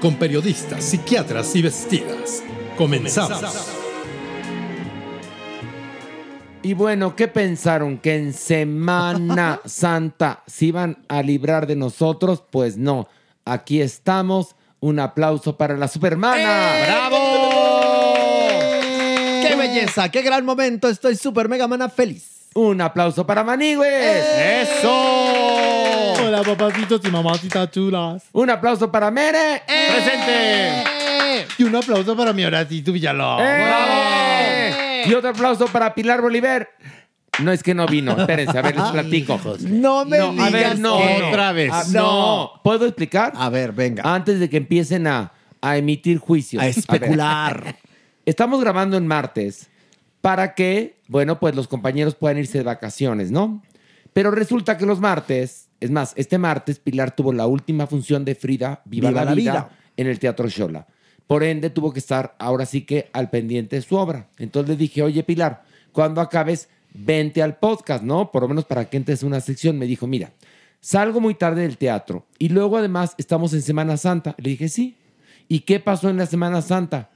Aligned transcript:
con 0.00 0.14
periodistas, 0.16 0.84
psiquiatras 0.84 1.54
y 1.56 1.62
vestidas. 1.62 2.42
Comenzamos. 2.76 3.42
Y 6.62 6.74
bueno, 6.74 7.16
¿qué 7.16 7.28
pensaron? 7.28 7.98
¿Que 7.98 8.16
en 8.16 8.32
Semana 8.32 9.60
Santa 9.64 10.42
se 10.46 10.66
iban 10.66 10.98
a 11.08 11.22
librar 11.22 11.66
de 11.66 11.76
nosotros? 11.76 12.42
Pues 12.50 12.76
no. 12.76 13.08
Aquí 13.44 13.80
estamos. 13.80 14.54
Un 14.80 15.00
aplauso 15.00 15.56
para 15.56 15.76
la 15.76 15.88
Supermana. 15.88 16.72
¡Bravo! 16.84 17.16
¡Qué 19.42 19.56
belleza! 19.56 20.08
¡Qué 20.10 20.22
gran 20.22 20.44
momento! 20.44 20.88
Estoy 20.88 21.16
super 21.16 21.48
mega 21.48 21.66
mana 21.66 21.88
feliz. 21.88 22.48
Un 22.54 22.80
aplauso 22.80 23.26
para 23.26 23.42
Manigües. 23.42 24.24
¡Eso! 24.36 25.77
Hola, 26.40 26.56
papacitos 26.56 27.00
y 27.04 27.10
mamacitas 27.10 27.70
chulas. 27.70 28.24
Un 28.32 28.48
aplauso 28.50 28.90
para 28.92 29.10
Mere. 29.10 29.62
¡Presente! 29.66 31.46
Y 31.58 31.64
un 31.64 31.74
aplauso 31.74 32.16
para 32.16 32.32
mi 32.32 32.44
Horacito 32.44 32.92
Villalobos. 32.92 33.42
¡Eh! 33.44 35.04
Y 35.06 35.14
otro 35.14 35.30
aplauso 35.30 35.66
para 35.66 35.94
Pilar 35.94 36.20
Bolívar. 36.22 36.68
No 37.40 37.50
es 37.52 37.62
que 37.62 37.74
no 37.74 37.86
vino. 37.86 38.12
Espérense, 38.18 38.56
a 38.56 38.62
ver, 38.62 38.76
les 38.76 38.88
platico. 38.88 39.40
No 39.62 40.04
me 40.04 40.18
No, 40.18 40.28
a 40.28 40.32
digas 40.46 40.52
ver, 40.52 40.78
no. 40.78 40.98
que- 40.98 41.22
Otra 41.24 41.52
vez. 41.52 41.70
Ah, 41.72 41.82
no. 41.92 42.52
¿Puedo 42.62 42.86
explicar? 42.86 43.32
A 43.36 43.48
ver, 43.48 43.72
venga. 43.72 44.02
Antes 44.04 44.38
de 44.38 44.48
que 44.48 44.56
empiecen 44.58 45.06
a, 45.08 45.32
a 45.60 45.76
emitir 45.76 46.18
juicios. 46.18 46.62
A 46.62 46.66
especular. 46.68 47.76
Estamos 48.26 48.60
grabando 48.60 48.96
en 48.96 49.06
martes 49.06 49.68
para 50.20 50.54
que, 50.54 50.98
bueno, 51.08 51.40
pues 51.40 51.54
los 51.56 51.66
compañeros 51.68 52.14
puedan 52.14 52.38
irse 52.38 52.58
de 52.58 52.64
vacaciones, 52.64 53.30
¿no? 53.30 53.62
Pero 54.12 54.30
resulta 54.30 54.76
que 54.76 54.84
los 54.86 55.00
martes, 55.00 55.67
es 55.80 55.90
más, 55.90 56.12
este 56.16 56.38
martes 56.38 56.78
Pilar 56.78 57.14
tuvo 57.14 57.32
la 57.32 57.46
última 57.46 57.86
función 57.86 58.24
de 58.24 58.34
Frida, 58.34 58.82
Viva, 58.84 59.08
Viva 59.10 59.24
la, 59.24 59.30
la 59.30 59.34
vida, 59.34 59.52
vida. 59.52 59.70
en 59.96 60.06
el 60.06 60.18
Teatro 60.18 60.48
Shola. 60.48 60.86
Por 61.26 61.44
ende, 61.44 61.70
tuvo 61.70 61.92
que 61.92 61.98
estar 61.98 62.34
ahora 62.38 62.64
sí 62.66 62.82
que 62.82 63.10
al 63.12 63.30
pendiente 63.30 63.76
de 63.76 63.82
su 63.82 63.96
obra. 63.96 64.28
Entonces 64.38 64.70
le 64.70 64.76
dije, 64.76 65.02
oye 65.02 65.22
Pilar, 65.22 65.62
cuando 65.92 66.20
acabes, 66.20 66.68
vente 66.94 67.42
al 67.42 67.58
podcast, 67.58 68.02
¿no? 68.02 68.30
Por 68.32 68.42
lo 68.42 68.48
menos 68.48 68.64
para 68.64 68.88
que 68.88 68.96
entres 68.96 69.22
en 69.22 69.28
una 69.28 69.40
sección. 69.40 69.78
Me 69.78 69.86
dijo, 69.86 70.06
mira, 70.06 70.32
salgo 70.80 71.20
muy 71.20 71.34
tarde 71.34 71.62
del 71.62 71.76
teatro 71.76 72.26
y 72.38 72.48
luego 72.48 72.78
además 72.78 73.14
estamos 73.18 73.52
en 73.52 73.62
Semana 73.62 73.96
Santa. 73.96 74.34
Le 74.38 74.50
dije, 74.50 74.68
sí. 74.68 74.96
¿Y 75.48 75.60
qué 75.60 75.80
pasó 75.80 76.10
en 76.10 76.16
la 76.18 76.26
Semana 76.26 76.60
Santa? 76.62 77.10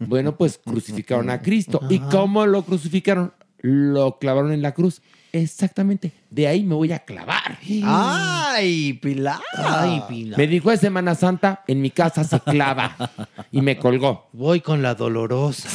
Bueno, 0.00 0.36
pues 0.36 0.58
crucificaron 0.58 1.30
a 1.30 1.40
Cristo. 1.40 1.80
¿Y 1.88 2.00
cómo 2.00 2.46
lo 2.46 2.62
crucificaron? 2.64 3.32
Lo 3.60 4.18
clavaron 4.18 4.52
en 4.52 4.62
la 4.62 4.72
cruz. 4.72 5.00
Exactamente. 5.32 6.12
De 6.30 6.46
ahí 6.46 6.62
me 6.62 6.74
voy 6.74 6.92
a 6.92 6.98
clavar. 7.00 7.58
¡Ay, 7.84 8.94
Pilar! 8.94 9.40
Ay, 9.56 10.02
Pilar. 10.08 10.38
Me 10.38 10.46
dijo 10.46 10.70
de 10.70 10.76
Semana 10.76 11.14
Santa, 11.14 11.62
en 11.66 11.80
mi 11.80 11.90
casa 11.90 12.24
se 12.24 12.38
clava. 12.40 12.94
Y 13.50 13.62
me 13.62 13.78
colgó. 13.78 14.28
Voy 14.34 14.60
con 14.60 14.82
la 14.82 14.94
dolorosa. 14.94 15.68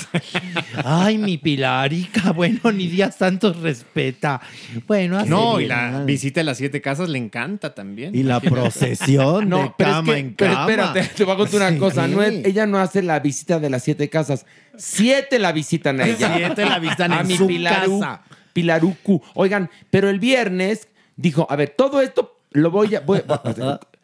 Ay, 0.86 1.18
mi 1.18 1.38
Pilarica. 1.40 2.32
Bueno, 2.32 2.72
ni 2.72 2.88
días 2.88 3.16
santos 3.16 3.58
respeta. 3.62 4.42
Bueno, 4.88 5.18
así 5.18 5.30
No, 5.30 5.60
y 5.60 5.66
la 5.66 6.04
visita 6.04 6.42
a 6.42 6.44
las 6.44 6.58
siete 6.58 6.82
casas 6.82 7.10
le 7.10 7.18
encanta 7.18 7.74
también. 7.74 8.14
Y 8.16 8.22
la 8.22 8.40
procesión 8.40 9.50
de 9.50 9.72
pero 9.76 9.90
es 9.90 9.96
cama 9.96 10.14
que- 10.14 10.20
en 10.20 10.34
pero 10.36 10.54
cama. 10.54 10.62
espérate, 10.70 11.04
te 11.16 11.24
voy 11.24 11.34
a 11.34 11.38
contar 11.38 11.56
una 11.62 11.70
Sí. 11.72 11.78
cosa. 11.78 12.08
No 12.08 12.22
es- 12.22 12.46
ella 12.46 12.66
no 12.68 12.78
hace 12.80 13.02
la 13.02 13.20
visita 13.20 13.60
de 13.60 13.70
las 13.72 13.84
siete 13.84 14.08
casas. 14.10 14.46
Siete 14.78 15.40
la 15.40 15.52
visitan 15.52 16.00
a 16.00 16.06
ella. 16.08 16.34
Siete 16.36 16.66
la 16.66 16.78
visitan 16.80 17.12
a 17.14 17.22
en 17.22 17.28
mi 17.28 17.38
su 17.38 17.48
casa. 17.64 18.22
Pilarucu. 18.54 19.22
Oigan, 19.34 19.70
pero 19.90 20.10
el 20.10 20.20
viernes 20.20 20.88
dijo, 21.16 21.46
a 21.50 21.56
ver, 21.56 21.74
todo 21.76 22.02
esto 22.02 22.40
lo 22.52 22.72
voy 22.72 22.96
a... 22.96 23.00
voy- 23.02 23.22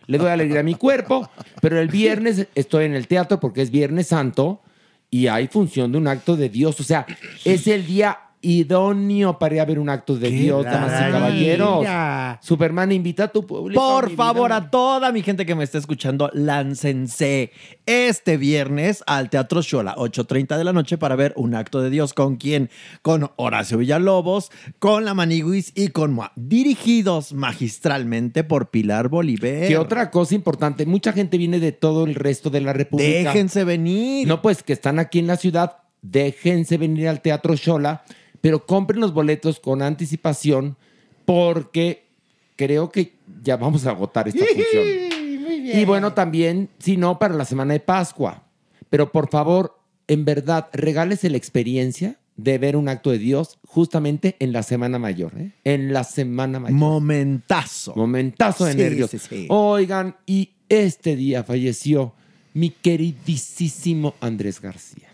le 0.08 0.18
doy 0.18 0.30
alegría 0.30 0.62
a 0.62 0.64
mi 0.64 0.74
cuerpo, 0.74 1.30
pero 1.62 1.80
el 1.80 1.88
viernes 1.88 2.48
estoy 2.56 2.86
en 2.86 2.96
el 2.96 3.08
teatro 3.08 3.40
porque 3.40 3.62
es 3.62 3.70
Viernes 3.70 4.08
Santo 4.08 4.60
y 5.12 5.28
hay 5.28 5.48
función 5.48 5.92
de 5.92 6.00
un 6.00 6.08
acto 6.08 6.36
de 6.36 6.50
Dios. 6.50 6.80
O 6.80 6.84
sea, 6.84 7.06
es 7.46 7.68
el 7.68 7.86
día 7.86 8.18
idóneo 8.42 9.38
para 9.38 9.56
ir 9.56 9.62
a 9.62 9.66
ver 9.66 9.80
un 9.80 9.90
acto 9.90 10.16
de 10.16 10.30
Dios, 10.30 10.64
damas 10.64 11.08
y 11.08 11.12
caballeros. 11.12 11.86
Superman, 12.42 12.92
invita 12.92 13.26
a 13.26 13.28
tu 13.28 13.46
público. 13.46 13.82
Por 13.82 14.16
favor, 14.16 14.52
a 14.54 14.70
toda 14.70 15.12
mi 15.12 15.22
gente 15.22 15.46
que 15.46 15.56
me 15.56 15.64
está 15.64 15.78
escuchando, 15.78 16.30
láncense 16.34 17.52
este 17.86 18.38
viernes 18.38 19.04
al 19.08 19.30
Teatro 19.30 19.62
Shola, 19.62 19.96
8.30 19.96 20.58
de 20.58 20.64
la 20.64 20.74
noche, 20.74 20.98
para 20.98 21.16
ver 21.16 21.34
un 21.36 21.56
acto 21.56 21.82
de 21.82 21.90
Dios. 21.90 22.14
¿Con 22.14 22.38
quién? 22.38 22.70
Con 23.02 23.30
Horacio 23.36 23.78
Villalobos, 23.78 24.52
con 24.80 25.06
La 25.06 25.14
Maniguis 25.14 25.72
y 25.76 25.90
con 25.90 26.14
Moa. 26.14 26.32
Dirigidos 26.36 27.34
magistralmente 27.34 28.44
por 28.44 28.70
Pilar 28.70 29.10
Bolívar. 29.10 29.68
Que 29.68 29.78
otra 29.78 30.12
cosa 30.12 30.36
importante, 30.36 30.86
mucha 30.86 31.14
gente 31.14 31.38
viene 31.38 31.60
de 31.60 31.72
todo 31.72 32.06
el 32.06 32.16
resto 32.16 32.50
de 32.50 32.62
la 32.62 32.74
República. 32.74 33.32
Déjense 33.32 33.64
venir. 33.64 34.28
No, 34.28 34.42
pues 34.42 34.64
que 34.64 34.74
están 34.74 35.00
aquí 35.00 35.20
en 35.20 35.28
la 35.28 35.38
ciudad, 35.38 35.78
déjense 36.02 36.78
venir 36.78 37.08
al 37.08 37.22
Teatro 37.22 37.56
Shola, 37.56 38.04
pero 38.42 38.66
compren 38.66 39.00
los 39.00 39.13
boletos 39.13 39.60
con 39.60 39.81
anticipación 39.81 40.78
porque 41.25 42.06
creo 42.56 42.90
que 42.92 43.13
ya 43.44 43.58
vamos 43.58 43.86
a 43.86 43.92
agotar 43.92 44.28
esta 44.28 44.46
función. 44.46 44.84
Y 45.72 45.86
bueno, 45.86 46.13
también, 46.13 46.69
si 46.80 46.98
no, 46.98 47.19
para 47.19 47.36
la 47.36 47.46
semana 47.46 47.74
de 47.74 47.80
Pascua. 47.80 48.44
Pero 48.90 49.12
por 49.12 49.30
favor, 49.30 49.78
en 50.08 50.25
verdad, 50.25 50.68
regálese 50.74 51.30
la 51.30 51.38
experiencia 51.38 52.18
de 52.38 52.58
ver 52.58 52.75
un 52.75 52.88
acto 52.90 53.12
de 53.12 53.19
Dios 53.19 53.60
justamente 53.68 54.36
en 54.40 54.52
la 54.52 54.63
Semana 54.63 54.98
Mayor. 54.98 55.34
¿eh? 55.38 55.52
En 55.63 55.94
la 55.94 56.04
Semana 56.04 56.60
Mayor. 56.60 56.78
Momentazo. 56.78 57.94
Momentazo 57.96 58.66
de 58.66 58.72
Sí, 58.72 58.78
nervios. 58.78 59.12
sí, 59.12 59.19
sí. 59.19 59.46
Oigan, 59.50 60.16
y 60.25 60.52
este 60.69 61.16
día 61.16 61.44
falleció 61.44 62.13
mi 62.60 62.70
queridísimo 62.72 64.16
Andrés 64.20 64.60
García. 64.62 65.08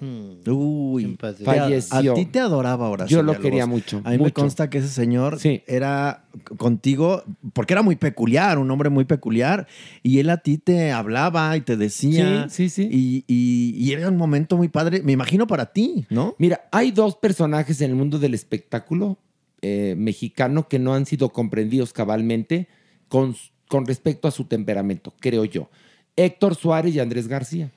Uy, 0.48 1.16
Falleció. 1.44 2.14
A 2.14 2.16
ti 2.16 2.26
te 2.26 2.40
adoraba 2.40 2.90
Horacio 2.90 3.18
Yo 3.18 3.24
lo 3.24 3.34
Villalobos. 3.34 3.44
quería 3.44 3.66
mucho, 3.66 4.02
A 4.04 4.10
mí 4.10 4.18
me 4.18 4.24
mucho. 4.24 4.34
consta 4.34 4.70
que 4.70 4.80
ese 4.80 4.88
señor 4.90 5.38
era 5.68 6.26
contigo, 6.58 7.24
porque 7.54 7.74
era 7.74 7.82
muy 7.84 7.96
peculiar, 7.96 8.58
un 8.58 8.70
hombre 8.72 8.90
muy 8.90 9.06
peculiar, 9.06 9.68
y 10.02 10.20
él 10.20 10.30
a 10.32 10.38
ti 10.38 10.58
te 10.58 10.92
hablaba 10.92 11.56
y 11.56 11.62
te 11.62 11.78
decía. 11.78 12.48
Sí, 12.50 12.70
sí, 12.70 12.90
sí. 12.90 12.90
Y, 12.92 13.24
y- 13.28 13.76
y 13.78 13.92
era 13.94 14.10
un 14.10 14.18
momento 14.18 14.58
muy 14.58 14.70
padre, 14.70 15.02
me 15.04 15.12
imagino 15.12 15.46
para 15.46 15.72
ti, 15.72 16.06
¿no? 16.10 16.36
Mira, 16.40 16.68
hay 16.72 16.92
dos 16.92 17.16
personajes 17.16 17.80
en 17.82 17.92
el 17.92 17.96
mundo 17.96 18.18
del 18.18 18.34
espectáculo 18.34 19.20
eh, 19.62 19.96
mexicano 19.98 20.68
que 20.68 20.80
no 20.80 20.94
han 20.94 21.06
sido 21.06 21.30
comprendidos 21.30 21.94
cabalmente 21.94 22.68
con, 23.08 23.36
con 23.68 23.86
respecto 23.86 24.28
a 24.28 24.32
su 24.32 24.46
temperamento, 24.46 25.14
creo 25.20 25.46
yo. 25.46 25.70
Héctor 26.16 26.56
Suárez 26.56 26.96
y 26.96 27.00
Andrés 27.00 27.28
García. 27.28 27.72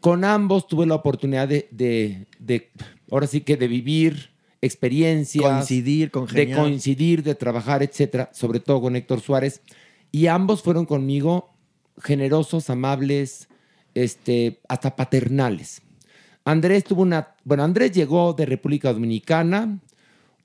Con 0.00 0.24
ambos 0.24 0.66
tuve 0.66 0.86
la 0.86 0.94
oportunidad 0.94 1.46
de, 1.48 1.68
de- 1.70 2.26
de- 2.38 2.70
ahora 3.10 3.26
sí 3.26 3.42
que 3.42 3.56
de 3.56 3.68
vivir 3.68 4.30
experiencias. 4.62 5.44
Coincidir, 5.44 6.10
De 6.10 6.10
coincidir, 6.56 7.22
de 7.22 7.34
trabajar, 7.34 7.82
etcétera, 7.82 8.30
sobre 8.32 8.60
todo 8.60 8.80
con 8.80 8.96
Héctor 8.96 9.20
Suárez. 9.20 9.62
Y 10.12 10.26
ambos 10.26 10.62
fueron 10.62 10.86
conmigo 10.86 11.50
generosos, 12.02 12.70
amables, 12.70 13.48
este, 13.94 14.60
hasta 14.68 14.96
paternales. 14.96 15.82
Andrés 16.44 16.84
tuvo 16.84 17.02
una. 17.02 17.34
Bueno, 17.44 17.62
Andrés 17.64 17.92
llegó 17.92 18.32
de 18.32 18.46
República 18.46 18.92
Dominicana, 18.92 19.78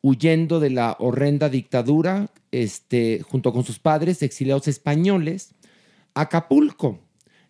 huyendo 0.02 0.60
de 0.60 0.70
la 0.72 0.98
horrenda 1.00 1.48
dictadura, 1.50 2.30
este, 2.52 3.22
junto 3.22 3.54
con 3.54 3.64
sus 3.64 3.80
padres, 3.80 4.22
exiliados 4.22 4.68
españoles, 4.68 5.54
a 6.14 6.22
Acapulco. 6.22 7.00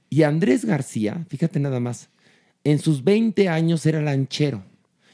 Y 0.10 0.24
Andrés 0.24 0.66
García, 0.66 1.26
fíjate 1.30 1.60
nada 1.60 1.80
más, 1.80 2.10
en 2.64 2.80
sus 2.80 3.04
20 3.04 3.50
años 3.50 3.86
era 3.86 4.02
lanchero. 4.02 4.64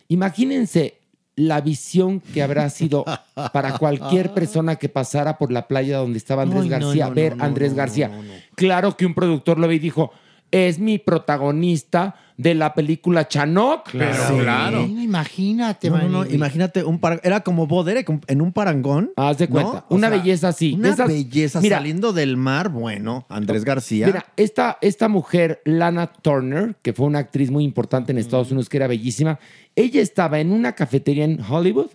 Imagínense 0.07 0.99
la 1.35 1.61
visión 1.61 2.19
que 2.19 2.43
habrá 2.43 2.69
sido 2.69 3.05
para 3.53 3.77
cualquier 3.77 4.33
persona 4.33 4.75
que 4.75 4.89
pasara 4.89 5.38
por 5.38 5.51
la 5.51 5.67
playa 5.67 5.97
donde 5.97 6.17
estaba 6.17 6.43
Andrés 6.43 6.63
Ay, 6.63 6.69
García, 6.69 7.07
no, 7.07 7.13
ver 7.13 7.38
no, 7.38 7.43
Andrés 7.43 7.73
García. 7.73 8.11
Claro 8.55 8.95
que 8.95 9.05
un 9.05 9.13
productor 9.13 9.57
lo 9.57 9.67
ve 9.67 9.75
y 9.75 9.79
dijo, 9.79 10.11
es 10.51 10.80
mi 10.80 10.98
protagonista 11.00 12.15
de 12.38 12.56
la 12.56 12.74
película 12.74 13.27
Chanoc. 13.27 13.89
Claro, 13.92 14.38
claro. 14.39 14.81
Imagínate, 14.86 15.89
No, 15.89 15.98
no, 15.98 16.03
no, 16.09 16.18
Manigui. 16.19 16.36
imagínate, 16.36 16.83
un 16.83 17.00
par- 17.00 17.21
era 17.24 17.42
como 17.42 17.68
Bodere 17.68 18.06
en 18.27 18.42
un 18.42 18.51
parangón. 18.51 19.12
Haz 19.15 19.38
de 19.38 19.48
cuenta, 19.48 19.86
una 19.89 20.09
belleza 20.09 20.50
así. 20.50 20.74
Una 20.74 20.89
Esas- 20.89 21.07
belleza 21.07 21.62
Mira. 21.62 21.77
saliendo 21.77 22.13
del 22.13 22.38
mar, 22.38 22.69
bueno, 22.69 23.25
Andrés 23.30 23.63
García. 23.63 24.07
Mira, 24.07 24.25
esta, 24.38 24.77
esta 24.81 25.07
mujer, 25.07 25.62
Lana 25.65 26.07
Turner, 26.12 26.75
que 26.81 26.94
fue 26.94 27.06
una 27.06 27.19
actriz 27.19 27.51
muy 27.51 27.63
importante 27.63 28.12
en 28.12 28.18
Estados 28.18 28.51
Unidos, 28.51 28.69
que 28.69 28.77
era 28.77 28.88
bellísima, 28.88 29.39
ella 29.75 30.01
estaba 30.01 30.39
en 30.39 30.51
una 30.51 30.74
cafetería 30.74 31.25
en 31.25 31.39
Hollywood 31.48 31.88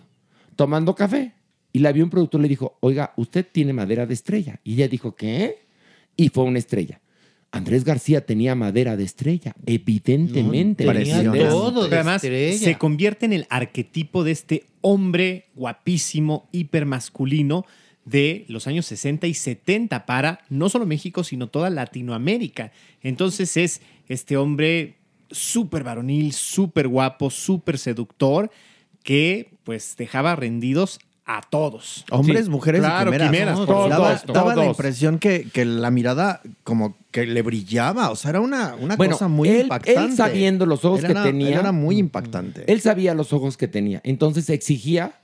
tomando 0.55 0.95
café 0.95 1.33
y 1.73 1.79
la 1.79 1.91
vio 1.91 2.03
un 2.03 2.09
productor 2.09 2.39
y 2.39 2.43
le 2.43 2.49
dijo, 2.49 2.77
oiga, 2.79 3.13
usted 3.17 3.45
tiene 3.51 3.73
madera 3.73 4.05
de 4.05 4.13
estrella. 4.13 4.59
Y 4.63 4.75
ella 4.75 4.87
dijo, 4.87 5.15
¿qué? 5.15 5.59
Y 6.15 6.29
fue 6.29 6.45
una 6.45 6.57
estrella. 6.59 6.99
Andrés 7.51 7.83
García 7.83 8.25
tenía 8.25 8.55
madera 8.55 8.97
de 8.97 9.03
estrella, 9.03 9.55
evidentemente. 9.65 10.83
Todo 10.83 11.89
Pero 11.89 11.97
además 11.97 12.21
se 12.21 12.77
convierte 12.77 13.25
en 13.25 13.33
el 13.33 13.47
arquetipo 13.49 14.23
de 14.23 14.31
este 14.31 14.65
hombre 14.81 15.45
guapísimo, 15.55 16.49
hipermasculino 16.51 17.65
de 18.05 18.45
los 18.47 18.67
años 18.67 18.85
60 18.85 19.27
y 19.27 19.33
70 19.33 20.05
para 20.05 20.39
no 20.49 20.69
solo 20.69 20.85
México, 20.85 21.23
sino 21.23 21.47
toda 21.47 21.69
Latinoamérica. 21.69 22.71
Entonces 23.01 23.57
es 23.57 23.81
este 24.07 24.37
hombre 24.37 24.95
súper 25.29 25.83
varonil, 25.83 26.33
súper 26.33 26.87
guapo, 26.87 27.29
súper 27.29 27.77
seductor, 27.77 28.49
que 29.03 29.51
pues 29.63 29.95
dejaba 29.97 30.35
rendidos 30.35 30.99
a 31.29 31.41
todos. 31.41 32.05
Hombres, 32.09 32.45
Sí, 32.45 32.49
mujeres 32.49 32.79
claro, 32.81 33.09
y 33.09 33.13
quimeras. 33.13 33.29
quimeras, 33.31 33.57
por 33.57 33.65
Todos, 33.67 33.89
daba, 34.33 34.55
la 34.55 34.65
impresión 34.65 35.19
que, 35.19 35.49
que 35.51 35.65
la 35.65 35.91
mirada 35.91 36.41
como 36.63 36.95
que 37.11 37.25
le 37.25 37.41
brillaba. 37.41 38.09
O 38.11 38.15
sea, 38.15 38.29
era 38.29 38.39
una, 38.39 38.75
una 38.75 38.95
Bueno, 38.95 39.13
cosa 39.15 39.27
muy 39.27 39.49
él- 39.49 39.61
impactante. 39.63 39.99
él 40.01 40.15
sabiendo 40.15 40.65
los 40.65 40.85
ojos 40.85 41.01
que 41.03 41.13
tenía- 41.13 41.59
era 41.59 41.71
muy 41.73 41.97
impactante. 41.97 42.63
Él 42.71 42.79
sabía 42.79 43.13
los 43.13 43.33
ojos 43.33 43.57
que 43.57 43.67
tenía. 43.67 43.99
Entonces 44.05 44.49
exigía, 44.49 45.19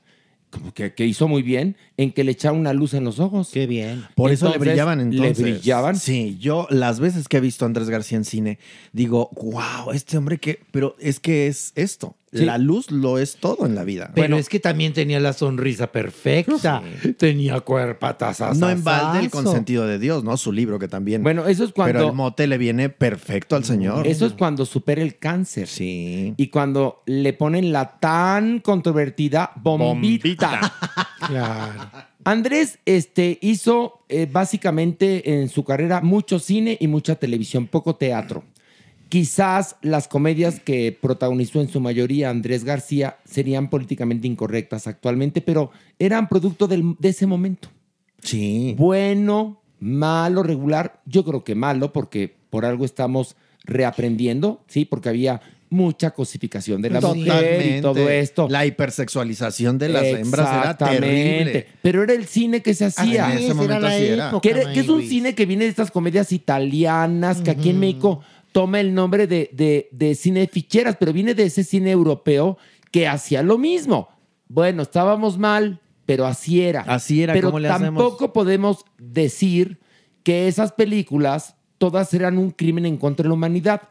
como 0.49 0.73
que, 0.73 0.93
que 0.93 1.05
hizo 1.05 1.29
muy 1.29 1.41
bien, 1.41 1.77
en 1.95 2.11
que 2.11 2.25
le 2.25 2.33
echara 2.33 2.53
una 2.53 2.73
luz 2.73 2.93
en 2.93 3.05
los 3.05 3.19
ojos. 3.21 3.49
Qué 3.53 3.65
bien. 3.65 4.03
Por 4.13 4.29
eso 4.31 4.49
le 4.49 4.57
brillaban 4.57 4.99
entonces. 4.99 5.39
Le 5.39 5.51
brillaban. 5.53 5.95
Sí, 5.95 6.37
yo 6.39 6.67
las 6.69 6.99
veces 6.99 7.29
que 7.29 7.37
he 7.37 7.39
visto 7.39 7.63
a 7.63 7.67
Andrés 7.67 7.89
García 7.89 8.17
en 8.17 8.25
cine, 8.25 8.59
digo, 8.91 9.29
wow, 9.41 9.91
este 9.93 10.17
hombre 10.17 10.37
que... 10.37 10.59
Pero 10.71 10.95
es 10.99 11.19
que 11.21 11.47
es 11.47 11.71
esto. 11.75 12.15
Sí. 12.33 12.45
La 12.45 12.57
luz 12.57 12.89
lo 12.91 13.19
es 13.19 13.35
todo 13.35 13.65
en 13.65 13.75
la 13.75 13.83
vida. 13.83 14.11
Pero 14.15 14.37
es 14.37 14.49
que 14.49 14.59
también 14.59 14.93
tenía 14.93 15.19
la 15.19 15.33
sonrisa 15.33 15.91
perfecta. 15.91 16.81
Tenía 17.17 17.59
cuerpatazas. 17.59 18.57
No 18.57 18.69
en 18.69 18.83
balde 18.83 19.19
el 19.19 19.29
consentido 19.29 19.85
de 19.85 19.99
Dios, 19.99 20.23
¿no? 20.23 20.35
Su 20.37 20.51
libro 20.51 20.79
que 20.79 20.87
también. 20.87 21.21
Bueno, 21.23 21.47
eso 21.47 21.63
es 21.63 21.71
cuando- 21.71 21.93
Pero 21.99 22.09
el 22.09 22.15
mote 22.15 22.47
le 22.47 22.57
viene 22.57 22.89
perfecto 22.89 23.55
al 23.55 23.63
señor. 23.63 24.07
Eso 24.07 24.25
es 24.25 24.33
cuando 24.33 24.65
supera 24.65 25.01
el 25.01 25.17
cáncer. 25.17 25.67
Sí. 25.67 26.33
Y 26.37 26.47
cuando 26.47 27.03
le 27.05 27.33
ponen 27.33 27.71
la 27.71 27.99
tan 27.99 28.59
controvertida 28.59 29.51
bombita. 29.55 30.73
Andrés 32.25 32.79
este, 32.85 33.37
hizo 33.41 34.05
eh, 34.07 34.27
básicamente 34.31 35.41
en 35.41 35.49
su 35.49 35.63
carrera 35.63 36.01
mucho 36.01 36.39
cine 36.39 36.77
y 36.79 36.87
mucha 36.87 37.15
televisión, 37.15 37.67
poco 37.67 37.95
teatro. 37.95 38.43
Quizás 39.13 39.75
las 39.83 40.07
comedias 40.07 40.59
que 40.59 40.91
protagonizó 40.99 41.61
en 41.61 41.69
su 41.69 41.79
mayoría 41.79 42.31
Andrés 42.31 42.63
García 42.63 43.17
serían 43.25 43.69
políticamente 43.69 44.25
incorrectas 44.27 44.87
actualmente, 44.87 45.39
pero 45.39 45.69
eran 45.99 46.27
producto 46.27 46.67
del- 46.67 46.95
de 46.97 47.09
ese 47.09 47.27
momento. 47.27 47.69
Sí. 48.23 48.73
Bueno, 48.75 49.61
malo, 49.79 50.41
regular. 50.41 50.99
Yo 51.05 51.23
creo 51.23 51.43
que 51.43 51.53
malo 51.53 51.93
porque 51.93 52.33
por 52.49 52.65
algo 52.65 52.85
estamos 52.85 53.35
reaprendiendo, 53.65 54.63
¿sí? 54.67 54.83
Porque 54.83 55.09
había 55.09 55.41
mucha 55.69 56.11
cosificación 56.11 56.81
de 56.81 56.89
la 56.91 57.01
mujer 57.01 57.77
y 57.77 57.81
todo 57.81 58.07
esto. 58.09 58.47
La 58.49 58.63
hipersexualización 58.65 59.77
de 59.79 59.89
las 59.89 60.03
hembras 60.05 60.47
era 60.47 60.57
Exactamente. 60.61 61.01
terrible. 61.07 61.67
Pero 61.83 62.03
era 62.03 62.13
el 62.13 62.25
cine 62.25 62.61
que 62.61 62.73
se 62.75 62.85
hacía. 62.85 63.31
en 63.31 63.37
ese 63.39 63.53
momento 63.53 63.87
sí 63.89 64.05
era. 64.05 64.31
Que, 64.41 64.49
era- 64.51 64.73
que 64.73 64.79
es 64.79 64.89
un 64.89 65.01
cine 65.03 65.35
que 65.35 65.45
viene 65.47 65.65
de 65.65 65.69
estas 65.71 65.91
comedias 65.91 66.31
italianas, 66.31 67.41
que 67.41 67.51
aquí 67.51 67.69
en 67.69 67.79
México 67.79 68.21
toma 68.53 68.79
el 68.79 68.93
nombre 68.93 69.27
de, 69.27 69.49
de- 69.51 69.89
de 69.91 70.15
cine 70.15 70.39
de 70.41 70.47
ficheras, 70.47 70.95
pero 70.97 71.11
viene 71.11 71.33
de 71.33 71.43
ese 71.43 71.65
cine 71.65 71.91
europeo 71.91 72.57
que 72.91 73.07
hacía 73.07 73.43
lo 73.43 73.57
mismo. 73.57 74.07
Bueno, 74.47 74.83
estábamos 74.83 75.37
mal, 75.37 75.81
pero 76.05 76.25
así 76.25 76.61
era. 76.61 76.81
Así 76.81 77.21
era, 77.23 77.33
Pero 77.33 77.49
¿cómo 77.49 77.59
le 77.59 77.67
hacemos? 77.67 78.01
tampoco 78.01 78.31
podemos 78.31 78.85
decir 78.97 79.79
que 80.23 80.47
esas 80.47 80.71
películas 80.71 81.55
todas 81.77 82.13
eran 82.13 82.37
un 82.37 82.51
crimen 82.51 82.85
en 82.85 82.95
contra 82.97 83.23
de 83.23 83.29
la 83.29 83.33
humanidad. 83.33 83.81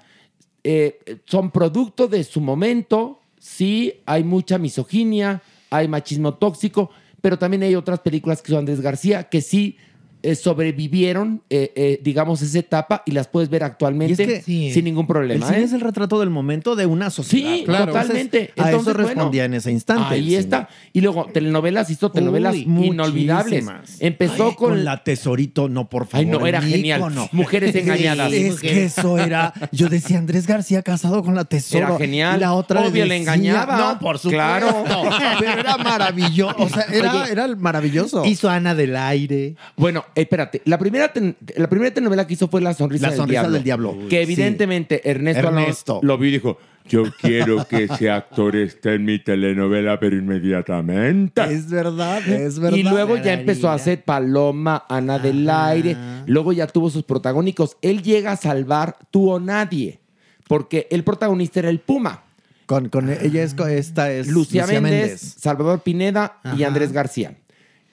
Eh, 0.65 0.99
son 1.26 1.50
producto 1.50 2.06
de 2.06 2.23
su 2.25 2.41
momento, 2.41 3.20
sí, 3.38 3.94
hay 4.06 4.23
mucha 4.25 4.56
misoginia, 4.58 5.43
hay 5.70 5.88
machismo 5.88 6.35
tóxico, 6.35 6.91
pero 7.20 7.38
también 7.38 7.65
hay 7.65 7.75
otras 7.75 7.98
películas 8.01 8.41
que 8.41 8.51
son 8.51 8.60
Andrés 8.60 8.81
García 8.81 9.25
que 9.25 9.41
sí 9.41 9.77
eh, 10.22 10.34
sobrevivieron, 10.34 11.43
eh, 11.50 11.72
eh, 11.74 12.00
digamos, 12.02 12.43
esa 12.43 12.58
etapa 12.58 13.02
y 13.06 13.12
las 13.12 13.29
puedes 13.29 13.48
ver 13.48 13.64
actualmente 13.64 14.22
Y 14.22 14.26
es 14.32 14.44
que 14.44 14.72
sin 14.72 14.84
ningún 14.84 15.02
El 15.02 15.06
problema. 15.08 15.46
cine 15.46 15.60
¿eh? 15.60 15.64
es 15.64 15.72
el 15.72 15.81
retrato 15.81 16.20
del 16.20 16.31
momento 16.31 16.76
de 16.76 16.86
una 16.86 17.10
sociedad. 17.10 17.55
Sí, 17.55 17.64
totalmente. 17.67 18.41
Entonces, 18.41 18.50
a 18.58 18.69
Entonces, 18.70 18.88
eso 18.94 19.02
respondía 19.02 19.43
bueno, 19.43 19.55
en 19.55 19.58
ese 19.58 19.72
instante. 19.72 20.14
el 20.14 20.24
Ahí 20.24 20.34
está. 20.34 20.69
Y 20.93 21.00
luego, 21.00 21.26
telenovelas, 21.32 21.91
hizo 21.91 22.10
telenovelas 22.10 22.55
Uy, 22.55 22.62
inolvidables. 22.62 23.64
muchísimas. 23.64 24.00
Empezó 24.00 24.48
Ay, 24.50 24.55
con, 24.55 24.84
la 24.84 25.02
Tesorito, 25.02 25.69
no, 25.69 25.88
por 25.88 26.06
favor. 26.06 26.26
Ay, 26.26 26.31
no, 26.31 26.46
era 26.46 26.58
el 26.58 26.64
genial. 26.67 27.02
Mujeres 27.32 27.74
engañadas. 27.74 28.32
Es 28.32 28.60
que 28.60 28.84
eso 28.84 29.19
era. 29.19 29.52
Yo 29.72 29.88
decía, 29.88 30.19
Andrés 30.19 30.46
García 30.46 30.82
casado 30.82 31.22
con 31.22 31.34
la 31.34 31.44
Tesoro. 31.44 31.86
Era 31.86 31.98
genial. 31.98 32.41
La 32.41 32.52
otra 32.55 32.81
Obvio, 32.82 33.06
le 33.06 33.17
engañaba. 33.17 33.76
No, 33.76 33.98
por 33.98 34.19
supuesto. 34.19 34.31
Claro. 34.31 34.84
Pero 35.38 35.60
era 35.60 35.76
maravilloso. 35.76 36.56
O 36.58 36.69
sea, 36.69 36.84
era, 36.93 37.22
Oye, 37.22 37.32
era 37.32 37.44
el 37.44 37.56
maravilloso. 37.56 38.24
Hizo 38.24 38.48
Ana 38.48 38.74
del 38.74 38.96
Aire. 38.96 39.56
Bueno, 39.76 40.05
espérate. 40.15 40.63
La 40.65 40.79
primera, 40.79 41.13
ten- 41.13 41.37
la 41.57 41.69
primera 41.69 41.93
telenovela 41.93 42.27
que 42.27 42.35
hizo 42.35 42.49
fue 42.49 42.61
La 42.61 42.75
Sonrisa, 42.75 43.07
La 43.07 43.11
del, 43.11 43.17
Sonrisa 43.19 43.41
Diablo, 43.43 43.55
del 43.55 43.65
Diablo. 43.65 43.97
Que 44.09 44.17
Sí. 44.19 44.23
evidentemente 44.33 45.09
Ernesto, 45.09 45.49
Ernesto. 45.49 45.93
Alonso 45.93 46.01
lo 46.03 46.19
vio 46.19 46.29
y 46.29 46.33
dijo, 46.33 46.59
Yo 46.89 47.05
quiero 47.21 47.65
que 47.69 47.85
ese 47.85 48.11
actor 48.11 48.57
esté 48.57 48.95
en 48.95 49.05
mi 49.05 49.19
telenovela, 49.21 50.01
pero 50.01 50.17
inmediatamente. 50.17 51.43
Es 51.45 51.71
verdad, 51.71 52.27
es 52.29 52.59
verdad. 52.59 52.77
Y 52.77 52.83
luego 52.83 53.17
ya 53.17 53.35
empezó 53.35 53.69
a 53.69 53.75
hacer 53.75 54.03
Paloma, 54.05 54.85
Ana 54.89 55.19
del 55.19 55.49
Aire. 55.49 55.97
Luego 56.27 56.53
ya 56.53 56.67
tuvo 56.67 56.91
sus 56.91 57.05
protagónicos. 57.05 57.77
Él 57.83 58.03
llega 58.03 58.33
a 58.33 58.37
salvar 58.37 58.97
Tú 59.11 59.31
o 59.31 59.39
Nadie. 59.41 60.01
Porque 60.49 60.89
el 60.91 61.05
protagonista 61.05 61.61
era 61.61 61.71
el 61.71 61.79
Puma. 61.79 62.25
Con, 62.67 62.89
con 62.89 63.11
ella 63.11 63.43
es, 63.43 63.55
esta 63.69 64.11
es 64.13 64.29
Lucía, 64.29 64.67
Méndez, 64.67 65.21
Salvador 65.39 65.81
Pineda 65.83 66.41
y. 66.57 66.63
Andrés 66.63 66.93
García. 66.93 67.37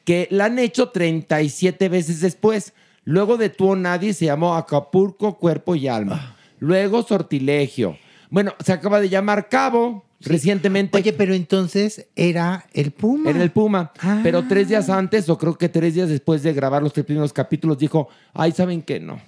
Que 0.06 0.28
la 0.32 0.46
han 0.46 0.60
hecho 0.60 0.90
37 0.90 1.90
veces 1.90 2.22
después. 2.22 2.74
Luego 3.04 3.38
de 3.38 3.50
Tú 3.50 3.70
o 3.70 3.76
Nadie 3.76 4.14
se 4.14 4.26
llamó 4.26 4.56
Acapulco, 4.56 5.38
Cuerpo 5.38 5.76
y 5.76 5.88
Alma. 5.88 6.36
Luego 6.60 7.04
Sortilegio. 7.04 7.98
Bueno, 8.30 8.54
se 8.64 8.74
acaba 8.74 9.00
de 9.00 9.10
llamar 9.10 9.50
Cabo 9.50 10.06
recientemente. 10.22 10.98
Oye, 10.98 11.14
pero 11.14 11.34
entonces 11.34 12.08
era 12.16 12.66
el 12.74 12.92
Puma. 12.92 13.30
Era 13.30 13.42
el 13.42 13.52
Puma. 13.52 13.92
Pero 14.24 14.48
tres 14.48 14.68
días 14.68 14.90
antes, 14.90 15.28
o 15.30 15.38
creo 15.38 15.58
que 15.58 15.70
tres 15.70 15.96
días 15.96 16.10
después 16.10 16.44
de 16.44 16.54
grabar 16.54 16.84
los 16.84 16.94
tres 16.94 17.06
primeros 17.06 17.34
capítulos, 17.34 17.78
dijo, 17.78 18.10
ay, 18.34 18.52
¿saben 18.52 18.82
qué? 18.82 19.00
No. 19.00 19.20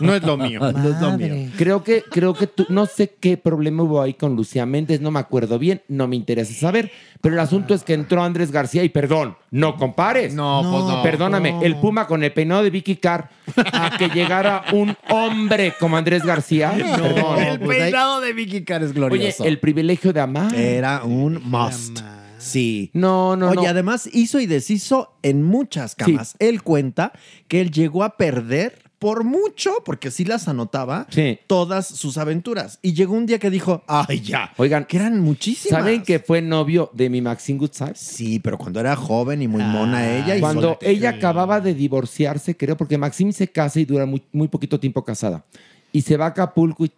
No 0.00 0.14
es 0.14 0.22
lo 0.22 0.36
mío. 0.36 0.60
No 0.72 0.88
es 0.88 1.00
lo 1.00 1.16
mío. 1.18 1.50
Creo 1.56 1.82
que, 1.82 2.02
creo 2.02 2.34
que 2.34 2.46
tú, 2.46 2.66
no 2.68 2.86
sé 2.86 3.14
qué 3.20 3.36
problema 3.36 3.82
hubo 3.82 4.00
ahí 4.02 4.14
con 4.14 4.36
Lucía 4.36 4.66
Méndez, 4.66 5.00
no 5.00 5.10
me 5.10 5.18
acuerdo 5.18 5.58
bien, 5.58 5.82
no 5.88 6.06
me 6.06 6.16
interesa 6.16 6.52
saber, 6.54 6.90
pero 7.20 7.34
el 7.34 7.40
asunto 7.40 7.74
es 7.74 7.82
que 7.82 7.94
entró 7.94 8.22
Andrés 8.22 8.50
García 8.52 8.84
y 8.84 8.88
perdón, 8.88 9.36
no 9.50 9.76
compares. 9.76 10.34
No, 10.34 10.60
pues 10.62 10.84
no. 10.84 11.02
Perdóname, 11.02 11.58
el 11.62 11.76
Puma 11.76 12.06
con 12.06 12.22
el 12.22 12.32
peinado 12.32 12.62
de 12.62 12.70
Vicky 12.70 12.96
Carr 12.96 13.30
a 13.72 13.96
que 13.96 14.08
llegara 14.08 14.64
un 14.72 14.96
hombre 15.08 15.74
como 15.78 15.96
Andrés 15.96 16.24
García. 16.24 16.72
perdón. 16.76 17.38
el 17.38 17.60
peinado 17.60 18.20
de 18.20 18.32
Vicky 18.32 18.64
Carr 18.64 18.82
es 18.82 18.90
Oye, 18.90 18.98
glorioso. 18.98 19.44
el 19.44 19.58
privilegio 19.58 20.12
de 20.12 20.20
amar. 20.20 20.54
Era 20.54 21.02
un 21.04 21.40
must. 21.44 22.00
Sí. 22.38 22.90
No, 22.94 23.36
no, 23.36 23.50
Oye, 23.50 23.62
no. 23.62 23.68
además 23.68 24.08
hizo 24.12 24.40
y 24.40 24.46
deshizo 24.46 25.12
en 25.22 25.42
muchas 25.42 25.94
camas. 25.94 26.36
Él 26.38 26.62
cuenta 26.62 27.12
que 27.48 27.60
él 27.60 27.70
llegó 27.70 28.04
a 28.04 28.16
perder 28.16 28.87
por 28.98 29.22
mucho, 29.24 29.70
porque 29.84 30.10
sí 30.10 30.24
las 30.24 30.48
anotaba, 30.48 31.06
Sí. 31.10 31.38
todas 31.46 31.86
sus 31.86 32.18
aventuras. 32.18 32.78
Y 32.82 32.94
llegó 32.94 33.14
un 33.14 33.26
día 33.26 33.38
que 33.38 33.48
dijo, 33.50 33.84
ay, 33.86 34.20
ya. 34.20 34.52
Oigan, 34.56 34.84
que 34.86 34.96
eran 34.96 35.20
muchísimas. 35.20 35.80
¿Saben 35.80 36.02
que 36.02 36.18
fue 36.18 36.42
novio 36.42 36.90
de 36.92 37.08
mi 37.08 37.20
Maxine 37.22 37.58
Goodside? 37.60 37.94
Sí, 37.94 38.40
pero 38.40 38.58
cuando 38.58 38.80
era 38.80 38.96
joven 38.96 39.40
y 39.42 39.46
muy 39.48 39.62
mona 39.62 40.10
ella. 40.18 40.36
Y 40.36 40.40
Cuando 40.40 40.68
soltera. 40.70 40.90
ella 40.92 41.10
acababa 41.10 41.60
de 41.60 41.74
divorciarse, 41.74 42.56
creo, 42.56 42.76
porque 42.76 42.98
Maxine 42.98 43.32
se 43.32 43.46
casa 43.48 43.78
y 43.78 43.84
dura 43.84 44.04
muy, 44.04 44.22
muy 44.32 44.48
poquito 44.48 44.80
tiempo 44.80 45.04
casada. 45.04 45.44
Y 45.92 46.02
se 46.02 46.16
va 46.16 46.26
a 46.26 46.28
Acapulco 46.28 46.84
y 46.84 46.90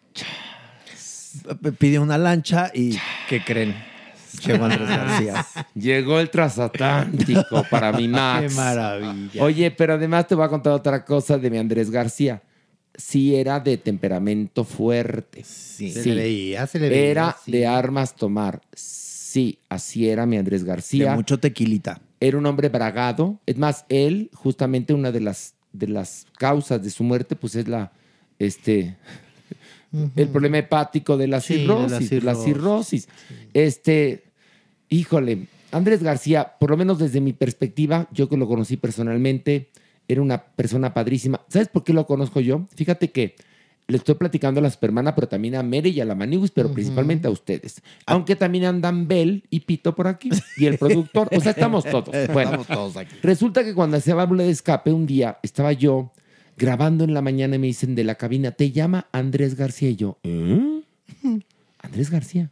P- 1.62 1.72
pidió 1.72 2.02
una 2.02 2.18
lancha 2.18 2.70
y 2.74 2.96
¿qué 3.28 3.42
creen? 3.44 3.74
Llegó 4.46 4.64
Andrés 4.64 4.88
García. 4.88 5.46
llegó 5.74 6.20
el 6.20 6.30
transatlántico 6.30 7.64
para 7.70 7.92
mi 7.92 8.08
Max. 8.08 8.48
Qué 8.48 8.54
maravilla. 8.54 9.42
Oye, 9.42 9.70
pero 9.70 9.94
además 9.94 10.26
te 10.26 10.34
voy 10.34 10.44
a 10.44 10.48
contar 10.48 10.72
otra 10.72 11.04
cosa 11.04 11.38
de 11.38 11.50
mi 11.50 11.58
Andrés 11.58 11.90
García. 11.90 12.42
Sí 12.94 13.34
era 13.34 13.60
de 13.60 13.76
temperamento 13.78 14.64
fuerte. 14.64 15.42
Sí. 15.44 15.90
Se 15.90 16.06
le 16.06 16.22
veía, 16.22 16.66
se 16.66 16.78
le 16.78 16.88
veía. 16.88 17.02
Era 17.10 17.36
sí. 17.44 17.52
de 17.52 17.66
armas 17.66 18.14
tomar. 18.14 18.60
Sí, 18.74 19.58
así 19.68 20.08
era 20.08 20.26
mi 20.26 20.36
Andrés 20.36 20.62
De 20.62 20.68
García. 20.68 21.14
mucho 21.14 21.38
tequilita. 21.38 22.00
Era 22.18 22.36
un 22.36 22.46
hombre 22.46 22.68
bragado. 22.68 23.40
Es 23.46 23.56
más, 23.56 23.84
él, 23.88 24.30
justamente 24.34 24.92
una 24.92 25.12
de 25.12 25.20
las, 25.20 25.54
de 25.72 25.86
las 25.88 26.26
causas 26.36 26.82
de 26.82 26.90
su 26.90 27.04
muerte, 27.04 27.36
pues 27.36 27.54
es 27.54 27.68
la, 27.68 27.92
este, 28.40 28.96
el 30.16 30.28
problema 30.28 30.58
hepático 30.58 31.16
de 31.16 31.26
la 31.28 31.40
Sí, 31.40 31.54
de 31.54 31.66
la 31.66 31.88
cirrosis. 31.88 32.24
la 32.24 32.34
cirrosis. 32.34 32.44
cirrosis. 32.44 33.08
Este, 33.54 34.24
híjole, 34.88 35.46
Andrés 35.72 36.02
García, 36.02 36.52
por 36.58 36.70
lo 36.70 36.76
menos 36.76 36.98
desde 36.98 37.20
mi 37.20 37.32
perspectiva, 37.32 38.08
yo 38.12 38.28
que 38.28 38.36
lo 38.36 38.46
conocí 38.48 38.76
personalmente, 38.76 39.70
era 40.08 40.20
una 40.22 40.42
persona 40.42 40.92
padrísima. 40.94 41.40
¿Sabes 41.48 41.68
por 41.68 41.84
qué 41.84 41.92
lo 41.92 42.06
conozco 42.06 42.40
yo? 42.40 42.66
Fíjate 42.74 43.10
que 43.10 43.36
le 43.86 43.96
estoy 43.96 44.14
platicando 44.14 44.60
a 44.60 44.62
la 44.62 44.70
Supermana, 44.70 45.14
pero 45.16 45.26
también 45.28 45.56
a 45.56 45.62
Mary 45.64 45.90
y 45.90 46.00
a 46.00 46.04
la 46.04 46.14
Maniguis, 46.14 46.52
pero 46.52 46.72
principalmente 46.72 47.26
a 47.26 47.30
ustedes. 47.30 47.82
Aunque 48.06 48.36
también 48.36 48.64
andan 48.64 49.08
Bel 49.08 49.44
y 49.50 49.60
Pito 49.60 49.94
por 49.96 50.06
aquí, 50.06 50.30
y 50.56 50.66
el 50.66 50.78
productor. 50.78 51.28
O 51.32 51.40
sea, 51.40 51.50
estamos 51.52 51.84
todos. 51.84 52.08
Bueno, 52.32 52.50
Estamos 52.50 52.66
todos 52.68 52.96
aquí. 52.96 53.16
Resulta 53.22 53.64
que 53.64 53.74
cuando 53.74 53.96
hacía 53.96 54.14
válvula 54.14 54.44
de 54.44 54.50
escape, 54.50 54.92
un 54.92 55.06
día 55.06 55.38
estaba 55.42 55.72
yo 55.72 56.12
grabando 56.60 57.04
en 57.04 57.14
la 57.14 57.22
mañana 57.22 57.56
y 57.56 57.58
me 57.58 57.66
dicen 57.68 57.94
de 57.94 58.04
la 58.04 58.16
cabina, 58.16 58.50
te 58.52 58.70
llama 58.70 59.08
Andrés 59.12 59.54
García. 59.56 59.88
Y 59.88 59.96
yo, 59.96 60.18
¿eh? 60.22 60.82
Andrés 61.78 62.10
García. 62.10 62.50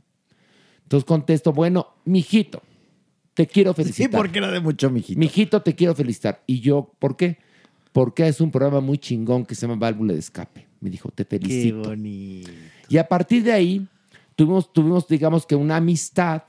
Entonces 0.84 1.04
contesto, 1.04 1.52
bueno, 1.52 1.88
mijito, 2.06 2.62
te 3.34 3.46
quiero 3.46 3.72
Sí, 3.74 3.82
felicitar. 3.82 4.10
porque 4.18 4.38
era 4.38 4.50
de 4.50 4.60
mucho 4.60 4.88
mijito. 4.90 5.20
Mijito, 5.20 5.60
te 5.62 5.74
quiero 5.74 5.94
felicitar. 5.94 6.42
Y 6.46 6.60
yo, 6.60 6.90
¿por 6.98 7.16
qué? 7.18 7.36
Porque 7.92 8.26
es 8.26 8.40
un 8.40 8.50
programa 8.50 8.80
muy 8.80 8.96
chingón 8.96 9.44
que 9.44 9.54
se 9.54 9.66
llama 9.66 9.78
Válvula 9.78 10.14
de 10.14 10.18
Escape. 10.20 10.66
Me 10.80 10.88
dijo, 10.88 11.10
te 11.10 11.26
Qué 11.26 11.38
felicito. 11.38 11.90
bonito. 11.90 12.50
Y 12.88 12.96
a 12.96 13.06
partir 13.06 13.42
de 13.44 13.52
ahí 13.52 13.86
tuvimos, 14.36 14.72
tuvimos 14.72 15.06
digamos 15.06 15.44
que 15.44 15.54
una 15.54 15.76
amistad. 15.76 16.42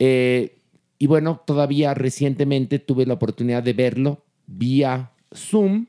eh, 0.00 0.58
y 0.98 1.06
bueno, 1.06 1.42
todavía 1.46 1.94
recientemente 1.94 2.78
tuve 2.78 3.06
la 3.06 3.14
oportunidad 3.14 3.62
de 3.62 3.72
verlo 3.72 4.24
vía 4.46 5.10
Zoom 5.34 5.86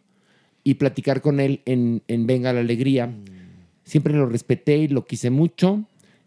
y 0.64 0.76
platicar 0.76 1.22
con 1.22 1.40
él 1.40 1.62
en, 1.66 2.02
en 2.08 2.26
Venga 2.28 2.54
la 2.54 2.62
Alegría. 2.62 3.12
Siempre 3.84 4.14
lo 4.14 4.28
respeté 4.28 4.78
y 4.78 4.88
lo 4.88 5.06
quise 5.06 5.30
mucho 5.30 5.84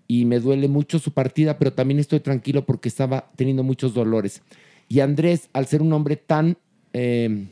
y 0.09 0.25
me 0.25 0.39
duele 0.41 0.69
mucho 0.69 0.99
su 0.99 1.13
partida, 1.13 1.59
pero 1.59 1.73
también 1.73 1.99
estoy 1.99 2.21
tranquilo 2.21 2.65
porque 2.67 2.89
estaba 2.89 3.31
teniendo 3.37 3.63
muchos 3.63 3.95
dolores. 3.95 4.43
Y 4.89 5.01
Andrés, 5.01 5.49
al 5.53 5.67
ser 5.67 5.83
un 5.83 5.93
hombre 5.93 6.17
tan, 6.17 6.57
eh, 6.93 7.47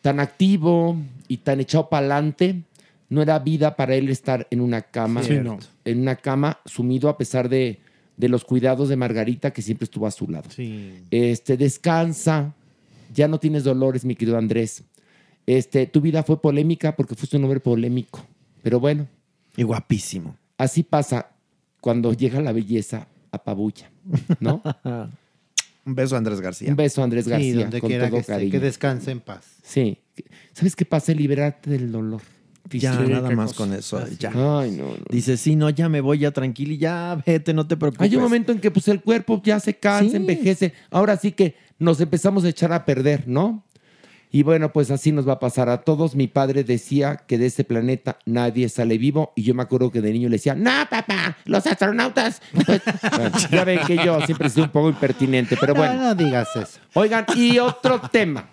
tan 0.00 0.20
activo 0.20 0.96
y 1.28 1.38
tan 1.38 1.60
echado 1.60 1.88
para 1.88 2.06
adelante, 2.06 2.62
no 3.10 3.20
era 3.20 3.38
vida 3.40 3.76
para 3.76 3.94
él 3.96 4.08
estar 4.08 4.46
en 4.50 4.60
una 4.60 4.80
cama, 4.82 5.22
Sí, 5.22 5.34
no. 5.42 5.58
en 5.84 6.00
una 6.00 6.16
cama 6.16 6.60
sumido 6.64 7.08
a 7.10 7.18
pesar 7.18 7.48
de, 7.50 7.80
de 8.16 8.28
los 8.30 8.44
cuidados 8.44 8.88
de 8.88 8.96
Margarita 8.96 9.52
que 9.52 9.60
siempre 9.60 9.84
estuvo 9.84 10.06
a 10.06 10.10
su 10.10 10.28
lado. 10.28 10.48
Sí. 10.50 10.94
Este, 11.10 11.56
descansa, 11.58 12.54
ya 13.12 13.28
no 13.28 13.38
tienes 13.38 13.64
dolores, 13.64 14.04
mi 14.06 14.14
querido 14.14 14.38
Andrés. 14.38 14.84
Este, 15.46 15.86
tu 15.86 16.00
vida 16.00 16.22
fue 16.22 16.40
polémica 16.40 16.94
porque 16.94 17.14
fuiste 17.14 17.36
un 17.36 17.44
hombre 17.44 17.60
polémico, 17.60 18.24
pero 18.62 18.78
bueno, 18.80 19.06
Y 19.56 19.62
guapísimo. 19.64 20.36
así 20.56 20.82
pasa 20.82 21.30
cuando 21.80 22.12
llega 22.12 22.40
la 22.40 22.52
belleza 22.52 23.08
apabulla, 23.32 23.90
¿no? 24.40 24.62
Un 25.84 25.96
beso 25.96 26.14
a 26.14 26.18
Andrés 26.18 26.40
García. 26.40 26.68
Un 26.70 26.76
beso, 26.76 27.02
Andrés 27.02 27.24
Sí, 27.24 27.30
García, 27.30 27.54
donde 27.62 27.80
con 27.80 27.88
quiera 27.90 28.04
todo 28.08 28.14
que 28.14 28.20
esté, 28.20 28.50
que 28.50 28.60
descanse 28.60 29.10
en 29.10 29.18
paz. 29.18 29.44
Sí. 29.64 29.98
¿Sabes 30.52 30.76
qué 30.76 30.84
pasa? 30.84 31.12
Liberarte 31.12 31.70
del 31.70 31.90
dolor. 31.90 32.20
Ya, 32.70 32.94
nada 33.00 33.28
más 33.32 33.52
cosa. 33.52 33.56
con 33.58 33.72
eso. 33.74 33.96
Así 33.98 34.16
Ya. 34.16 34.30
Ay, 34.30 34.70
no, 34.70 34.84
no. 34.90 34.96
Dice, 35.10 35.36
sí, 35.36 35.56
no, 35.56 35.68
ya 35.70 35.88
me 35.88 36.00
voy, 36.00 36.18
ya 36.18 36.30
tranquilo 36.30 36.72
y 36.72 36.78
ya 36.78 37.20
vete, 37.26 37.52
no 37.52 37.66
te 37.66 37.76
preocupes. 37.76 38.08
Hay 38.08 38.14
un 38.14 38.22
momento 38.22 38.52
en 38.52 38.60
que 38.60 38.70
pues 38.70 38.86
el 38.86 39.00
cuerpo 39.02 39.42
ya 39.44 39.58
se 39.58 39.74
cansa, 39.76 40.10
Sí. 40.10 40.16
envejece. 40.16 40.72
Ahora 40.88 41.16
sí 41.16 41.32
que 41.32 41.56
nos 41.80 42.00
empezamos 42.00 42.44
a 42.44 42.48
echar 42.50 42.72
a 42.72 42.84
perder, 42.84 43.26
¿no? 43.26 43.64
Y 44.34 44.42
bueno, 44.44 44.72
pues 44.72 44.90
así 44.90 45.12
nos 45.12 45.28
va 45.28 45.34
a 45.34 45.38
pasar 45.38 45.68
a 45.68 45.82
todos. 45.82 46.14
Mi 46.16 46.26
padre 46.26 46.64
decía 46.64 47.22
que 47.28 47.36
de 47.36 47.44
este 47.46 47.64
planeta 47.64 48.18
nadie 48.24 48.68
sale 48.70 48.96
vivo 48.96 49.32
y 49.36 49.42
yo 49.42 49.54
me 49.54 49.62
acuerdo 49.62 49.90
que 49.90 50.00
de 50.00 50.10
niño 50.10 50.30
le 50.30 50.36
decía, 50.36 50.54
no, 50.54 50.70
papá, 50.88 51.36
los 51.44 51.66
astronautas. 51.66 52.40
Pues, 52.64 52.80
bueno, 53.14 53.30
ya 53.50 53.64
ven 53.64 53.80
que 53.86 53.96
yo 53.96 54.20
siempre 54.22 54.48
soy 54.48 54.62
un 54.62 54.70
poco 54.70 54.88
impertinente, 54.88 55.54
pero 55.60 55.74
No, 55.74 55.80
bueno. 55.80 56.00
no 56.02 56.14
digas 56.14 56.48
eso. 56.56 56.78
Oigan, 56.94 57.26
y 57.36 57.58
otro 57.58 58.00
tema, 58.10 58.48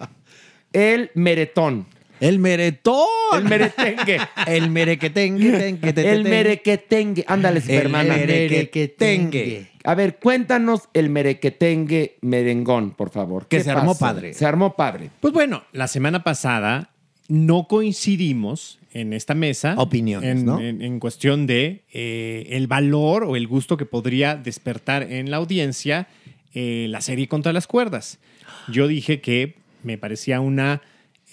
el 0.73 1.11
meretón, 1.15 1.87
El 2.19 2.39
meretón. 2.39 3.05
el 3.37 3.43
meretengue, 3.45 4.19
El 4.47 4.69
merequetengue. 4.69 5.51
tengue, 5.57 5.93
te, 5.93 6.03
te, 6.03 6.11
el 6.11 6.23
te. 6.23 6.29
merequetengue. 6.29 7.23
Ándale, 7.25 7.59
El 7.59 7.63
Supermana. 7.63 8.15
merequetengue. 8.17 9.69
A 9.89 9.95
ver, 9.95 10.19
cuéntanos 10.19 10.87
el 10.93 11.09
merequetengue 11.09 12.19
merengón, 12.21 12.91
por 12.91 13.09
favor. 13.09 13.47
Que 13.47 13.57
¿Qué 13.57 13.63
se 13.63 13.71
armó 13.71 13.97
padre. 13.97 14.35
Se 14.35 14.45
armó 14.45 14.75
padre. 14.75 15.09
Pues 15.19 15.33
bueno, 15.33 15.63
la 15.71 15.87
semana 15.87 16.23
pasada 16.23 16.91
no 17.27 17.67
coincidimos 17.67 18.77
en 18.93 19.13
esta 19.13 19.33
mesa. 19.33 19.73
Opiniones, 19.79 20.41
en, 20.41 20.45
¿no? 20.45 20.59
En, 20.59 20.83
en 20.83 20.99
cuestión 20.99 21.47
de 21.47 21.85
eh, 21.91 22.45
el 22.51 22.67
valor 22.67 23.23
o 23.23 23.35
el 23.35 23.47
gusto 23.47 23.77
que 23.77 23.87
podría 23.87 24.35
despertar 24.35 25.11
en 25.11 25.31
la 25.31 25.37
audiencia 25.37 26.07
eh, 26.53 26.85
la 26.87 27.01
serie 27.01 27.27
Contra 27.27 27.51
las 27.51 27.65
Cuerdas. 27.65 28.19
Yo 28.71 28.87
dije 28.87 29.21
que 29.21 29.55
me 29.81 29.97
parecía 29.97 30.39
una 30.39 30.83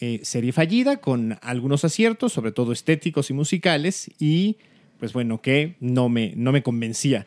eh, 0.00 0.20
serie 0.22 0.52
fallida 0.52 0.96
con 0.96 1.38
algunos 1.42 1.84
aciertos, 1.84 2.32
sobre 2.32 2.52
todo 2.52 2.72
estéticos 2.72 3.28
y 3.28 3.34
musicales, 3.34 4.10
y 4.18 4.56
pues 4.98 5.12
bueno, 5.12 5.42
que 5.42 5.76
no 5.78 6.08
me, 6.08 6.32
no 6.36 6.52
me 6.52 6.62
convencía. 6.62 7.26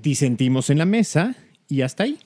Disentimos 0.00 0.70
en 0.70 0.78
la 0.78 0.86
mesa 0.86 1.36
y 1.68 1.82
hasta 1.82 2.04
ahí. 2.04 2.18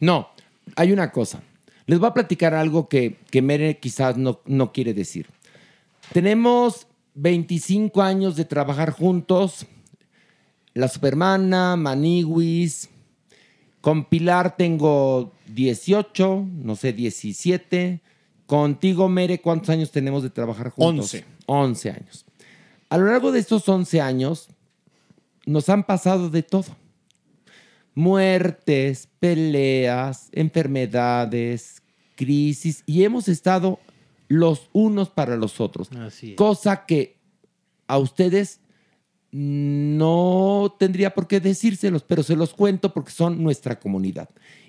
No, 0.00 0.28
hay 0.74 0.92
una 0.92 1.12
cosa. 1.12 1.40
Les 1.86 1.98
voy 1.98 2.08
a 2.08 2.14
platicar 2.14 2.52
algo 2.52 2.88
que, 2.88 3.18
que 3.30 3.42
Mere 3.42 3.78
quizás 3.78 4.16
no, 4.16 4.40
no 4.44 4.72
quiere 4.72 4.92
decir. 4.92 5.26
Tenemos 6.12 6.88
25 7.14 8.02
años 8.02 8.34
de 8.34 8.44
trabajar 8.44 8.90
juntos. 8.90 9.66
La 10.74 10.88
Supermana, 10.88 11.76
Maniwis. 11.76 12.88
Con 13.80 14.04
Pilar 14.04 14.56
tengo 14.56 15.32
18, 15.46 16.46
no 16.64 16.76
sé, 16.76 16.92
17. 16.92 18.00
Contigo, 18.46 19.08
Mere, 19.08 19.40
¿cuántos 19.40 19.70
años 19.70 19.92
tenemos 19.92 20.22
de 20.24 20.30
trabajar 20.30 20.70
juntos? 20.70 21.14
11. 21.14 21.24
11 21.46 21.90
años. 21.90 22.26
A 22.88 22.98
lo 22.98 23.06
largo 23.06 23.30
de 23.30 23.38
estos 23.38 23.68
11 23.68 24.00
años, 24.00 24.48
nos 25.46 25.68
han 25.68 25.84
pasado 25.84 26.30
de 26.30 26.42
todo. 26.42 26.76
Muertes, 27.94 29.08
peleas, 29.18 30.28
enfermedades, 30.32 31.82
crisis, 32.16 32.82
y 32.86 33.04
hemos 33.04 33.28
estado 33.28 33.80
los 34.28 34.68
unos 34.72 35.10
para 35.10 35.36
los 35.36 35.60
otros. 35.60 35.90
Así 35.92 36.30
es. 36.30 36.36
Cosa 36.36 36.86
que 36.86 37.18
a 37.86 37.98
ustedes 37.98 38.60
no 39.32 40.76
tendría 40.78 41.14
por 41.14 41.26
qué 41.26 41.40
decírselos, 41.40 42.02
pero 42.02 42.22
se 42.22 42.36
los 42.36 42.54
cuento 42.54 42.92
porque 42.92 43.12
son 43.12 43.42
nuestra 43.42 43.78
comunidad. 43.78 44.28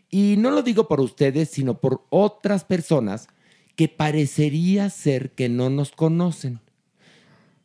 Y 0.10 0.36
no 0.38 0.52
lo 0.52 0.62
digo 0.62 0.88
por 0.88 1.00
ustedes, 1.00 1.50
sino 1.50 1.80
por 1.80 2.06
otras 2.10 2.64
personas 2.64 3.28
que 3.76 3.88
parecería 3.88 4.90
ser 4.90 5.32
que 5.32 5.50
no 5.50 5.70
nos 5.70 5.92
conocen, 5.92 6.60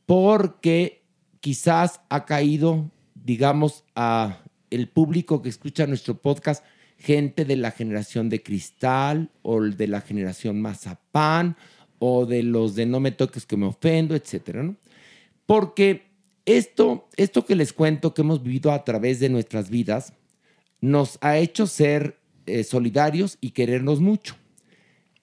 porque 0.07 1.03
quizás 1.41 2.01
ha 2.09 2.25
caído, 2.25 2.91
digamos, 3.15 3.85
a 3.95 4.39
el 4.77 4.89
público 4.89 5.43
que 5.43 5.49
escucha 5.49 5.87
nuestro 5.87 6.19
podcast, 6.19 6.65
gente 6.99 7.45
de 7.45 7.57
la 7.57 7.71
generación 7.71 8.29
de 8.29 8.43
cristal 8.43 9.31
o 9.43 9.61
de 9.61 9.87
la 9.89 10.01
generación 10.01 10.61
mazapán 10.61 11.57
o 11.99 12.27
de 12.27 12.43
los 12.43 12.75
de 12.75 12.87
no 12.87 13.01
me 13.01 13.11
toques 13.11 13.47
que 13.47 13.57
me 13.57 13.67
ofendo, 13.67 14.15
etcétera, 14.15 14.63
¿no? 14.63 14.77
Porque 15.47 16.07
esto, 16.45 17.09
esto 17.17 17.45
que 17.45 17.57
les 17.57 17.73
cuento 17.73 18.15
que 18.15 18.23
hemos 18.23 18.43
vivido 18.43 18.73
a 18.73 18.85
través 18.85 19.21
de 19.21 19.29
nuestras 19.29 19.71
vidas 19.71 20.13
nos 20.81 21.19
ha 21.21 21.39
hecho 21.39 21.67
ser 21.67 22.19
eh, 22.47 22.65
solidarios 22.65 23.39
y 23.41 23.51
querernos 23.51 24.01
mucho. 24.01 24.37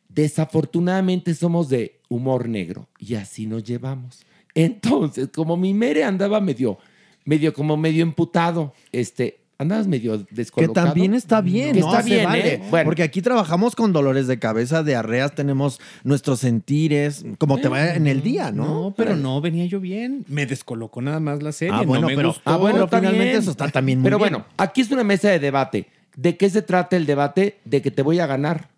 Desafortunadamente 0.09 1.33
somos 1.33 1.69
de 1.69 2.01
humor 2.09 2.49
negro 2.49 2.89
y 2.99 3.15
así 3.15 3.47
nos 3.47 3.63
llevamos. 3.63 4.25
Entonces, 4.53 5.29
como 5.33 5.57
mi 5.57 5.73
mere 5.73 6.03
andaba 6.03 6.39
medio, 6.39 6.77
medio 7.25 7.53
como 7.53 7.77
medio 7.77 8.03
emputado, 8.03 8.73
este, 8.91 9.42
andabas 9.63 9.87
medio 9.87 10.25
Que 10.25 10.35
descolocado. 10.35 10.85
también 10.87 11.13
está 11.13 11.41
bien, 11.41 11.73
Que 11.73 11.79
¿no? 11.81 11.87
está 11.89 12.01
bien, 12.03 12.23
vale. 12.25 12.53
¿eh? 12.55 12.61
Bueno. 12.69 12.85
Porque 12.85 13.03
aquí 13.03 13.21
trabajamos 13.21 13.75
con 13.75 13.91
dolores 13.91 14.27
de 14.27 14.39
cabeza, 14.39 14.83
diarreas, 14.83 15.35
tenemos 15.35 15.81
nuestros 16.03 16.39
sentires, 16.39 17.25
como 17.39 17.57
te 17.57 17.67
va 17.67 17.95
en 17.95 18.07
el 18.07 18.21
día, 18.21 18.51
¿no? 18.51 18.65
No, 18.65 18.93
pero 18.95 19.15
no, 19.15 19.41
venía 19.41 19.65
yo 19.65 19.79
bien. 19.79 20.23
Me 20.27 20.45
descolocó 20.45 21.01
nada 21.01 21.19
más 21.19 21.41
la 21.43 21.51
serie. 21.51 21.73
Ah, 21.75 21.81
no 21.81 21.87
bueno, 21.87 22.07
me 22.07 22.15
pero- 22.15 22.27
gustó. 22.29 22.41
ah, 22.45 22.57
bueno, 22.57 22.87
Pero 22.87 23.01
finalmente 23.01 23.37
eso 23.37 23.51
está 23.51 23.67
también 23.69 23.99
muy 23.99 24.05
Pero 24.05 24.17
bien. 24.19 24.29
bueno, 24.33 24.45
aquí 24.57 24.81
es 24.81 24.91
una 24.91 25.03
mesa 25.03 25.29
de 25.29 25.39
debate. 25.39 25.87
¿De 26.15 26.37
qué 26.37 26.49
se 26.49 26.61
trata 26.61 26.95
el 26.95 27.05
debate? 27.05 27.57
De 27.65 27.81
que 27.81 27.89
te 27.89 28.03
voy 28.03 28.19
a 28.19 28.27
ganar, 28.27 28.69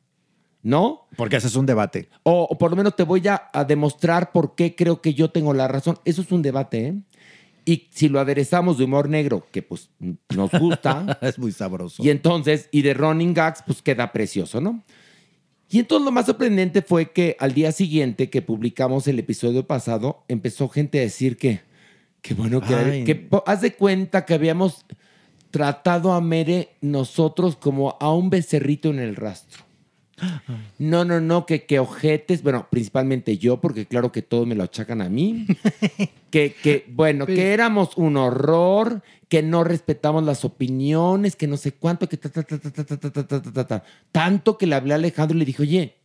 ¿no? 0.64 1.02
Porque 1.18 1.36
ese 1.38 1.48
es 1.48 1.56
un 1.56 1.66
debate. 1.66 2.10
O, 2.24 2.48
o 2.50 2.58
por 2.58 2.72
lo 2.72 2.78
menos 2.78 2.96
te 2.96 3.04
voy 3.04 3.28
a, 3.28 3.50
a 3.54 3.64
demostrar 3.66 4.32
por 4.32 4.56
qué 4.56 4.76
creo 4.76 5.02
que 5.02 5.14
yo 5.14 5.30
tengo 5.30 5.54
la 5.54 5.68
razón. 5.68 5.98
Eso 6.06 6.22
es 6.22 6.32
un 6.32 6.42
debate, 6.42 6.88
¿eh? 6.88 6.94
Y 7.66 7.88
si 7.92 8.10
lo 8.10 8.20
aderezamos 8.20 8.78
de 8.78 8.84
humor 8.84 9.10
negro, 9.10 9.48
que 9.52 9.64
pues 9.64 9.90
nos 10.30 10.52
gusta, 10.52 11.18
es 11.22 11.40
muy 11.40 11.52
sabroso. 11.52 12.04
y 12.04 12.12
entonces, 12.12 12.70
y 12.72 12.84
de 12.84 12.94
running 12.94 13.34
gags, 13.34 13.64
pues 13.66 13.82
queda 13.82 14.12
precioso, 14.12 14.62
¿no? 14.62 14.84
Y 15.70 15.80
entonces 15.80 16.06
lo 16.06 16.12
más 16.12 16.28
sorprendente 16.28 16.84
fue 16.84 17.12
que 17.12 17.36
al 17.40 17.54
día 17.54 17.72
siguiente 17.72 18.30
que 18.30 18.44
publicamos 18.44 19.08
el 19.08 19.18
episodio 19.18 19.66
pasado, 19.66 20.24
empezó 20.28 20.70
gente 20.70 21.00
a 21.00 21.02
decir 21.02 21.38
que, 21.38 21.62
que 22.22 22.36
bueno, 22.36 22.62
que, 22.62 22.76
Ay. 22.76 23.04
que 23.04 23.28
haz 23.48 23.62
de 23.62 23.74
cuenta 23.74 24.26
que 24.26 24.36
habíamos 24.36 24.86
tratado 25.50 26.14
a 26.14 26.22
Mere 26.22 26.70
nosotros 26.82 27.56
como 27.56 27.98
a 28.00 28.14
un 28.14 28.30
becerrito 28.30 28.90
en 28.90 29.00
el 29.00 29.16
rastro. 29.16 29.64
No, 30.78 31.04
no, 31.04 31.20
no, 31.20 31.46
que, 31.46 31.66
que 31.66 31.80
ojetes, 31.80 32.42
bueno, 32.42 32.68
principalmente 32.70 33.38
yo, 33.38 33.60
porque 33.60 33.86
claro 33.86 34.12
que 34.12 34.22
todos 34.22 34.48
me 34.48 34.56
lo 34.56 34.64
achacan 34.64 35.02
a 35.02 35.10
mí. 35.10 35.46
que, 36.32 36.54
que, 36.54 36.86
bueno, 36.90 37.26
que 37.26 37.54
éramos 37.54 37.98
un 37.98 38.18
horror, 38.18 39.02
que 39.28 39.44
no 39.44 39.64
respetamos 39.64 40.24
las 40.24 40.46
opiniones, 40.46 41.36
que 41.36 41.48
no 41.48 41.58
sé 41.58 41.74
cuánto, 41.74 42.08
que 42.08 42.18
ta, 42.18 42.30
ta, 42.30 42.44
ta, 42.44 42.60
ta, 42.60 42.72
ta, 42.72 42.86
ta, 42.86 42.98
ta, 42.98 43.12
ta, 43.12 43.28
ta, 43.28 43.42
ta, 43.42 43.52
ta, 43.54 43.68
ta. 43.68 43.84
Tanto 44.12 44.58
que 44.58 44.68
le 44.68 44.76
hablé 44.76 44.94
a 44.94 44.96
Alejandro 44.96 45.36
y 45.36 45.40
le 45.40 45.46
dije, 45.46 45.64
oye, 45.64 45.96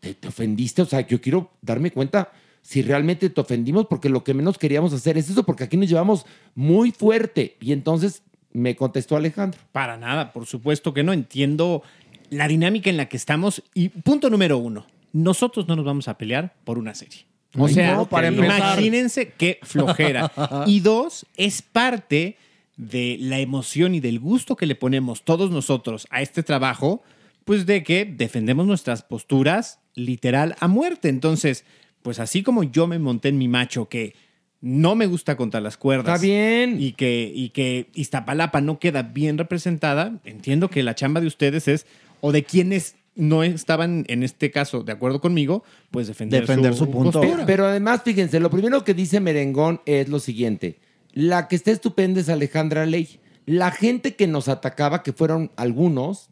¿te, 0.00 0.14
te 0.14 0.28
ofendiste? 0.28 0.82
O 0.82 0.86
sea, 0.86 1.06
yo 1.06 1.20
quiero 1.20 1.50
darme 1.60 1.90
cuenta 1.90 2.32
si 2.62 2.82
realmente 2.82 3.30
te 3.30 3.40
ofendimos, 3.40 3.86
porque 3.86 4.08
lo 4.08 4.24
que 4.24 4.34
menos 4.34 4.58
queríamos 4.58 4.92
hacer 4.92 5.16
es 5.16 5.30
eso, 5.30 5.44
porque 5.44 5.64
aquí 5.64 5.76
nos 5.76 5.88
llevamos 5.88 6.26
muy 6.54 6.92
fuerte. 6.92 7.56
Y 7.60 7.72
entonces 7.72 8.22
me 8.52 8.76
contestó 8.76 9.16
Alejandro. 9.16 9.60
Para 9.72 9.96
nada, 9.96 10.32
por 10.32 10.46
supuesto 10.46 10.92
que 10.92 11.02
no. 11.02 11.12
Entiendo 11.12 11.82
la 12.30 12.48
dinámica 12.48 12.90
en 12.90 12.96
la 12.96 13.08
que 13.08 13.16
estamos. 13.16 13.62
Y 13.74 13.88
punto 13.88 14.30
número 14.30 14.58
uno, 14.58 14.86
nosotros 15.12 15.68
no 15.68 15.76
nos 15.76 15.84
vamos 15.84 16.08
a 16.08 16.18
pelear 16.18 16.54
por 16.64 16.78
una 16.78 16.94
serie. 16.94 17.26
O 17.56 17.66
Ay, 17.66 17.74
sea, 17.74 17.94
no, 17.94 18.08
para 18.08 18.28
empezar. 18.28 18.58
imagínense 18.58 19.32
qué 19.36 19.58
flojera. 19.62 20.30
y 20.66 20.80
dos, 20.80 21.26
es 21.36 21.62
parte 21.62 22.36
de 22.76 23.16
la 23.20 23.38
emoción 23.40 23.94
y 23.94 24.00
del 24.00 24.20
gusto 24.20 24.56
que 24.56 24.66
le 24.66 24.74
ponemos 24.74 25.22
todos 25.22 25.50
nosotros 25.50 26.06
a 26.10 26.22
este 26.22 26.42
trabajo, 26.42 27.02
pues 27.44 27.66
de 27.66 27.82
que 27.82 28.04
defendemos 28.04 28.66
nuestras 28.66 29.02
posturas 29.02 29.80
literal 29.94 30.54
a 30.60 30.68
muerte. 30.68 31.08
Entonces, 31.08 31.64
pues 32.02 32.20
así 32.20 32.42
como 32.42 32.62
yo 32.62 32.86
me 32.86 32.98
monté 32.98 33.28
en 33.28 33.38
mi 33.38 33.48
macho 33.48 33.88
que 33.88 34.14
no 34.60 34.94
me 34.94 35.06
gusta 35.06 35.36
contar 35.36 35.62
las 35.62 35.76
cuerdas. 35.76 36.16
Está 36.16 36.26
bien. 36.26 36.80
Y 36.80 36.92
que, 36.92 37.30
y 37.34 37.50
que 37.50 37.88
Iztapalapa 37.94 38.60
no 38.60 38.78
queda 38.78 39.02
bien 39.02 39.38
representada, 39.38 40.20
entiendo 40.24 40.68
que 40.68 40.82
la 40.82 40.94
chamba 40.94 41.20
de 41.20 41.26
ustedes 41.26 41.68
es, 41.68 41.86
o 42.20 42.32
de 42.32 42.44
quienes 42.44 42.94
no 43.14 43.42
estaban 43.42 44.04
en 44.08 44.22
este 44.22 44.50
caso 44.50 44.84
de 44.84 44.92
acuerdo 44.92 45.20
conmigo, 45.20 45.64
pues 45.90 46.06
defender, 46.06 46.42
Defender 46.42 46.74
su 46.74 46.88
punto. 46.90 47.20
postura. 47.20 47.44
Pero 47.46 47.66
además, 47.66 48.02
fíjense, 48.04 48.38
lo 48.38 48.48
primero 48.50 48.84
que 48.84 48.94
dice 48.94 49.18
Merengón 49.20 49.80
es 49.86 50.08
lo 50.08 50.20
siguiente. 50.20 50.78
La 51.12 51.48
que 51.48 51.56
está 51.56 51.72
estupenda 51.72 52.20
es 52.20 52.28
Alejandra 52.28 52.86
Ley. 52.86 53.18
La 53.44 53.70
gente 53.72 54.14
que 54.14 54.26
nos 54.28 54.46
atacaba, 54.48 55.02
que 55.02 55.12
fueron 55.12 55.50
algunos, 55.56 56.28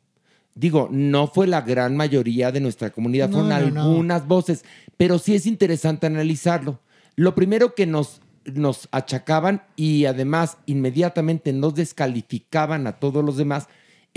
digo, 0.55 0.89
no 0.93 1.27
fue 1.27 1.47
la 1.49 1.63
gran 1.63 1.97
mayoría 1.97 2.53
de 2.53 2.61
nuestra 2.61 2.91
comunidad, 2.91 3.31
No, 3.31 3.41
fueron 3.41 3.49
no, 3.49 3.71
no. 3.75 3.83
algunas 3.91 4.27
voces, 4.29 4.65
pero 4.97 5.19
sí 5.19 5.35
es 5.35 5.47
interesante 5.47 6.07
analizarlo. 6.07 6.79
Lo 7.17 7.35
primero 7.35 7.75
que 7.75 7.87
nos, 7.87 8.21
nos 8.45 8.87
achacaban 8.93 9.63
y 9.75 10.05
además 10.05 10.59
inmediatamente 10.67 11.53
nos 11.53 11.75
descalificaban 11.75 12.87
a 12.87 12.93
todos 12.99 13.25
los 13.25 13.37
demás 13.39 13.67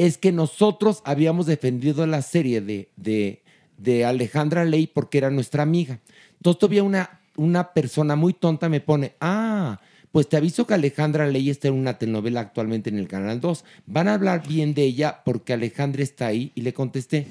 es 0.05 0.17
que 0.17 0.31
nosotros 0.31 1.01
habíamos 1.05 1.45
defendido 1.45 2.05
la 2.07 2.21
serie 2.21 2.61
de, 2.61 2.89
de, 2.95 3.43
de 3.77 4.05
Alejandra 4.05 4.63
Ley 4.65 4.87
porque 4.87 5.17
era 5.17 5.29
nuestra 5.29 5.63
amiga. 5.63 5.99
Entonces 6.37 6.59
todavía 6.59 6.83
una, 6.83 7.19
una 7.35 7.73
persona 7.73 8.15
muy 8.15 8.33
tonta 8.33 8.69
me 8.69 8.79
pone, 8.79 9.13
ah, 9.19 9.79
pues 10.11 10.29
te 10.29 10.37
aviso 10.37 10.65
que 10.65 10.73
Alejandra 10.73 11.27
Ley 11.27 11.49
está 11.49 11.67
en 11.67 11.73
una 11.75 11.97
telenovela 11.97 12.39
actualmente 12.39 12.89
en 12.89 12.97
el 12.97 13.07
Canal 13.07 13.41
2. 13.41 13.65
Van 13.87 14.07
a 14.07 14.13
hablar 14.13 14.47
bien 14.47 14.73
de 14.73 14.83
ella 14.83 15.21
porque 15.25 15.53
Alejandra 15.53 16.01
está 16.01 16.27
ahí. 16.27 16.51
Y 16.55 16.61
le 16.61 16.73
contesté, 16.73 17.27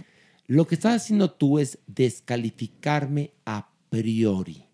lo 0.46 0.66
que 0.66 0.74
estás 0.74 1.02
haciendo 1.02 1.30
tú 1.30 1.58
es 1.58 1.78
descalificarme 1.86 3.32
a 3.46 3.70
priori 3.90 4.64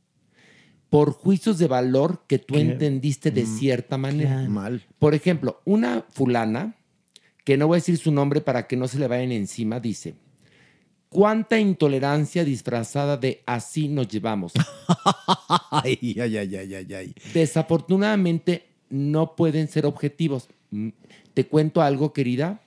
por 0.91 1.13
juicios 1.13 1.59
de 1.59 1.67
valor 1.67 2.23
que 2.29 2.39
tú 2.39 2.55
¿Qué? 2.55 2.61
entendiste 2.61 3.31
de 3.31 3.45
Mm, 3.45 3.59
cierta 3.59 3.99
manera. 3.99 4.43
Mal. 4.49 4.83
Por 4.99 5.15
ejemplo, 5.15 5.61
una 5.65 6.05
fulana, 6.11 6.77
que 7.45 7.57
no 7.57 7.67
voy 7.69 7.77
a 7.77 7.81
decir 7.81 7.99
su 7.99 8.11
nombre 8.11 8.41
para 8.41 8.67
que 8.67 8.77
no 8.77 8.89
se 8.89 8.99
le 8.99 9.07
vayan 9.07 9.31
encima, 9.33 9.79
dice, 9.79 10.15
¿cuánta 11.11 11.59
intolerancia 11.61 12.45
disfrazada 12.45 13.17
de 13.17 13.43
así 13.47 13.89
nos 13.89 14.09
llevamos? 14.09 14.53
Ay, 15.71 16.17
ay, 16.21 16.37
ay, 16.37 16.57
ay, 16.57 16.95
ay. 16.95 17.15
Desafortunadamente 17.33 18.67
no 18.89 19.35
pueden 19.35 19.69
ser 19.69 19.87
objetivos. 19.87 20.49
Mm, 20.71 20.91
Te 21.35 21.47
cuento 21.47 21.83
algo, 21.83 22.13
querida. 22.13 22.63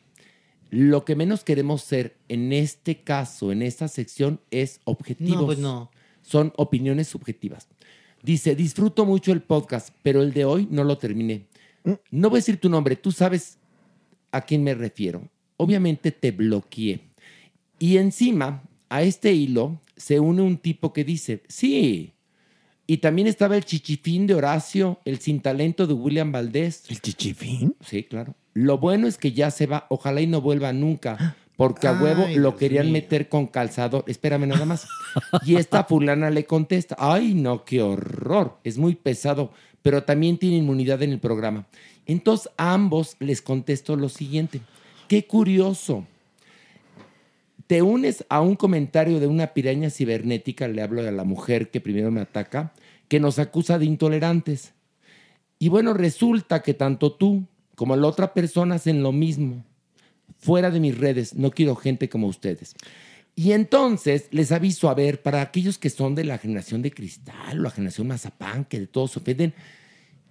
Lo 0.70 1.06
que 1.06 1.16
menos 1.16 1.44
queremos 1.44 1.82
ser 1.82 2.18
en 2.28 2.52
este 2.52 3.02
caso, 3.02 3.52
en 3.52 3.62
esta 3.62 3.88
sección, 3.88 4.42
es 4.52 4.82
objetivos. 4.84 5.40
No, 5.40 5.46
pues 5.46 5.60
no. 5.60 5.92
Son 6.22 6.54
opiniones 6.58 7.08
subjetivas. 7.08 7.70
Dice, 8.22 8.56
disfruto 8.56 9.06
mucho 9.06 9.32
el 9.32 9.42
podcast, 9.42 9.90
pero 10.04 10.22
el 10.22 10.34
de 10.34 10.46
hoy 10.46 10.68
no 10.70 10.84
lo 10.84 10.98
terminé. 10.98 11.48
No 12.12 12.30
voy 12.30 12.38
a 12.38 12.42
decir 12.42 12.60
tu 12.60 12.70
nombre, 12.70 12.98
tú 12.98 13.14
sabes 13.14 13.58
a 14.38 14.42
quién 14.42 14.64
me 14.64 14.74
refiero. 14.74 15.28
Obviamente 15.58 16.12
te 16.12 16.32
bloqueé. 16.32 17.02
Y 17.80 17.98
encima, 17.98 18.64
a 18.90 19.02
este 19.04 19.34
hilo 19.34 19.80
se 19.96 20.20
une 20.20 20.42
un 20.42 20.58
tipo 20.58 20.94
que 20.94 21.04
dice, 21.04 21.44
sí. 21.48 22.14
Y 22.86 22.98
también 22.98 23.28
estaba 23.28 23.58
el 23.58 23.66
chichifín 23.66 24.28
de 24.28 24.36
Horacio, 24.36 25.00
el 25.04 25.20
sin 25.20 25.42
talento 25.42 25.88
de 25.88 25.94
William 25.94 26.32
Valdés. 26.32 26.84
¿El 26.90 27.02
chichifín? 27.02 27.76
Sí, 27.82 28.04
claro. 28.04 28.36
Lo 28.54 28.78
bueno 28.78 29.08
es 29.08 29.18
que 29.18 29.34
ya 29.34 29.52
se 29.52 29.68
va, 29.68 29.86
ojalá 29.90 30.22
y 30.22 30.28
no 30.28 30.42
vuelva 30.42 30.72
nunca, 30.74 31.36
porque 31.58 31.88
a 31.88 31.94
huevo 32.02 32.24
Ay, 32.28 32.36
lo 32.36 32.52
Dios 32.52 32.56
querían 32.60 32.86
mío. 32.86 32.94
meter 32.94 33.28
con 33.30 33.48
calzador. 33.48 34.04
Espérame 34.08 34.48
nada 34.48 34.66
más. 34.66 34.88
Y 35.46 35.56
esta 35.56 35.84
fulana 35.84 36.30
le 36.30 36.46
contesta, 36.46 36.96
ay 36.98 37.34
no, 37.34 37.66
qué 37.66 37.82
horror, 37.82 38.58
es 38.64 38.78
muy 38.78 38.96
pesado, 38.96 39.52
pero 39.82 40.04
también 40.04 40.38
tiene 40.38 40.58
inmunidad 40.58 41.04
en 41.04 41.12
el 41.12 41.20
programa. 41.20 41.68
Entonces 42.08 42.50
a 42.58 42.74
ambos 42.74 43.18
les 43.20 43.42
contesto 43.42 43.96
lo 43.96 44.10
siguiente, 44.10 44.62
qué 45.08 45.28
curioso. 45.28 46.08
Te 47.68 47.82
unes 47.82 48.26
a 48.30 48.40
un 48.40 48.56
comentario 48.56 49.20
de 49.20 49.28
una 49.28 49.48
piraña 49.48 49.90
cibernética, 49.90 50.70
le 50.70 50.82
hablo 50.82 51.02
a 51.02 51.12
la 51.12 51.26
mujer 51.26 51.70
que 51.70 51.82
primero 51.82 52.10
me 52.10 52.22
ataca, 52.22 52.74
que 53.10 53.20
nos 53.20 53.40
acusa 53.40 53.78
de 53.78 53.86
intolerantes. 53.86 54.74
Y 55.60 55.68
bueno, 55.68 55.94
resulta 55.94 56.62
que 56.62 56.74
tanto 56.74 57.12
tú 57.12 57.46
como 57.76 57.96
la 57.98 58.08
otra 58.08 58.34
persona 58.34 58.76
hacen 58.76 59.04
lo 59.04 59.12
mismo. 59.12 59.66
Fuera 60.40 60.72
de 60.72 60.80
mis 60.80 60.98
redes, 60.98 61.36
no 61.36 61.52
quiero 61.52 61.76
gente 61.76 62.08
como 62.08 62.28
ustedes. 62.28 62.74
Y 63.36 63.52
entonces 63.52 64.30
les 64.32 64.52
aviso, 64.52 64.90
a 64.90 64.96
ver, 64.96 65.22
para 65.22 65.42
aquellos 65.42 65.78
que 65.78 65.90
son 65.90 66.16
de 66.16 66.24
la 66.24 66.38
generación 66.38 66.82
de 66.82 66.92
cristal 66.92 67.60
o 67.60 67.64
la 67.64 67.70
generación 67.70 68.08
mazapán, 68.08 68.66
que 68.66 68.80
de 68.80 68.88
todos 68.88 69.12
se 69.12 69.20
ofenden, 69.20 69.54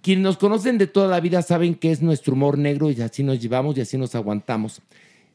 quienes 0.07 0.23
nos 0.23 0.37
conocen 0.37 0.77
de 0.77 0.87
toda 0.87 1.09
la 1.09 1.19
vida 1.19 1.41
saben 1.41 1.75
que 1.75 1.91
es 1.91 2.01
nuestro 2.01 2.31
humor 2.33 2.57
negro 2.57 2.89
y 2.89 3.01
así 3.01 3.23
nos 3.23 3.41
llevamos 3.41 3.77
y 3.77 3.81
así 3.81 3.97
nos 3.97 4.15
aguantamos. 4.15 4.81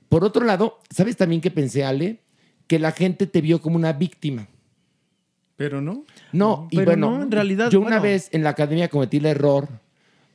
Por 0.09 0.25
otro 0.25 0.47
lado, 0.47 0.79
¿sabes 0.89 1.15
también 1.19 1.43
que 1.43 1.51
pensé, 1.51 1.85
Ale? 1.85 2.21
Que 2.67 2.79
la 2.79 2.93
gente 2.93 3.27
te 3.27 3.43
vio 3.43 3.61
como 3.61 3.77
una 3.77 3.93
víctima. 3.93 4.49
Pero 5.57 5.83
no. 5.83 6.07
No, 6.33 6.69
y 6.71 6.77
Pero 6.77 6.93
bueno, 6.93 7.11
no, 7.19 7.23
en 7.23 7.31
realidad, 7.31 7.71
yo 7.71 7.81
una 7.81 7.99
bueno. 7.99 8.03
vez 8.05 8.31
en 8.33 8.43
la 8.45 8.49
academia 8.49 8.89
cometí 8.89 9.19
el 9.19 9.27
error 9.27 9.69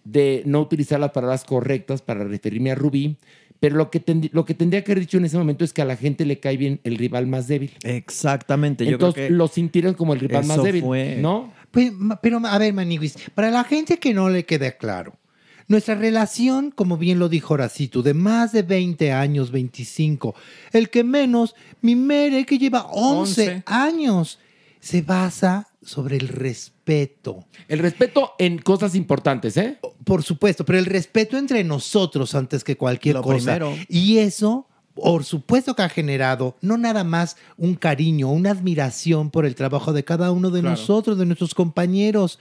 de 0.04 0.44
no 0.46 0.62
utilizar 0.62 1.00
las 1.00 1.10
palabras 1.14 1.44
correctas 1.44 2.04
para 2.04 2.24
referirme 2.24 2.70
a 2.70 2.76
Rubí, 2.76 3.18
pero 3.60 3.76
lo 3.76 3.90
que, 3.90 4.04
lo 4.34 4.46
que 4.46 4.54
tendría 4.54 4.84
que 4.84 4.92
haber 4.92 5.00
dicho 5.02 5.18
en 5.18 5.26
ese 5.26 5.36
momento 5.40 5.66
es 5.66 5.74
que 5.74 5.82
a 5.82 5.86
la 5.86 5.96
gente 5.96 6.28
le 6.28 6.40
cae 6.40 6.58
bien 6.58 6.80
el 6.84 6.96
rival 6.96 7.26
más 7.26 7.48
débil. 7.48 7.72
Exactamente. 7.84 8.86
Yo 8.86 8.92
Entonces 8.92 9.16
creo 9.16 9.28
que 9.30 9.34
lo 9.34 9.48
sintieron 9.48 9.96
como 9.96 10.14
el 10.14 10.20
rival 10.20 10.46
más 10.46 10.62
débil, 10.62 10.84
fue- 10.84 11.18
¿no? 11.20 11.52
Pues, 11.72 11.92
pero 12.22 12.42
a 12.46 12.58
ver, 12.58 12.74
Maniguis, 12.74 13.16
para 13.36 13.52
la 13.52 13.64
gente 13.64 14.00
que 14.00 14.14
no 14.14 14.30
le 14.30 14.46
quede 14.46 14.78
claro, 14.78 15.18
nuestra 15.68 15.96
relación, 15.96 16.72
como 16.72 16.98
bien 16.98 17.20
lo 17.20 17.28
dijo 17.30 17.54
Horacito, 17.54 18.02
de 18.02 18.14
más 18.14 18.52
de 18.54 18.64
20 18.64 19.12
años, 19.12 19.52
25, 19.52 20.34
el 20.72 20.90
que 20.90 21.04
menos, 21.04 21.56
mi 21.82 21.96
Mere, 21.96 22.46
que 22.46 22.58
lleva 22.58 22.88
11, 22.90 23.42
11. 23.42 23.64
años, 23.66 24.40
se 24.80 25.02
basa 25.02 25.68
sobre 25.82 26.18
el 26.18 26.28
respeto. 26.30 27.46
El 27.68 27.80
respeto 27.80 28.34
en 28.40 28.60
cosas 28.60 28.96
importantes, 28.96 29.58
¿eh? 29.58 29.80
Por 30.06 30.24
supuesto, 30.24 30.64
pero 30.64 30.80
el 30.80 30.86
respeto 30.86 31.38
entre 31.38 31.64
nosotros 31.64 32.34
antes 32.36 32.64
que 32.64 32.78
cualquier 32.78 33.16
Lo 33.16 33.22
cosa. 33.22 33.38
primero. 33.38 33.76
Y 33.90 34.20
eso, 34.20 34.67
por 35.02 35.24
supuesto 35.24 35.76
que 35.76 35.84
ha 35.84 35.90
generado 35.90 36.56
no 36.62 36.78
nada 36.78 37.04
más 37.04 37.38
un 37.58 37.76
cariño, 37.76 38.30
una 38.32 38.52
admiración 38.52 39.30
por 39.30 39.46
el 39.46 39.56
trabajo 39.56 39.94
de 39.94 40.04
cada 40.04 40.32
uno 40.32 40.50
de 40.50 40.62
Claro. 40.62 40.76
nosotros, 40.76 41.18
de 41.18 41.26
nuestros 41.26 41.54
compañeros. 41.54 42.40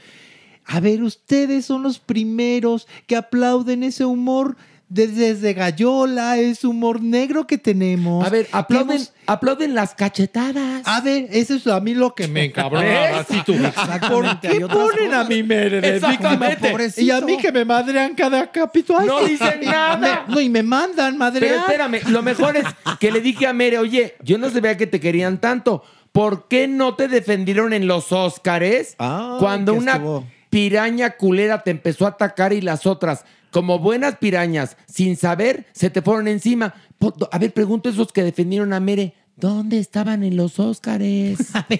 A 0.64 0.80
ver, 0.80 1.02
ustedes 1.02 1.64
son 1.66 1.82
los 1.82 1.98
primeros 1.98 2.88
que 3.06 3.14
aplauden 3.16 3.82
ese 3.84 4.04
humor 4.04 4.56
desde 4.88 5.52
Gallola, 5.52 6.36
ese 6.38 6.66
humor 6.66 7.02
negro 7.02 7.46
que 7.46 7.58
tenemos. 7.58 8.24
A 8.24 8.30
ver, 8.30 8.46
aplauden, 8.52 9.00
aplauden 9.26 9.74
las 9.74 9.94
cachetadas. 9.94 10.82
A 10.84 11.00
ver, 11.00 11.26
eso 11.32 11.54
es 11.54 11.66
a 11.66 11.80
mí 11.80 11.92
lo 11.94 12.14
que 12.14 12.28
me 12.28 12.44
encabrona. 12.44 12.84
¿Ves? 12.84 13.10
Horacito. 13.12 13.52
¿Por 13.56 13.64
Exactamente, 13.66 14.48
hay 14.48 14.58
qué 14.58 14.64
otras 14.64 14.78
ponen 14.78 15.12
a 15.12 15.16
cosas. 15.16 15.28
mi 15.28 15.42
Mere 15.42 15.96
Exactamente. 15.96 17.02
Y 17.02 17.10
a 17.10 17.20
mí 17.20 17.36
que 17.38 17.50
me 17.52 17.64
madrean 17.64 18.14
cada 18.14 18.50
capítulo. 18.50 19.00
Ay, 19.00 19.06
No 19.08 19.18
sí. 19.24 19.30
dicen 19.32 19.60
nada. 19.64 20.24
Me- 20.28 20.34
no, 20.34 20.40
y 20.40 20.48
me 20.48 20.62
mandan 20.62 21.18
madrear. 21.18 21.64
Pero 21.66 21.88
espérame, 21.88 22.10
lo 22.12 22.22
mejor 22.22 22.56
es 22.56 22.64
que 23.00 23.10
le 23.10 23.20
dije 23.20 23.46
a 23.46 23.52
Mere, 23.52 23.78
oye, 23.78 24.14
yo 24.22 24.38
no 24.38 24.50
sabía 24.50 24.76
que 24.76 24.86
te 24.86 25.00
querían 25.00 25.40
tanto. 25.40 25.82
¿Por 26.12 26.48
qué 26.48 26.68
no 26.68 26.94
te 26.94 27.08
defendieron 27.08 27.72
en 27.72 27.86
los 27.86 28.10
Óscares 28.12 28.94
Ay, 28.98 29.36
cuando 29.38 29.72
que 29.72 29.78
una 29.80 29.92
estuvo. 29.94 30.24
piraña 30.48 31.10
culera 31.10 31.62
te 31.62 31.72
empezó 31.72 32.06
a 32.06 32.10
atacar 32.10 32.52
y 32.54 32.62
las 32.62 32.86
otras, 32.86 33.24
como 33.56 33.78
buenas 33.78 34.16
pirañas, 34.16 34.76
sin 34.86 35.16
saber, 35.16 35.64
se 35.72 35.88
te 35.88 36.02
fueron 36.02 36.28
encima? 36.28 36.74
A 37.32 37.38
ver, 37.38 37.54
pregunto 37.54 37.88
a 37.88 37.92
esos 37.92 38.12
que 38.12 38.22
defendieron 38.22 38.74
a 38.74 38.80
Mere. 38.80 39.14
¿Dónde 39.34 39.78
estaban 39.78 40.22
en 40.24 40.36
los 40.36 40.60
Óscares? 40.60 41.38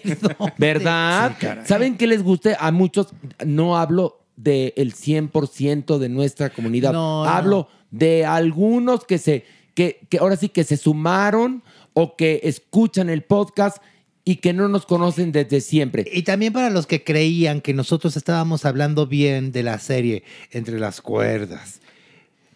¿Verdad? 0.56 1.36
¿Saben 1.66 1.98
qué 1.98 2.06
les 2.06 2.22
guste? 2.22 2.56
A 2.58 2.72
muchos, 2.72 3.08
no 3.44 3.76
hablo 3.76 4.24
del 4.36 4.94
100% 4.94 5.98
de 5.98 6.08
nuestra 6.08 6.48
comunidad. 6.48 6.94
No, 6.94 7.24
no. 7.24 7.30
hablo 7.30 7.68
de 7.90 8.24
algunos 8.24 9.04
que 9.04 9.18
se, 9.18 9.44
que, 9.74 10.00
que 10.08 10.16
ahora 10.16 10.36
sí 10.36 10.48
que 10.48 10.64
se 10.64 10.78
sumaron 10.78 11.62
o 11.92 12.16
que 12.16 12.40
escuchan 12.44 13.10
el 13.10 13.22
podcast 13.22 13.82
y 14.28 14.36
que 14.36 14.52
no 14.52 14.66
nos 14.68 14.84
conocen 14.86 15.30
desde 15.30 15.60
siempre. 15.62 16.04
Y 16.12 16.22
también 16.22 16.52
para 16.52 16.68
los 16.68 16.86
que 16.86 17.04
creían 17.04 17.60
que 17.60 17.72
nosotros 17.72 18.16
estábamos 18.16 18.64
hablando 18.64 19.06
bien 19.06 19.52
de 19.52 19.62
la 19.62 19.78
serie 19.78 20.24
Entre 20.50 20.78
las 20.78 21.00
cuerdas. 21.00 21.80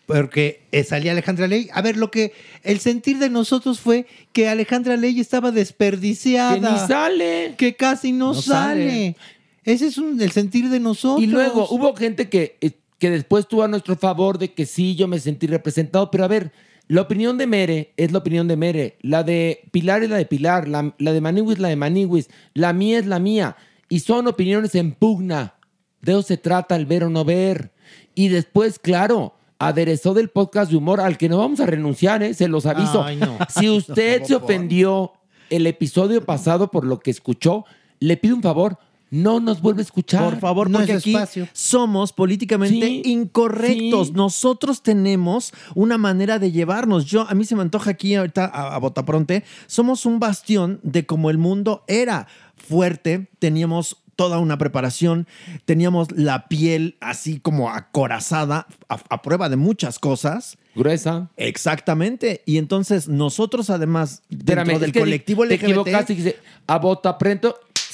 Porque 0.04 0.62
eh, 0.72 0.83
salía 0.83 1.12
Alejandra 1.12 1.46
Ley. 1.46 1.68
A 1.72 1.80
ver, 1.83 1.96
lo 1.96 2.11
que 2.11 2.33
el 2.64 2.80
sentir 2.80 3.18
de 3.18 3.30
nosotros 3.30 3.78
fue 3.78 4.06
que 4.33 4.48
Alejandra 4.48 4.96
Ley 4.96 5.20
estaba 5.20 5.52
desperdiciada. 5.52 6.54
Que 6.54 6.61
ni 6.61 6.88
sale. 6.88 7.54
Que 7.56 7.76
casi 7.76 8.11
no, 8.11 8.35
No 8.35 8.42
sale. 8.42 8.88
sale. 8.90 9.16
Ese 9.64 9.87
es 9.87 9.98
un- 9.98 10.20
el 10.20 10.33
sentir 10.33 10.68
de 10.68 10.80
nosotros. 10.80 11.22
Y 11.22 11.28
luego 11.28 11.68
hubo 11.70 11.94
gente 11.94 12.28
que, 12.28 12.56
eh, 12.61 12.72
que 12.98 13.11
después 13.11 13.46
tuvo 13.46 13.62
a 13.62 13.68
nuestro 13.68 13.94
favor 13.94 14.38
de 14.38 14.52
que 14.52 14.66
sí, 14.66 14.96
yo 14.96 15.06
me 15.06 15.20
sentí 15.20 15.46
representado, 15.46 16.11
pero 16.11 16.24
a 16.24 16.28
ver, 16.28 16.50
la 16.90 17.03
opinión 17.03 17.38
de 17.38 17.46
Mere 17.46 17.94
es 17.96 18.11
la 18.11 18.18
opinión 18.18 18.48
de 18.48 18.57
Mere, 18.57 18.98
la 19.03 19.22
de 19.22 19.68
Pilar 19.70 20.03
es 20.03 20.11
la 20.11 20.16
de 20.16 20.26
Pilar, 20.26 20.66
la, 20.66 20.92
la 20.98 21.12
de 21.12 21.20
Maniwis 21.20 21.55
es 21.55 21.61
la 21.61 21.68
de 21.68 21.76
Maniwis, 21.76 22.29
la 22.53 22.72
mía 22.72 22.98
es 22.98 23.07
la 23.07 23.20
mía, 23.20 23.57
y 23.88 24.00
son 24.00 24.26
opiniones 24.26 24.74
en 24.74 24.90
pugna. 24.90 25.55
De 26.03 26.11
eso 26.11 26.22
se 26.22 26.37
trata 26.37 26.74
el 26.74 26.87
ver 26.87 27.05
o 27.05 27.09
no 27.09 27.24
ver. 27.24 27.70
Y 28.16 28.26
después, 28.26 28.81
claro, 28.81 29.35
aderezó 29.61 30.14
del 30.14 30.31
podcast 30.31 30.72
de 30.72 30.79
humor 30.79 31.00
al 31.00 31.16
que 31.16 31.29
no 31.29 31.38
vamos 31.38 31.61
a 31.61 31.66
renunciar, 31.66 32.24
¿eh? 32.24 32.35
se 32.35 32.48
los 32.48 32.66
aviso. 32.66 33.05
Ay, 33.05 33.14
no. 33.14 33.38
Si 33.48 33.70
usted 33.70 34.24
se 34.24 34.35
ofendió 34.35 35.12
el 35.48 35.68
episodio 35.68 36.24
pasado 36.24 36.72
por 36.72 36.85
lo 36.85 36.98
que 36.98 37.12
escuchó, 37.12 37.66
le 38.00 38.16
pido 38.16 38.35
un 38.35 38.42
favor, 38.42 38.79
no 39.11 39.40
nos 39.40 39.61
vuelve 39.61 39.81
a 39.81 39.85
escuchar. 39.85 40.23
Por 40.25 40.38
favor, 40.40 40.70
No 40.70 40.79
porque 40.79 40.92
es 40.92 40.99
aquí 40.99 41.14
espacio. 41.14 41.49
somos 41.53 42.12
políticamente 42.12 42.87
Sí, 42.87 43.03
incorrectos. 43.07 44.09
sí. 44.09 44.12
Nosotros 44.14 44.83
tenemos 44.83 45.53
una 45.75 45.99
manera 45.99 46.38
de 46.38 46.53
llevarnos. 46.53 47.07
Yo, 47.07 47.27
a 47.29 47.35
mí 47.35 47.44
se 47.44 47.57
me 47.57 47.62
antoja 47.62 47.90
aquí 47.90 48.14
ahorita 48.14 48.44
a, 48.46 48.75
a 48.75 48.79
Botapronte, 48.79 49.44
somos 49.66 50.07
un 50.07 50.20
bastión 50.20 50.81
de 50.83 51.07
como 51.07 51.31
el 51.31 51.38
mundo 51.38 51.85
era 51.88 52.27
fuerte, 52.57 53.29
teníamos 53.38 53.96
toda 54.16 54.38
una 54.38 54.59
preparación, 54.59 55.27
teníamos 55.64 56.09
la 56.12 56.46
piel 56.46 56.96
así 57.01 57.40
como 57.40 57.70
acorazada 57.70 58.66
a, 58.90 59.01
a 59.09 59.23
prueba 59.23 59.49
de 59.49 59.57
muchas 59.57 59.99
cosas. 59.99 60.59
Gruesa. 60.75 61.31
Exactamente. 61.38 62.42
Y 62.44 62.59
entonces 62.59 63.09
nosotros 63.09 63.70
además 63.70 64.23
dentro 64.29 64.79
del 64.79 64.92
colectivo 64.92 65.46
te 65.46 65.55
LGBT 65.57 65.62
equivocaste 65.64 66.12
y 66.12 66.16
dice, 66.16 66.37
a 66.66 66.79
bota 66.79 67.16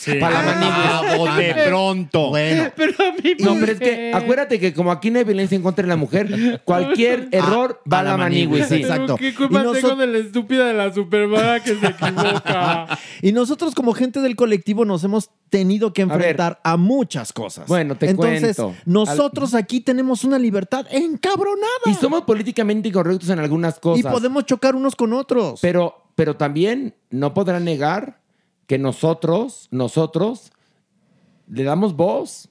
prento 0.04 0.20
para 0.20 0.42
la 0.42 0.54
manigüis. 0.54 1.28
Ah, 1.28 1.36
de 1.36 1.68
pronto. 1.68 2.28
Bueno, 2.30 2.70
Pero 2.76 2.92
a 2.92 3.12
mí 3.12 3.34
No, 3.38 3.54
pero 3.58 3.72
es 3.72 3.78
que 3.78 4.12
acuérdate 4.14 4.60
que 4.60 4.72
como 4.72 4.92
aquí 4.92 5.10
no 5.10 5.18
hay 5.18 5.24
violencia 5.24 5.56
en 5.56 5.62
contra 5.62 5.82
de 5.82 5.88
la 5.88 5.96
mujer, 5.96 6.60
cualquier 6.64 7.28
error 7.32 7.80
va 7.90 8.00
a 8.00 8.02
la 8.02 8.16
manigüis. 8.16 8.66
sí. 8.66 8.76
Exacto. 8.76 9.16
¿Qué 9.16 9.34
culpa 9.34 9.64
tengo 9.72 9.96
de 9.96 10.06
la 10.06 10.18
estúpida 10.18 10.66
de 10.66 10.74
la 10.74 10.92
supermana 10.92 11.60
que 11.60 11.74
se 11.74 11.86
equivoca? 11.86 12.98
Y 13.22 13.32
nosotros 13.32 13.74
como 13.74 13.92
gente 13.92 14.20
del 14.20 14.36
colectivo 14.36 14.84
nos 14.84 15.02
hemos 15.04 15.30
tenido 15.48 15.92
que 15.92 16.02
enfrentar 16.02 16.60
a, 16.62 16.76
muchas 16.76 17.32
cosas. 17.32 17.66
Bueno, 17.66 17.96
te 17.96 18.10
Entonces, 18.10 18.56
cuento. 18.56 18.78
nosotros 18.84 19.54
aquí 19.54 19.80
tenemos 19.80 20.24
una 20.24 20.38
libertad 20.38 20.86
encabronada. 20.90 21.66
Y 21.86 21.94
somos 21.94 22.22
políticamente 22.22 22.88
incorrectos 22.88 23.28
en 23.30 23.38
algunas 23.38 23.78
cosas. 23.78 24.00
Y 24.00 24.02
podemos 24.02 24.44
chocar 24.44 24.74
unos 24.74 24.96
con 24.96 25.12
otros. 25.12 25.60
Pero, 25.60 26.10
pero 26.14 26.36
también 26.36 26.94
no 27.10 27.32
podrán 27.34 27.64
negar 27.64 28.20
que 28.66 28.78
nosotros, 28.78 29.68
nosotros, 29.70 30.52
le 31.48 31.64
damos 31.64 31.96
voz 31.96 32.48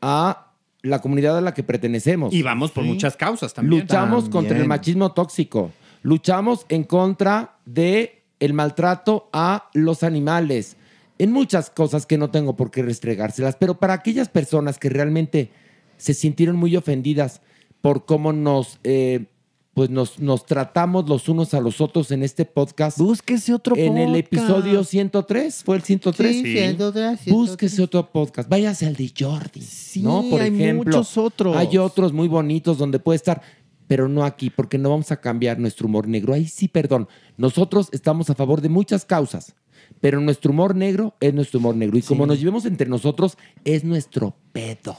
a 0.00 0.52
la 0.82 1.00
comunidad 1.00 1.38
a 1.38 1.40
la 1.40 1.54
que 1.54 1.62
pertenecemos. 1.62 2.32
Y 2.32 2.42
vamos 2.42 2.70
por 2.70 2.84
muchas 2.84 3.16
causas 3.16 3.54
también. 3.54 3.82
Luchamos 3.82 4.24
También. 4.24 4.32
contra 4.32 4.58
el 4.58 4.68
machismo 4.68 5.12
tóxico. 5.12 5.70
Luchamos 6.02 6.66
en 6.68 6.84
contra 6.84 7.56
de 7.64 8.22
el 8.38 8.52
maltrato 8.52 9.30
a 9.32 9.70
los 9.72 10.02
animales. 10.02 10.76
En 11.18 11.32
muchas 11.32 11.70
cosas 11.70 12.04
que 12.04 12.18
no 12.18 12.30
tengo 12.30 12.56
por 12.56 12.70
qué 12.70 12.82
restregárselas, 12.82 13.56
pero 13.56 13.78
para 13.78 13.94
aquellas 13.94 14.28
personas 14.28 14.78
que 14.78 14.90
realmente 14.90 15.50
se 15.96 16.12
sintieron 16.12 16.56
muy 16.56 16.76
ofendidas 16.76 17.40
por 17.80 18.04
cómo 18.04 18.32
nos, 18.32 18.80
eh, 18.84 19.26
pues 19.74 19.90
nos, 19.90 20.20
nos 20.20 20.46
tratamos 20.46 21.08
los 21.08 21.28
unos 21.28 21.52
a 21.52 21.60
los 21.60 21.80
otros 21.80 22.10
en 22.12 22.22
este 22.22 22.44
podcast. 22.44 22.96
Búsquese 22.98 23.52
otro 23.52 23.76
En 23.76 23.98
el 23.98 24.10
podcast. 24.22 24.26
episodio 24.32 24.84
103, 24.84 25.64
¿fue 25.64 25.76
el 25.76 25.82
103? 25.82 26.32
Sí, 26.32 26.42
siendo 26.52 26.92
de- 26.92 27.18
Búsquese 27.26 27.82
otro 27.82 28.10
podcast. 28.10 28.48
Váyase 28.48 28.86
al 28.86 28.94
de 28.94 29.12
Jordi. 29.18 29.62
¿no? 29.96 30.22
Por 30.30 30.40
hay 30.40 30.54
ejemplo. 30.54 30.84
muchos 30.96 31.18
otros. 31.18 31.56
Hay 31.56 31.76
otros 31.76 32.12
muy 32.12 32.28
bonitos 32.28 32.78
donde 32.78 33.00
puede 33.00 33.16
estar, 33.16 33.42
pero 33.88 34.08
no 34.08 34.24
aquí, 34.24 34.48
porque 34.48 34.78
no 34.78 34.90
vamos 34.90 35.10
a 35.10 35.20
cambiar 35.20 35.58
nuestro 35.58 35.88
humor 35.88 36.06
negro. 36.06 36.34
Ahí 36.34 36.46
sí, 36.46 36.68
perdón. 36.68 37.08
Nosotros 37.36 37.88
estamos 37.90 38.30
a 38.30 38.34
favor 38.36 38.60
de 38.60 38.68
muchas 38.68 39.04
causas, 39.04 39.56
pero 40.00 40.20
nuestro 40.20 40.52
humor 40.52 40.76
negro 40.76 41.16
es 41.18 41.34
nuestro 41.34 41.58
humor 41.58 41.74
negro. 41.74 41.98
Y 41.98 42.02
como 42.02 42.26
nos 42.26 42.38
llevemos 42.38 42.64
entre 42.64 42.88
nosotros, 42.88 43.36
es 43.64 43.82
nuestro 43.82 44.36
pedo. 44.52 44.96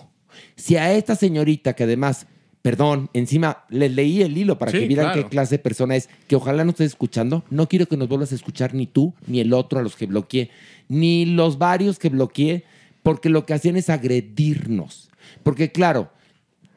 Si 0.57 0.75
a 0.75 0.91
esta 0.91 1.15
señorita, 1.15 1.73
que 1.73 1.85
además, 1.85 2.27
perdón, 2.65 3.11
encima 3.13 3.63
le 3.69 3.89
leí 3.89 4.23
el 4.23 4.35
hilo 4.35 4.57
para 4.57 4.71
Sí, 4.71 4.79
que 4.79 4.87
vieran 4.87 5.11
claro. 5.13 5.21
qué 5.21 5.29
clase 5.29 5.57
de 5.57 5.59
persona 5.59 5.95
es, 5.95 6.09
que 6.27 6.35
ojalá 6.35 6.63
no 6.63 6.71
estés 6.71 6.87
escuchando, 6.87 7.43
no 7.51 7.69
quiero 7.69 7.85
que 7.85 7.95
nos 7.95 8.07
vuelvas 8.07 8.31
a 8.31 8.35
escuchar 8.35 8.73
ni 8.73 8.87
tú, 8.87 9.13
ni 9.27 9.39
el 9.39 9.53
otro 9.53 9.77
a 9.77 9.83
los 9.83 9.95
que 9.95 10.07
bloqueé, 10.07 10.49
ni 10.89 11.27
los 11.27 11.59
varios 11.59 11.99
que 11.99 12.09
bloqueé, 12.09 12.63
porque 13.03 13.29
lo 13.29 13.45
que 13.45 13.53
hacían 13.53 13.77
es 13.77 13.91
agredirnos. 13.91 15.11
Porque 15.43 15.71
claro, 15.71 16.09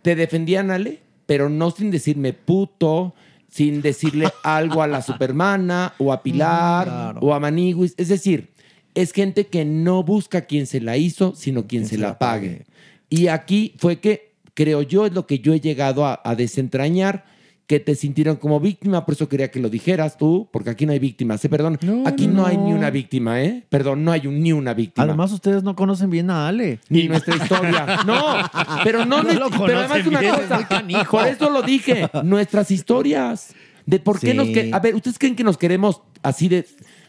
te 0.02 0.14
defendían, 0.14 0.70
Ale, 0.70 0.98
pero 1.24 1.48
no 1.48 1.70
sin 1.70 1.90
decirme 1.90 2.34
puto, 2.34 3.14
sin 3.48 3.80
decirle 3.80 4.28
algo 4.44 4.82
a 4.82 4.88
la 4.88 5.00
Supermana 5.00 5.94
o 5.96 6.12
a 6.12 6.22
Pilar 6.22 6.84
Claro. 6.86 7.20
o 7.22 7.32
a 7.32 7.40
Maniguis. 7.40 7.94
Es 7.96 8.08
decir, 8.08 8.48
es 8.94 9.12
gente 9.12 9.46
que 9.46 9.64
no 9.64 10.02
busca 10.02 10.42
quien 10.42 10.66
se 10.66 10.82
la 10.82 10.98
hizo, 10.98 11.34
sino 11.34 11.66
quien 11.66 11.86
se, 11.86 11.96
la 11.96 12.18
pague. 12.18 12.66
Y 13.08 13.28
aquí 13.28 13.72
fue 13.78 14.00
que, 14.00 14.27
creo 14.58 14.82
yo, 14.82 15.06
es 15.06 15.12
lo 15.12 15.24
que 15.28 15.38
yo 15.38 15.54
he 15.54 15.60
llegado 15.60 16.04
a, 16.04 16.20
a 16.24 16.34
desentrañar, 16.34 17.24
que 17.68 17.78
te 17.78 17.94
sintieron 17.94 18.34
como 18.36 18.58
víctima, 18.58 19.06
por 19.06 19.14
eso 19.14 19.28
quería 19.28 19.52
que 19.52 19.60
lo 19.60 19.68
dijeras 19.68 20.16
tú, 20.18 20.48
porque 20.52 20.70
aquí 20.70 20.84
no 20.84 20.90
hay 20.92 20.98
víctimas, 20.98 21.44
¿eh? 21.44 21.48
Perdón, 21.48 21.78
aquí 22.06 22.26
no, 22.26 22.44
hay 22.44 22.56
ni 22.56 22.72
una 22.72 22.90
víctima, 22.90 23.40
¿eh? 23.40 23.62
Perdón, 23.68 24.02
no 24.04 24.10
hay 24.10 24.26
un- 24.26 24.40
ni 24.42 24.52
una 24.52 24.74
víctima. 24.74 25.04
Además, 25.04 25.30
ustedes 25.30 25.62
no 25.62 25.76
conocen 25.76 26.10
bien 26.10 26.28
a 26.30 26.48
Ale. 26.48 26.80
Ni 26.88 27.06
nuestra 27.06 27.36
historia. 27.36 28.00
No, 28.04 28.20
pero 28.82 29.04
no, 29.04 29.22
No 29.22 29.32
lo 29.34 29.50
pero 29.50 29.78
además 29.78 30.04
una 30.06 30.18
bien, 30.20 30.34
es 30.34 30.40
cosa. 30.40 30.66
canijo. 30.66 31.18
Por 31.18 31.26
eso 31.28 31.50
lo 31.50 31.62
dije. 31.62 32.08
Nuestras 32.24 32.70
historias. 32.72 33.54
De 33.86 33.98
por 34.00 34.18
qué 34.18 34.32
Sí. 34.32 34.36
nos 34.36 34.48
que- 34.48 34.70
A 34.72 34.80
ver, 34.80 34.94
¿ustedes 34.96 35.18
creen 35.18 35.36
que 35.36 35.44
nos 35.44 35.56
queremos 35.56 36.00
así 36.22 36.48
de. 36.48 36.66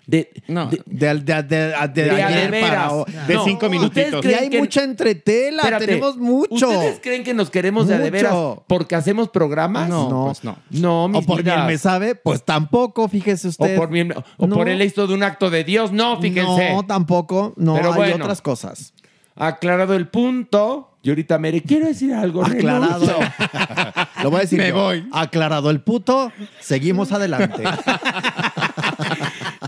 De, 0.09 0.31
de, 0.47 0.81
De, 0.87 1.13
de, 1.13 1.43
de, 1.43 1.43
de, 1.43 2.03
de 2.03 2.21
ayer 2.23 2.51
de 2.51 2.61
para 2.61 2.91
hoy. 2.91 3.05
No. 3.13 3.27
De 3.27 3.33
cinco 3.45 3.65
¿Ustedes 3.67 3.71
minutitos. 3.71 4.25
Y 4.25 4.33
hay 4.33 4.49
que- 4.49 4.59
mucha 4.59 4.83
entretela. 4.83 5.61
Espérate, 5.63 5.85
Tenemos 5.85 6.17
mucho. 6.17 6.55
¿Ustedes 6.69 6.99
creen 7.01 7.23
que 7.23 7.33
nos 7.33 7.49
queremos 7.49 7.87
de 7.87 7.95
a 7.95 7.97
de 7.99 8.05
Mucho. 8.05 8.11
veras 8.11 8.35
porque 8.67 8.95
hacemos 8.95 9.29
programas? 9.29 9.87
No, 9.87 10.25
pues 10.25 10.43
no. 10.43 10.57
No, 10.71 11.05
O 11.05 11.21
por 11.21 11.43
quien 11.43 11.65
me 11.67 11.77
sabe, 11.77 12.15
pues 12.15 12.43
tampoco, 12.43 13.07
fíjese 13.07 13.47
O 13.47 13.49
usted. 13.51 13.77
por, 13.77 13.89
mi- 13.91 14.01
o 14.37 14.47
No. 14.47 14.55
por 14.55 14.67
el 14.67 14.81
éxito 14.81 15.05
de 15.07 15.13
un 15.13 15.21
acto 15.23 15.49
de 15.49 15.63
Dios. 15.63 15.91
No, 15.91 16.19
fíjense. 16.19 16.73
No, 16.73 16.83
tampoco. 16.85 17.53
No, 17.55 17.75
Pero 17.75 17.93
hay 17.93 17.97
bueno. 17.97 18.23
otras 18.25 18.41
cosas. 18.41 18.93
Aclarado 19.35 19.93
el 19.95 20.07
punto. 20.07 20.87
Y 21.01 21.07
ahorita, 21.09 21.37
Mere, 21.37 21.61
quiero 21.61 21.85
decir 21.87 22.13
algo. 22.13 22.43
Aclarado. 22.43 23.05
Lo 24.23 24.29
voy 24.31 24.39
a 24.39 24.41
decir 24.41 24.59
Me 24.59 24.67
yo. 24.69 24.75
voy. 24.75 25.07
Aclarado 25.13 25.69
el 25.69 25.79
puto, 25.79 26.29
seguimos 26.59 27.13
adelante. 27.13 27.63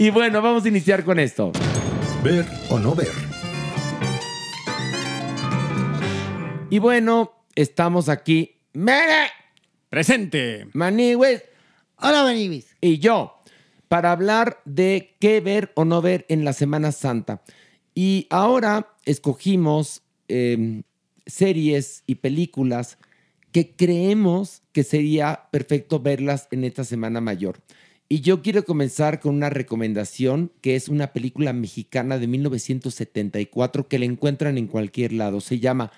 Y 0.02 0.10
bueno, 0.10 0.42
vamos 0.42 0.66
a 0.66 0.68
iniciar 0.68 1.04
con 1.04 1.20
esto. 1.20 1.52
Ver 2.24 2.44
o 2.72 2.80
no 2.80 2.96
ver. 2.96 3.12
Y 6.72 6.80
bueno, 6.80 7.46
estamos 7.54 8.10
aquí. 8.10 8.56
Mere, 8.74 9.28
Presente. 9.90 10.68
Manigües 10.74 11.44
Hola, 11.98 12.24
Benibis. 12.24 12.76
y 12.82 12.98
yo 12.98 13.42
para 13.90 14.12
hablar 14.12 14.60
de 14.66 15.18
qué 15.20 15.40
ver 15.40 15.72
o 15.76 15.86
no 15.86 16.02
ver 16.02 16.26
en 16.30 16.46
la 16.46 16.54
Semana 16.54 16.92
Santa. 16.92 17.44
Y 17.94 18.26
ahora 18.32 18.96
escogimos 19.06 20.02
eh, 20.28 20.82
series 21.28 22.02
y 22.08 22.16
películas 22.16 22.98
que 23.52 23.76
creemos 23.76 24.64
que 24.72 24.84
sería 24.84 25.48
perfecto 25.52 26.00
verlas 26.00 26.48
en 26.50 26.64
esta 26.64 26.86
Semana 26.86 27.22
Mayor. 27.22 27.60
Y 28.12 28.20
yo 28.20 28.42
quiero 28.42 28.66
comenzar 28.66 29.22
con 29.22 29.36
una 29.36 29.50
recomendación 29.50 30.52
que 30.60 30.76
es 30.76 30.90
una 30.90 31.14
película 31.14 31.54
mexicana 31.54 32.18
de 32.18 32.28
1974 32.28 33.88
que 33.88 34.00
la 34.00 34.04
encuentran 34.04 34.58
en 34.58 34.68
cualquier 34.68 35.14
lado. 35.14 35.40
Se 35.40 35.62
llama 35.62 35.94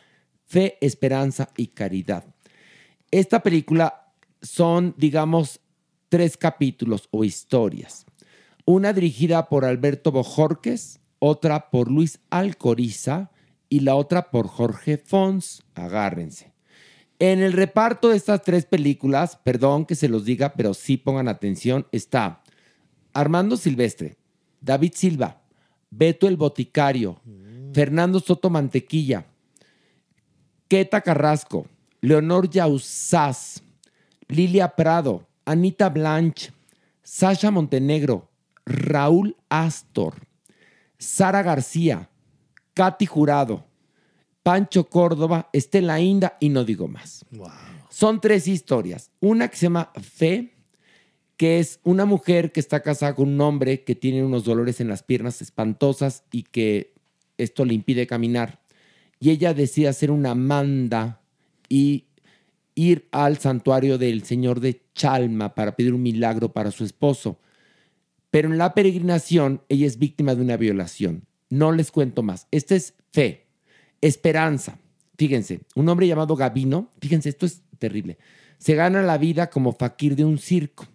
Fe, 0.46 0.78
Esperanza 0.80 1.50
y 1.58 1.70
Caridad. 1.70 2.24
Esta 3.10 3.42
película 3.42 4.12
son, 4.44 4.94
digamos, 4.96 5.60
tres 6.08 6.38
capítulos 6.38 7.08
o 7.10 7.24
historias. 7.24 8.06
Una 8.64 8.94
dirigida 8.94 9.50
por 9.50 9.66
Alberto 9.66 10.12
Bojorques, 10.12 11.00
otra 11.18 11.72
por 11.72 11.90
Luis 11.90 12.20
Alcoriza 12.30 13.32
y 13.70 13.80
la 13.80 13.96
otra 13.96 14.30
por 14.30 14.50
Jorge 14.50 15.00
Fons. 15.00 15.64
Agárrense. 15.74 16.53
En 17.26 17.42
el 17.42 17.54
reparto 17.54 18.10
de 18.10 18.18
estas 18.18 18.42
tres 18.42 18.66
películas, 18.66 19.40
perdón 19.46 19.86
que 19.86 19.96
se 19.96 20.10
los 20.10 20.26
diga, 20.26 20.56
pero 20.56 20.74
sí 20.74 20.98
pongan 20.98 21.30
atención, 21.30 21.88
está 21.94 22.44
Armando 23.14 23.56
Silvestre, 23.56 24.18
David 24.60 24.92
Silva, 24.94 25.42
Beto 25.90 26.28
el 26.28 26.36
Boticario, 26.36 27.22
Fernando 27.74 28.20
Soto 28.20 28.50
Mantequilla, 28.50 29.26
Queta 30.68 31.00
Carrasco, 31.00 31.66
Leonor 32.02 32.50
Yausaz, 32.50 33.64
Lilia 34.28 34.76
Prado, 34.76 35.26
Anita 35.46 35.88
Blanch, 35.88 36.52
Sasha 37.04 37.52
Montenegro, 37.52 38.30
Raúl 38.66 39.38
Astor, 39.48 40.16
Sara 40.98 41.42
García, 41.42 42.10
Katy 42.74 43.06
Jurado, 43.06 43.64
Pancho 44.44 44.90
Córdoba, 44.90 45.50
Estela 45.54 46.00
Inda 46.02 46.38
y 46.40 46.50
no 46.50 46.66
digo 46.66 46.90
más. 46.90 47.26
Son 47.90 48.20
tres 48.20 48.48
historias. 48.48 49.10
Una 49.22 49.48
que 49.48 49.56
se 49.56 49.68
llama 49.68 49.92
Fe, 50.02 50.54
que 51.38 51.60
es 51.60 51.80
una 51.84 52.06
mujer 52.06 52.52
que 52.52 52.60
está 52.60 52.82
casada 52.82 53.16
con 53.16 53.30
un 53.30 53.42
hombre 53.42 53.84
que 53.84 53.96
tiene 53.96 54.24
unos 54.24 54.44
dolores 54.44 54.82
en 54.82 54.90
las 54.90 55.02
piernas 55.02 55.42
espantosas 55.42 56.26
y 56.32 56.44
que 56.44 56.94
esto 57.38 57.64
le 57.64 57.74
impide 57.74 58.06
caminar. 58.06 58.62
Y 59.20 59.30
ella 59.30 59.54
decide 59.54 59.88
hacer 59.88 60.12
una 60.12 60.36
manda 60.36 61.22
y 61.70 62.08
ir 62.76 63.08
al 63.12 63.38
santuario 63.38 63.98
del 63.98 64.24
Señor 64.24 64.60
de 64.60 64.82
Chalma 64.94 65.56
para 65.56 65.76
pedir 65.76 65.94
un 65.94 66.02
milagro 66.02 66.52
para 66.52 66.72
su 66.72 66.84
esposo. 66.84 67.40
Pero 68.30 68.50
en 68.50 68.58
la 68.58 68.74
peregrinación 68.74 69.62
ella 69.70 69.88
es 69.88 69.98
víctima 69.98 70.36
de 70.36 70.42
una 70.42 70.58
violación. 70.58 71.26
No 71.50 71.72
les 71.72 71.92
cuento 71.92 72.24
más. 72.24 72.48
Esta 72.52 72.76
es 72.76 72.96
fe, 73.12 73.46
esperanza. 74.08 74.78
Fíjense, 75.18 75.62
un 75.76 75.88
hombre 75.90 76.08
llamado 76.08 76.36
Gavino, 76.36 76.90
fíjense, 77.00 77.30
esto 77.30 77.46
es 77.46 77.62
terrible, 77.80 78.18
se 78.58 78.76
gana 78.76 79.02
la 79.02 79.18
vida 79.18 79.50
como 79.50 79.74
faquir 79.74 80.16
de 80.16 80.26
un 80.26 80.38
circo 80.38 80.86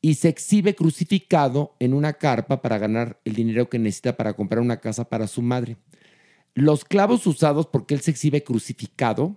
y 0.00 0.14
se 0.14 0.28
exhibe 0.28 0.74
crucificado 0.74 1.74
en 1.78 1.94
una 1.94 2.12
carpa 2.12 2.62
para 2.62 2.78
ganar 2.78 3.20
el 3.24 3.34
dinero 3.34 3.68
que 3.68 3.78
necesita 3.78 4.16
para 4.16 4.34
comprar 4.34 4.60
una 4.60 4.78
casa 4.78 5.08
para 5.08 5.26
su 5.26 5.42
madre. 5.42 5.76
Los 6.54 6.84
clavos 6.84 7.26
usados 7.26 7.66
porque 7.66 7.94
él 7.94 8.00
se 8.00 8.10
exhibe 8.10 8.44
crucificado 8.44 9.36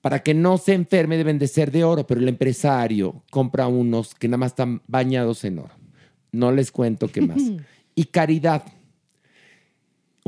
para 0.00 0.22
que 0.22 0.34
no 0.34 0.58
se 0.58 0.74
enferme 0.74 1.16
deben 1.16 1.38
de 1.38 1.48
ser 1.48 1.70
de 1.70 1.84
oro, 1.84 2.06
pero 2.06 2.20
el 2.20 2.28
empresario 2.28 3.22
compra 3.30 3.66
unos 3.66 4.14
que 4.14 4.28
nada 4.28 4.38
más 4.38 4.52
están 4.52 4.82
bañados 4.86 5.44
en 5.44 5.58
oro. 5.58 5.74
No 6.32 6.52
les 6.52 6.70
cuento 6.70 7.08
qué 7.08 7.20
más. 7.20 7.42
Y 7.94 8.04
caridad. 8.04 8.62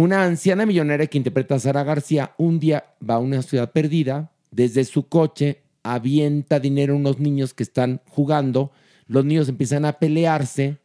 Una 0.00 0.24
anciana 0.24 0.64
millonaria 0.64 1.08
que 1.08 1.18
interpreta 1.18 1.56
a 1.56 1.58
Sara 1.58 1.84
García 1.84 2.32
un 2.38 2.58
día 2.58 2.94
va 3.06 3.16
a 3.16 3.18
una 3.18 3.42
ciudad 3.42 3.70
perdida, 3.70 4.32
desde 4.50 4.86
su 4.86 5.08
coche 5.08 5.60
avienta 5.82 6.58
dinero 6.58 6.94
a 6.94 6.96
unos 6.96 7.18
niños 7.18 7.52
que 7.52 7.62
están 7.62 8.00
jugando, 8.08 8.72
los 9.08 9.26
niños 9.26 9.50
empiezan 9.50 9.84
a 9.84 9.98
pelearse, 9.98 10.78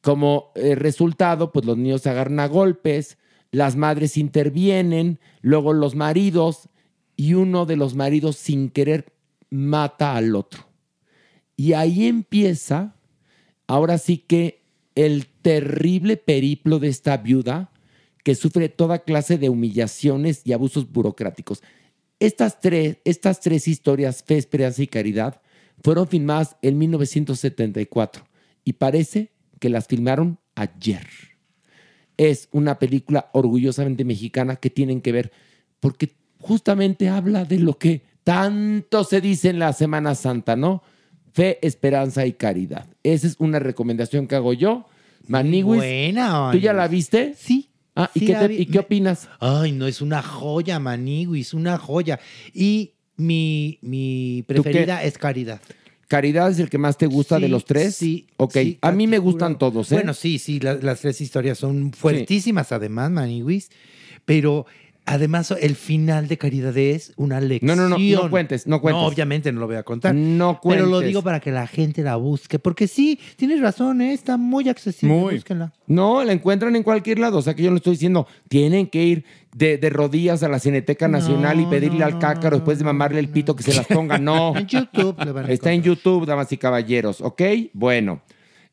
como 0.00 0.50
eh, 0.56 0.74
resultado, 0.74 1.52
pues 1.52 1.64
los 1.64 1.76
niños 1.78 2.02
se 2.02 2.10
agarran 2.10 2.40
a 2.40 2.48
golpes, 2.48 3.18
las 3.52 3.76
madres 3.76 4.16
intervienen, 4.16 5.20
luego 5.42 5.72
los 5.72 5.94
maridos, 5.94 6.70
y 7.14 7.34
uno 7.34 7.66
de 7.66 7.76
los 7.76 7.94
maridos 7.94 8.34
sin 8.34 8.68
querer 8.68 9.12
mata 9.50 10.16
al 10.16 10.34
otro. 10.34 10.66
Y 11.56 11.74
ahí 11.74 12.08
empieza, 12.08 12.96
ahora 13.68 13.96
sí 13.96 14.18
que 14.18 14.64
el 14.96 15.28
terrible 15.40 16.16
periplo 16.16 16.80
de 16.80 16.88
esta 16.88 17.16
viuda 17.16 17.70
que 18.22 18.34
sufre 18.34 18.68
toda 18.68 19.00
clase 19.00 19.38
de 19.38 19.48
humillaciones 19.48 20.42
y 20.44 20.52
abusos 20.52 20.90
burocráticos. 20.90 21.62
Estas 22.18 22.60
tres, 22.60 22.98
estas 23.04 23.40
tres 23.40 23.66
historias, 23.66 24.22
Fe, 24.22 24.36
Esperanza 24.36 24.82
y 24.82 24.86
Caridad, 24.86 25.40
fueron 25.82 26.06
filmadas 26.06 26.56
en 26.62 26.78
1974 26.78 28.24
y 28.64 28.74
parece 28.74 29.32
que 29.58 29.70
las 29.70 29.86
filmaron 29.86 30.38
ayer. 30.54 31.06
Es 32.16 32.48
una 32.52 32.78
película 32.78 33.30
orgullosamente 33.32 34.04
mexicana 34.04 34.56
que 34.56 34.68
tienen 34.68 35.00
que 35.00 35.12
ver 35.12 35.32
porque 35.80 36.14
justamente 36.38 37.08
habla 37.08 37.44
de 37.44 37.58
lo 37.58 37.78
que 37.78 38.02
tanto 38.24 39.04
se 39.04 39.22
dice 39.22 39.48
en 39.48 39.58
la 39.58 39.72
Semana 39.72 40.14
Santa, 40.14 40.56
¿no? 40.56 40.82
Fe, 41.32 41.58
esperanza 41.66 42.26
y 42.26 42.32
caridad. 42.32 42.86
Esa 43.02 43.26
es 43.26 43.36
una 43.38 43.58
recomendación 43.58 44.26
que 44.26 44.34
hago 44.34 44.52
yo. 44.52 44.86
Maniguis, 45.26 45.76
Buena. 45.76 46.50
¿tú 46.52 46.58
ya 46.58 46.72
la 46.72 46.88
viste? 46.88 47.34
Sí. 47.36 47.69
Ah, 48.02 48.10
¿y, 48.14 48.20
sí 48.20 48.26
qué 48.26 48.34
te- 48.34 48.54
y 48.54 48.66
qué 48.66 48.72
Me- 48.72 48.78
opinas? 48.80 49.28
Ay, 49.40 49.72
no, 49.72 49.86
es 49.86 50.00
una 50.00 50.22
joya, 50.22 50.78
Maniguis, 50.78 51.54
una 51.54 51.78
joya. 51.78 52.18
Y 52.54 52.92
mi, 53.16 53.78
mi 53.82 54.44
preferida 54.46 55.02
es 55.04 55.18
Caridad. 55.18 55.60
¿Caridad 56.08 56.50
es 56.50 56.58
el 56.58 56.68
que 56.68 56.78
más 56.78 56.96
te 56.98 57.06
gusta 57.06 57.38
de 57.38 57.48
los 57.48 57.64
tres? 57.64 57.94
Sí. 57.94 58.26
Ok, 58.36 58.52
sí, 58.54 58.78
a 58.80 58.90
mí 58.90 59.06
me 59.06 59.18
gustan 59.18 59.58
todos, 59.58 59.92
¿eh? 59.92 59.94
Bueno, 59.94 60.12
sí, 60.12 60.38
sí, 60.40 60.58
la- 60.58 60.74
las 60.74 61.00
tres 61.00 61.20
historias 61.20 61.58
son 61.58 61.92
fuertísimas 61.92 62.72
además, 62.72 63.10
Maniguis. 63.12 63.70
Pero 64.24 64.66
Además, 65.06 65.52
el 65.60 65.74
final 65.74 66.28
de 66.28 66.38
Caridad 66.38 66.76
es 66.76 67.12
una 67.16 67.40
lección. 67.40 67.66
No, 67.66 67.74
no, 67.74 67.88
no, 67.88 67.98
no 67.98 68.30
cuentes, 68.30 68.66
no 68.66 68.80
cuentes. 68.80 69.02
No, 69.02 69.08
obviamente 69.08 69.50
no 69.50 69.60
lo 69.60 69.66
voy 69.66 69.76
a 69.76 69.82
contar. 69.82 70.14
No 70.14 70.60
Pero 70.62 70.84
lo 70.84 70.90
cuentes. 70.90 71.08
digo 71.08 71.22
para 71.22 71.40
que 71.40 71.50
la 71.50 71.66
gente 71.66 72.02
la 72.02 72.16
busque. 72.16 72.58
Porque 72.58 72.86
sí, 72.86 73.18
tienes 73.36 73.60
razón, 73.60 74.02
¿eh? 74.02 74.12
está 74.12 74.36
muy 74.36 74.68
accesible. 74.68 75.16
Búsquenla. 75.16 75.72
No, 75.86 76.22
la 76.22 76.32
encuentran 76.32 76.76
en 76.76 76.82
cualquier 76.82 77.18
lado. 77.18 77.38
O 77.38 77.42
sea 77.42 77.54
que 77.54 77.62
yo 77.62 77.70
no 77.70 77.78
estoy 77.78 77.94
diciendo, 77.94 78.28
tienen 78.48 78.86
que 78.86 79.02
ir 79.02 79.24
de, 79.56 79.78
de 79.78 79.90
rodillas 79.90 80.42
a 80.42 80.48
la 80.48 80.60
Cineteca 80.60 81.08
Nacional 81.08 81.58
y 81.60 81.66
pedirle 81.66 82.04
al 82.04 82.18
cácaro 82.18 82.56
después 82.56 82.78
de 82.78 82.84
mamarle 82.84 83.18
el 83.18 83.28
pito 83.30 83.56
que 83.56 83.64
se 83.64 83.74
las 83.74 83.86
ponga. 83.86 84.18
No. 84.18 84.54
En 84.60 84.66
YouTube 84.66 85.24
le 85.24 85.32
van 85.32 85.46
a 85.46 85.52
Está 85.52 85.72
en 85.72 85.82
YouTube, 85.82 86.26
damas 86.26 86.52
y 86.52 86.56
caballeros, 86.56 87.20
¿ok? 87.20 87.42
Bueno. 87.72 88.22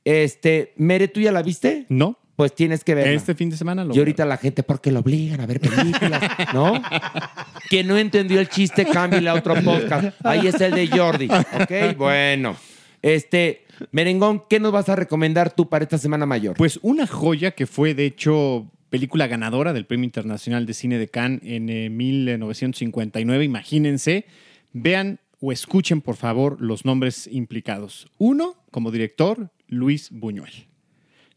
Este, 0.05 0.73
Mere, 0.77 1.07
¿tú 1.07 1.19
ya 1.19 1.31
la 1.31 1.41
viste? 1.41 1.85
No. 1.89 2.17
Pues 2.37 2.53
tienes 2.53 2.83
que 2.83 2.93
verla. 2.93 3.13
Este 3.13 3.33
fin 3.33 3.49
de 3.49 3.57
semana 3.57 3.83
lo 3.83 3.95
Y 3.95 3.97
ahorita 3.97 4.23
la 4.23 4.37
gente, 4.37 4.61
porque 4.61 4.91
lo 4.91 4.99
obligan 4.99 5.41
a 5.41 5.47
ver 5.47 5.59
películas, 5.59 6.21
¿no? 6.53 6.79
Quien 7.67 7.87
no 7.87 7.97
entendió 7.97 8.39
el 8.39 8.47
chiste, 8.47 8.85
cámbiale 8.85 9.27
a 9.27 9.33
otro 9.33 9.55
podcast. 9.55 10.23
Ahí 10.23 10.45
está 10.45 10.67
el 10.67 10.75
de 10.75 10.87
Jordi, 10.87 11.27
¿ok? 11.29 11.97
Bueno. 11.97 12.55
Este, 13.01 13.65
Merengón, 13.91 14.43
¿qué 14.47 14.59
nos 14.59 14.71
vas 14.71 14.87
a 14.87 14.95
recomendar 14.95 15.51
tú 15.51 15.67
para 15.67 15.81
esta 15.81 15.97
Semana 15.97 16.27
Mayor? 16.27 16.55
Pues 16.55 16.77
una 16.83 17.07
joya 17.07 17.51
que 17.51 17.65
fue, 17.65 17.95
de 17.95 18.05
hecho, 18.05 18.69
película 18.91 19.25
ganadora 19.25 19.73
del 19.73 19.87
Premio 19.87 20.05
Internacional 20.05 20.67
de 20.67 20.75
Cine 20.75 20.99
de 20.99 21.07
Cannes 21.07 21.41
en 21.41 21.69
eh, 21.69 21.89
1959. 21.89 23.45
Imagínense, 23.45 24.25
vean 24.73 25.19
o 25.39 25.51
escuchen, 25.51 26.01
por 26.01 26.17
favor, 26.17 26.61
los 26.61 26.85
nombres 26.85 27.27
implicados. 27.31 28.07
Uno, 28.19 28.57
como 28.69 28.91
director, 28.91 29.49
Luis 29.67 30.09
Buñuel. 30.11 30.66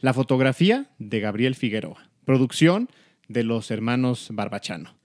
La 0.00 0.14
fotografía 0.14 0.86
de 0.98 1.20
Gabriel 1.20 1.54
Figueroa. 1.54 2.08
Producción 2.24 2.88
de 3.28 3.44
los 3.44 3.70
hermanos 3.70 4.28
Barbachano. 4.32 4.96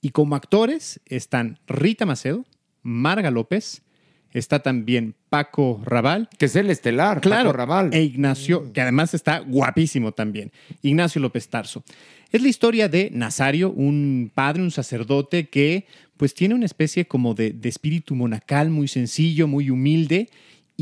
Y 0.00 0.10
como 0.10 0.34
actores 0.34 1.00
están 1.06 1.60
Rita 1.68 2.04
Macedo, 2.04 2.44
Marga 2.82 3.30
López, 3.30 3.82
está 4.32 4.58
también 4.58 5.14
Paco 5.28 5.80
Raval. 5.84 6.28
Que 6.36 6.46
es 6.46 6.56
el 6.56 6.68
estelar, 6.68 7.20
claro, 7.20 7.50
Paco 7.50 7.58
Raval. 7.58 7.94
E 7.94 8.02
Ignacio, 8.02 8.72
que 8.72 8.80
además 8.80 9.14
está 9.14 9.38
guapísimo 9.38 10.10
también. 10.10 10.50
Ignacio 10.82 11.20
López 11.20 11.48
Tarso. 11.48 11.84
Es 12.32 12.42
la 12.42 12.48
historia 12.48 12.88
de 12.88 13.10
Nazario, 13.12 13.70
un 13.70 14.32
padre, 14.34 14.62
un 14.62 14.72
sacerdote 14.72 15.48
que 15.48 15.86
pues 16.16 16.34
tiene 16.34 16.56
una 16.56 16.66
especie 16.66 17.06
como 17.06 17.34
de, 17.34 17.52
de 17.52 17.68
espíritu 17.68 18.16
monacal, 18.16 18.68
muy 18.68 18.88
sencillo, 18.88 19.46
muy 19.46 19.70
humilde 19.70 20.28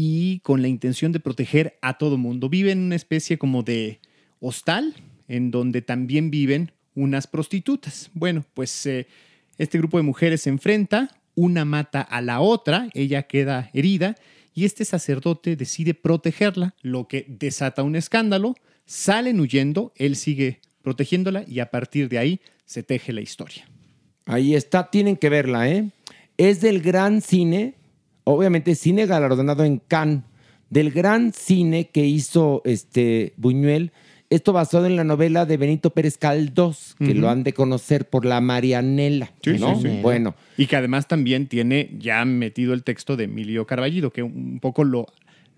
y 0.01 0.39
con 0.45 0.63
la 0.63 0.69
intención 0.69 1.11
de 1.11 1.19
proteger 1.19 1.77
a 1.83 1.99
todo 1.99 2.19
mundo. 2.19 2.49
Vive 2.49 2.71
en 2.71 2.79
una 2.79 2.95
especie 2.95 3.37
como 3.37 3.65
de 3.65 3.99
hostal, 4.39 4.95
en 5.27 5.51
donde 5.51 5.83
también 5.83 6.31
viven 6.31 6.71
unas 6.95 7.27
prostitutas. 7.27 8.09
Bueno, 8.15 8.45
pues 8.55 8.87
eh, 8.87 9.09
este 9.57 9.77
grupo 9.77 9.97
de 9.97 10.05
mujeres 10.05 10.43
se 10.43 10.51
enfrenta, 10.51 11.19
una 11.35 11.65
mata 11.65 12.01
a 12.01 12.21
la 12.21 12.39
otra, 12.39 12.89
ella 12.95 13.25
queda 13.25 13.71
herida 13.73 14.15
y 14.55 14.67
este 14.67 14.85
sacerdote 14.85 15.57
decide 15.57 15.95
protegerla, 15.95 16.77
lo 16.81 17.09
que 17.09 17.27
desata 17.27 17.83
un 17.83 17.97
escándalo, 17.97 18.55
salen 18.87 19.41
huyendo, 19.41 19.93
él 19.97 20.15
sigue 20.15 20.61
protegiéndola 20.83 21.43
y 21.45 21.59
a 21.59 21.73
partir 21.73 22.09
de 22.09 22.19
ahí 22.19 22.41
se 22.67 22.85
teje 22.85 23.13
la 23.13 23.21
historia. 23.21 23.69
Ahí 24.27 24.55
está, 24.55 24.91
tienen 24.91 25.17
que 25.17 25.29
verla, 25.29 25.69
¿eh? 25.69 25.91
Es 26.37 26.61
del 26.61 26.83
gran 26.83 27.21
cine, 27.21 27.75
obviamente 28.29 28.75
cine 28.75 29.07
galardonado 29.07 29.65
en 29.65 29.79
Cannes, 29.79 30.23
del 30.71 30.91
gran 30.91 31.33
cine 31.33 31.89
que 31.89 32.05
hizo 32.05 32.63
este 32.65 33.33
Buñuel. 33.37 33.93
Esto 34.31 34.53
basado 34.53 34.85
en 34.85 34.97
la 34.97 35.05
novela 35.05 35.47
de 35.47 35.57
Benito 35.57 35.89
Pérez 35.91 36.19
Caldós, 36.19 36.95
que 36.99 37.15
lo 37.15 37.31
han 37.31 37.45
de 37.45 37.55
conocer 37.55 38.07
por 38.07 38.27
La 38.27 38.43
Marianela. 38.43 39.33
¿no? 39.59 39.75
Bueno, 40.03 40.35
Y 40.59 40.67
que 40.67 40.77
además 40.77 41.09
también 41.09 41.47
tiene 41.47 41.97
ya 41.99 42.23
metido 42.27 42.75
el 42.75 42.85
texto 42.85 43.17
de 43.17 43.25
Emilio 43.25 43.67
Carballido, 43.67 44.11
que 44.11 44.23
un 44.23 44.61
poco 44.61 44.85
lo, 44.85 45.07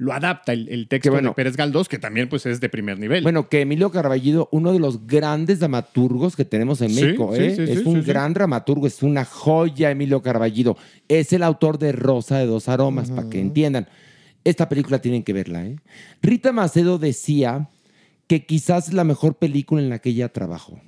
lo 0.00 0.14
adapta 0.14 0.54
el, 0.54 0.66
el 0.70 0.88
texto 0.88 1.10
bueno. 1.10 1.28
de 1.28 1.34
Pérez 1.34 1.58
Galdós, 1.58 1.86
que 1.86 1.98
también 1.98 2.26
pues 2.30 2.46
es 2.46 2.58
de 2.58 2.70
primer 2.70 2.98
nivel. 2.98 3.22
Bueno, 3.22 3.50
que 3.50 3.60
Emilio 3.60 3.90
Carballido, 3.90 4.48
uno 4.50 4.72
de 4.72 4.78
los 4.78 5.06
grandes 5.06 5.58
dramaturgos 5.58 6.36
que 6.36 6.46
tenemos 6.46 6.80
en 6.80 6.94
México, 6.94 7.32
sí, 7.36 7.42
¿eh? 7.42 7.54
sí, 7.54 7.62
es 7.64 7.80
sí, 7.80 7.84
un 7.84 7.96
sí, 7.96 8.00
sí. 8.00 8.06
gran 8.06 8.32
dramaturgo, 8.32 8.86
es 8.86 9.02
una 9.02 9.26
joya 9.26 9.90
Emilio 9.90 10.22
Carballido. 10.22 10.78
Es 11.06 11.34
el 11.34 11.42
autor 11.42 11.78
de 11.78 11.92
Rosa 11.92 12.38
de 12.38 12.46
dos 12.46 12.70
aromas, 12.70 13.10
para 13.10 13.28
que 13.28 13.40
entiendan. 13.40 13.88
Esta 14.42 14.70
película 14.70 15.02
tienen 15.02 15.22
que 15.22 15.34
verla, 15.34 15.66
¿eh? 15.66 15.76
Rita 16.22 16.50
Macedo 16.50 16.98
decía 16.98 17.68
que 18.26 18.46
quizás 18.46 18.88
es 18.88 18.94
la 18.94 19.04
mejor 19.04 19.34
película 19.34 19.82
en 19.82 19.90
la 19.90 19.98
que 19.98 20.08
ella 20.08 20.30
trabajó. 20.30 20.80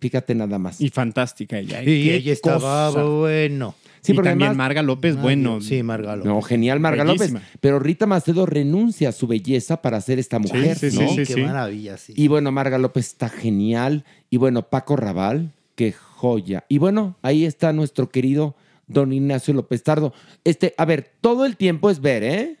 Fíjate 0.00 0.34
nada 0.34 0.58
más. 0.58 0.80
Y 0.80 0.88
fantástica 0.88 1.56
ella. 1.60 1.82
¿eh? 1.82 1.84
Y 1.88 2.04
Qué 2.04 2.14
ella 2.16 2.32
estaba 2.32 2.88
cosa. 2.88 3.04
bueno. 3.04 3.76
Sí, 4.00 4.12
y 4.12 4.14
porque 4.14 4.30
también 4.30 4.48
además- 4.50 4.64
Marga 4.66 4.82
López, 4.82 5.16
bueno. 5.16 5.60
Sí, 5.60 5.82
Marga 5.82 6.16
López. 6.16 6.32
No, 6.32 6.42
genial 6.42 6.80
Marga 6.80 7.04
Bellísima. 7.04 7.40
López. 7.40 7.58
Pero 7.60 7.78
Rita 7.78 8.06
Macedo 8.06 8.46
renuncia 8.46 9.08
a 9.10 9.12
su 9.12 9.26
belleza 9.26 9.82
para 9.82 10.00
ser 10.00 10.18
esta 10.18 10.38
mujer, 10.38 10.76
sí, 10.76 10.90
sí, 10.90 10.98
¿no? 10.98 11.08
sí, 11.10 11.16
Qué 11.18 11.26
sí. 11.26 11.40
maravilla, 11.42 11.96
sí. 11.96 12.12
Y 12.16 12.28
bueno, 12.28 12.52
Marga 12.52 12.78
López 12.78 13.06
está 13.08 13.28
genial. 13.28 14.04
Y 14.30 14.36
bueno, 14.36 14.62
Paco 14.68 14.96
Raval, 14.96 15.52
qué 15.74 15.92
joya. 15.92 16.64
Y 16.68 16.78
bueno, 16.78 17.16
ahí 17.22 17.44
está 17.44 17.72
nuestro 17.72 18.08
querido 18.08 18.54
don 18.86 19.12
Ignacio 19.12 19.52
López 19.54 19.82
Tardo. 19.82 20.12
Este, 20.44 20.74
a 20.78 20.84
ver, 20.84 21.10
todo 21.20 21.44
el 21.44 21.56
tiempo 21.56 21.90
es 21.90 22.00
ver, 22.00 22.22
¿eh? 22.22 22.56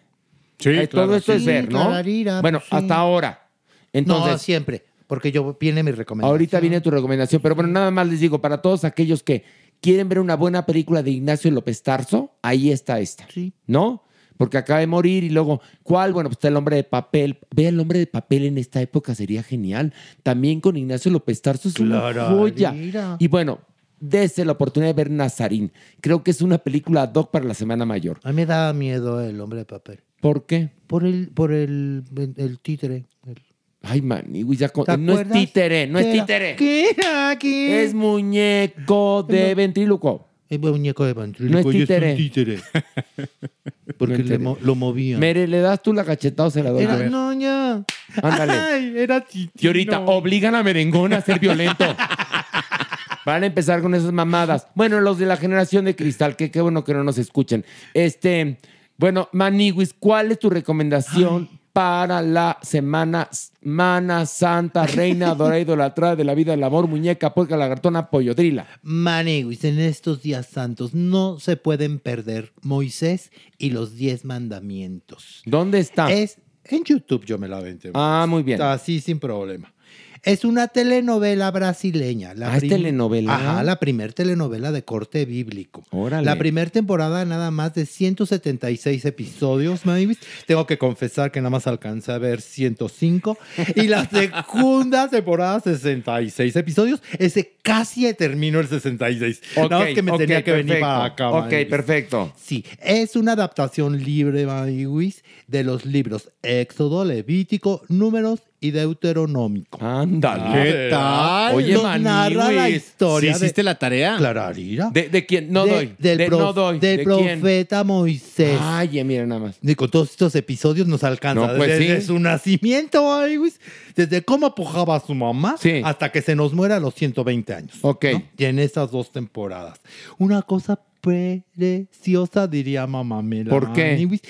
Sí, 0.58 0.70
Eh, 0.70 0.88
claro, 0.88 1.06
todo 1.06 1.16
esto 1.16 1.32
sí. 1.32 1.38
es 1.38 1.44
ver, 1.46 1.72
¿no? 1.72 1.84
Clararira, 1.86 2.40
bueno, 2.42 2.60
sí. 2.60 2.66
hasta 2.70 2.94
ahora. 2.96 3.48
Entonces, 3.92 4.32
no, 4.32 4.38
siempre. 4.38 4.84
Porque 5.06 5.32
yo 5.32 5.56
viene 5.58 5.82
mi 5.82 5.90
recomendación. 5.90 6.30
ahorita 6.30 6.60
viene 6.60 6.80
tu 6.82 6.90
recomendación. 6.90 7.40
Pero 7.40 7.54
bueno, 7.54 7.70
nada 7.70 7.90
más 7.90 8.06
les 8.08 8.20
digo, 8.20 8.42
para 8.42 8.60
todos 8.60 8.84
aquellos 8.84 9.22
que 9.22 9.42
quieren 9.80 10.08
ver 10.08 10.18
una 10.20 10.36
buena 10.36 10.66
película 10.66 11.02
de 11.02 11.10
Ignacio 11.12 11.50
López 11.50 11.82
Tarso, 11.82 12.32
ahí 12.42 12.70
está 12.70 13.00
esta. 13.00 13.26
Sí. 13.32 13.52
¿No? 13.66 14.02
Porque 14.36 14.56
acaba 14.56 14.78
de 14.80 14.86
morir 14.86 15.24
y 15.24 15.30
luego, 15.30 15.60
¿cuál? 15.82 16.12
Bueno, 16.12 16.28
pues 16.28 16.36
está 16.36 16.46
el 16.48 16.56
hombre 16.56 16.76
de 16.76 16.84
papel. 16.84 17.38
Vea 17.54 17.70
el 17.70 17.80
hombre 17.80 17.98
de 17.98 18.06
papel 18.06 18.44
en 18.44 18.56
esta 18.56 18.80
época, 18.80 19.14
sería 19.14 19.42
genial. 19.42 19.92
También 20.22 20.60
con 20.60 20.76
Ignacio 20.76 21.10
López 21.10 21.42
Tarso 21.42 21.68
es 21.68 21.78
una 21.80 21.98
Clararira. 22.12 22.28
joya. 22.28 23.16
Y 23.18 23.26
bueno, 23.26 23.58
dése 23.98 24.44
la 24.44 24.52
oportunidad 24.52 24.90
de 24.90 24.94
ver 24.94 25.10
Nazarín. 25.10 25.72
Creo 26.00 26.22
que 26.22 26.30
es 26.30 26.40
una 26.40 26.58
película 26.58 27.02
ad 27.02 27.14
hoc 27.14 27.32
para 27.32 27.46
la 27.46 27.54
Semana 27.54 27.84
Mayor. 27.84 28.20
A 28.22 28.28
mí 28.28 28.36
me 28.36 28.46
da 28.46 28.72
miedo 28.72 29.20
el 29.20 29.40
hombre 29.40 29.58
de 29.58 29.64
papel. 29.64 30.00
¿Por 30.20 30.46
qué? 30.46 30.70
Por 30.86 31.04
el, 31.04 31.30
por 31.34 31.52
el, 31.52 32.04
el 32.36 32.60
títere. 32.60 33.06
El- 33.26 33.42
Ay, 33.82 34.02
manigui, 34.02 34.56
ya 34.56 34.68
con- 34.70 34.84
¿Te 34.84 34.96
no 34.98 35.18
es 35.18 35.28
títere, 35.30 35.86
no 35.86 35.98
es 35.98 36.12
títere. 36.12 36.56
¿Qué 36.56 36.90
era 36.90 37.30
aquí? 37.30 37.66
Es 37.70 37.94
muñeco 37.94 39.22
de 39.22 39.54
ventríloco. 39.54 40.26
Es 40.48 40.58
muñeco 40.58 41.04
de 41.04 41.12
ventríloco 41.14 41.52
No 41.52 41.58
es 41.60 41.64
y 41.66 41.68
un 41.68 41.74
títere. 41.86 42.14
títere. 42.14 42.58
Porque 43.98 44.14
es 44.14 44.18
le 44.20 44.24
títere. 44.24 44.38
mo- 44.38 44.58
lo 44.60 44.74
movía. 44.74 45.18
Mere, 45.18 45.46
¿le 45.46 45.60
das 45.60 45.82
tú 45.82 45.92
la 45.92 46.04
cachetada 46.04 46.48
o 46.48 46.50
se 46.50 46.62
la 46.62 46.70
doy? 46.70 46.84
Era- 46.84 46.94
A 46.94 46.96
ver. 46.96 47.10
no, 47.10 47.32
ya. 47.34 47.84
Ándale. 48.22 48.52
Ay, 48.52 48.92
era 48.96 49.20
Titi. 49.20 49.50
Y 49.64 49.66
ahorita 49.66 50.00
obligan 50.00 50.54
a 50.54 50.62
Merengón 50.62 51.12
a 51.12 51.20
ser 51.20 51.38
violento. 51.38 51.84
Van 53.26 53.42
a 53.42 53.46
empezar 53.46 53.82
con 53.82 53.94
esas 53.94 54.10
mamadas. 54.12 54.66
Bueno, 54.74 55.00
los 55.00 55.18
de 55.18 55.26
la 55.26 55.36
generación 55.36 55.84
de 55.84 55.94
cristal, 55.94 56.34
que 56.34 56.50
qué 56.50 56.60
bueno 56.62 56.82
que 56.84 56.94
no 56.94 57.04
nos 57.04 57.18
escuchen. 57.18 57.64
Este, 57.92 58.56
bueno, 58.96 59.28
Maniguis, 59.32 59.94
¿cuál 59.98 60.32
es 60.32 60.38
tu 60.38 60.48
recomendación 60.48 61.48
para 61.78 62.22
la 62.22 62.58
semana 62.60 63.28
Mana 63.62 64.26
Santa, 64.26 64.84
Reina, 64.84 65.32
Dorada, 65.36 65.60
Idolatrada 65.60 66.16
de 66.16 66.24
la 66.24 66.34
vida, 66.34 66.50
del 66.50 66.64
amor, 66.64 66.88
muñeca, 66.88 67.32
puerca, 67.32 67.56
lagartona, 67.56 68.10
pollodrila? 68.10 68.66
Maniguis, 68.82 69.62
en 69.62 69.78
estos 69.78 70.20
días 70.20 70.48
santos 70.48 70.92
no 70.92 71.38
se 71.38 71.56
pueden 71.56 72.00
perder 72.00 72.52
Moisés 72.62 73.30
y 73.58 73.70
los 73.70 73.94
diez 73.94 74.24
mandamientos. 74.24 75.42
¿Dónde 75.46 75.78
está? 75.78 76.12
Es 76.12 76.40
en 76.64 76.82
YouTube, 76.82 77.24
yo 77.24 77.38
me 77.38 77.46
la 77.46 77.58
aventé. 77.58 77.92
Ah, 77.94 78.26
muy 78.28 78.42
bien. 78.42 78.60
Así 78.60 79.00
sin 79.00 79.20
problema. 79.20 79.72
Es 80.22 80.44
una 80.44 80.68
telenovela 80.68 81.50
brasileña. 81.50 82.34
La 82.34 82.52
Ah, 82.52 82.56
¿es 82.56 82.68
telenovela? 82.68 83.34
Ajá, 83.34 83.62
la 83.62 83.78
primer 83.78 84.12
telenovela 84.12 84.72
de 84.72 84.84
corte 84.84 85.24
bíblico. 85.24 85.84
Órale. 85.90 86.24
La 86.24 86.36
primera 86.36 86.70
temporada 86.70 87.24
nada 87.24 87.50
más 87.50 87.74
de 87.74 87.86
176 87.86 89.04
episodios, 89.04 89.86
Maniguis. 89.86 90.18
Tengo 90.46 90.66
que 90.66 90.78
confesar 90.78 91.30
que 91.30 91.40
nada 91.40 91.50
más 91.50 91.66
alcancé 91.66 92.12
a 92.12 92.18
ver 92.18 92.40
105. 92.40 93.38
Y 93.76 93.82
la 93.88 94.04
segunda 94.10 95.08
temporada, 95.08 95.60
66 95.60 96.56
episodios. 96.56 97.02
Ese 97.18 97.56
casi 97.62 98.12
termino 98.14 98.60
el 98.60 98.68
66. 98.68 99.40
nada 99.56 99.78
más 99.80 99.88
que 99.94 100.02
me 100.02 100.12
ok, 100.12 100.18
tenía 100.18 100.42
que 100.42 100.52
venir 100.52 100.66
perfecto. 100.80 100.86
para 100.86 101.04
acá. 101.04 101.30
Ok, 101.30 101.68
perfecto. 101.68 102.32
Sí, 102.40 102.64
es 102.82 103.16
una 103.16 103.32
adaptación 103.32 104.02
libre, 104.02 104.46
Maniguis, 104.46 105.22
de 105.46 105.64
los 105.64 105.84
libros 105.84 106.30
Éxodo, 106.42 107.04
Levítico, 107.04 107.82
Números 107.88 108.40
y 108.60 108.70
deuteronómico. 108.72 109.78
Ándale. 109.84 110.62
¿Qué 110.62 110.88
tal? 110.90 111.54
Oye, 111.54 111.74
Nos 111.74 112.00
narra 112.00 112.50
la 112.52 112.68
historia 112.68 113.32
¿Sí 113.34 113.44
hiciste 113.44 113.60
de 113.60 113.64
la 113.64 113.74
tarea? 113.76 114.16
Clararira. 114.18 114.90
¿De, 114.92 115.08
de 115.08 115.24
quién? 115.26 115.52
No 115.52 115.64
De- 115.64 115.70
doy. 115.72 115.94
Del, 115.98 116.18
De- 116.18 116.26
prof- 116.26 116.40
no 116.40 116.52
doy. 116.52 116.78
del 116.78 116.96
¿De 116.98 117.04
quién? 117.04 117.40
profeta 117.40 117.84
Moisés. 117.84 118.58
Ay, 118.60 119.04
mira 119.04 119.26
nada 119.26 119.40
más. 119.42 119.58
Y 119.62 119.74
con 119.74 119.90
todos 119.90 120.10
estos 120.10 120.34
episodios 120.34 120.86
nos 120.88 121.04
alcanza. 121.04 121.46
No, 121.46 121.56
pues 121.56 121.78
desde 121.78 122.00
sí. 122.00 122.06
su 122.08 122.18
nacimiento, 122.18 123.12
ay, 123.14 123.36
güey, 123.36 123.52
desde 123.94 124.22
cómo 124.22 124.46
apujaba 124.46 124.96
a 124.96 125.00
su 125.00 125.14
mamá 125.14 125.56
Sí. 125.58 125.80
hasta 125.84 126.10
que 126.10 126.20
se 126.22 126.34
nos 126.34 126.52
muera 126.52 126.76
a 126.76 126.80
los 126.80 126.94
120 126.94 127.54
años. 127.54 127.76
Ok. 127.82 128.04
¿no? 128.12 128.22
Y 128.36 128.44
en 128.44 128.58
esas 128.58 128.90
dos 128.90 129.12
temporadas. 129.12 129.80
Una 130.18 130.42
cosa 130.42 130.80
preciosa, 131.00 132.46
diría 132.46 132.86
mamá 132.86 133.22
Mela. 133.22 133.50
¿Por 133.50 133.72
qué? 133.72 133.92
Maniwis. 133.92 134.20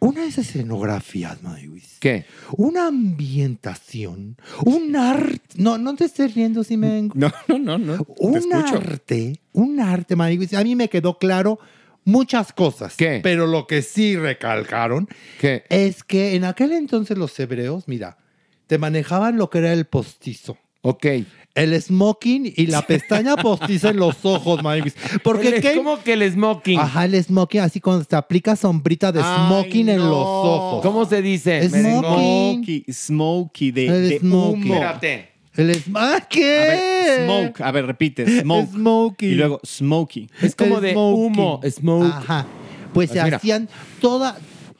Una 0.00 0.22
de 0.22 0.28
esas 0.28 0.48
escenografías, 0.48 1.42
Maniwis. 1.42 1.96
¿Qué? 1.98 2.26
Una 2.56 2.88
ambientación, 2.88 4.36
un 4.64 4.96
arte. 4.96 5.40
No, 5.56 5.78
no 5.78 5.94
te 5.94 6.04
estés 6.04 6.34
riendo 6.34 6.62
si 6.62 6.76
me. 6.76 7.08
No, 7.14 7.32
no, 7.48 7.58
no, 7.58 7.78
no. 7.78 8.06
Un 8.18 8.52
arte, 8.52 9.40
un 9.52 9.80
arte, 9.80 10.14
Maniwis. 10.14 10.52
A 10.54 10.62
mí 10.62 10.76
me 10.76 10.88
quedó 10.90 11.18
claro 11.18 11.58
muchas 12.04 12.52
cosas. 12.52 12.96
¿Qué? 12.96 13.20
Pero 13.22 13.46
lo 13.46 13.66
que 13.66 13.82
sí 13.82 14.16
recalcaron 14.16 15.08
¿Qué? 15.40 15.64
es 15.70 16.04
que 16.04 16.34
en 16.34 16.44
aquel 16.44 16.72
entonces 16.72 17.16
los 17.16 17.38
hebreos, 17.40 17.84
mira, 17.86 18.18
te 18.66 18.78
manejaban 18.78 19.36
lo 19.36 19.50
que 19.50 19.58
era 19.58 19.72
el 19.72 19.86
postizo. 19.86 20.58
Ok. 20.82 21.06
El 21.54 21.80
smoking 21.80 22.52
y 22.56 22.66
la 22.66 22.82
pestaña 22.82 23.36
postiza 23.36 23.90
en 23.90 23.98
los 23.98 24.24
ojos, 24.24 24.60
Maniwis. 24.62 24.96
Porque 25.22 25.48
El- 25.48 25.60
qué? 25.62 25.74
¿Cómo 25.76 26.02
que 26.02 26.14
el 26.14 26.32
smoking? 26.32 26.80
Ajá, 26.80 27.04
el 27.04 27.22
smoking, 27.22 27.60
así 27.60 27.80
cuando 27.80 28.04
te 28.04 28.16
aplica 28.16 28.56
sombrita 28.56 29.12
de 29.12 29.20
Ay, 29.22 29.46
smoking 29.46 29.88
en 29.88 29.98
los 29.98 30.08
ojos. 30.16 30.82
¿Cómo 30.82 31.04
se 31.04 31.22
dice? 31.22 31.68
Smoking. 31.68 32.64
Smokey, 32.64 32.84
smokey, 32.92 33.70
de, 33.70 33.86
El 33.86 34.08
de 34.08 34.18
smokey. 34.18 34.62
humo. 34.62 34.74
Espérate. 34.74 35.28
El 35.56 35.82
¿Ah, 35.94 36.16
A 36.16 36.28
¿Qué? 36.28 36.40
ver, 36.42 37.24
smoke. 37.26 37.60
A 37.60 37.70
ver, 37.70 37.86
repite. 37.86 38.26
Smoke. 38.42 38.70
Smoking. 38.72 39.30
Y 39.30 39.34
luego 39.36 39.60
smokey. 39.64 40.28
Es 40.42 40.56
como 40.56 40.76
El 40.78 40.82
de 40.82 40.92
smoking. 40.92 41.24
humo. 41.24 41.60
Smoke. 41.70 42.06
Ajá. 42.12 42.46
Pues 42.92 43.10
se 43.10 43.14
Pues 43.14 43.24
mira. 43.26 43.36
hacían 43.36 43.68
toda, 44.00 44.36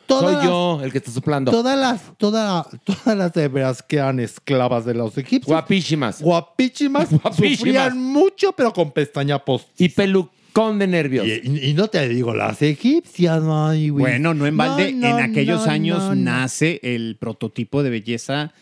todas 0.07 0.25
Soy 0.25 0.35
las- 0.35 0.45
yo 0.45 0.81
el 0.83 0.93
que 0.93 0.99
está 0.99 1.11
soplando. 1.11 1.51
Todas 1.51 1.79
las, 1.79 2.17
toda- 2.19 2.67
todas 2.85 3.17
las 3.17 3.37
hebreas 3.37 3.83
que 3.83 3.97
eran 3.97 4.21
esclavas 4.21 4.85
de 4.85 4.95
los 4.95 5.17
egipcios. 5.19 5.47
Guapísimas. 5.47 6.21
Guapísimas. 6.23 7.11
Guapísimas. 7.23 7.59
Sufrían 7.59 7.99
mucho, 8.03 8.53
pero 8.53 8.73
con 8.73 8.93
pestaña 8.93 9.39
post. 9.45 9.69
Y 9.79 9.89
pelucón 9.91 10.79
de 10.79 10.87
nervios. 10.87 11.27
Y, 11.27 11.71
y 11.71 11.75
no 11.75 11.89
te 11.89 12.09
digo, 12.09 12.35
las 12.35 12.63
egipcias, 12.63 13.43
güey. 13.43 13.91
Bueno, 13.91 14.35
no 14.35 14.47
en 14.47 14.57
balde, 14.57 14.93
No, 14.93 15.09
no, 15.11 15.19
en 15.19 15.25
aquellos 15.31 15.67
no, 15.67 15.73
años 15.73 15.99
no, 15.99 16.09
no. 16.11 16.15
nace 16.17 16.81
el 16.83 17.17
prototipo 17.19 17.83
de 17.83 17.91
belleza 17.91 18.53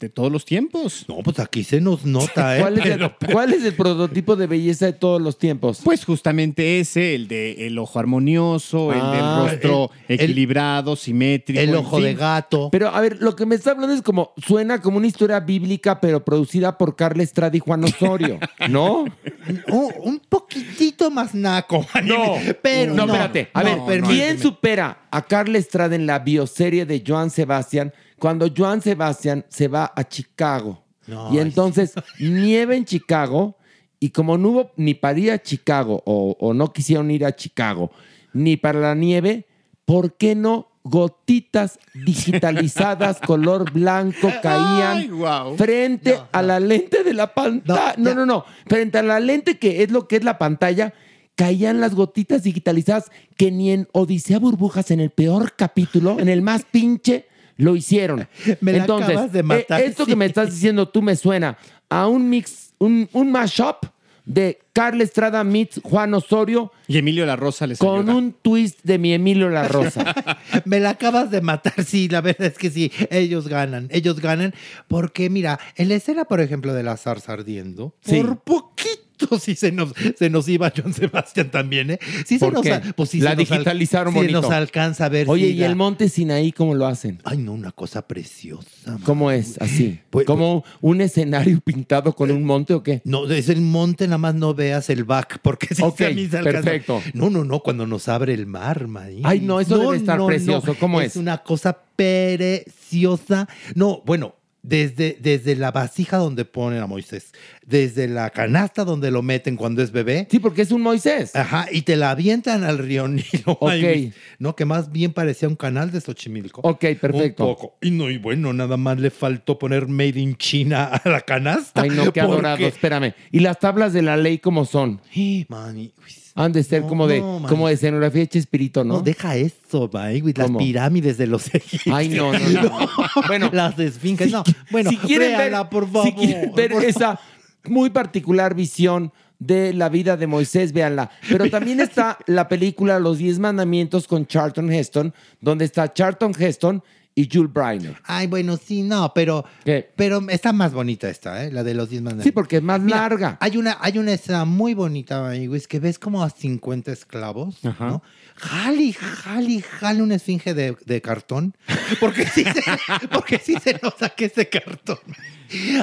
de 0.00 0.08
todos 0.08 0.30
los 0.30 0.44
tiempos. 0.44 1.04
No, 1.08 1.16
pues 1.24 1.38
aquí 1.40 1.64
se 1.64 1.80
nos 1.80 2.04
nota, 2.04 2.56
¿eh? 2.56 2.60
¿Cuál 2.60 2.78
es, 2.78 2.86
el, 2.86 2.92
Pero- 2.98 3.16
cuál 3.32 3.52
es 3.52 3.64
el 3.64 3.74
prototipo 3.74 4.36
de 4.36 4.46
belleza 4.46 4.86
de 4.86 4.92
todos 4.92 5.20
los 5.20 5.38
tiempos? 5.38 5.80
Pues 5.82 6.04
justamente 6.04 6.78
ese, 6.80 7.14
el 7.14 7.26
de 7.28 7.66
el 7.66 7.78
ojo 7.78 7.98
armonioso, 7.98 8.92
el 8.92 9.00
Ah, 9.02 9.12
del 9.44 9.50
rostro 9.52 9.90
el- 10.06 10.20
equilibrado, 10.20 10.94
simétrico. 10.96 11.60
el 11.60 11.70
en 11.70 11.74
ojo 11.76 11.96
fin. 11.96 12.04
de 12.06 12.14
gato. 12.14 12.68
Pero 12.70 12.88
a 12.88 13.00
ver, 13.00 13.16
lo 13.20 13.34
que 13.34 13.44
me 13.46 13.54
está 13.54 13.72
hablando 13.72 13.94
es 13.94 14.02
como, 14.02 14.32
suena 14.46 14.80
como 14.80 14.98
una 14.98 15.06
historia 15.06 15.40
bíblica, 15.40 16.00
pero 16.00 16.24
producida 16.24 16.78
por 16.78 16.94
Carla 16.94 17.22
Estrada 17.22 17.56
y 17.56 17.60
Juan 17.60 17.82
Osorio, 17.84 18.38
¿no? 18.68 19.02
un, 19.68 19.92
un 20.04 20.20
poquitito 20.28 21.10
más 21.10 21.34
naco. 21.34 21.84
No, 22.04 22.34
pero 22.62 22.94
no, 22.94 23.04
espérate. 23.06 23.48
A 23.52 23.62
no, 23.62 23.70
ver, 23.70 23.78
permíteme. 24.02 24.14
¿quién 24.14 24.38
supera 24.38 25.08
a 25.10 25.22
Carla 25.26 25.58
Estrada 25.58 25.96
en 25.96 26.06
la 26.06 26.20
bioserie 26.20 26.86
de 26.86 27.02
Joan 27.06 27.30
Sebastián 27.30 27.92
cuando 28.18 28.48
Joan 28.54 28.82
Sebastián 28.82 29.44
se 29.48 29.68
va 29.68 29.92
a 29.94 30.06
Chicago? 30.06 30.84
No, 31.06 31.32
y 31.32 31.38
ay, 31.38 31.42
entonces 31.42 31.94
nieva 32.18 32.74
en 32.74 32.84
Chicago 32.84 33.56
y 33.98 34.10
como 34.10 34.36
no 34.36 34.48
hubo 34.50 34.70
ni 34.76 34.94
para 34.94 35.18
ir 35.18 35.32
a 35.32 35.42
Chicago 35.42 36.02
o, 36.04 36.36
o 36.38 36.52
no 36.54 36.72
quisieron 36.72 37.10
ir 37.10 37.24
a 37.24 37.34
Chicago 37.34 37.90
ni 38.32 38.56
para 38.56 38.78
la 38.80 38.94
nieve, 38.94 39.46
¿por 39.84 40.14
qué 40.16 40.34
no 40.34 40.68
gotitas 40.84 41.78
digitalizadas 41.94 43.20
color 43.26 43.72
blanco 43.72 44.30
caían 44.42 44.98
Ay, 44.98 45.08
guau. 45.08 45.56
frente 45.56 46.18
a 46.32 46.42
la 46.42 46.60
lente 46.60 47.02
de 47.04 47.14
la 47.14 47.34
pantalla? 47.34 47.94
No, 47.96 48.10
No, 48.10 48.14
no, 48.14 48.26
no, 48.26 48.44
frente 48.66 48.98
a 48.98 49.02
la 49.02 49.20
lente 49.20 49.58
que 49.58 49.82
es 49.82 49.90
lo 49.90 50.08
que 50.08 50.16
es 50.16 50.24
la 50.24 50.38
pantalla, 50.38 50.94
caían 51.34 51.80
las 51.80 51.94
gotitas 51.94 52.42
digitalizadas 52.42 53.10
que 53.36 53.50
ni 53.50 53.70
en 53.70 53.88
Odisea 53.92 54.38
Burbujas, 54.38 54.90
en 54.90 55.00
el 55.00 55.10
peor 55.10 55.54
capítulo, 55.56 56.18
en 56.18 56.28
el 56.28 56.42
más 56.42 56.64
pinche, 56.64 57.26
lo 57.58 57.76
hicieron. 57.76 58.26
Me 58.62 58.72
la 58.72 58.78
Entonces, 58.78 59.10
acabas 59.10 59.32
de 59.32 59.42
matar, 59.42 59.80
eh, 59.82 59.86
esto 59.86 60.04
sí. 60.04 60.10
que 60.10 60.16
me 60.16 60.24
estás 60.24 60.50
diciendo 60.50 60.88
tú 60.88 61.02
me 61.02 61.14
suena 61.16 61.58
a 61.90 62.06
un 62.08 62.30
mix, 62.30 62.70
un, 62.78 63.08
un 63.12 63.30
mashup 63.30 63.84
de 64.24 64.58
Carla 64.74 65.04
Estrada 65.04 65.42
meets 65.42 65.80
Juan 65.82 66.12
Osorio 66.12 66.70
Y 66.86 66.98
Emilio 66.98 67.24
La 67.24 67.34
Rosa 67.34 67.66
les 67.66 67.78
con 67.78 68.00
ayuda. 68.00 68.14
un 68.14 68.32
twist 68.42 68.78
de 68.82 68.98
mi 68.98 69.14
Emilio 69.14 69.48
La 69.48 69.66
Rosa. 69.66 70.14
Me 70.66 70.80
la 70.80 70.90
acabas 70.90 71.30
de 71.30 71.40
matar, 71.40 71.82
sí, 71.84 72.08
la 72.08 72.20
verdad 72.20 72.48
es 72.48 72.58
que 72.58 72.68
sí, 72.70 72.92
ellos 73.10 73.48
ganan, 73.48 73.88
ellos 73.90 74.20
ganan, 74.20 74.52
porque 74.86 75.30
mira, 75.30 75.58
en 75.76 75.88
la 75.88 75.94
escena, 75.94 76.26
por 76.26 76.40
ejemplo, 76.42 76.74
de 76.74 76.82
la 76.82 76.96
zarza 76.98 77.32
ardiendo, 77.32 77.94
Sí. 78.02 78.20
por 78.22 78.40
poquito 78.40 79.07
sí 79.40 79.54
se 79.54 79.72
nos, 79.72 79.92
se 80.18 80.30
nos 80.30 80.48
iba 80.48 80.72
John 80.76 80.92
Sebastián 80.94 81.50
también, 81.50 81.90
¿eh? 81.92 81.98
Sí 82.26 82.38
se 82.38 82.44
¿Por 82.44 82.52
nos, 82.54 82.64
pues 82.94 83.10
sí 83.10 83.20
La 83.20 83.30
se 83.30 83.36
nos 83.36 83.50
al- 83.50 83.56
digitalizaron 83.58 84.12
sí 84.12 84.18
bonito. 84.20 84.42
nos 84.42 84.50
alcanza 84.50 85.06
a 85.06 85.08
ver. 85.08 85.28
Oye, 85.28 85.48
¿y 85.48 85.54
la- 85.56 85.66
el 85.66 85.76
monte 85.76 86.08
Sinaí 86.08 86.52
cómo 86.52 86.74
lo 86.74 86.86
hacen? 86.86 87.20
Ay, 87.24 87.38
no, 87.38 87.52
una 87.52 87.72
cosa 87.72 88.06
preciosa. 88.06 88.68
man. 88.92 88.98
¿Cómo 89.04 89.30
es? 89.30 89.60
Así. 89.60 90.00
Pues- 90.10 90.26
¿Como 90.26 90.64
un 90.80 91.00
escenario 91.00 91.60
pintado 91.60 92.14
con 92.14 92.30
un 92.30 92.44
monte 92.44 92.74
o 92.74 92.82
qué? 92.82 93.00
No, 93.04 93.28
es 93.30 93.48
el 93.48 93.60
monte, 93.60 94.06
nada 94.06 94.18
más 94.18 94.34
no 94.34 94.54
veas 94.54 94.90
el 94.90 95.04
back, 95.04 95.38
porque 95.42 95.74
sí 95.74 95.82
Ok, 95.82 95.98
se 95.98 96.06
a 96.06 96.10
mí 96.10 96.26
se 96.28 96.38
alcanza. 96.38 96.62
perfecto. 96.62 97.02
No, 97.14 97.30
no, 97.30 97.44
no, 97.44 97.60
cuando 97.60 97.86
nos 97.86 98.08
abre 98.08 98.34
el 98.34 98.46
mar, 98.46 98.88
Maí. 98.88 99.20
Ay, 99.24 99.40
no, 99.40 99.60
eso 99.60 99.78
debe 99.78 99.96
estar 99.96 100.24
precioso. 100.24 100.74
¿Cómo 100.78 101.00
es? 101.00 101.08
Es 101.12 101.16
una 101.16 101.38
cosa 101.38 101.76
preciosa. 101.96 103.48
No, 103.74 104.02
bueno, 104.06 104.34
desde, 104.68 105.16
desde 105.20 105.56
la 105.56 105.70
vasija 105.70 106.18
donde 106.18 106.44
ponen 106.44 106.82
a 106.82 106.86
Moisés, 106.86 107.32
desde 107.64 108.06
la 108.06 108.28
canasta 108.30 108.84
donde 108.84 109.10
lo 109.10 109.22
meten 109.22 109.56
cuando 109.56 109.82
es 109.82 109.90
bebé. 109.92 110.28
Sí, 110.30 110.38
porque 110.38 110.62
es 110.62 110.70
un 110.70 110.82
Moisés. 110.82 111.34
Ajá, 111.34 111.66
y 111.72 111.82
te 111.82 111.96
la 111.96 112.10
avientan 112.10 112.64
al 112.64 112.76
río 112.78 113.08
Nilo. 113.08 113.56
Ok. 113.60 114.12
No, 114.38 114.54
que 114.54 114.64
más 114.66 114.92
bien 114.92 115.12
parecía 115.12 115.48
un 115.48 115.56
canal 115.56 115.90
de 115.90 116.00
Xochimilco. 116.02 116.60
Ok, 116.64 116.84
perfecto. 117.00 117.46
Un 117.46 117.54
poco. 117.54 117.78
Y 117.80 117.90
no, 117.90 118.10
y 118.10 118.18
bueno, 118.18 118.52
nada 118.52 118.76
más 118.76 118.98
le 118.98 119.10
faltó 119.10 119.58
poner 119.58 119.88
Made 119.88 120.20
in 120.20 120.36
China 120.36 120.84
a 120.84 121.08
la 121.08 121.22
canasta. 121.22 121.80
Ay, 121.82 121.90
no, 121.90 121.96
qué 121.96 122.04
porque- 122.04 122.20
adorado. 122.20 122.66
Espérame. 122.66 123.14
¿Y 123.32 123.40
las 123.40 123.58
tablas 123.58 123.92
de 123.94 124.02
la 124.02 124.16
ley 124.18 124.38
cómo 124.38 124.66
son? 124.66 125.00
Mani, 125.48 125.92
uy, 125.98 126.12
Han 126.38 126.52
de 126.52 126.62
ser 126.62 126.82
No, 126.82 126.88
como 126.88 127.06
de, 127.08 127.20
no, 127.20 127.42
como 127.48 127.66
de 127.66 127.74
escenografía 127.74 128.20
de 128.20 128.28
Chespirito, 128.28 128.84
¿no? 128.84 128.94
No, 128.94 129.00
deja 129.00 129.36
eso, 129.36 129.88
güey, 129.88 130.22
las 130.34 130.46
¿Cómo? 130.46 130.58
pirámides 130.58 131.18
de 131.18 131.26
los 131.26 131.52
egipcios. 131.52 131.94
Ay, 131.94 132.08
no, 132.10 132.32
no, 132.32 132.62
no. 132.62 132.88
Bueno, 133.26 133.50
las 133.52 133.78
esfinges. 133.78 134.30
no, 134.30 134.44
bueno, 134.70 134.90
si 134.90 134.96
quieren 134.98 135.30
ver, 135.30 135.38
véala, 135.38 135.68
por 135.68 135.90
favor. 135.90 136.08
si 136.08 136.12
quieren 136.14 136.54
ver 136.54 136.72
esa 136.84 137.18
muy 137.64 137.90
particular 137.90 138.54
visión 138.54 139.12
de 139.38 139.72
la 139.72 139.88
vida 139.88 140.16
de 140.16 140.26
Moisés, 140.26 140.72
véanla. 140.72 141.10
Pero 141.28 141.50
también 141.50 141.80
está 141.80 142.18
la 142.26 142.48
película 142.48 142.98
Los 142.98 143.18
Diez 143.18 143.38
Mandamientos 143.38 144.06
con 144.06 144.26
Charlton 144.26 144.72
Heston, 144.72 145.12
donde 145.40 145.64
está 145.64 145.92
Charlton 145.92 146.32
Heston 146.38 146.82
y 147.18 147.28
Jules 147.28 147.52
Briner. 147.52 147.96
Ay, 148.04 148.28
bueno, 148.28 148.56
sí, 148.56 148.82
no, 148.82 149.12
pero, 149.12 149.44
¿Qué? 149.64 149.90
pero 149.96 150.24
está 150.28 150.52
más 150.52 150.72
bonita 150.72 151.10
esta, 151.10 151.44
¿eh? 151.44 151.50
La 151.50 151.64
de 151.64 151.74
los 151.74 151.90
10 151.90 152.02
mandamientos. 152.02 152.24
Sí, 152.26 152.30
porque 152.30 152.58
es 152.58 152.62
más 152.62 152.80
Mira, 152.80 152.98
larga. 152.98 153.36
Hay 153.40 153.56
una, 153.56 153.76
hay 153.80 153.98
una 153.98 154.12
escena 154.12 154.44
muy 154.44 154.72
bonita, 154.72 155.34
es 155.34 155.66
que 155.66 155.80
ves 155.80 155.98
como 155.98 156.22
a 156.22 156.30
50 156.30 156.92
esclavos, 156.92 157.58
¿no? 157.64 158.04
Jali, 158.36 158.92
jali, 158.92 159.62
jali 159.62 160.00
una 160.00 160.14
esfinge 160.14 160.54
de, 160.54 160.76
de 160.86 161.02
cartón. 161.02 161.56
Porque 161.98 162.24
sí, 162.24 162.44
se, 162.44 162.62
porque 163.10 163.38
sí 163.38 163.56
se 163.62 163.80
nota 163.82 164.10
que 164.10 164.26
es 164.26 164.34
de 164.34 164.48
cartón. 164.48 164.98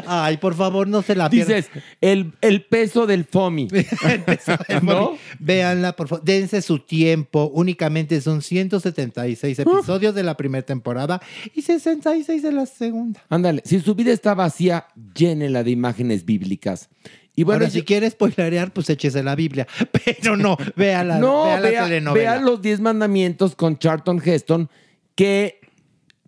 Ay, 0.05 0.37
por 0.37 0.53
favor, 0.53 0.87
no 0.87 1.01
se 1.01 1.15
la 1.15 1.29
pierdan. 1.29 1.57
Dices, 1.57 1.71
el, 1.99 2.33
el 2.41 2.63
peso 2.63 3.07
del 3.07 3.25
FOMI. 3.25 3.67
¿No? 4.83 5.17
Véanla, 5.39 5.95
por 5.95 6.07
favor. 6.07 6.23
Dense 6.23 6.61
su 6.61 6.79
tiempo. 6.79 7.51
Únicamente 7.53 8.21
son 8.21 8.41
176 8.41 9.59
episodios 9.59 10.13
de 10.13 10.23
la 10.23 10.37
primera 10.37 10.65
temporada 10.65 11.21
y 11.53 11.61
66 11.61 12.41
de 12.43 12.51
la 12.51 12.65
segunda. 12.65 13.21
Ándale, 13.29 13.61
si 13.65 13.79
su 13.79 13.95
vida 13.95 14.11
está 14.11 14.33
vacía, 14.33 14.87
llénela 15.15 15.63
de 15.63 15.71
imágenes 15.71 16.25
bíblicas. 16.25 16.89
Y 17.35 17.43
bueno, 17.43 17.61
Ahora, 17.65 17.69
si 17.69 17.81
quieres 17.83 18.13
spoilerear, 18.13 18.71
pues 18.71 18.89
échese 18.89 19.21
la 19.21 19.35
Biblia. 19.35 19.67
Pero 20.05 20.37
no, 20.37 20.55
vea 20.77 21.03
la 21.03 21.19
vea, 21.19 21.83
telenovela. 21.83 22.31
vea 22.33 22.41
los 22.41 22.61
10 22.61 22.79
mandamientos 22.79 23.55
con 23.55 23.77
Charlton 23.77 24.21
Heston, 24.23 24.69
que 25.15 25.59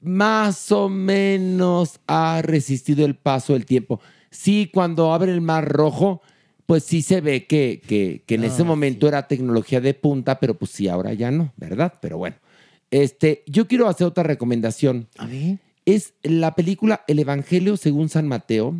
más 0.01 0.71
o 0.71 0.89
menos 0.89 1.99
ha 2.07 2.41
resistido 2.43 3.05
el 3.05 3.15
paso 3.15 3.53
del 3.53 3.65
tiempo. 3.65 3.99
Sí, 4.29 4.69
cuando 4.73 5.13
abre 5.13 5.31
el 5.31 5.41
mar 5.41 5.67
rojo, 5.67 6.21
pues 6.65 6.83
sí 6.83 7.01
se 7.01 7.21
ve 7.21 7.45
que, 7.45 7.81
que- 7.87 8.23
que 8.25 8.35
en 8.35 8.43
ese 8.43 8.61
Ah, 8.63 8.65
momento 8.65 9.07
era 9.07 9.27
tecnología 9.27 9.79
de 9.79 9.93
punta, 9.93 10.39
pero 10.39 10.55
pues 10.55 10.71
sí, 10.71 10.87
ahora 10.89 11.13
ya 11.13 11.31
no, 11.31 11.53
¿verdad? 11.55 11.93
Pero 12.01 12.17
bueno, 12.17 12.35
este, 12.91 13.43
yo 13.47 13.67
quiero 13.67 13.87
hacer 13.87 14.05
otra 14.07 14.23
recomendación. 14.23 15.07
A 15.17 15.27
ver. 15.27 15.59
es 15.85 16.13
la 16.23 16.55
película 16.55 17.03
El 17.07 17.19
Evangelio 17.19 17.77
según 17.77 18.09
San 18.09 18.27
Mateo 18.27 18.75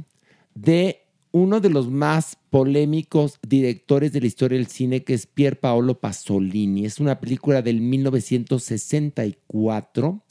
de 0.55 1.03
uno 1.31 1.59
de 1.59 1.69
los 1.69 1.91
más 1.91 2.37
polémicos 2.49 3.37
directores 3.47 4.11
de 4.13 4.21
la 4.21 4.27
historia 4.27 4.57
del 4.57 4.67
cine, 4.67 5.03
que 5.03 5.13
es 5.13 5.27
Pier 5.27 5.59
Paolo 5.59 5.99
Pasolini. 5.99 6.85
Es 6.85 6.99
una 6.99 7.19
película 7.19 7.61
del 7.61 7.81
1964 7.81 10.23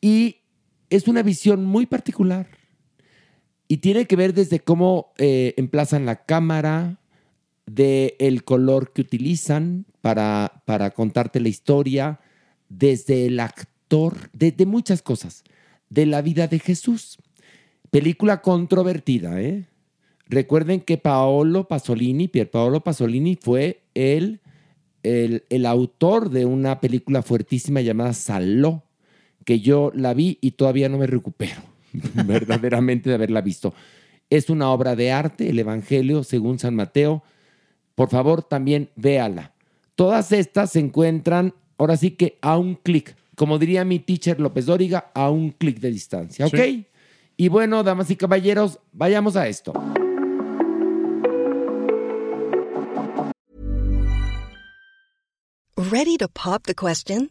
y 0.00 0.36
es 0.90 1.08
una 1.08 1.22
visión 1.22 1.64
muy 1.64 1.86
particular. 1.86 2.46
Y 3.68 3.78
tiene 3.78 4.06
que 4.06 4.16
ver 4.16 4.34
desde 4.34 4.60
cómo 4.60 5.12
eh, 5.18 5.54
emplazan 5.56 6.06
la 6.06 6.24
cámara, 6.24 7.00
de 7.66 8.16
el 8.18 8.44
color 8.44 8.92
que 8.92 9.02
utilizan 9.02 9.86
para, 10.00 10.62
para 10.66 10.90
contarte 10.90 11.40
la 11.40 11.48
historia, 11.48 12.20
desde 12.78 13.26
el 13.26 13.40
actor, 13.40 14.30
desde 14.32 14.66
muchas 14.66 15.02
cosas, 15.02 15.44
de 15.88 16.06
la 16.06 16.22
vida 16.22 16.46
de 16.48 16.58
Jesús. 16.58 17.18
Película 17.90 18.40
controvertida, 18.40 19.40
¿eh? 19.40 19.66
Recuerden 20.26 20.80
que 20.80 20.96
Paolo 20.96 21.68
Pasolini, 21.68 22.28
Pier 22.28 22.50
Paolo 22.50 22.82
Pasolini, 22.82 23.36
fue 23.36 23.82
el, 23.94 24.40
el, 25.02 25.44
el 25.50 25.66
autor 25.66 26.30
de 26.30 26.46
una 26.46 26.80
película 26.80 27.22
fuertísima 27.22 27.82
llamada 27.82 28.14
Saló, 28.14 28.84
que 29.44 29.60
yo 29.60 29.92
la 29.94 30.14
vi 30.14 30.38
y 30.40 30.52
todavía 30.52 30.88
no 30.88 30.96
me 30.96 31.06
recupero 31.06 31.60
verdaderamente 32.26 33.10
de 33.10 33.16
haberla 33.16 33.42
visto. 33.42 33.74
Es 34.30 34.48
una 34.48 34.70
obra 34.70 34.96
de 34.96 35.12
arte, 35.12 35.50
el 35.50 35.58
Evangelio 35.58 36.24
según 36.24 36.58
San 36.58 36.74
Mateo. 36.74 37.22
Por 37.94 38.08
favor, 38.08 38.42
también 38.42 38.88
véala. 38.96 39.52
Todas 39.94 40.32
estas 40.32 40.70
se 40.70 40.80
encuentran, 40.80 41.52
ahora 41.82 41.96
sí 41.96 42.12
que 42.12 42.38
a 42.40 42.58
un 42.58 42.76
clic, 42.76 43.16
como 43.36 43.58
diría 43.58 43.84
mi 43.84 43.98
teacher 43.98 44.38
López 44.38 44.66
Dóriga, 44.66 45.10
a 45.14 45.30
un 45.30 45.50
clic 45.50 45.80
de 45.80 45.90
distancia, 45.90 46.46
¿ok? 46.46 46.54
Sí. 46.54 46.86
Y 47.36 47.48
bueno, 47.48 47.82
damas 47.82 48.08
y 48.10 48.16
caballeros, 48.16 48.78
vayamos 48.92 49.34
a 49.34 49.48
esto. 49.48 49.72
Ready 55.76 56.16
to 56.18 56.28
pop 56.28 56.62
the 56.66 56.74
question? 56.74 57.30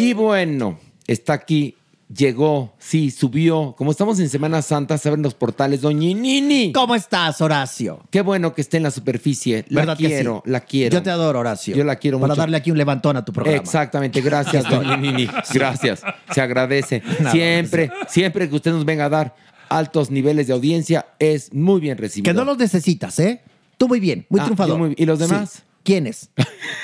Y 0.00 0.12
bueno, 0.14 0.78
está 1.06 1.34
aquí, 1.34 1.76
llegó, 2.12 2.74
sí, 2.78 3.10
subió. 3.10 3.74
Como 3.76 3.90
estamos 3.90 4.18
en 4.20 4.28
Semana 4.28 4.62
Santa, 4.62 4.98
saben 4.98 5.22
los 5.22 5.34
portales, 5.34 5.80
Doña 5.82 6.14
Nini. 6.18 6.72
¿Cómo 6.72 6.94
estás, 6.94 7.40
Horacio? 7.40 8.00
Qué 8.10 8.20
bueno 8.22 8.54
que 8.54 8.60
esté 8.62 8.78
en 8.78 8.82
la 8.84 8.90
superficie. 8.90 9.64
La 9.68 9.82
¿Verdad 9.82 9.96
que 9.98 10.06
quiero, 10.06 10.42
sí? 10.44 10.50
la 10.50 10.60
quiero. 10.60 10.92
Yo 10.94 11.02
te 11.02 11.10
adoro, 11.10 11.38
Horacio. 11.40 11.76
Yo 11.76 11.84
la 11.84 11.96
quiero 11.96 12.18
Para 12.18 12.32
mucho. 12.32 12.40
darle 12.40 12.56
aquí 12.56 12.70
un 12.70 12.78
levantón 12.78 13.16
a 13.16 13.24
tu 13.24 13.32
programa. 13.32 13.58
Exactamente, 13.58 14.20
gracias, 14.20 14.64
doña 14.70 14.96
Nini. 14.96 15.28
Gracias. 15.52 16.02
Se 16.32 16.40
agradece. 16.40 17.02
Siempre, 17.30 17.90
siempre 18.08 18.48
que 18.48 18.56
usted 18.56 18.72
nos 18.72 18.84
venga 18.84 19.04
a 19.04 19.08
dar 19.08 19.36
altos 19.68 20.10
niveles 20.10 20.46
de 20.48 20.52
audiencia, 20.52 21.06
es 21.18 21.52
muy 21.54 21.80
bien 21.80 21.96
recibido. 21.96 22.32
Que 22.32 22.36
no 22.36 22.44
los 22.44 22.58
necesitas, 22.58 23.18
¿eh? 23.20 23.40
Tú 23.78 23.86
muy 23.88 24.00
bien, 24.00 24.26
muy 24.28 24.40
Ah, 24.40 24.44
triunfador. 24.44 24.74
yo 24.76 24.78
muy- 24.84 24.94
¿y 24.98 25.06
los 25.06 25.18
demás? 25.20 25.50
Sí. 25.50 25.58
¿Quiénes? 25.82 26.30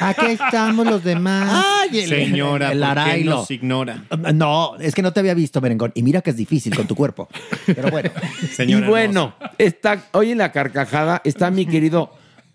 Aquí 0.00 0.26
estamos 0.26 0.86
los 0.86 1.04
demás. 1.04 1.50
Ay, 1.52 2.00
el, 2.00 2.08
Señora, 2.08 2.72
el 2.72 2.78
¿por 2.80 2.94
qué 2.94 3.00
Arailo. 3.00 3.36
nos 3.36 3.50
ignora? 3.50 4.04
No, 4.34 4.76
es 4.78 4.94
que 4.94 5.02
no 5.02 5.12
te 5.12 5.20
había 5.20 5.34
visto, 5.34 5.60
Merengón. 5.60 5.92
Y 5.94 6.02
mira 6.02 6.22
que 6.22 6.30
es 6.30 6.36
difícil 6.36 6.74
con 6.74 6.86
tu 6.86 6.94
cuerpo. 6.94 7.28
Pero 7.66 7.90
bueno. 7.90 8.10
y 8.58 8.74
bueno, 8.82 9.34
está 9.58 10.04
hoy 10.12 10.30
en 10.32 10.38
la 10.38 10.50
carcajada 10.52 11.20
está 11.24 11.50
mi 11.50 11.66
querido 11.66 12.10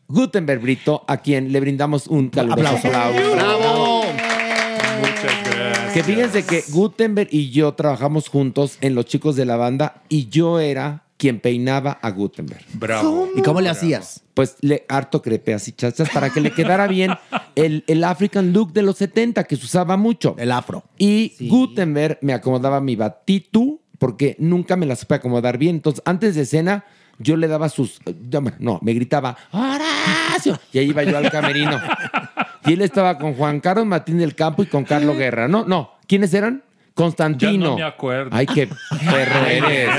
Gutenberg 0.08 0.62
Brito, 0.62 1.06
a 1.08 1.18
quien 1.18 1.52
le 1.52 1.60
brindamos 1.60 2.08
un 2.08 2.30
caluroso 2.30 2.68
Aplauso. 2.78 2.88
aplauso. 2.88 3.36
¡Bravo! 3.36 4.04
Muchas 5.00 5.56
gracias. 5.56 5.94
Que 5.94 6.04
fíjense 6.04 6.44
que 6.46 6.64
Gutenberg 6.70 7.30
y 7.32 7.52
yo 7.52 7.74
trabajamos 7.74 8.28
juntos 8.30 8.78
en 8.82 8.96
Los 8.96 9.06
Chicos 9.06 9.36
de 9.36 9.46
la 9.46 9.56
Banda 9.58 10.02
y 10.10 10.28
yo 10.30 10.60
era 10.60 11.04
quien 11.22 11.40
peinaba 11.40 12.00
a 12.02 12.10
Gutenberg. 12.10 12.66
Bravo. 12.74 13.30
¿Y 13.36 13.44
cómo 13.44 13.62
le 13.62 13.70
hacías? 13.70 14.24
Pues 14.34 14.56
le 14.62 14.86
harto 14.90 15.22
crepe 15.22 15.54
así, 15.54 15.72
chachas, 15.72 16.10
para 16.10 16.32
que 16.32 16.42
le 16.42 16.50
quedara 16.56 16.88
bien 16.88 17.12
el, 17.54 17.84
el 17.86 18.04
African 18.04 18.54
look 18.54 18.74
de 18.74 18.82
los 18.82 18.98
70 18.98 19.44
que 19.44 19.56
se 19.56 19.64
usaba 19.64 19.98
mucho. 19.98 20.34
El 20.40 20.52
afro. 20.52 20.84
Y 20.98 21.36
Gutenberg 21.48 22.18
me 22.24 22.34
acomodaba 22.34 22.82
mi 22.82 22.96
batitu 22.96 23.82
porque 24.00 24.36
nunca 24.40 24.76
me 24.76 24.88
la 24.88 24.96
supe 24.96 25.14
acomodar 25.14 25.60
bien. 25.60 25.76
Entonces, 25.76 26.02
antes 26.08 26.34
de 26.34 26.44
cena, 26.44 26.86
yo 27.20 27.38
le 27.38 27.48
daba 27.48 27.70
sus. 27.70 28.00
No, 28.58 28.80
me 28.82 28.94
gritaba, 28.96 29.38
¡Horacio! 29.52 30.60
Y 30.74 30.80
ahí 30.80 30.90
iba 30.90 31.04
yo 31.04 31.20
al 31.20 31.30
camerino. 31.30 31.80
Y 32.64 32.74
él 32.74 32.82
estaba 32.82 33.18
con 33.18 33.34
Juan 33.34 33.60
Carlos 33.60 33.88
Martín 33.88 34.20
del 34.20 34.36
Campo 34.36 34.62
y 34.62 34.68
con 34.68 34.84
Carlos 34.86 35.18
Guerra. 35.20 35.48
No, 35.48 35.66
no. 35.66 35.94
¿Quiénes 36.08 36.32
eran? 36.32 36.64
Constantino. 36.94 37.64
Ya 37.66 37.70
no 37.72 37.76
me 37.78 37.84
acuerdo. 37.84 38.30
Ay, 38.34 38.46
qué 38.46 38.68
perro 39.10 39.46
eres. 39.46 39.90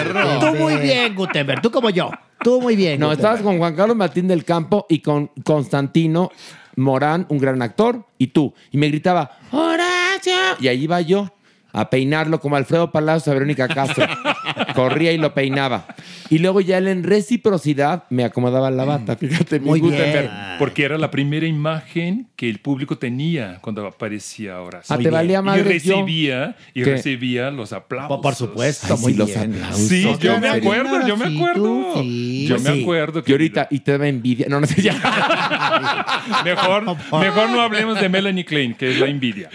Tú 0.41 0.55
muy 0.57 0.77
bien, 0.77 1.15
Gutenberg. 1.15 1.63
Tú 1.63 1.71
como 1.71 1.91
yo. 1.91 2.11
Tú 2.43 2.61
muy 2.61 2.77
bien. 2.77 3.01
No, 3.01 3.07
Gutenberg. 3.07 3.19
estabas 3.19 3.43
con 3.43 3.59
Juan 3.59 3.75
Carlos 3.75 3.97
Martín 3.97 4.29
del 4.29 4.45
Campo 4.45 4.87
y 4.89 5.01
con 5.01 5.31
Constantino 5.45 6.31
Morán, 6.77 7.27
un 7.29 7.39
gran 7.39 7.61
actor, 7.63 8.07
y 8.19 8.29
tú. 8.29 8.55
Y 8.71 8.79
me 8.79 8.89
gritaba, 8.89 9.39
¡Horacio! 9.51 10.33
Y 10.61 10.69
ahí 10.69 10.85
iba 10.85 11.01
yo 11.01 11.33
a 11.73 11.89
peinarlo 11.89 12.41
como 12.41 12.57
Alfredo 12.57 12.91
Palacios 12.93 13.29
a 13.29 13.33
Verónica 13.35 13.69
Castro. 13.69 14.07
Corría 14.75 15.13
y 15.13 15.19
lo 15.19 15.35
peinaba. 15.35 15.87
Y 16.31 16.39
luego 16.39 16.61
ya 16.61 16.79
él 16.79 16.89
en 16.89 17.05
reciprocidad 17.05 18.05
me 18.11 18.25
acomodaba 18.25 18.71
la 18.71 18.85
bata, 18.85 19.17
fíjate, 19.17 19.61
mi 19.61 19.79
Gutenberg. 19.79 20.31
Porque 20.59 20.85
era 20.85 20.97
la 20.99 21.11
primera 21.11 21.47
imagen 21.47 22.29
que 22.37 22.49
el 22.49 22.59
público 22.61 22.97
tenía 22.99 23.59
cuando 23.61 23.87
aparecía 23.87 24.57
ahora. 24.57 24.81
Ah, 24.89 24.97
te 24.99 25.11
valía 25.11 25.41
Y 25.41 25.43
madres 25.43 25.83
yo. 25.83 25.95
recibía, 25.97 26.57
y 26.75 26.83
¿Qué? 26.83 26.91
recibía 26.93 27.51
los 27.51 27.73
aplausos. 27.73 28.21
Por 28.23 28.35
supuesto, 28.35 28.95
Ay, 28.95 29.13
sí, 29.13 29.15
los 29.15 29.37
aplausos. 29.37 29.79
Sí, 29.89 30.09
yo 30.21 30.39
me 30.39 30.49
acuerdo, 30.49 31.07
yo 31.07 31.17
me 31.17 31.27
acuerdo. 31.37 31.95
sí. 32.03 32.47
Yo 32.49 32.59
me 32.59 32.83
acuerdo. 32.83 33.23
Y 33.27 33.33
ahorita, 33.33 33.69
y 33.71 33.81
te 33.81 33.99
da 33.99 34.07
envidia. 34.09 34.47
No, 34.49 34.61
no 34.61 34.67
sé, 34.67 34.81
ya. 34.83 34.95
Mejor, 36.45 36.85
mejor 37.21 37.51
no 37.51 37.61
hablemos 37.61 38.01
de 38.01 38.09
Melanie 38.09 38.45
Klein, 38.45 38.75
que 38.75 38.91
es 38.93 38.99
la 39.01 39.07
envidia. 39.07 39.51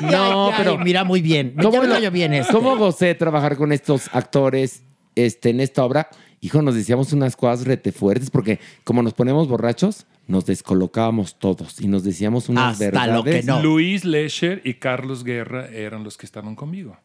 no, 0.00 0.48
ay, 0.48 0.54
pero. 0.58 0.78
mira 0.78 1.04
muy 1.04 1.20
bien. 1.20 1.54
Ya 1.56 1.70
me 1.80 1.86
lo- 1.86 2.10
bien 2.10 2.32
este. 2.34 2.52
¿Cómo 2.52 2.76
gocé 2.76 3.14
trabajar 3.14 3.56
con 3.56 3.71
estos 3.72 4.08
actores 4.12 4.82
este, 5.14 5.50
en 5.50 5.60
esta 5.60 5.84
obra? 5.84 6.08
Hijo, 6.40 6.60
nos 6.60 6.74
decíamos 6.74 7.12
unas 7.12 7.36
cosas 7.36 7.66
rete 7.66 7.92
fuertes 7.92 8.30
porque 8.30 8.58
como 8.84 9.02
nos 9.02 9.14
ponemos 9.14 9.46
borrachos, 9.48 10.06
nos 10.26 10.44
descolocábamos 10.46 11.38
todos 11.38 11.80
y 11.80 11.86
nos 11.86 12.02
decíamos 12.04 12.48
unas 12.48 12.78
verdades. 12.78 13.46
Luis 13.62 14.04
Lesher 14.04 14.60
y 14.64 14.74
Carlos 14.74 15.24
Guerra 15.24 15.68
eran 15.68 16.02
los 16.04 16.16
que 16.16 16.26
estaban 16.26 16.56
conmigo. 16.56 16.96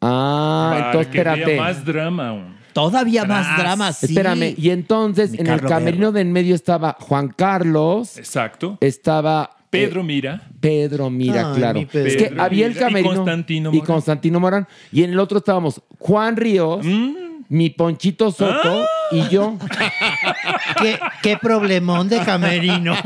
Ah, 0.00 0.68
Para 0.70 0.86
entonces 0.86 1.12
que 1.12 1.18
espérate. 1.18 1.56
más 1.56 1.84
drama 1.84 2.28
aún. 2.28 2.56
Todavía 2.74 3.24
más 3.24 3.46
Tras. 3.46 3.58
drama, 3.58 3.92
sí. 3.92 4.06
Espérame, 4.06 4.54
y 4.58 4.70
entonces 4.70 5.30
Mi 5.30 5.38
en 5.38 5.46
el 5.46 5.60
camerino 5.62 6.12
de 6.12 6.20
en 6.20 6.32
medio 6.32 6.54
estaba 6.54 6.96
Juan 7.00 7.28
Carlos. 7.28 8.18
Exacto. 8.18 8.76
Estaba 8.80 9.56
Pedro 9.78 10.00
eh, 10.00 10.04
Mira. 10.04 10.42
Pedro 10.60 11.10
Mira, 11.10 11.50
Ay, 11.52 11.56
claro. 11.58 11.78
mi 11.80 11.86
Pedro. 11.86 12.08
Es 12.08 12.16
que 12.16 12.24
Pedro 12.28 12.42
había 12.42 12.66
el 12.66 12.72
Mira 12.74 12.86
y 12.86 12.88
camerino. 12.88 13.14
Constantino 13.14 13.70
y 13.70 13.72
Morán. 13.76 13.86
Constantino 13.86 14.40
Morán. 14.40 14.68
Y 14.92 15.02
en 15.02 15.10
el 15.12 15.18
otro 15.20 15.38
estábamos 15.38 15.80
Juan 15.98 16.36
Ríos, 16.36 16.84
Mm. 16.84 17.14
Mi 17.54 17.70
Ponchito 17.70 18.30
Soto 18.32 18.84
y 19.12 19.28
yo. 19.28 19.56
¿Qué, 20.82 20.98
qué 21.22 21.36
problemón 21.36 22.08
de 22.08 22.18
camerino. 22.20 22.94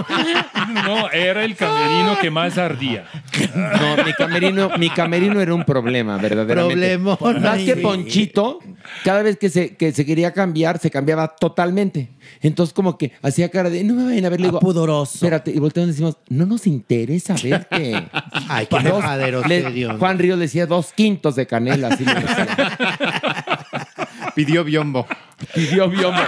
No, 0.69 1.11
era 1.11 1.45
el 1.45 1.57
camerino 1.57 2.19
que 2.21 2.31
más 2.31 2.59
ardía. 2.59 3.07
No, 3.55 4.05
mi 4.05 4.13
camerino, 4.13 4.71
mi 4.79 4.91
camerino 4.91 5.41
era 5.41 5.55
un 5.55 5.65
problema, 5.65 6.19
verdaderamente. 6.19 6.75
Problemón. 6.75 7.43
Más 7.43 7.59
que. 7.59 7.77
Ponchito, 7.77 8.59
cada 9.03 9.23
vez 9.23 9.39
que 9.39 9.49
se, 9.49 9.77
que 9.77 9.93
se 9.93 10.05
quería 10.05 10.33
cambiar, 10.35 10.79
se 10.79 10.91
cambiaba 10.91 11.29
totalmente. 11.37 12.11
Entonces, 12.43 12.75
como 12.75 12.99
que 12.99 13.13
hacía 13.23 13.51
cara 13.51 13.71
de, 13.71 13.83
no 13.83 13.95
me 13.95 14.05
vayan 14.05 14.27
a 14.27 14.29
ver, 14.29 14.41
le 14.41 14.49
digo, 14.49 14.61
pudoroso. 14.61 15.15
Espérate, 15.15 15.53
y 15.53 15.59
volteamos 15.59 15.89
y 15.89 15.93
decimos, 15.93 16.19
no 16.29 16.45
nos 16.45 16.67
interesa 16.67 17.35
verte. 17.43 17.95
Ay, 18.49 18.67
qué 18.67 18.79
Dos- 18.81 19.01
majadero, 19.01 19.43
le- 19.47 19.63
serio. 19.63 19.97
Juan 19.99 20.19
Ríos 20.19 20.39
decía 20.39 20.67
dos 20.67 20.93
quintos 20.93 21.35
de 21.35 21.47
canela, 21.47 21.89
así 21.89 22.05
le 22.05 22.15
decía. 22.15 22.47
Pidió 24.35 24.65
biombo. 24.65 25.07
Pidió 25.55 25.89
biombo. 25.89 26.21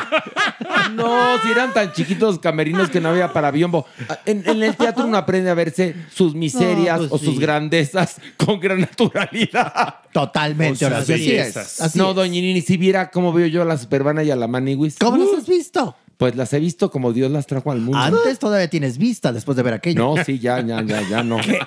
No, 0.94 1.38
si 1.42 1.50
eran 1.50 1.72
tan 1.72 1.92
chiquitos 1.92 2.34
los 2.34 2.38
camerinos 2.38 2.90
que 2.90 3.00
no 3.00 3.08
había 3.10 3.32
para 3.32 3.50
biombo. 3.50 3.86
En, 4.26 4.42
en 4.48 4.62
el 4.62 4.76
teatro 4.76 5.04
uno 5.04 5.16
aprende 5.16 5.50
a 5.50 5.54
verse 5.54 5.94
sus 6.12 6.34
miserias 6.34 7.00
No, 7.00 7.08
pues 7.08 7.12
o 7.12 7.18
sí. 7.18 7.26
sus 7.26 7.38
grandezas 7.40 8.16
con 8.36 8.60
gran 8.60 8.80
naturalidad. 8.80 9.96
Totalmente, 10.12 10.84
O 10.84 10.88
sus 10.88 10.94
Horacio, 10.96 11.14
así 11.14 11.32
es, 11.36 11.56
así 11.80 11.98
no, 11.98 12.10
es. 12.10 12.16
doña 12.16 12.32
Nini, 12.40 12.60
si 12.62 12.76
viera 12.76 13.10
cómo 13.10 13.32
veo 13.32 13.46
yo 13.46 13.62
a 13.62 13.64
la 13.64 13.76
Supervana 13.78 14.22
y 14.22 14.30
a 14.30 14.36
la 14.36 14.46
Maniwis. 14.48 14.96
¿Cómo 14.98 15.16
las 15.16 15.38
has 15.42 15.48
visto? 15.48 15.96
Pues 16.20 16.36
las 16.36 16.52
he 16.52 16.60
visto 16.60 16.90
como 16.90 17.14
Dios 17.14 17.30
las 17.30 17.46
trajo 17.46 17.72
al 17.72 17.80
mundo. 17.80 17.96
Antes 17.98 18.38
todavía 18.38 18.68
tienes 18.68 18.98
vista 18.98 19.32
después 19.32 19.56
de 19.56 19.62
ver 19.62 19.72
aquello. 19.72 20.14
No, 20.14 20.22
sí, 20.22 20.38
ya, 20.38 20.60
ya, 20.60 20.82
ya, 20.82 21.00
ya 21.08 21.22
no. 21.24 21.38
¡Qué. 21.40 21.58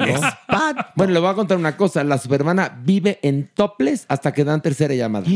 Bueno, 0.96 1.12
le 1.12 1.20
voy 1.20 1.30
a 1.30 1.34
contar 1.34 1.58
una 1.58 1.76
cosa. 1.76 2.04
La 2.04 2.20
Supermana 2.20 2.80
vive 2.86 3.18
en 3.24 3.50
toples 3.54 4.06
hasta 4.08 4.32
que 4.32 4.44
dan 4.44 4.62
tercera 4.62 4.94
llamada. 4.94 5.26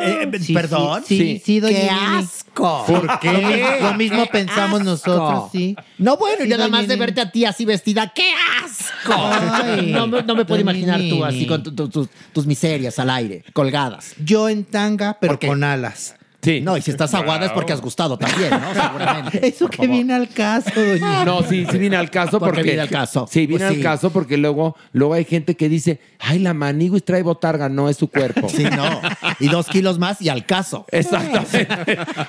Eh, 0.00 0.30
Sí, 0.40 0.54
¿Perdón? 0.54 1.02
Sí, 1.04 1.18
sí, 1.18 1.42
sí, 1.44 1.60
doña 1.60 1.74
¡Qué 1.76 1.82
Nini. 1.84 2.16
asco! 2.24 2.84
¿Por 2.86 3.18
qué? 3.18 3.32
Lo 3.32 3.48
mismo, 3.48 3.68
lo 3.82 3.94
mismo 3.94 4.22
¡Qué 4.24 4.30
pensamos 4.30 4.80
asco! 4.80 4.90
nosotros, 4.90 5.50
sí. 5.52 5.76
No, 5.98 6.16
bueno, 6.16 6.36
y 6.40 6.44
Sí, 6.44 6.48
nada 6.50 6.68
más 6.68 6.86
de 6.88 6.96
verte 6.96 7.20
a 7.20 7.30
ti 7.32 7.44
así 7.44 7.64
vestida. 7.64 8.12
¡Qué 8.14 8.30
asco! 8.64 9.12
Ay, 9.16 9.90
no, 9.92 10.06
me- 10.06 10.22
no 10.22 10.34
me 10.36 10.44
puedo 10.44 10.60
imaginar 10.60 11.00
tú 11.10 11.24
así 11.24 11.46
con 11.46 11.62
tu- 11.62 11.74
tu- 11.74 11.88
tus- 11.88 12.08
tus 12.32 12.46
miserias 12.46 12.98
al 13.00 13.10
aire, 13.10 13.44
colgadas. 13.52 14.14
Yo 14.24 14.48
en 14.48 14.64
tanga, 14.64 15.18
pero 15.20 15.38
con 15.40 15.64
alas. 15.64 16.14
Sí. 16.42 16.60
No, 16.60 16.76
y 16.76 16.82
si 16.82 16.90
estás 16.90 17.12
aguada 17.14 17.46
es 17.46 17.52
porque 17.52 17.72
has 17.72 17.80
gustado 17.80 18.18
también, 18.18 18.50
¿no? 18.50 18.72
Seguramente. 18.74 19.46
Eso 19.46 19.68
que 19.68 19.86
viene 19.86 20.14
al 20.14 20.28
caso, 20.28 20.70
doña 20.74 21.24
No, 21.24 21.42
sí, 21.42 21.66
sí 21.70 21.76
viene 21.78 21.96
al 21.96 22.10
caso 22.10 22.38
Porque 22.38 22.46
porque. 22.56 22.62
viene 22.62 22.80
al 22.82 22.88
caso. 22.88 23.28
Sí, 23.30 23.40
viene 23.46 23.58
Pues 23.58 23.70
al 23.70 23.76
sí. 23.76 23.82
caso 23.82 24.10
porque 24.10 24.36
luego, 24.36 24.76
luego 24.92 25.14
hay 25.14 25.24
gente 25.24 25.54
que 25.56 25.68
dice, 25.68 26.00
ay, 26.18 26.38
la 26.38 26.54
maniguis 26.54 27.04
trae 27.04 27.22
botarga, 27.22 27.68
no 27.68 27.88
es 27.88 27.96
su 27.98 28.08
cuerpo. 28.08 28.48
Sí, 28.48 28.64
no. 28.64 29.00
Y 29.38 29.48
dos 29.48 29.66
kilos 29.66 29.98
más 29.98 30.20
y 30.22 30.28
al 30.28 30.46
caso. 30.46 30.86
Exactamente. 30.90 31.68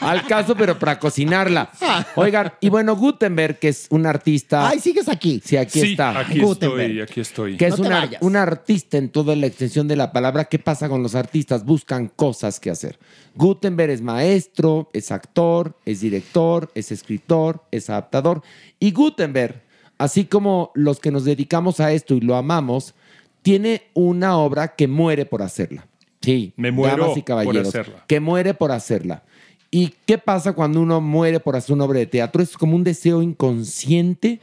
al 0.02 0.26
caso, 0.28 0.56
pero 0.56 0.78
para 0.78 1.00
cocinarla. 1.00 1.70
Oigan, 2.16 2.54
y 2.60 2.70
bueno, 2.70 2.96
Gutenberg, 2.96 3.60
que 3.60 3.70
es 3.70 3.88
un 3.90 4.06
artista. 4.06 4.68
Ay, 4.68 4.80
sigues 4.80 5.08
aquí. 5.10 5.42
Sí, 5.44 5.58
aquí 5.58 5.80
sí, 5.82 5.92
está. 5.92 6.20
aquí 6.20 6.40
Gutenberg. 6.40 6.82
estoy, 6.92 7.02
aquí 7.02 7.20
estoy. 7.22 7.58
que 7.58 7.68
es 7.68 7.80
No 7.80 7.86
una- 7.88 8.10
un 8.22 8.36
artista 8.36 8.98
en 8.98 9.10
toda 9.10 9.36
la 9.36 9.46
extensión 9.48 9.88
de 9.88 9.96
la 9.96 10.12
palabra. 10.12 10.46
¿Qué 10.46 10.60
pasa 10.60 10.90
con 10.90 11.02
los 11.02 11.16
artistas? 11.16 11.64
Buscan 11.66 12.08
cosas 12.10 12.60
que 12.60 12.70
hacer. 12.70 13.00
Gutenberg 13.36 13.92
es 13.92 14.01
maestro, 14.02 14.90
es 14.94 15.12
actor, 15.12 15.76
es 15.86 16.02
director, 16.02 16.72
es 16.76 16.92
escritor, 16.92 17.64
es 17.72 17.90
adaptador. 17.90 18.42
Y 18.80 18.92
Gutenberg, 18.92 19.62
así 19.98 20.26
como 20.26 20.72
los 20.76 21.00
que 21.00 21.12
nos 21.12 21.26
dedicamos 21.26 21.80
a 21.80 21.92
esto 21.92 22.14
y 22.16 22.22
lo 22.22 22.36
amamos, 22.36 22.94
tiene 23.42 23.84
una 23.94 24.38
obra 24.38 24.76
que 24.76 24.88
muere 24.88 25.26
por 25.26 25.42
hacerla. 25.42 25.88
Sí, 26.22 26.54
Me 26.56 26.72
muero 26.72 27.04
damas 27.04 27.18
y 27.18 27.22
por 27.22 27.26
caballeros, 27.26 27.68
hacerla. 27.70 28.04
que 28.08 28.20
muere 28.20 28.54
por 28.54 28.72
hacerla. 28.72 29.24
¿Y 29.72 29.94
qué 30.06 30.18
pasa 30.18 30.54
cuando 30.54 30.82
uno 30.82 31.02
muere 31.02 31.40
por 31.40 31.56
hacer 31.56 31.74
una 31.74 31.86
obra 31.86 32.00
de 32.00 32.06
teatro? 32.06 32.44
Es 32.44 32.58
como 32.58 32.76
un 32.76 32.84
deseo 32.84 33.22
inconsciente 33.22 34.42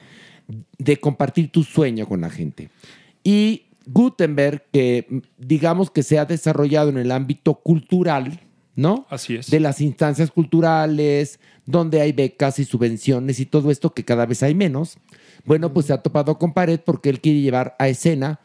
de 0.78 0.96
compartir 0.96 1.50
tu 1.52 1.62
sueño 1.62 2.06
con 2.06 2.22
la 2.22 2.30
gente. 2.30 2.70
Y 3.22 3.64
Gutenberg, 3.86 4.64
que 4.72 5.22
digamos 5.36 5.90
que 5.90 6.02
se 6.02 6.18
ha 6.18 6.24
desarrollado 6.24 6.88
en 6.90 6.98
el 6.98 7.12
ámbito 7.12 7.54
cultural, 7.54 8.40
¿no? 8.78 9.06
Así 9.10 9.34
es. 9.34 9.50
De 9.50 9.58
las 9.58 9.80
instancias 9.80 10.30
culturales, 10.30 11.40
donde 11.66 12.00
hay 12.00 12.12
becas 12.12 12.60
y 12.60 12.64
subvenciones 12.64 13.40
y 13.40 13.46
todo 13.46 13.72
esto, 13.72 13.92
que 13.92 14.04
cada 14.04 14.24
vez 14.24 14.44
hay 14.44 14.54
menos. 14.54 14.98
Bueno, 15.44 15.72
pues 15.72 15.86
se 15.86 15.92
ha 15.92 16.00
topado 16.00 16.38
con 16.38 16.54
pared 16.54 16.78
porque 16.78 17.10
él 17.10 17.20
quiere 17.20 17.40
llevar 17.40 17.74
a 17.80 17.88
escena 17.88 18.38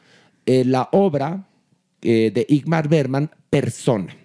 eh, 0.48 0.66
la 0.66 0.90
obra 0.92 1.48
eh, 2.02 2.32
de 2.34 2.48
Igmar 2.50 2.90
Berman, 2.90 3.30
Persona. 3.52 4.18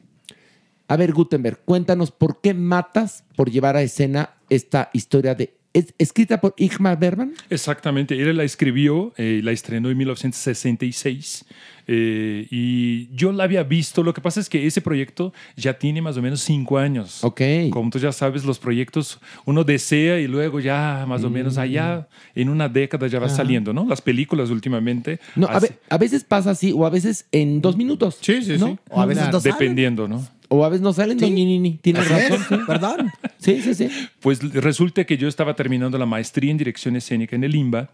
A 0.89 0.97
ver, 0.97 1.13
Gutenberg, 1.13 1.61
cuéntanos 1.67 2.11
por 2.11 2.41
qué 2.41 2.55
matas 2.55 3.25
por 3.37 3.51
llevar 3.51 3.77
a 3.77 3.83
escena 3.83 4.31
esta 4.49 4.89
historia 4.95 5.35
de. 5.35 5.59
¿Es 5.75 5.95
escrita 5.99 6.41
por 6.41 6.55
Igmar 6.57 6.99
Berman? 6.99 7.35
Exactamente, 7.51 8.19
él 8.19 8.35
la 8.35 8.45
escribió, 8.45 9.13
eh, 9.19 9.43
la 9.45 9.53
estrenó 9.53 9.91
en 9.91 9.99
1966 9.99 11.45
eh, 11.91 12.47
y 12.51 13.09
yo 13.16 13.32
la 13.32 13.45
había 13.45 13.62
visto. 13.62 14.03
Lo 14.03 14.12
que 14.14 14.20
pasa 14.20 14.39
es 14.41 14.49
que 14.49 14.66
ese 14.66 14.80
proyecto 14.82 15.32
ya 15.57 15.78
tiene 15.78 16.03
más 16.03 16.16
o 16.18 16.22
menos 16.22 16.41
cinco 16.43 16.78
años. 16.78 17.24
Ok. 17.24 17.41
Como 17.70 17.91
tú 17.91 17.99
ya 17.99 18.12
sabes, 18.12 18.45
los 18.45 18.59
proyectos 18.59 19.18
uno 19.47 19.64
desea 19.64 20.20
y 20.20 20.26
luego 20.28 20.61
ya 20.61 21.05
más 21.09 21.24
o 21.24 21.30
menos 21.30 21.57
allá 21.59 22.07
en 22.34 22.51
una 22.51 22.68
década 22.68 23.07
ya 23.09 23.18
va 23.18 23.26
Ajá. 23.26 23.36
saliendo, 23.36 23.72
¿no? 23.72 23.86
Las 23.89 24.01
películas 24.03 24.51
últimamente. 24.51 25.18
No, 25.34 25.47
a, 25.49 25.59
ve- 25.61 25.78
a 25.89 25.99
veces 25.99 26.22
pasa 26.24 26.51
así, 26.51 26.72
o 26.72 26.84
a 26.86 26.91
veces 26.91 27.26
en 27.32 27.61
dos 27.62 27.76
minutos. 27.76 28.18
Sí, 28.20 28.43
sí, 28.43 28.57
¿no? 28.59 28.66
sí. 28.68 28.78
O 28.91 29.01
a 29.01 29.07
veces 29.07 29.24
no 29.32 29.41
salen. 29.41 29.59
Dependiendo, 29.59 30.07
¿no? 30.07 30.28
O 30.51 30.64
a 30.64 30.68
veces 30.68 30.82
no 30.82 30.93
salen, 30.93 31.16
doña 31.18 31.34
Nini. 31.34 31.78
Tienes 31.82 32.11
Así 32.11 32.14
es, 32.14 32.30
razón. 32.30 32.47
sí. 32.61 32.64
¿Perdón? 32.66 33.11
Sí, 33.39 33.61
sí, 33.62 33.74
sí. 33.74 33.89
Pues 34.20 34.41
resulta 34.55 35.05
que 35.05 35.16
yo 35.16 35.28
estaba 35.28 35.55
terminando 35.55 35.97
la 35.99 36.07
maestría 36.07 36.51
en 36.51 36.57
dirección 36.59 36.97
escénica 36.97 37.34
en 37.36 37.45
el 37.45 37.55
IMBA 37.55 37.91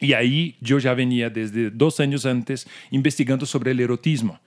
y 0.00 0.12
ahí 0.12 0.56
yo 0.60 0.78
ya 0.78 0.94
venía 0.94 1.30
desde 1.30 1.70
dos 1.70 2.00
años 2.00 2.24
antes 2.26 2.68
investigando 2.90 3.46
sobre 3.46 3.72
el 3.72 3.80
erotismo. 3.80 4.40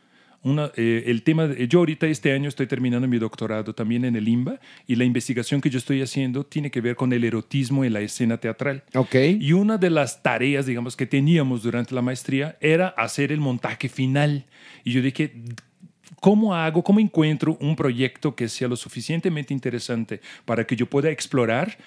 Una, 0.43 0.71
eh, 0.75 1.03
el 1.05 1.21
tema, 1.21 1.45
de- 1.47 1.67
yo 1.67 1.79
ahorita 1.79 2.07
este 2.07 2.31
año 2.31 2.49
estoy 2.49 2.65
terminando 2.65 3.07
mi 3.07 3.19
doctorado 3.19 3.75
también 3.75 4.05
en 4.05 4.15
el 4.15 4.27
IMBA 4.27 4.59
y 4.87 4.95
la 4.95 5.03
investigación 5.03 5.61
que 5.61 5.69
yo 5.69 5.77
estoy 5.77 6.01
haciendo 6.01 6.43
tiene 6.43 6.71
que 6.71 6.81
ver 6.81 6.95
con 6.95 7.13
el 7.13 7.23
erotismo 7.23 7.85
en 7.85 7.93
la 7.93 8.01
escena 8.01 8.37
teatral. 8.37 8.83
Ok. 8.95 9.13
Y 9.39 9.53
una 9.53 9.77
de 9.77 9.91
las 9.91 10.23
tareas, 10.23 10.65
digamos, 10.65 10.95
que 10.95 11.05
teníamos 11.05 11.61
durante 11.61 11.93
la 11.93 12.01
maestría 12.01 12.57
era 12.59 12.87
hacer 12.87 13.31
el 13.31 13.39
montaje 13.39 13.87
final. 13.87 14.45
Y 14.83 14.93
yo 14.93 15.03
dije, 15.03 15.31
¿cómo 16.19 16.55
hago, 16.55 16.83
cómo 16.83 16.99
encuentro 16.99 17.55
un 17.61 17.75
proyecto 17.75 18.35
que 18.35 18.49
sea 18.49 18.67
lo 18.67 18.75
suficientemente 18.75 19.53
interesante 19.53 20.21
para 20.45 20.65
que 20.65 20.75
yo 20.75 20.87
pueda 20.87 21.11
explorar 21.11 21.77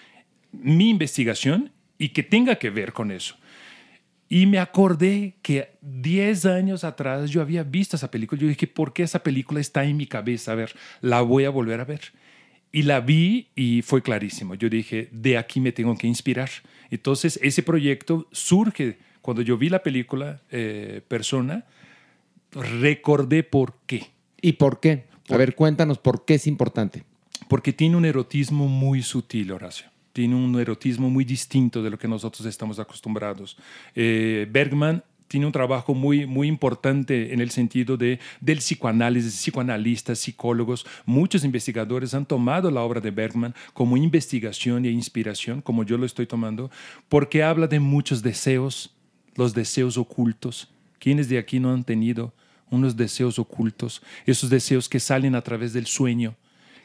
mi 0.53 0.91
investigación 0.91 1.73
y 1.99 2.11
que 2.11 2.23
tenga 2.23 2.55
que 2.55 2.71
ver 2.71 2.93
con 2.93 3.11
eso? 3.11 3.37
Y 4.35 4.47
me 4.47 4.59
acordé 4.59 5.37
que 5.43 5.69
10 5.83 6.47
años 6.47 6.83
atrás 6.83 7.31
yo 7.31 7.41
había 7.41 7.63
visto 7.63 7.95
esa 7.95 8.11
película. 8.11 8.41
Yo 8.41 8.49
dije, 8.49 8.67
¿por 8.67 8.93
qué 8.93 9.05
esa 9.05 9.23
película 9.23 9.61
está 9.61 9.85
en 9.85 9.97
mi 9.97 10.09
cabeza? 10.09 10.51
A 10.51 10.55
ver, 10.57 10.75
la 11.01 11.21
voy 11.21 11.45
a 11.45 11.51
volver 11.51 11.79
a 11.79 11.85
ver. 11.85 12.01
Y 12.73 12.83
la 12.83 12.99
vi 12.99 13.47
y 13.55 13.83
fue 13.83 14.03
clarísimo. 14.03 14.57
Yo 14.57 14.69
dije, 14.69 15.09
de 15.13 15.39
aquí 15.39 15.61
me 15.61 15.71
tengo 15.71 15.97
que 15.97 16.09
inspirar. 16.09 16.51
Entonces, 16.91 17.39
ese 17.45 17.63
proyecto 17.63 18.27
surge 18.33 18.99
cuando 19.23 19.41
yo 19.41 19.57
vi 19.57 19.69
la 19.69 19.85
película 19.85 20.41
eh, 20.51 21.01
Persona, 21.07 21.65
recordé 22.51 23.45
por 23.45 23.77
qué. 23.87 24.11
¿Y 24.43 24.55
por 24.55 24.81
qué? 24.81 25.05
A 25.29 25.37
ver, 25.37 25.55
cuéntanos 25.55 25.99
por 25.99 26.25
qué 26.25 26.35
es 26.35 26.49
importante. 26.49 27.05
Porque 27.49 27.73
tiene 27.73 27.95
un 27.95 28.05
erotismo 28.05 28.67
muy 28.67 29.03
sutil, 29.03 29.53
Horacio. 29.53 29.94
Tiene 30.15 30.37
un 30.37 30.59
erotismo 30.61 31.11
muy 31.11 31.25
distinto 31.25 31.83
de 31.83 31.91
lo 31.91 31.99
que 31.99 32.07
nosotros 32.07 32.47
estamos 32.47 32.79
acostumbrados. 32.79 33.59
Eh, 33.97 34.47
Bergman 34.49 35.03
tiene 35.27 35.47
un 35.47 35.51
trabajo 35.51 35.93
muy, 35.93 36.25
muy 36.25 36.47
importante 36.47 37.35
en 37.35 37.41
el 37.41 37.51
sentido 37.51 37.97
de, 37.97 38.21
del 38.41 38.59
psicoanálisis, 38.59 39.35
psicoanalistas, 39.35 40.21
psicólogos. 40.21 40.87
Muchos 41.05 41.43
investigadores 41.43 42.15
han 42.15 42.27
tomado 42.27 42.71
la 42.71 42.83
obra 42.83 43.01
de 43.01 43.11
Bergman 43.11 43.57
como 43.73 43.97
investigación 43.97 44.85
e 44.85 44.91
inspiración, 44.91 45.61
como 45.61 45.83
yo 45.83 45.99
lo 45.99 46.07
estoy 46.07 46.29
tomando, 46.29 46.71
porque 47.09 47.43
habla 47.43 47.67
de 47.67 47.81
muchos 47.81 48.23
deseos, 48.23 48.95
los 49.35 49.53
deseos 49.53 49.99
ocultos. 49.99 50.71
¿Quiénes 51.01 51.29
de 51.29 51.39
aquí 51.39 51.59
no 51.59 51.73
han 51.73 51.83
tenido 51.83 52.33
unos 52.71 52.97
deseos 52.97 53.41
ocultos? 53.41 54.01
Esos 54.27 54.49
deseos 54.49 54.89
que 54.89 55.01
salen 55.01 55.35
a 55.35 55.43
través 55.43 55.73
del 55.73 55.87
sueño, 55.87 56.37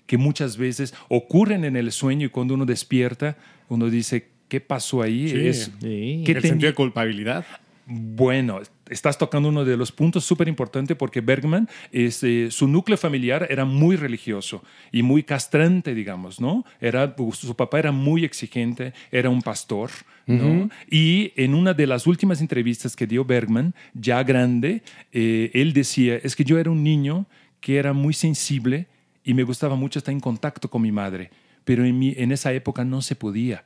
que 0.09 0.17
muchas 0.17 0.57
veces 0.57 0.95
ocurren 1.07 1.63
en 1.65 1.75
el 1.75 1.91
sueño 1.91 2.25
y 2.25 2.29
cuando 2.29 2.55
uno 2.55 2.65
despierta, 2.65 3.37
uno 3.67 3.91
dice, 3.91 4.27
¿qué 4.47 4.59
pasó 4.59 5.03
ahí? 5.03 5.29
Sí, 5.29 5.47
Es- 5.47 5.71
sí. 5.79 6.23
¿qué 6.25 6.31
el 6.31 6.41
sentido 6.41 6.71
de 6.71 6.73
culpabilidad. 6.73 7.45
bueno, 7.85 8.59
estás 8.89 9.17
tocando 9.19 9.49
uno 9.49 9.65
de 9.65 9.77
los 9.77 9.91
puntos 9.91 10.23
súper 10.25 10.47
importantes 10.47 10.97
porque 10.97 11.21
Bergman, 11.21 11.67
este, 11.91 12.49
su 12.49 12.67
núcleo 12.67 12.97
familiar 12.97 13.45
era 13.51 13.65
muy 13.65 13.95
religioso 13.97 14.63
y 14.91 15.03
muy 15.03 15.21
castrante, 15.21 15.93
digamos, 15.93 16.39
¿no? 16.41 16.65
Era, 16.81 17.15
su 17.33 17.55
papá 17.55 17.77
era 17.77 17.91
muy 17.91 18.25
exigente, 18.25 18.93
era 19.11 19.29
un 19.29 19.43
pastor, 19.43 19.91
¿no? 20.25 20.35
Ujú. 20.47 20.69
Y 20.89 21.33
en 21.35 21.53
una 21.53 21.73
de 21.75 21.85
las 21.85 22.07
últimas 22.07 22.41
entrevistas 22.41 22.95
que 22.95 23.05
dio 23.05 23.25
Bergman, 23.25 23.75
ya 23.93 24.23
grande, 24.23 24.81
eh, 25.11 25.51
él 25.53 25.73
decía, 25.73 26.15
es 26.23 26.35
que 26.35 26.43
yo 26.43 26.57
era 26.57 26.71
un 26.71 26.83
niño 26.83 27.27
que 27.61 27.77
era 27.77 27.93
muy 27.93 28.13
sensible 28.13 28.87
y 29.23 29.33
me 29.33 29.43
gustaba 29.43 29.75
mucho 29.75 29.99
estar 29.99 30.13
en 30.13 30.19
contacto 30.19 30.69
con 30.69 30.81
mi 30.81 30.91
madre, 30.91 31.29
pero 31.65 31.85
en, 31.85 31.97
mi, 31.99 32.13
en 32.17 32.31
esa 32.31 32.53
época 32.53 32.83
no 32.83 33.01
se 33.01 33.15
podía. 33.15 33.63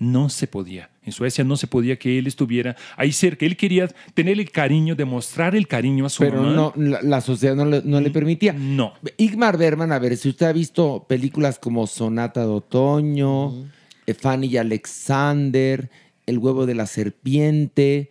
No 0.00 0.28
se 0.28 0.46
podía. 0.46 0.90
En 1.02 1.10
Suecia 1.10 1.42
no 1.42 1.56
se 1.56 1.66
podía 1.66 1.98
que 1.98 2.18
él 2.20 2.28
estuviera 2.28 2.76
ahí 2.96 3.10
cerca. 3.10 3.44
Él 3.44 3.56
quería 3.56 3.88
tener 4.14 4.38
el 4.38 4.48
cariño, 4.52 4.94
demostrar 4.94 5.56
el 5.56 5.66
cariño 5.66 6.06
a 6.06 6.08
su 6.08 6.22
Pero 6.22 6.40
mamá. 6.42 6.52
no, 6.54 6.72
la, 6.76 7.02
la 7.02 7.20
sociedad 7.20 7.56
no 7.56 7.64
le, 7.64 7.82
no 7.84 8.00
le 8.00 8.10
permitía. 8.10 8.52
No. 8.52 8.92
Igmar 9.16 9.58
Berman, 9.58 9.90
a 9.90 9.98
ver, 9.98 10.16
si 10.16 10.28
usted 10.28 10.46
ha 10.46 10.52
visto 10.52 11.04
películas 11.08 11.58
como 11.58 11.84
Sonata 11.88 12.42
de 12.42 12.46
Otoño, 12.46 13.64
eh, 14.06 14.14
Fanny 14.14 14.46
y 14.46 14.56
Alexander, 14.56 15.90
El 16.26 16.38
huevo 16.38 16.64
de 16.64 16.76
la 16.76 16.86
serpiente 16.86 18.10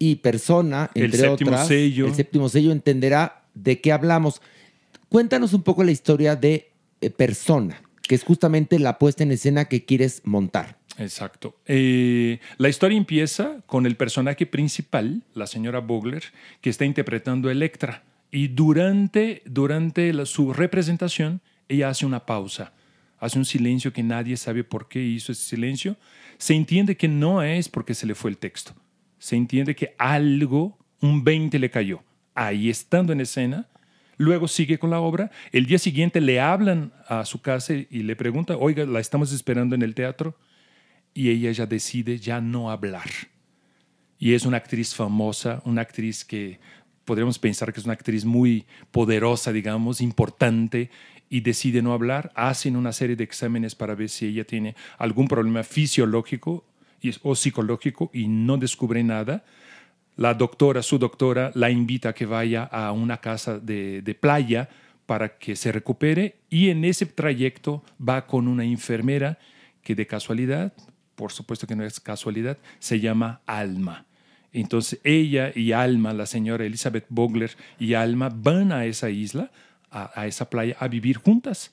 y 0.00 0.16
Persona, 0.16 0.90
El 0.94 1.04
entre 1.04 1.20
séptimo 1.20 1.50
otras, 1.52 1.68
sello. 1.68 2.06
el 2.08 2.14
séptimo 2.14 2.48
sello 2.48 2.72
entenderá 2.72 3.44
de 3.54 3.80
qué 3.80 3.92
hablamos. 3.92 4.40
Cuéntanos 5.08 5.54
un 5.54 5.62
poco 5.62 5.84
la 5.84 5.90
historia 5.90 6.36
de 6.36 6.70
eh, 7.00 7.10
Persona, 7.10 7.82
que 8.02 8.14
es 8.14 8.24
justamente 8.24 8.78
la 8.78 8.98
puesta 8.98 9.22
en 9.22 9.32
escena 9.32 9.64
que 9.64 9.86
quieres 9.86 10.20
montar. 10.24 10.78
Exacto. 10.98 11.56
Eh, 11.64 12.40
la 12.58 12.68
historia 12.68 12.98
empieza 12.98 13.62
con 13.66 13.86
el 13.86 13.96
personaje 13.96 14.44
principal, 14.44 15.22
la 15.34 15.46
señora 15.46 15.78
Bogler, 15.78 16.24
que 16.60 16.68
está 16.68 16.84
interpretando 16.84 17.48
a 17.48 17.52
Electra. 17.52 18.02
Y 18.30 18.48
durante, 18.48 19.42
durante 19.46 20.12
su 20.26 20.52
representación, 20.52 21.40
ella 21.68 21.88
hace 21.88 22.04
una 22.04 22.26
pausa, 22.26 22.74
hace 23.18 23.38
un 23.38 23.46
silencio 23.46 23.94
que 23.94 24.02
nadie 24.02 24.36
sabe 24.36 24.62
por 24.62 24.88
qué 24.88 25.02
hizo 25.02 25.32
ese 25.32 25.44
silencio. 25.44 25.96
Se 26.36 26.54
entiende 26.54 26.98
que 26.98 27.08
no 27.08 27.42
es 27.42 27.70
porque 27.70 27.94
se 27.94 28.06
le 28.06 28.14
fue 28.14 28.30
el 28.30 28.36
texto. 28.36 28.74
Se 29.18 29.36
entiende 29.36 29.74
que 29.74 29.94
algo, 29.98 30.76
un 31.00 31.24
20 31.24 31.58
le 31.58 31.70
cayó. 31.70 32.02
Ahí 32.34 32.68
estando 32.68 33.12
en 33.12 33.20
escena, 33.20 33.68
Luego 34.18 34.48
sigue 34.48 34.78
con 34.78 34.90
la 34.90 35.00
obra. 35.00 35.30
El 35.52 35.66
día 35.66 35.78
siguiente 35.78 36.20
le 36.20 36.40
hablan 36.40 36.92
a 37.06 37.24
su 37.24 37.40
casa 37.40 37.72
y 37.74 38.02
le 38.02 38.16
preguntan, 38.16 38.58
oiga, 38.60 38.84
la 38.84 39.00
estamos 39.00 39.32
esperando 39.32 39.74
en 39.74 39.82
el 39.82 39.94
teatro. 39.94 40.36
Y 41.14 41.30
ella 41.30 41.50
ya 41.52 41.66
decide 41.66 42.18
ya 42.18 42.40
no 42.40 42.70
hablar. 42.70 43.08
Y 44.18 44.34
es 44.34 44.44
una 44.44 44.56
actriz 44.56 44.94
famosa, 44.94 45.62
una 45.64 45.82
actriz 45.82 46.24
que 46.24 46.58
podríamos 47.04 47.38
pensar 47.38 47.72
que 47.72 47.80
es 47.80 47.86
una 47.86 47.94
actriz 47.94 48.24
muy 48.24 48.66
poderosa, 48.90 49.52
digamos, 49.52 50.00
importante, 50.00 50.90
y 51.30 51.40
decide 51.40 51.80
no 51.80 51.92
hablar. 51.92 52.32
Hacen 52.34 52.76
una 52.76 52.92
serie 52.92 53.16
de 53.16 53.24
exámenes 53.24 53.74
para 53.74 53.94
ver 53.94 54.08
si 54.08 54.26
ella 54.26 54.44
tiene 54.44 54.74
algún 54.98 55.28
problema 55.28 55.62
fisiológico 55.62 56.64
o 57.22 57.34
psicológico 57.36 58.10
y 58.12 58.26
no 58.26 58.56
descubre 58.56 59.02
nada. 59.04 59.44
La 60.18 60.34
doctora, 60.34 60.82
su 60.82 60.98
doctora, 60.98 61.52
la 61.54 61.70
invita 61.70 62.08
a 62.08 62.12
que 62.12 62.26
vaya 62.26 62.64
a 62.64 62.90
una 62.90 63.18
casa 63.18 63.60
de, 63.60 64.02
de 64.02 64.14
playa 64.16 64.68
para 65.06 65.38
que 65.38 65.54
se 65.54 65.70
recupere 65.70 66.40
y 66.50 66.70
en 66.70 66.84
ese 66.84 67.06
trayecto 67.06 67.84
va 67.96 68.26
con 68.26 68.48
una 68.48 68.64
enfermera 68.64 69.38
que 69.80 69.94
de 69.94 70.08
casualidad, 70.08 70.72
por 71.14 71.30
supuesto 71.30 71.68
que 71.68 71.76
no 71.76 71.84
es 71.84 72.00
casualidad, 72.00 72.58
se 72.80 72.98
llama 72.98 73.42
Alma. 73.46 74.06
Entonces 74.52 74.98
ella 75.04 75.52
y 75.54 75.70
Alma, 75.70 76.12
la 76.12 76.26
señora 76.26 76.64
Elizabeth 76.64 77.06
Bogler 77.08 77.52
y 77.78 77.94
Alma 77.94 78.28
van 78.28 78.72
a 78.72 78.86
esa 78.86 79.10
isla, 79.10 79.52
a, 79.88 80.10
a 80.20 80.26
esa 80.26 80.50
playa, 80.50 80.76
a 80.80 80.88
vivir 80.88 81.18
juntas. 81.18 81.72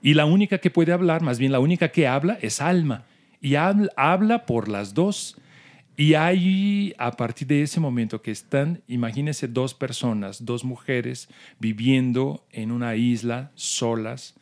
Y 0.00 0.14
la 0.14 0.24
única 0.24 0.56
que 0.56 0.70
puede 0.70 0.94
hablar, 0.94 1.20
más 1.20 1.38
bien 1.38 1.52
la 1.52 1.60
única 1.60 1.90
que 1.90 2.08
habla, 2.08 2.38
es 2.40 2.62
Alma. 2.62 3.04
Y 3.42 3.56
habla, 3.56 3.92
habla 3.96 4.46
por 4.46 4.68
las 4.70 4.94
dos. 4.94 5.36
Y 5.96 6.14
ahí, 6.14 6.94
a 6.98 7.12
partir 7.12 7.46
de 7.48 7.62
ese 7.62 7.78
momento 7.78 8.22
que 8.22 8.30
están, 8.30 8.82
imagínense 8.88 9.46
dos 9.46 9.74
personas, 9.74 10.44
dos 10.44 10.64
mujeres 10.64 11.28
viviendo 11.58 12.46
en 12.50 12.72
una 12.72 12.96
isla 12.96 13.52
solas, 13.54 14.34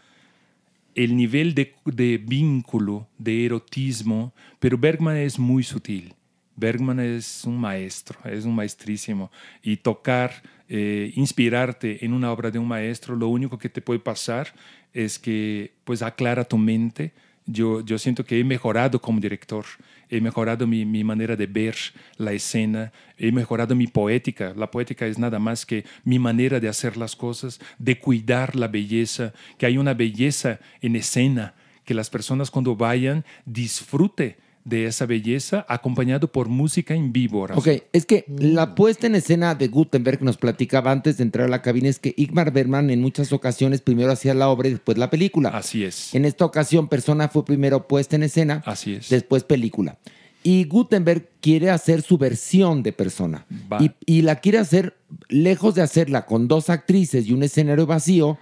el 0.95 1.17
nivel 1.17 1.55
de, 1.55 1.75
vínculo, 2.25 3.09
de 3.19 3.47
erotismo, 3.47 4.33
pero 4.59 4.79
Bergman 4.79 5.17
es 5.17 5.39
muy 5.39 5.63
sutil. 5.63 6.15
Bergman 6.57 7.01
es 7.01 7.45
un 7.45 7.59
maestro, 7.59 8.19
es 8.25 8.45
un 8.45 8.55
maestrísimo. 8.55 9.31
Y 9.63 9.79
tocar, 9.79 10.43
eh, 10.69 11.11
inspirarte 11.17 12.05
en 12.05 12.13
una 12.13 12.31
obra 12.31 12.51
de 12.51 12.59
un 12.59 12.69
maestro, 12.69 13.17
lo 13.17 13.29
único 13.29 13.59
que 13.59 13.71
te 13.71 13.81
puede 13.81 14.01
pasar 14.01 14.49
es 14.93 15.19
que 15.19 15.73
pues 15.85 16.03
aclara 16.03 16.45
tu 16.45 16.59
mente. 16.59 17.13
Yo, 17.53 17.85
yo 17.85 17.99
siento 17.99 18.25
que 18.25 18.39
he 18.39 18.45
mejorado 18.45 19.01
como 19.01 19.19
director, 19.19 19.65
he 20.09 20.21
mejorado 20.21 20.67
mi, 20.67 20.85
mi 20.85 21.03
manera 21.03 21.35
de 21.35 21.47
ver 21.47 21.75
la 22.17 22.33
escena, 22.33 22.93
he 23.19 23.33
mejorado 23.33 23.75
mi 23.75 23.89
poética. 23.89 24.55
La 24.57 24.71
poética 24.71 25.07
es 25.07 25.19
nada 25.19 25.39
más 25.39 25.67
que 25.67 25.85
mi 26.05 26.19
manera 26.19 26.61
de 26.61 26.69
hacer 26.69 26.97
las 26.97 27.17
cosas, 27.17 27.61
de 27.79 27.99
cuidar 27.99 28.55
la 28.55 28.69
belleza, 28.69 29.33
que 29.59 29.67
hay 29.67 29.79
una 29.79 29.95
belleza 29.95 30.61
en 30.81 30.95
escena, 30.95 31.55
que 31.85 31.95
las 31.95 32.09
personas 32.09 32.51
cuando 32.51 32.77
vayan 32.77 33.25
disfrute 33.45 34.39
de 34.65 34.87
esa 34.87 35.07
belleza 35.07 35.65
acompañado 35.69 36.31
por 36.31 36.49
música 36.49 36.95
en 36.95 37.13
vivo. 37.13 37.47
Ok, 37.55 37.69
es 37.93 38.07
que 38.07 38.25
la 38.29 38.75
puesta 38.75 39.07
en 39.07 39.15
escena 39.15 39.55
de 39.55 39.69
Gutenberg 39.69 40.23
nos 40.23 40.37
platicaba 40.37 40.91
antes 40.93 41.17
de 41.17 41.23
entrar 41.23 41.47
a 41.47 41.51
la 41.51 41.63
cabina 41.63 41.89
es 41.89 41.99
que 41.99 42.15
Igmar 42.17 42.53
Bergman 42.53 42.91
en 42.91 43.01
muchas 43.01 43.33
ocasiones 43.33 43.81
primero 43.81 44.13
hacía 44.13 44.35
la 44.35 44.49
obra 44.49 44.69
y 44.69 44.73
después 44.73 44.99
la 44.99 45.11
película. 45.11 45.51
Así 45.51 45.85
es. 45.85 46.15
En 46.15 46.25
esta 46.25 46.45
ocasión, 46.45 46.89
Persona 46.89 47.29
fue 47.29 47.45
primero 47.45 47.89
puesta 47.89 48.17
en 48.17 48.25
escena, 48.25 48.63
Así 48.67 48.95
es. 48.95 49.09
después 49.09 49.45
película. 49.45 49.99
Y 50.43 50.65
Gutenberg 50.65 51.29
quiere 51.41 51.71
hacer 51.71 52.01
su 52.03 52.17
versión 52.17 52.83
de 52.83 52.93
Persona. 52.93 53.47
Y 54.07 54.23
la 54.23 54.37
quiere 54.37 54.59
hacer, 54.59 54.97
lejos 55.29 55.75
de 55.75 55.83
hacerla 55.83 56.25
con 56.25 56.49
dos 56.49 56.71
actrices 56.71 57.27
y 57.27 57.33
un 57.33 57.43
escenario 57.43 57.87
vacío, 57.87 58.39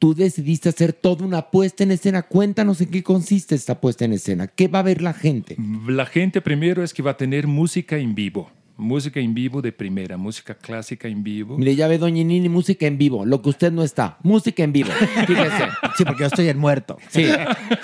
tú 0.00 0.14
decidiste 0.14 0.70
hacer 0.70 0.92
toda 0.92 1.24
una 1.24 1.50
puesta 1.50 1.84
en 1.84 1.92
escena. 1.92 2.22
Cuéntanos 2.22 2.80
en 2.80 2.88
qué 2.90 3.04
consiste 3.04 3.54
esta 3.54 3.80
puesta 3.80 4.06
en 4.06 4.14
escena. 4.14 4.48
¿Qué 4.48 4.66
va 4.66 4.80
a 4.80 4.82
ver 4.82 5.02
la 5.02 5.12
gente? 5.12 5.56
La 5.86 6.06
gente 6.06 6.40
primero 6.40 6.82
es 6.82 6.92
que 6.92 7.02
va 7.02 7.12
a 7.12 7.16
tener 7.16 7.46
música 7.46 7.96
en 7.98 8.16
vivo. 8.16 8.50
Música 8.78 9.20
en 9.20 9.34
vivo 9.34 9.60
de 9.60 9.72
primera, 9.72 10.16
música 10.16 10.54
clásica 10.54 11.06
en 11.06 11.22
vivo. 11.22 11.58
Mire, 11.58 11.76
ya 11.76 11.86
ve 11.86 11.98
Doña 11.98 12.24
Nini, 12.24 12.48
música 12.48 12.86
en 12.86 12.96
vivo. 12.96 13.26
Lo 13.26 13.42
que 13.42 13.50
usted 13.50 13.70
no 13.70 13.82
está, 13.82 14.16
música 14.22 14.64
en 14.64 14.72
vivo. 14.72 14.88
Fíjese. 15.26 15.64
Sí, 15.98 16.04
porque 16.06 16.20
yo 16.20 16.26
estoy 16.28 16.48
en 16.48 16.56
muerto. 16.56 16.96
Sí, 17.10 17.26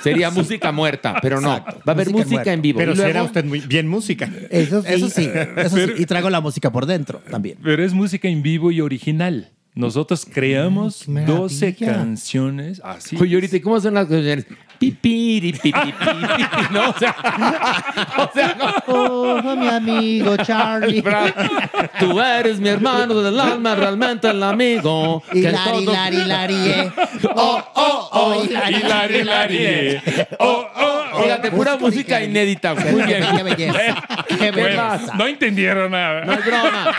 sería 0.02 0.30
música 0.30 0.72
muerta, 0.72 1.16
pero 1.20 1.42
no. 1.42 1.50
Va 1.50 1.74
a 1.84 1.90
haber 1.90 2.08
música, 2.08 2.50
en, 2.50 2.62
vivo. 2.62 2.78
Pero 2.78 2.94
luego- 2.94 3.08
será 3.08 3.22
usted 3.24 3.44
muy 3.44 3.60
bien 3.60 3.86
música. 3.88 4.30
Eso 4.50 4.80
sí, 4.80 4.88
eso 4.88 5.10
sí, 5.10 5.28
eso 5.56 5.76
sí. 5.76 5.92
Y 5.98 6.06
traigo 6.06 6.30
la 6.30 6.40
música 6.40 6.72
por 6.72 6.86
dentro 6.86 7.18
también. 7.30 7.58
Pero 7.62 7.84
es 7.84 7.92
música 7.92 8.26
en 8.28 8.42
vivo 8.42 8.70
y 8.70 8.80
original. 8.80 9.50
Nosotros 9.76 10.26
creamos 10.28 11.04
12 11.06 11.76
canciones 11.76 12.80
así. 12.82 13.14
Oye, 13.20 13.34
ahorita, 13.34 13.56
¿y 13.58 13.60
¿cómo 13.60 13.78
son 13.78 13.94
las 13.94 14.06
canciones? 14.08 14.46
Pipiri, 14.78 15.52
pipi, 15.52 15.92
pipi, 15.92 16.62
¿no? 16.70 16.90
O 16.90 16.98
sea, 16.98 17.14
o 18.18 18.30
sea, 18.32 18.56
no. 18.58 18.74
Oh, 18.88 19.56
mi 19.56 19.68
amigo 19.68 20.36
Charlie. 20.38 21.02
Tú 21.98 22.20
eres 22.20 22.60
mi 22.60 22.68
hermano 22.68 23.20
del 23.22 23.38
alma, 23.38 23.74
realmente 23.74 24.28
el 24.28 24.42
amigo. 24.42 25.22
Hilari, 25.32 25.82
hilari, 25.82 26.16
hilari. 26.16 26.92
Oh, 27.34 27.62
oh, 27.74 28.08
oh, 28.12 28.44
Hilari, 28.44 29.16
hilari, 29.20 29.56
eh. 29.58 30.26
Oh, 30.38 30.66
oh, 30.76 31.22
Fíjate, 31.22 31.50
pura 31.50 31.76
música 31.76 32.22
inédita. 32.22 32.74
Muy 32.74 33.02
bien. 33.02 33.24
Qué 33.36 33.42
belleza. 33.42 34.04
Qué 34.28 34.36
¿Qué 34.36 34.50
belleza. 34.50 35.14
No 35.16 35.26
entendieron 35.26 35.90
nada. 35.90 36.24
No 36.24 36.32
es 36.32 36.44
broma. 36.44 36.90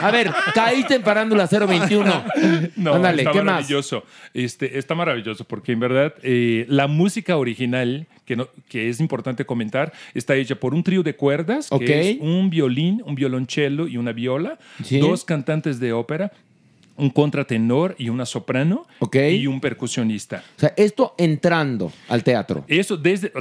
A 0.00 0.10
ver, 0.10 0.30
caíste 0.54 0.96
en 0.96 1.02
Parándula 1.02 1.46
021. 1.46 2.24
No, 2.76 2.96
está 2.96 3.30
¿qué 3.32 3.42
más? 3.42 3.44
maravilloso. 3.44 4.04
Este, 4.34 4.78
está 4.78 4.94
maravilloso 4.94 5.44
porque 5.44 5.72
en 5.72 5.80
verdad 5.80 6.14
la 6.22 6.86
música 6.86 7.21
original, 7.30 8.06
que, 8.24 8.36
no- 8.36 8.48
que 8.68 8.88
es 8.88 9.00
importante 9.00 9.44
comentar, 9.44 9.92
está 10.14 10.34
hecha 10.36 10.54
por 10.54 10.74
un 10.74 10.82
trío 10.82 11.02
de 11.02 11.14
cuerdas, 11.16 11.68
que 11.78 12.10
es 12.10 12.16
un 12.20 12.50
violín, 12.50 13.02
un 13.04 13.14
violonchelo 13.14 13.88
y 13.88 13.96
una 13.96 14.12
viola, 14.12 14.58
Sí. 14.84 14.98
dos 14.98 15.24
cantantes 15.24 15.80
de 15.80 15.92
ópera, 15.92 16.32
un 16.96 17.10
contratenor 17.10 17.94
y 17.98 18.10
una 18.10 18.26
soprano 18.26 18.86
Ok. 19.00 19.16
y 19.32 19.46
un 19.46 19.60
percusionista. 19.60 20.44
O 20.56 20.60
sea, 20.60 20.74
esto 20.76 21.14
entrando 21.18 21.90
al 22.08 22.22
teatro. 22.22 22.64
Eso 22.68 22.96
desde 22.96 23.32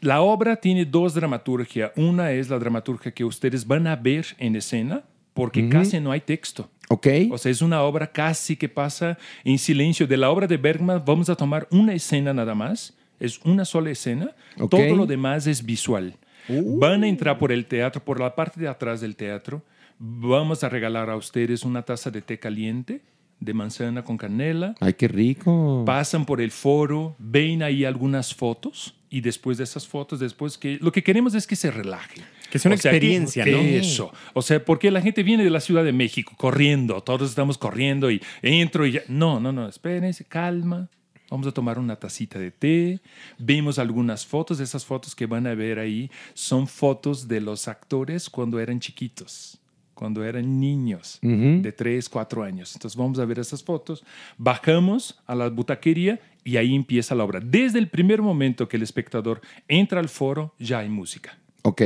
la 0.00 0.20
obra 0.22 0.56
tiene 0.56 0.84
dos 0.84 1.14
dramaturgias. 1.14 1.92
Una 1.96 2.32
es 2.32 2.48
la 2.48 2.58
dramaturgia 2.58 3.12
que 3.12 3.24
ustedes 3.24 3.66
van 3.66 3.86
a 3.86 3.96
ver 3.96 4.26
en 4.38 4.56
escena, 4.56 5.02
porque 5.34 5.68
casi 5.68 5.98
no 6.00 6.12
hay 6.12 6.20
texto. 6.20 6.68
Ok. 6.88 7.06
O 7.30 7.38
sea, 7.38 7.50
es 7.50 7.60
una 7.62 7.82
obra 7.82 8.06
casi 8.10 8.56
que 8.56 8.68
pasa 8.68 9.18
en 9.44 9.58
silencio. 9.58 10.06
De 10.06 10.16
la 10.16 10.30
obra 10.30 10.46
de 10.46 10.56
Bergman 10.56 11.02
vamos 11.04 11.28
a 11.28 11.34
tomar 11.34 11.66
una 11.70 11.92
escena 11.94 12.32
nada 12.34 12.54
más. 12.54 12.94
Es 13.24 13.40
una 13.44 13.64
sola 13.64 13.90
escena. 13.90 14.32
Ok. 14.58 14.70
Todo 14.70 14.96
lo 14.96 15.06
demás 15.06 15.46
es 15.46 15.64
visual. 15.64 16.16
Van 16.48 17.04
a 17.04 17.08
entrar 17.08 17.38
por 17.38 17.52
el 17.52 17.66
teatro, 17.66 18.04
por 18.04 18.20
la 18.20 18.34
parte 18.34 18.60
de 18.60 18.68
atrás 18.68 19.00
del 19.00 19.16
teatro. 19.16 19.62
Vamos 19.98 20.62
a 20.62 20.68
regalar 20.68 21.08
a 21.08 21.16
ustedes 21.16 21.64
una 21.64 21.82
taza 21.82 22.10
de 22.10 22.20
té 22.20 22.38
caliente 22.38 23.00
de 23.40 23.54
manzana 23.54 24.02
con 24.02 24.16
canela. 24.16 24.74
Ay, 24.80 24.94
qué 24.94 25.08
rico. 25.08 25.84
Pasan 25.86 26.24
por 26.24 26.40
el 26.40 26.50
foro, 26.50 27.14
ven 27.18 27.62
ahí 27.62 27.84
algunas 27.84 28.34
fotos 28.34 28.94
y 29.10 29.20
después 29.20 29.58
de 29.58 29.64
esas 29.64 29.86
fotos, 29.86 30.18
después 30.18 30.58
que 30.58 30.78
lo 30.80 30.90
que 30.92 31.02
queremos 31.02 31.34
es 31.34 31.46
que 31.46 31.56
se 31.56 31.70
relaje. 31.70 32.22
Que 32.50 32.58
sea 32.58 32.70
una 32.70 32.76
O 32.76 32.78
sea, 32.78 32.92
experiencia, 32.92 33.44
¿no? 33.44 33.58
Eso. 33.58 34.12
O 34.32 34.42
sea, 34.42 34.64
porque 34.64 34.90
la 34.90 35.00
gente 35.00 35.22
viene 35.22 35.44
de 35.44 35.50
la 35.50 35.60
Ciudad 35.60 35.84
de 35.84 35.92
México 35.92 36.32
corriendo, 36.36 37.00
todos 37.02 37.30
estamos 37.30 37.58
corriendo 37.58 38.10
y 38.10 38.20
entro 38.42 38.86
y 38.86 38.92
ya. 38.92 39.02
No, 39.08 39.40
no, 39.40 39.52
no, 39.52 39.68
espérense, 39.68 40.24
calma. 40.24 40.88
Vamos 41.30 41.46
a 41.46 41.52
tomar 41.52 41.78
una 41.78 41.96
tacita 41.96 42.38
de 42.38 42.50
té. 42.50 43.00
Vemos 43.38 43.78
algunas 43.78 44.26
fotos. 44.26 44.60
Esas 44.60 44.84
fotos 44.84 45.14
que 45.14 45.26
van 45.26 45.46
a 45.46 45.54
ver 45.54 45.78
ahí 45.78 46.10
son 46.34 46.66
fotos 46.66 47.26
de 47.26 47.40
los 47.40 47.66
actores 47.66 48.28
cuando 48.28 48.60
eran 48.60 48.78
chiquitos, 48.78 49.58
cuando 49.94 50.24
eran 50.24 50.60
niños 50.60 51.18
de 51.22 51.72
3, 51.72 52.08
4 52.08 52.42
años. 52.42 52.74
Entonces 52.74 52.96
vamos 52.96 53.18
a 53.18 53.24
ver 53.24 53.38
esas 53.38 53.62
fotos, 53.62 54.04
bajamos 54.36 55.20
a 55.26 55.34
la 55.34 55.48
butaquería 55.48 56.20
y 56.44 56.56
ahí 56.58 56.74
empieza 56.74 57.14
la 57.14 57.24
obra. 57.24 57.40
Desde 57.40 57.78
el 57.78 57.88
primer 57.88 58.20
momento 58.20 58.68
que 58.68 58.76
el 58.76 58.82
espectador 58.82 59.40
entra 59.66 60.00
al 60.00 60.08
foro, 60.08 60.54
ya 60.58 60.80
hay 60.80 60.88
música. 60.88 61.38
Ok. 61.62 61.82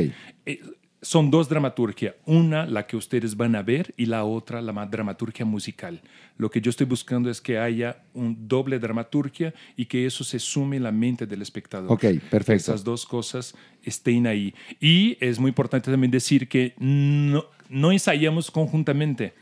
Son 1.01 1.31
dos 1.31 1.49
dramaturgias, 1.49 2.17
una 2.27 2.67
la 2.67 2.87
que 2.89 2.97
ustedes 2.97 3.37
van 3.37 3.55
a 3.55 3.63
ver 3.63 3.95
y 3.97 4.07
la 4.07 4.25
otra 4.25 4.61
la 4.61 4.73
ma- 4.73 4.85
dramaturgia 4.85 5.45
musical. 5.47 6.01
Lo 6.39 6.51
que 6.51 6.61
yo 6.61 6.71
estoy 6.71 6.87
buscando 6.87 7.31
es 7.31 7.41
que 7.41 7.57
haya 7.57 8.03
un 8.15 8.49
doble 8.49 8.81
dramaturgia 8.81 9.55
y 9.77 9.85
que 9.87 10.07
eso 10.07 10.25
se 10.25 10.41
sume 10.41 10.77
en 10.77 10.83
la 10.83 10.91
mente 10.91 11.25
del 11.25 11.41
espectador. 11.43 11.93
Ok, 11.93 12.05
perfecto. 12.29 12.73
Esas 12.73 12.83
dos 12.83 13.07
cosas 13.07 13.55
estén 13.85 14.27
ahí. 14.27 14.53
Y 14.81 15.17
es 15.21 15.39
muy 15.39 15.51
importante 15.51 15.89
también 15.89 16.11
decir 16.11 16.49
que 16.49 16.75
no, 16.81 17.45
no 17.69 17.93
ensayamos 17.93 18.51
conjuntamente. 18.51 19.35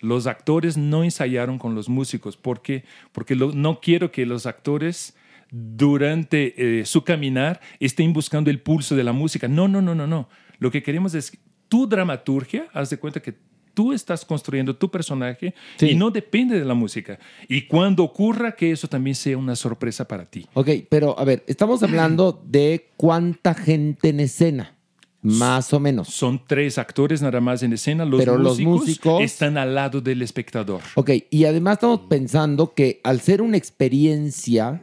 Los 0.00 0.28
actores 0.28 0.76
no 0.76 1.02
ensayaron 1.02 1.58
con 1.58 1.74
los 1.74 1.88
músicos. 1.88 2.36
¿Por 2.36 2.62
qué? 2.62 2.84
Porque 3.10 3.34
lo- 3.34 3.52
no 3.52 3.80
quiero 3.80 4.12
que 4.12 4.26
los 4.26 4.46
actores 4.46 5.16
durante 5.50 6.80
eh, 6.80 6.86
su 6.86 7.02
caminar 7.02 7.60
estén 7.80 8.12
buscando 8.12 8.50
el 8.50 8.60
pulso 8.60 8.94
de 8.94 9.04
la 9.04 9.12
música. 9.12 9.48
No, 9.48 9.68
no, 9.68 9.82
no, 9.82 9.94
no, 9.94 10.06
no. 10.06 10.28
Lo 10.60 10.70
que 10.70 10.82
queremos 10.82 11.14
es 11.14 11.32
tu 11.68 11.88
dramaturgia, 11.88 12.68
haz 12.72 12.90
de 12.90 12.98
cuenta 12.98 13.20
que 13.20 13.34
tú 13.74 13.92
estás 13.92 14.24
construyendo 14.24 14.76
tu 14.76 14.90
personaje 14.90 15.54
y 15.80 15.94
no 15.94 16.10
depende 16.10 16.58
de 16.58 16.64
la 16.64 16.74
música. 16.74 17.18
Y 17.48 17.62
cuando 17.66 18.02
ocurra 18.04 18.52
que 18.52 18.70
eso 18.72 18.86
también 18.88 19.14
sea 19.16 19.36
una 19.38 19.56
sorpresa 19.56 20.06
para 20.06 20.24
ti. 20.26 20.46
Ok, 20.54 20.68
pero 20.88 21.18
a 21.18 21.24
ver, 21.24 21.42
estamos 21.46 21.82
hablando 21.82 22.42
de 22.46 22.90
cuánta 22.96 23.54
gente 23.54 24.08
en 24.10 24.20
escena, 24.20 24.76
más 25.22 25.72
o 25.72 25.80
menos. 25.80 26.08
Son 26.08 26.42
tres 26.46 26.78
actores 26.78 27.22
nada 27.22 27.40
más 27.40 27.62
en 27.62 27.72
escena. 27.72 28.04
Los, 28.04 28.18
Pero 28.20 28.36
los 28.38 28.58
músicos, 28.58 28.88
músicos- 28.88 29.22
están 29.22 29.56
al 29.56 29.74
lado 29.74 30.00
del 30.00 30.22
espectador. 30.22 30.80
Ok, 30.94 31.10
y 31.30 31.44
además 31.44 31.74
estamos 31.74 32.00
pensando 32.08 32.74
que 32.74 33.00
al 33.04 33.20
ser 33.20 33.40
una 33.42 33.56
experiencia, 33.56 34.82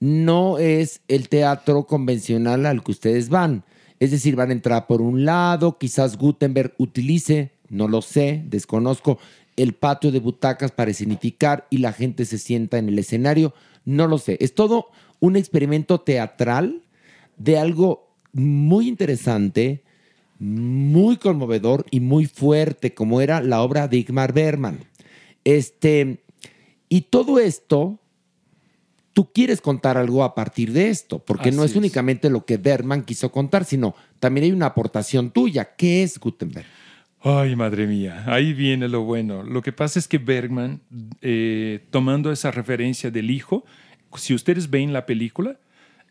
no 0.00 0.58
es 0.58 1.00
el 1.08 1.28
teatro 1.28 1.84
convencional 1.86 2.66
al 2.66 2.82
que 2.82 2.90
ustedes 2.90 3.28
van. 3.28 3.64
Es 4.00 4.10
decir, 4.10 4.36
van 4.36 4.50
a 4.50 4.52
entrar 4.52 4.86
por 4.86 5.00
un 5.00 5.24
lado, 5.24 5.78
quizás 5.78 6.16
Gutenberg 6.16 6.74
utilice, 6.78 7.52
no 7.68 7.88
lo 7.88 8.02
sé, 8.02 8.42
desconozco, 8.46 9.18
el 9.56 9.72
patio 9.72 10.12
de 10.12 10.20
butacas 10.20 10.70
para 10.70 10.92
significar 10.92 11.66
y 11.70 11.78
la 11.78 11.92
gente 11.92 12.24
se 12.26 12.38
sienta 12.38 12.78
en 12.78 12.88
el 12.88 12.98
escenario, 12.98 13.54
no 13.84 14.06
lo 14.06 14.18
sé. 14.18 14.36
Es 14.40 14.54
todo 14.54 14.88
un 15.20 15.36
experimento 15.36 16.00
teatral 16.00 16.82
de 17.38 17.58
algo 17.58 18.08
muy 18.32 18.88
interesante, 18.88 19.82
muy 20.38 21.16
conmovedor 21.16 21.86
y 21.90 22.00
muy 22.00 22.26
fuerte, 22.26 22.92
como 22.92 23.20
era 23.22 23.40
la 23.40 23.62
obra 23.62 23.88
de 23.88 23.96
Igmar 23.96 24.34
Bergman. 24.34 24.80
Este, 25.44 26.20
y 26.88 27.02
todo 27.02 27.38
esto, 27.38 27.98
tú 29.16 29.32
quieres 29.32 29.62
contar 29.62 29.96
algo 29.96 30.24
a 30.24 30.34
partir 30.34 30.74
de 30.74 30.90
esto, 30.90 31.20
porque 31.20 31.50
no 31.50 31.64
es, 31.64 31.70
es. 31.70 31.76
únicamente 31.78 32.28
lo 32.28 32.44
que 32.44 32.58
Bergman 32.58 33.02
quiso 33.02 33.32
contar, 33.32 33.64
sino 33.64 33.94
también 34.20 34.44
hay 34.44 34.52
una 34.52 34.66
aportación 34.66 35.30
tuya. 35.30 35.74
¿Qué 35.74 36.02
es 36.02 36.20
Gutenberg? 36.20 36.66
Ay, 37.22 37.56
madre 37.56 37.86
mía, 37.86 38.24
ahí 38.26 38.52
viene 38.52 38.88
lo 38.88 39.04
bueno. 39.04 39.42
Lo 39.42 39.62
que 39.62 39.72
pasa 39.72 39.98
es 39.98 40.06
que 40.06 40.18
Bergman, 40.18 40.82
eh, 41.22 41.86
tomando 41.88 42.30
esa 42.30 42.50
referencia 42.50 43.10
del 43.10 43.30
hijo, 43.30 43.64
si 44.16 44.34
ustedes 44.34 44.68
ven 44.68 44.92
la 44.92 45.06
película, 45.06 45.58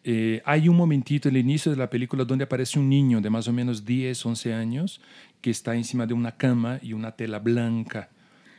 eh, 0.04 0.42
hay 0.44 0.68
un 0.68 0.76
momentito 0.76 1.30
en 1.30 1.36
el 1.36 1.42
inicio 1.42 1.72
de 1.72 1.78
la 1.78 1.92
película 1.92 2.26
donde 2.26 2.46
aparece 2.46 2.80
un 2.80 2.90
niño 2.90 3.22
de 3.22 3.30
más 3.30 3.48
o 3.48 3.54
menos 3.54 3.86
10, 3.86 4.26
11 4.26 4.52
años 4.56 5.00
que 5.42 5.52
está 5.52 5.76
encima 5.76 6.08
de 6.08 6.16
una 6.16 6.38
cama 6.38 6.80
y 6.82 6.94
una 6.94 7.12
tela 7.12 7.38
blanca. 7.38 8.10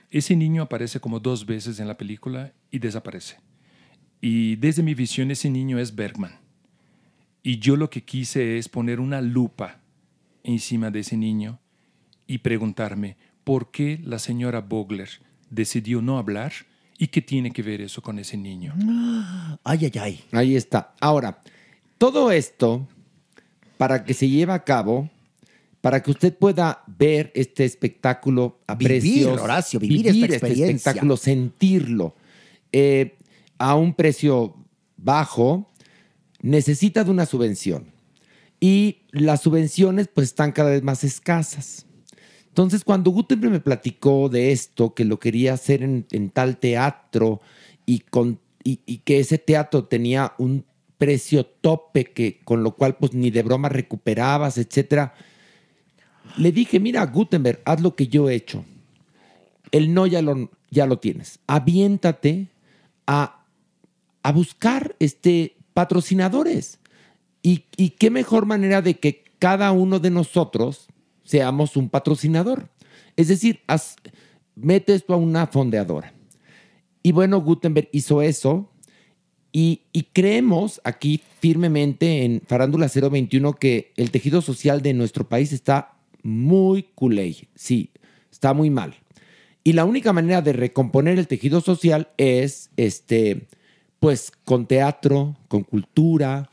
Ese 0.08 0.36
niño 0.36 0.62
aparece 0.62 1.00
como 1.00 1.18
dos 1.18 1.46
veces 1.46 1.80
en 1.80 1.88
la 1.88 1.96
película 1.96 2.52
y 2.70 2.78
desaparece. 2.78 3.38
Y 4.20 4.56
desde 4.56 4.82
mi 4.82 4.94
visión 4.94 5.30
ese 5.30 5.50
niño 5.50 5.78
es 5.78 5.94
Bergman. 5.94 6.32
Y 7.42 7.58
yo 7.58 7.76
lo 7.76 7.90
que 7.90 8.02
quise 8.02 8.58
es 8.58 8.68
poner 8.68 8.98
una 8.98 9.20
lupa 9.20 9.80
encima 10.42 10.90
de 10.90 11.00
ese 11.00 11.16
niño 11.16 11.60
y 12.26 12.38
preguntarme 12.38 13.16
por 13.44 13.70
qué 13.70 14.00
la 14.02 14.18
señora 14.18 14.60
Bogler 14.60 15.08
decidió 15.50 16.02
no 16.02 16.18
hablar 16.18 16.52
y 16.98 17.08
qué 17.08 17.22
tiene 17.22 17.52
que 17.52 17.62
ver 17.62 17.80
eso 17.80 18.02
con 18.02 18.18
ese 18.18 18.36
niño. 18.36 18.74
Ay, 19.64 19.78
ay, 19.84 19.92
ay. 20.00 20.24
Ahí 20.32 20.56
está. 20.56 20.94
Ahora, 21.00 21.42
todo 21.98 22.30
esto, 22.30 22.86
para 23.76 24.04
que 24.04 24.14
se 24.14 24.28
lleve 24.28 24.52
a 24.52 24.64
cabo, 24.64 25.10
para 25.80 26.02
que 26.02 26.10
usted 26.10 26.36
pueda 26.36 26.82
ver 26.86 27.30
este 27.34 27.64
espectáculo 27.64 28.60
a 28.66 28.74
Vivir, 28.74 28.88
precios, 29.00 29.40
Horacio, 29.40 29.80
vivir 29.80 30.08
esta 30.08 30.24
este 30.24 30.34
experiencia. 30.34 30.76
espectáculo, 30.76 31.16
sentirlo 31.16 32.14
eh, 32.72 33.16
a 33.58 33.74
un 33.74 33.94
precio 33.94 34.56
bajo, 34.96 35.72
necesita 36.40 37.04
de 37.04 37.10
una 37.10 37.26
subvención. 37.26 37.92
Y 38.60 39.02
las 39.10 39.42
subvenciones 39.42 40.08
pues 40.08 40.28
están 40.28 40.52
cada 40.52 40.70
vez 40.70 40.82
más 40.82 41.04
escasas. 41.04 41.86
Entonces, 42.48 42.84
cuando 42.84 43.10
Gutenberg 43.10 43.52
me 43.52 43.60
platicó 43.60 44.28
de 44.28 44.52
esto, 44.52 44.94
que 44.94 45.04
lo 45.04 45.18
quería 45.18 45.52
hacer 45.52 45.82
en, 45.82 46.30
tal 46.30 46.56
teatro 46.56 47.40
y, 47.84 48.00
con, 48.00 48.40
y 48.64 48.98
que 48.98 49.20
ese 49.20 49.36
teatro 49.36 49.84
tenía 49.84 50.32
un 50.38 50.64
precio 50.98 51.44
tope, 51.44 52.04
que, 52.04 52.40
con 52.44 52.62
lo 52.62 52.74
cual 52.74 52.96
pues 52.96 53.12
ni 53.12 53.30
de 53.30 53.42
broma 53.42 53.68
recuperabas, 53.68 54.58
etcétera, 54.58 55.14
le 56.38 56.52
dije, 56.52 56.80
mira, 56.80 57.04
Gutenberg, 57.06 57.60
haz 57.64 57.80
lo 57.80 57.94
que 57.94 58.08
yo 58.08 58.28
he 58.28 58.34
hecho. 58.34 58.64
El 59.72 59.94
no 59.94 60.06
ya 60.06 60.22
lo, 60.22 60.50
ya 60.70 60.86
lo 60.86 60.98
tienes. 60.98 61.38
Aviéntate 61.46 62.48
a, 63.06 63.35
a 64.26 64.32
buscar 64.32 64.96
este, 64.98 65.54
patrocinadores. 65.72 66.80
Y, 67.44 67.66
y 67.76 67.90
qué 67.90 68.10
mejor 68.10 68.44
manera 68.44 68.82
de 68.82 68.94
que 68.98 69.22
cada 69.38 69.70
uno 69.70 70.00
de 70.00 70.10
nosotros 70.10 70.88
seamos 71.22 71.76
un 71.76 71.88
patrocinador. 71.88 72.68
Es 73.14 73.28
decir, 73.28 73.60
haz- 73.68 73.94
mete 74.56 74.94
esto 74.94 75.14
a 75.14 75.16
una 75.16 75.46
fondeadora. 75.46 76.12
Y 77.04 77.12
bueno, 77.12 77.40
Gutenberg 77.40 77.88
hizo 77.92 78.20
eso. 78.20 78.68
Y, 79.52 79.82
y 79.92 80.08
creemos 80.12 80.80
aquí 80.82 81.22
firmemente 81.38 82.24
en 82.24 82.42
Farándula 82.44 82.88
021 82.92 83.52
que 83.52 83.92
el 83.96 84.10
tejido 84.10 84.42
social 84.42 84.82
de 84.82 84.92
nuestro 84.92 85.28
país 85.28 85.52
está 85.52 85.94
muy 86.24 86.82
culé. 86.96 87.36
Sí, 87.54 87.90
está 88.32 88.54
muy 88.54 88.70
mal. 88.70 88.96
Y 89.62 89.74
la 89.74 89.84
única 89.84 90.12
manera 90.12 90.42
de 90.42 90.52
recomponer 90.52 91.16
el 91.16 91.28
tejido 91.28 91.60
social 91.60 92.08
es, 92.16 92.70
este, 92.76 93.46
pues, 94.06 94.30
con 94.44 94.66
teatro, 94.66 95.34
con 95.48 95.64
cultura, 95.64 96.48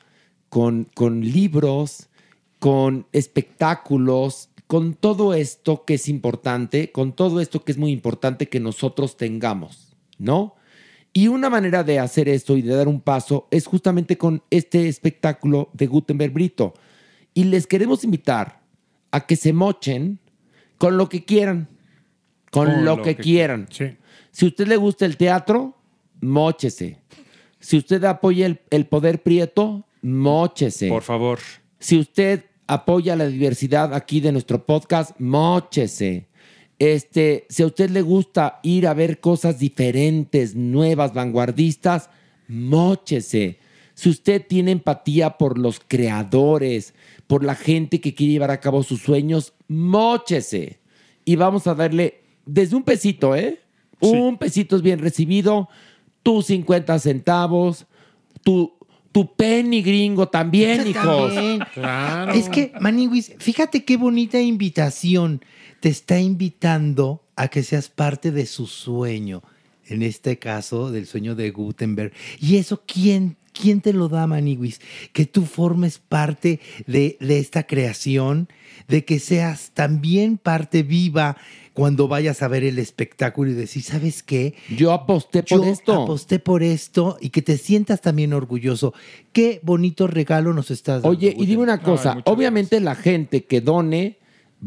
con, 0.49 0.85
con 0.95 1.21
libros, 1.21 2.09
con 2.57 3.05
espectáculos, 3.11 4.49
con 4.65 4.95
todo 4.95 5.35
esto 5.35 5.85
que 5.85 5.93
es 5.93 6.09
importante, 6.09 6.91
con 6.91 7.13
todo 7.13 7.39
esto 7.41 7.63
que 7.63 7.71
es 7.71 7.77
muy 7.77 7.91
importante 7.91 8.49
que 8.49 8.59
nosotros 8.59 9.17
tengamos, 9.17 9.95
¿no? 10.17 10.55
Y 11.13 11.27
una 11.27 11.47
manera 11.51 11.83
de 11.83 11.99
hacer 11.99 12.27
esto 12.27 12.57
y 12.57 12.63
de 12.63 12.73
dar 12.73 12.87
un 12.87 13.01
paso 13.01 13.47
es 13.51 13.67
justamente 13.67 14.17
con 14.17 14.41
este 14.49 14.87
espectáculo 14.87 15.69
de 15.73 15.85
Gutenberg 15.85 16.33
Brito. 16.33 16.73
Y 17.35 17.43
les 17.43 17.67
queremos 17.67 18.03
invitar 18.03 18.63
a 19.11 19.27
que 19.27 19.35
se 19.35 19.53
mochen 19.53 20.17
con 20.79 20.97
lo 20.97 21.07
que 21.07 21.23
quieran, 21.23 21.67
con, 22.49 22.83
lo, 22.83 23.03
que, 23.03 23.15
quieran. 23.15 23.67
Si 24.31 24.45
a 24.45 24.47
usted 24.47 24.65
le 24.65 24.77
gusta 24.77 25.05
el 25.05 25.17
teatro, 25.17 25.77
móchese. 26.19 27.03
Si 27.63 27.77
usted 27.77 28.03
apoya 28.03 28.45
el, 28.45 28.59
el 28.71 28.87
poder 28.87 29.23
prieto, 29.23 29.85
móchese. 30.01 30.89
Por 30.89 31.01
favor. 31.01 31.39
Si 31.79 31.97
usted 31.97 32.43
apoya 32.67 33.15
la 33.15 33.27
diversidad 33.27 33.93
aquí 33.93 34.19
de 34.19 34.33
nuestro 34.33 34.65
podcast, 34.65 35.17
móchese. 35.17 36.27
Este, 36.77 37.45
si 37.47 37.63
a 37.63 37.67
usted 37.67 37.89
le 37.89 38.01
gusta 38.01 38.59
ir 38.63 38.85
a 38.85 38.93
ver 38.93 39.21
cosas 39.21 39.59
diferentes, 39.59 40.55
nuevas, 40.55 41.13
vanguardistas, 41.13 42.09
móchese. 42.49 43.59
Si 43.93 44.09
usted 44.09 44.45
tiene 44.45 44.71
empatía 44.71 45.37
por 45.37 45.57
los 45.57 45.79
creadores, 45.87 46.93
por 47.27 47.45
la 47.45 47.55
gente 47.55 48.01
que 48.01 48.13
quiere 48.13 48.33
llevar 48.33 48.51
a 48.51 48.59
cabo 48.59 48.83
sus 48.83 49.01
sueños, 49.01 49.53
móchese. 49.69 50.79
Y 51.23 51.37
vamos 51.37 51.65
a 51.67 51.75
darle 51.75 52.23
desde 52.45 52.75
un 52.75 52.83
pesito, 52.83 53.37
¿eh? 53.37 53.61
Un 54.01 54.37
pesito 54.37 54.75
es 54.75 54.81
bien 54.81 54.99
recibido, 54.99 55.69
tus 56.23 56.47
50 56.47 56.97
centavos, 56.99 57.85
tu, 58.43 58.73
tu 59.11 59.35
penny 59.35 59.81
gringo 59.81 60.29
también, 60.29 60.87
hijos. 60.87 61.33
También. 61.35 61.61
Es 62.33 62.49
que, 62.49 62.73
Maniwis, 62.79 63.33
fíjate 63.37 63.83
qué 63.83 63.97
bonita 63.97 64.39
invitación. 64.39 65.43
Te 65.81 65.89
está 65.89 66.19
invitando 66.19 67.23
a 67.35 67.49
que 67.49 67.61
seas 67.61 67.89
parte 67.89 68.31
de 68.31 68.45
su 68.45 68.67
sueño. 68.67 69.43
En 69.85 70.01
este 70.01 70.39
caso, 70.39 70.91
del 70.91 71.05
sueño 71.05 71.35
de 71.35 71.51
Gutenberg. 71.51 72.13
¿Y 72.39 72.55
eso 72.55 72.83
quién, 72.87 73.35
quién 73.51 73.81
te 73.81 73.91
lo 73.91 74.07
da, 74.07 74.25
Maniwis? 74.27 74.79
Que 75.11 75.25
tú 75.25 75.45
formes 75.45 75.99
parte 75.99 76.61
de, 76.87 77.17
de 77.19 77.39
esta 77.39 77.63
creación, 77.63 78.47
de 78.87 79.03
que 79.03 79.19
seas 79.19 79.71
también 79.73 80.37
parte 80.37 80.83
viva 80.83 81.35
cuando 81.73 82.07
vayas 82.07 82.41
a 82.43 82.47
ver 82.47 82.63
el 82.63 82.79
espectáculo 82.79 83.51
y 83.51 83.53
decir, 83.53 83.81
¿sabes 83.83 84.23
qué? 84.23 84.53
Yo 84.75 84.91
aposté 84.91 85.43
por 85.43 85.63
Yo 85.65 85.71
esto. 85.71 86.03
aposté 86.03 86.39
por 86.39 86.63
esto 86.63 87.17
y 87.19 87.29
que 87.29 87.41
te 87.41 87.57
sientas 87.57 88.01
también 88.01 88.33
orgulloso. 88.33 88.93
Qué 89.31 89.59
bonito 89.63 90.07
regalo 90.07 90.53
nos 90.53 90.71
estás 90.71 91.01
dando. 91.01 91.09
Oye, 91.09 91.35
y 91.37 91.45
dime 91.45 91.63
una 91.63 91.81
cosa, 91.81 92.21
obviamente 92.25 92.79
la 92.79 92.95
gente 92.95 93.45
que 93.45 93.61
done 93.61 94.17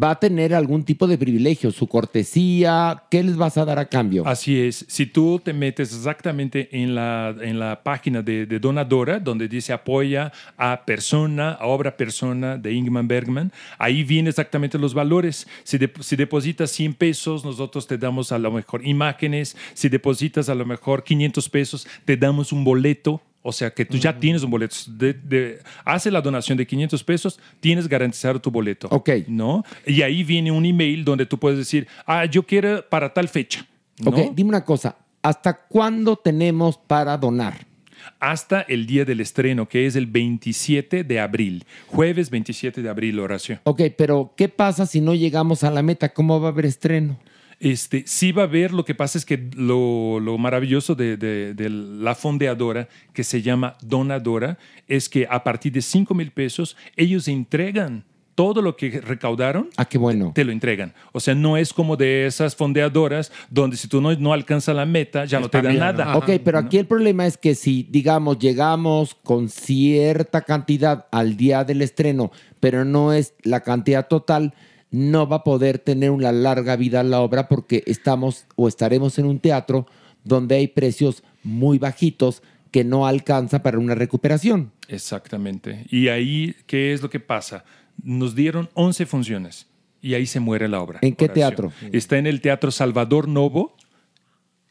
va 0.01 0.11
a 0.11 0.21
tener 0.21 0.55
algún 0.55 0.85
tipo 0.85 1.07
de 1.07 1.17
privilegio, 1.17 1.71
su 1.71 1.87
cortesía, 1.87 3.05
¿qué 3.11 3.23
les 3.23 3.37
vas 3.37 3.57
a 3.57 3.65
dar 3.65 3.79
a 3.79 3.87
cambio? 3.87 4.27
Así 4.27 4.59
es. 4.61 4.85
Si 4.89 5.07
tú 5.07 5.41
te 5.43 5.53
metes 5.53 5.95
exactamente 5.95 6.69
en 6.73 6.95
la, 6.95 7.35
en 7.41 7.59
la 7.59 7.83
página 7.83 8.21
de, 8.23 8.47
de 8.47 8.59
Donadora, 8.59 9.19
donde 9.21 9.49
dice 9.49 9.73
apoya 9.73 10.33
a 10.57 10.85
persona, 10.85 11.53
a 11.53 11.67
obra 11.67 11.97
persona 11.97 12.59
de 12.59 12.73
Ingman 12.73 13.09
Bergman, 13.09 13.53
ahí 13.79 14.05
vienen 14.05 14.29
exactamente 14.29 14.79
los 14.79 14.93
valores. 14.93 15.47
Si, 15.65 15.79
de- 15.79 15.93
si 16.01 16.17
depositas 16.17 16.71
100 16.73 16.95
pesos, 16.95 17.45
nosotros 17.45 17.87
te 17.87 17.97
damos 17.97 18.33
a 18.33 18.39
lo 18.39 18.51
mejor 18.53 18.87
imágenes. 18.87 19.57
Si 19.75 19.89
depositas 19.89 20.49
a 20.49 20.55
lo 20.55 20.67
mejor 20.67 21.05
500 21.05 21.49
pesos, 21.49 21.87
te 22.05 22.17
damos 22.17 22.53
un 22.53 22.65
boleto. 22.65 23.23
O 23.49 23.53
sea 23.53 23.71
que 23.71 23.85
tú 23.85 23.97
ya 23.97 24.19
tienes 24.19 24.43
un 24.43 24.51
boleto. 24.51 24.75
De, 24.89 25.13
de- 25.13 25.61
hace 25.85 26.11
la 26.11 26.21
donación 26.21 26.59
de 26.59 26.67
500 26.67 27.05
pesos, 27.05 27.39
tienes 27.61 27.87
garantizado 27.89 28.41
tu 28.41 28.51
boleto. 28.51 28.89
Ok. 28.91 29.11
¿No? 29.29 29.65
Y 29.87 30.03
ahí 30.03 30.25
viene 30.25 30.51
un 30.51 30.65
email 30.65 31.05
donde 31.05 31.27
tú 31.27 31.39
puedes 31.39 31.57
decir, 31.59 31.87
ah, 32.07 32.25
yo 32.25 32.43
quiero 32.43 32.85
para 32.89 33.15
tal 33.15 33.29
fecha. 33.29 33.65
¿no? 34.01 34.11
Ok, 34.11 34.35
dime 34.35 34.49
una 34.49 34.65
cosa, 34.65 34.97
¿hasta 35.23 35.55
cuándo 35.55 36.17
tenemos 36.17 36.77
para 36.77 37.17
donar? 37.17 37.67
hasta 38.21 38.63
el 38.63 38.87
día 38.87 39.05
del 39.05 39.21
estreno, 39.21 39.69
que 39.69 39.85
es 39.87 39.97
el 39.97 40.07
27 40.07 41.03
de 41.05 41.21
abril. 41.21 41.65
Jueves 41.89 42.31
27 42.31 42.81
de 42.81 42.89
abril, 42.89 43.19
Horacio. 43.19 43.59
Ok, 43.65 43.83
pero 43.99 44.33
¿qué 44.37 44.49
pasa 44.49 44.87
si 44.87 45.01
no 45.01 45.15
llegamos 45.15 45.65
a 45.65 45.71
la 45.71 45.83
meta? 45.83 46.09
¿Cómo 46.13 46.41
va 46.41 46.49
a 46.49 46.51
haber 46.53 46.67
estreno? 46.67 47.19
Este, 47.59 48.05
sí 48.07 48.33
va 48.33 48.43
a 48.43 48.47
haber, 48.47 48.73
lo 48.73 48.85
que 48.85 48.95
pasa 48.95 49.17
es 49.17 49.25
que 49.25 49.49
lo, 49.57 50.21
lo 50.21 50.37
maravilloso 50.37 50.95
de, 50.95 51.17
de- 51.17 51.55
de 51.55 51.71
la 51.71 52.15
fondeadora, 52.15 52.89
que 53.15 53.25
se 53.25 53.41
llama 53.43 53.77
Donadora, 53.83 54.59
es 54.89 55.09
que 55.09 55.27
a 55.31 55.43
partir 55.43 55.73
de 55.73 55.81
5 55.83 56.15
mil 56.15 56.31
pesos, 56.33 56.77
ellos 56.97 57.29
entregan 57.29 58.05
todo 58.35 58.61
lo 58.61 58.77
que 58.77 59.01
recaudaron. 59.01 59.71
Ah, 59.79 59.87
qué 59.87 59.97
bueno. 59.97 60.33
Te 60.35 60.45
lo 60.45 60.53
entregan. 60.53 60.93
O 61.13 61.21
sea, 61.21 61.35
no 61.35 61.57
es 61.57 61.73
como 61.73 61.97
de 61.97 62.27
esas 62.27 62.55
fondeadoras 62.55 63.33
donde 63.49 63.79
si 63.79 63.89
tú 63.89 64.03
no, 64.03 64.13
no 64.17 64.35
alcanzas 64.35 64.77
la 64.77 64.85
meta, 64.85 65.25
ya 65.25 65.41
no 65.41 65.49
te 65.49 65.63
dan 65.63 65.79
nada. 65.79 66.19
Ok, 66.19 66.33
pero 66.45 66.59
aquí 66.59 66.77
el 66.77 66.85
problema 66.87 67.27
es 67.27 67.39
que 67.39 67.55
si, 67.55 67.87
digamos, 67.91 68.39
llegamos 68.39 69.15
con 69.15 69.49
cierta 69.49 70.43
cantidad 70.43 71.07
al 71.11 71.39
día 71.39 71.65
del 71.65 71.81
estreno, 71.81 72.31
pero 72.61 72.85
no 72.85 73.15
es 73.15 73.33
la 73.43 73.61
cantidad 73.63 74.07
total, 74.07 74.53
no 74.97 75.29
va 75.29 75.37
a 75.37 75.45
poder 75.45 75.79
tener 75.79 76.11
una 76.11 76.33
larga 76.33 76.75
vida 76.75 77.03
la 77.03 77.21
obra 77.21 77.49
porque 77.49 77.85
estamos 77.87 78.47
o 78.57 78.67
estaremos 78.67 79.19
en 79.19 79.27
un 79.27 79.41
teatro 79.41 79.87
donde 80.25 80.55
hay 80.55 80.69
precios 80.69 81.23
muy 81.43 81.79
bajitos 81.79 82.43
que 82.71 82.83
no 82.83 83.07
alcanza 83.07 83.63
para 83.63 83.79
una 83.79 83.95
recuperación. 83.95 84.73
Exactamente. 84.89 85.85
Y 85.91 86.09
ahí, 86.09 86.57
¿qué 86.67 86.95
es 86.95 87.03
lo 87.03 87.11
que 87.11 87.21
pasa? 87.21 87.65
Nos 88.03 88.35
dieron 88.35 88.71
11 88.73 89.05
funciones 89.05 89.67
y 90.01 90.15
ahí 90.15 90.25
se 90.25 90.41
muere 90.41 90.67
la 90.67 90.81
obra. 90.81 90.99
¿En 91.03 91.15
qué 91.15 91.27
Horacio. 91.27 91.43
teatro? 91.43 91.73
Está 91.93 92.17
en 92.17 92.27
el 92.27 92.41
Teatro 92.41 92.71
Salvador 92.71 93.29
Novo, 93.29 93.77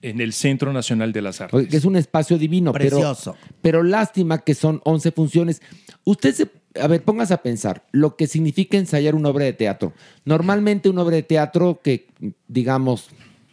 en 0.10 0.22
el 0.22 0.34
Centro 0.34 0.72
Nacional 0.72 1.12
de 1.12 1.22
las 1.22 1.41
Artes. 1.41 1.68
Que 1.68 1.78
es 1.78 1.86
un 1.86 1.95
espacio 1.95 2.38
divino, 2.38 2.72
pero- 2.72 2.89
Precioso. 2.89 3.36
Pero, 3.62 3.84
lástima 3.84 4.39
que 4.39 4.53
son 4.53 4.82
11 4.84 5.12
funciones. 5.12 5.62
Usted 6.03 6.34
se, 6.34 6.49
a 6.80 6.88
ver, 6.88 7.03
póngase 7.03 7.34
a 7.34 7.41
pensar 7.41 7.86
lo 7.91 8.16
que 8.16 8.28
significa 8.28 8.78
ensayar 8.78 9.16
una 9.16 9.30
obra 9.30 9.45
de 9.45 9.53
teatro. 9.53 9.93
Normalmente 10.26 10.89
una 10.89 11.01
obra 11.01 11.16
de 11.16 11.24
teatro 11.24 11.80
que, 11.84 12.08
digamos, 12.47 13.10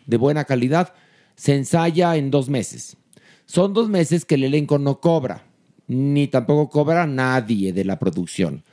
de 0.06 0.16
buena 0.16 0.44
calidad, 0.44 0.92
se 1.36 1.54
ensaya 1.54 2.16
en 2.16 2.30
dos 2.30 2.48
meses. 2.48 2.96
Son 3.46 3.72
dos 3.72 3.88
meses 3.88 4.24
que 4.24 4.34
el 4.34 4.44
elenco 4.44 4.78
no 4.78 5.00
cobra, 5.00 5.44
ni 5.86 6.26
tampoco 6.28 6.68
cobra 6.70 7.06
nadie 7.06 7.72
de 7.72 7.84
la 7.84 7.98
producción. 7.98 8.64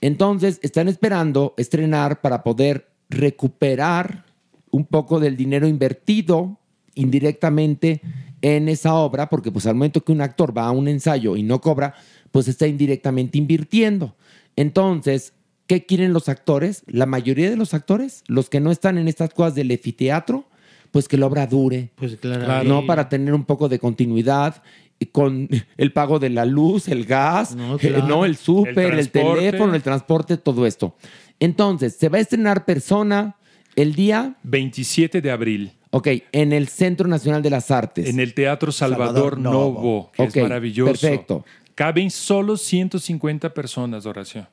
Entonces, 0.00 0.58
están 0.62 0.88
esperando 0.88 1.54
estrenar 1.58 2.20
para 2.22 2.42
poder 2.42 2.88
recuperar 3.10 4.24
un 4.70 4.84
poco 4.86 5.20
del 5.20 5.36
dinero 5.36 5.66
invertido 5.66 6.59
indirectamente 7.00 8.00
en 8.42 8.68
esa 8.68 8.94
obra, 8.94 9.28
porque 9.28 9.50
pues 9.52 9.66
al 9.66 9.74
momento 9.74 10.02
que 10.02 10.12
un 10.12 10.20
actor 10.20 10.56
va 10.56 10.66
a 10.66 10.70
un 10.70 10.88
ensayo 10.88 11.36
y 11.36 11.42
no 11.42 11.60
cobra, 11.60 11.94
pues 12.30 12.48
está 12.48 12.66
indirectamente 12.66 13.38
invirtiendo. 13.38 14.14
Entonces, 14.56 15.34
¿qué 15.66 15.84
quieren 15.84 16.12
los 16.12 16.28
actores? 16.28 16.82
La 16.86 17.06
mayoría 17.06 17.50
de 17.50 17.56
los 17.56 17.74
actores, 17.74 18.24
los 18.28 18.48
que 18.48 18.60
no 18.60 18.70
están 18.70 18.98
en 18.98 19.08
estas 19.08 19.32
cosas 19.34 19.54
del 19.54 19.70
efiteatro, 19.70 20.46
pues 20.90 21.08
que 21.08 21.16
la 21.16 21.26
obra 21.26 21.46
dure. 21.46 21.90
Pues 21.96 22.16
claro. 22.16 22.64
No 22.64 22.86
para 22.86 23.08
tener 23.08 23.34
un 23.34 23.44
poco 23.44 23.68
de 23.68 23.78
continuidad 23.78 24.62
y 24.98 25.06
con 25.06 25.48
el 25.76 25.92
pago 25.92 26.18
de 26.18 26.30
la 26.30 26.44
luz, 26.44 26.88
el 26.88 27.04
gas, 27.04 27.54
No, 27.54 27.76
eh, 27.76 28.26
el 28.26 28.36
súper, 28.36 28.92
El 28.92 28.98
el, 28.98 29.10
teléfono, 29.10 29.74
el 29.74 29.82
transporte, 29.82 30.36
todo 30.36 30.66
esto. 30.66 30.96
Entonces, 31.38 31.96
se 31.96 32.08
va 32.08 32.18
a 32.18 32.20
estrenar 32.20 32.64
Persona 32.64 33.36
el 33.76 33.94
día, 33.94 34.36
27 34.42 35.20
de 35.20 35.30
abril. 35.30 35.72
Ok, 35.90 36.08
en 36.32 36.52
el 36.52 36.68
Centro 36.68 37.08
Nacional 37.08 37.42
de 37.42 37.50
las 37.50 37.70
Artes. 37.70 38.08
En 38.08 38.20
el 38.20 38.34
Teatro 38.34 38.72
Salvador, 38.72 39.06
Salvador 39.06 39.38
Novo, 39.38 39.72
Novo. 39.72 40.12
que 40.14 40.22
Ok, 40.22 40.36
es 40.36 40.42
maravilloso. 40.42 40.92
perfecto. 40.92 41.44
Caben 41.74 42.10
solo 42.10 42.56
150 42.56 43.54
personas, 43.54 44.06
Horacio. 44.06 44.46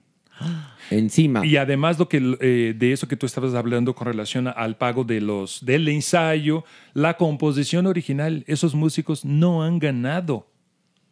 Encima. 0.89 1.45
Y 1.45 1.57
además 1.57 1.99
lo 1.99 2.07
que, 2.07 2.37
eh, 2.39 2.73
de 2.77 2.93
eso 2.93 3.07
que 3.07 3.17
tú 3.17 3.25
estabas 3.25 3.53
hablando 3.53 3.95
con 3.95 4.07
relación 4.07 4.47
al 4.47 4.77
pago 4.77 5.03
de 5.03 5.19
los, 5.19 5.65
del 5.65 5.87
ensayo, 5.89 6.63
la 6.93 7.17
composición 7.17 7.87
original, 7.87 8.43
esos 8.47 8.75
músicos 8.75 9.25
no 9.25 9.63
han 9.63 9.79
ganado 9.79 10.47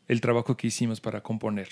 el 0.08 0.22
trabajo 0.22 0.56
que 0.56 0.68
hicimos 0.68 1.02
para 1.02 1.22
componer. 1.22 1.70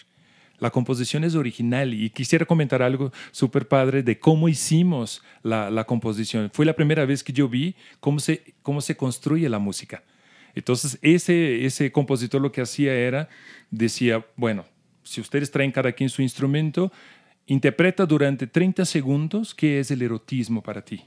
La 0.63 0.71
composición 0.71 1.25
es 1.25 1.35
original 1.35 1.93
y 1.93 2.09
quisiera 2.09 2.45
comentar 2.45 2.81
algo 2.81 3.11
súper 3.31 3.67
padre 3.67 4.01
de 4.01 4.17
cómo 4.17 4.47
hicimos 4.47 5.21
la, 5.41 5.69
la 5.69 5.83
composición. 5.83 6.49
Fue 6.53 6.65
la 6.65 6.73
primera 6.73 7.05
vez 7.05 7.21
que 7.21 7.33
yo 7.33 7.49
vi 7.49 7.75
cómo 7.99 8.19
se, 8.19 8.55
cómo 8.61 8.79
se 8.79 8.95
construye 8.95 9.49
la 9.49 9.59
música. 9.59 10.03
Entonces, 10.55 10.97
ese, 11.01 11.65
ese 11.65 11.91
compositor 11.91 12.39
lo 12.41 12.53
que 12.53 12.61
hacía 12.61 12.93
era, 12.93 13.27
decía, 13.71 14.25
bueno, 14.37 14.63
si 15.03 15.19
ustedes 15.19 15.51
traen 15.51 15.73
cada 15.73 15.91
quien 15.91 16.09
su 16.09 16.21
instrumento, 16.21 16.93
interpreta 17.45 18.05
durante 18.05 18.47
30 18.47 18.85
segundos 18.85 19.53
qué 19.53 19.81
es 19.81 19.91
el 19.91 20.01
erotismo 20.01 20.63
para 20.63 20.81
ti. 20.85 21.03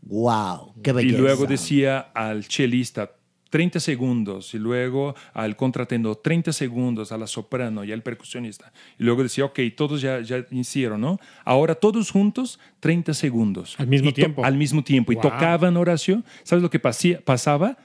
¡Wow! 0.00 0.80
¡Qué 0.82 0.90
Y 0.90 0.94
belleza! 0.94 1.18
luego 1.18 1.44
decía 1.46 1.98
al 2.14 2.48
chelista, 2.48 3.10
30 3.50 3.80
segundos 3.80 4.52
y 4.54 4.58
luego 4.58 5.14
al 5.32 5.56
contratenor 5.56 6.16
30 6.16 6.52
segundos, 6.52 7.12
a 7.12 7.18
la 7.18 7.26
soprano 7.26 7.82
y 7.84 7.92
al 7.92 8.02
percusionista. 8.02 8.72
Y 8.98 9.04
luego 9.04 9.22
decía, 9.22 9.44
ok, 9.46 9.58
todos 9.76 10.00
ya, 10.00 10.20
ya 10.20 10.44
hicieron, 10.50 11.00
¿no? 11.00 11.18
Ahora 11.44 11.74
todos 11.74 12.10
juntos 12.10 12.58
30 12.80 13.14
segundos. 13.14 13.74
Al 13.78 13.86
mismo 13.86 14.10
Y 14.10 14.12
tiempo. 14.12 14.44
Al 14.44 14.56
mismo 14.56 14.82
tiempo. 14.84 15.12
Wow. 15.12 15.20
Y 15.20 15.22
tocaban 15.22 15.76
Horacio. 15.76 16.22
¿Sabes 16.42 16.62
lo 16.62 16.70
que 16.70 16.78
pasía- 16.78 17.20
pasaba? 17.24 17.78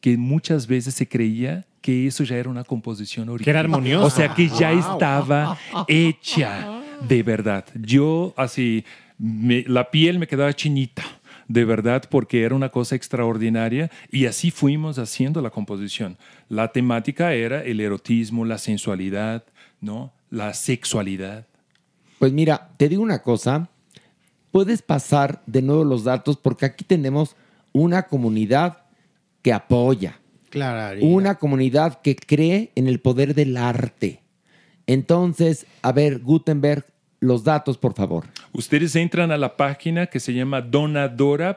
Que 0.00 0.16
muchas 0.16 0.66
veces 0.66 0.94
se 0.94 1.06
creía 1.08 1.64
que 1.80 2.06
eso 2.06 2.24
ya 2.24 2.36
era 2.36 2.48
una 2.48 2.64
composición 2.64 3.28
original. 3.28 3.44
Que 3.44 3.50
era 3.50 3.60
armoniosa. 3.60 4.06
O 4.06 4.10
sea, 4.10 4.34
que 4.34 4.48
ya 4.48 4.70
Wow. 4.72 4.80
estaba 4.92 5.58
hecha 5.88 6.82
de 7.06 7.22
verdad. 7.22 7.64
Yo 7.74 8.32
así, 8.36 8.84
me- 9.18 9.64
la 9.66 9.90
piel 9.90 10.18
me 10.18 10.26
quedaba 10.26 10.52
chinita. 10.54 11.02
De 11.52 11.66
verdad, 11.66 12.04
porque 12.08 12.44
era 12.44 12.54
una 12.54 12.70
cosa 12.70 12.96
extraordinaria 12.96 13.90
y 14.10 14.24
así 14.24 14.50
fuimos 14.50 14.98
haciendo 14.98 15.42
la 15.42 15.50
composición. 15.50 16.16
La 16.48 16.72
temática 16.72 17.34
era 17.34 17.62
el 17.62 17.78
erotismo, 17.80 18.46
la 18.46 18.56
sensualidad, 18.56 19.44
¿no? 19.78 20.14
La 20.30 20.54
sexualidad. 20.54 21.46
Pues 22.18 22.32
mira, 22.32 22.70
te 22.78 22.88
digo 22.88 23.02
una 23.02 23.20
cosa, 23.22 23.68
puedes 24.50 24.80
pasar 24.80 25.42
de 25.44 25.60
nuevo 25.60 25.84
los 25.84 26.04
datos 26.04 26.38
porque 26.38 26.64
aquí 26.64 26.84
tenemos 26.84 27.36
una 27.72 28.04
comunidad 28.04 28.84
que 29.42 29.52
apoya, 29.52 30.20
Claro. 30.48 31.00
una 31.02 31.34
comunidad 31.34 32.00
que 32.00 32.16
cree 32.16 32.72
en 32.76 32.86
el 32.86 32.98
poder 32.98 33.34
del 33.34 33.58
arte. 33.58 34.22
Entonces, 34.86 35.66
a 35.82 35.92
ver, 35.92 36.20
Gutenberg, 36.20 36.86
los 37.22 37.44
datos, 37.44 37.78
por 37.78 37.94
favor. 37.94 38.26
Ustedes 38.52 38.94
entran 38.96 39.30
a 39.30 39.38
la 39.38 39.56
página 39.56 40.06
que 40.06 40.20
se 40.20 40.34
llama 40.34 40.60
donadora.org. 40.60 41.56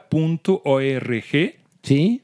Sí. 1.82 2.22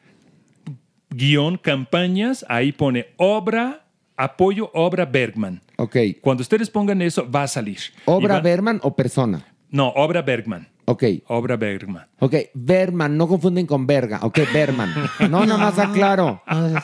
Guión 1.10 1.58
campañas, 1.58 2.46
ahí 2.48 2.72
pone 2.72 3.08
obra, 3.16 3.84
apoyo 4.16 4.70
obra 4.72 5.04
Bergman. 5.04 5.60
Ok. 5.76 5.96
Cuando 6.20 6.42
ustedes 6.42 6.70
pongan 6.70 7.02
eso, 7.02 7.28
va 7.28 7.42
a 7.42 7.48
salir. 7.48 7.78
¿Obra 8.04 8.40
Berman 8.40 8.80
o 8.82 8.94
persona? 8.94 9.44
No, 9.70 9.88
obra 9.88 10.22
Bergman. 10.22 10.68
Ok. 10.84 11.04
Obra 11.28 11.56
Bergman. 11.56 12.06
Ok, 12.18 12.34
Berman, 12.54 13.16
no 13.16 13.26
confunden 13.26 13.66
con 13.66 13.86
Verga. 13.86 14.20
Ok, 14.22 14.40
Berman. 14.52 14.94
No, 15.30 15.44
nada 15.44 15.58
más 15.58 15.78
aclaro. 15.78 16.42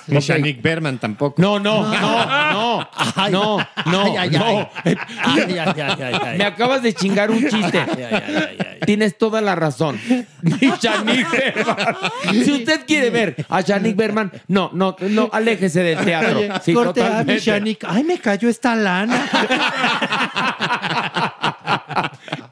Y 0.09 0.19
Shanik 0.19 0.61
Berman 0.63 0.99
tampoco. 0.99 1.41
No, 1.41 1.59
no, 1.59 1.83
no, 1.93 2.01
no, 2.53 2.89
no, 3.31 3.59
no, 3.87 4.03
ay, 4.03 4.17
ay, 4.19 4.31
no. 4.31 4.69
ay. 4.85 4.97
Ay, 5.25 5.59
ay, 5.59 5.59
ay, 5.59 6.03
ay, 6.03 6.21
ay. 6.25 6.39
Me 6.39 6.45
acabas 6.45 6.83
de 6.83 6.93
chingar 6.93 7.31
un 7.31 7.47
chiste. 7.49 7.85
Tienes 8.85 9.17
toda 9.17 9.41
la 9.41 9.55
razón. 9.55 10.01
Berman. 10.43 11.17
Si 12.33 12.53
usted 12.53 12.81
quiere 12.87 13.11
ver 13.11 13.47
a 13.49 13.61
Shanik 13.61 13.97
Berman, 13.97 14.33
no, 14.49 14.71
no, 14.73 14.97
no, 15.01 15.31
aléjese 15.33 15.83
del 15.83 16.05
teatro. 16.05 16.41
Sí, 16.63 16.73
corte 16.73 17.01
a 17.01 17.05
mi 17.05 17.11
totalmente. 17.11 17.43
Shanik. 17.43 17.85
Ay, 17.87 18.05
me 18.05 18.19
cayó 18.19 18.49
esta 18.49 18.75
lana. 18.75 19.29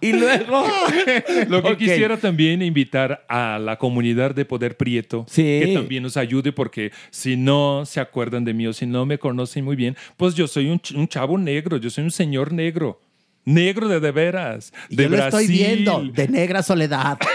Y 0.01 0.13
luego. 0.13 0.65
Lo 1.49 1.63
que 1.63 1.73
Ok. 1.73 1.79
quisiera 1.79 2.17
también 2.17 2.63
invitar 2.63 3.25
a 3.29 3.59
la 3.59 3.77
comunidad 3.79 4.35
de 4.35 4.45
Poder 4.45 4.77
Prieto 4.77 5.25
Sí. 5.29 5.43
que 5.43 5.71
también 5.75 6.03
nos 6.03 6.17
ayude 6.17 6.53
porque 6.53 6.93
si 7.11 7.37
no 7.37 7.85
se 7.87 8.01
acuerdan 8.01 8.45
de 8.45 8.55
mí 8.55 8.67
o 8.67 8.73
si 8.73 8.87
no 8.87 9.07
me 9.07 9.19
conocen 9.19 9.65
muy 9.65 9.77
bien, 9.77 9.97
pues 10.17 10.35
yo 10.35 10.47
soy 10.47 10.69
un, 10.69 10.81
un 10.95 11.09
chavo 11.09 11.39
negro, 11.39 11.77
yo 11.77 11.91
soy 11.91 12.05
un 12.05 12.11
señor 12.11 12.53
negro. 12.53 13.01
Negro 13.45 13.87
de 13.87 14.01
de 14.01 14.11
veras. 14.11 14.73
De 14.91 15.05
Yo 15.05 15.09
lo 15.11 15.17
estoy 15.19 15.47
Brasil. 15.47 15.57
viendo, 15.57 16.03
de 16.13 16.29
negra 16.29 16.63
soledad. 16.63 17.19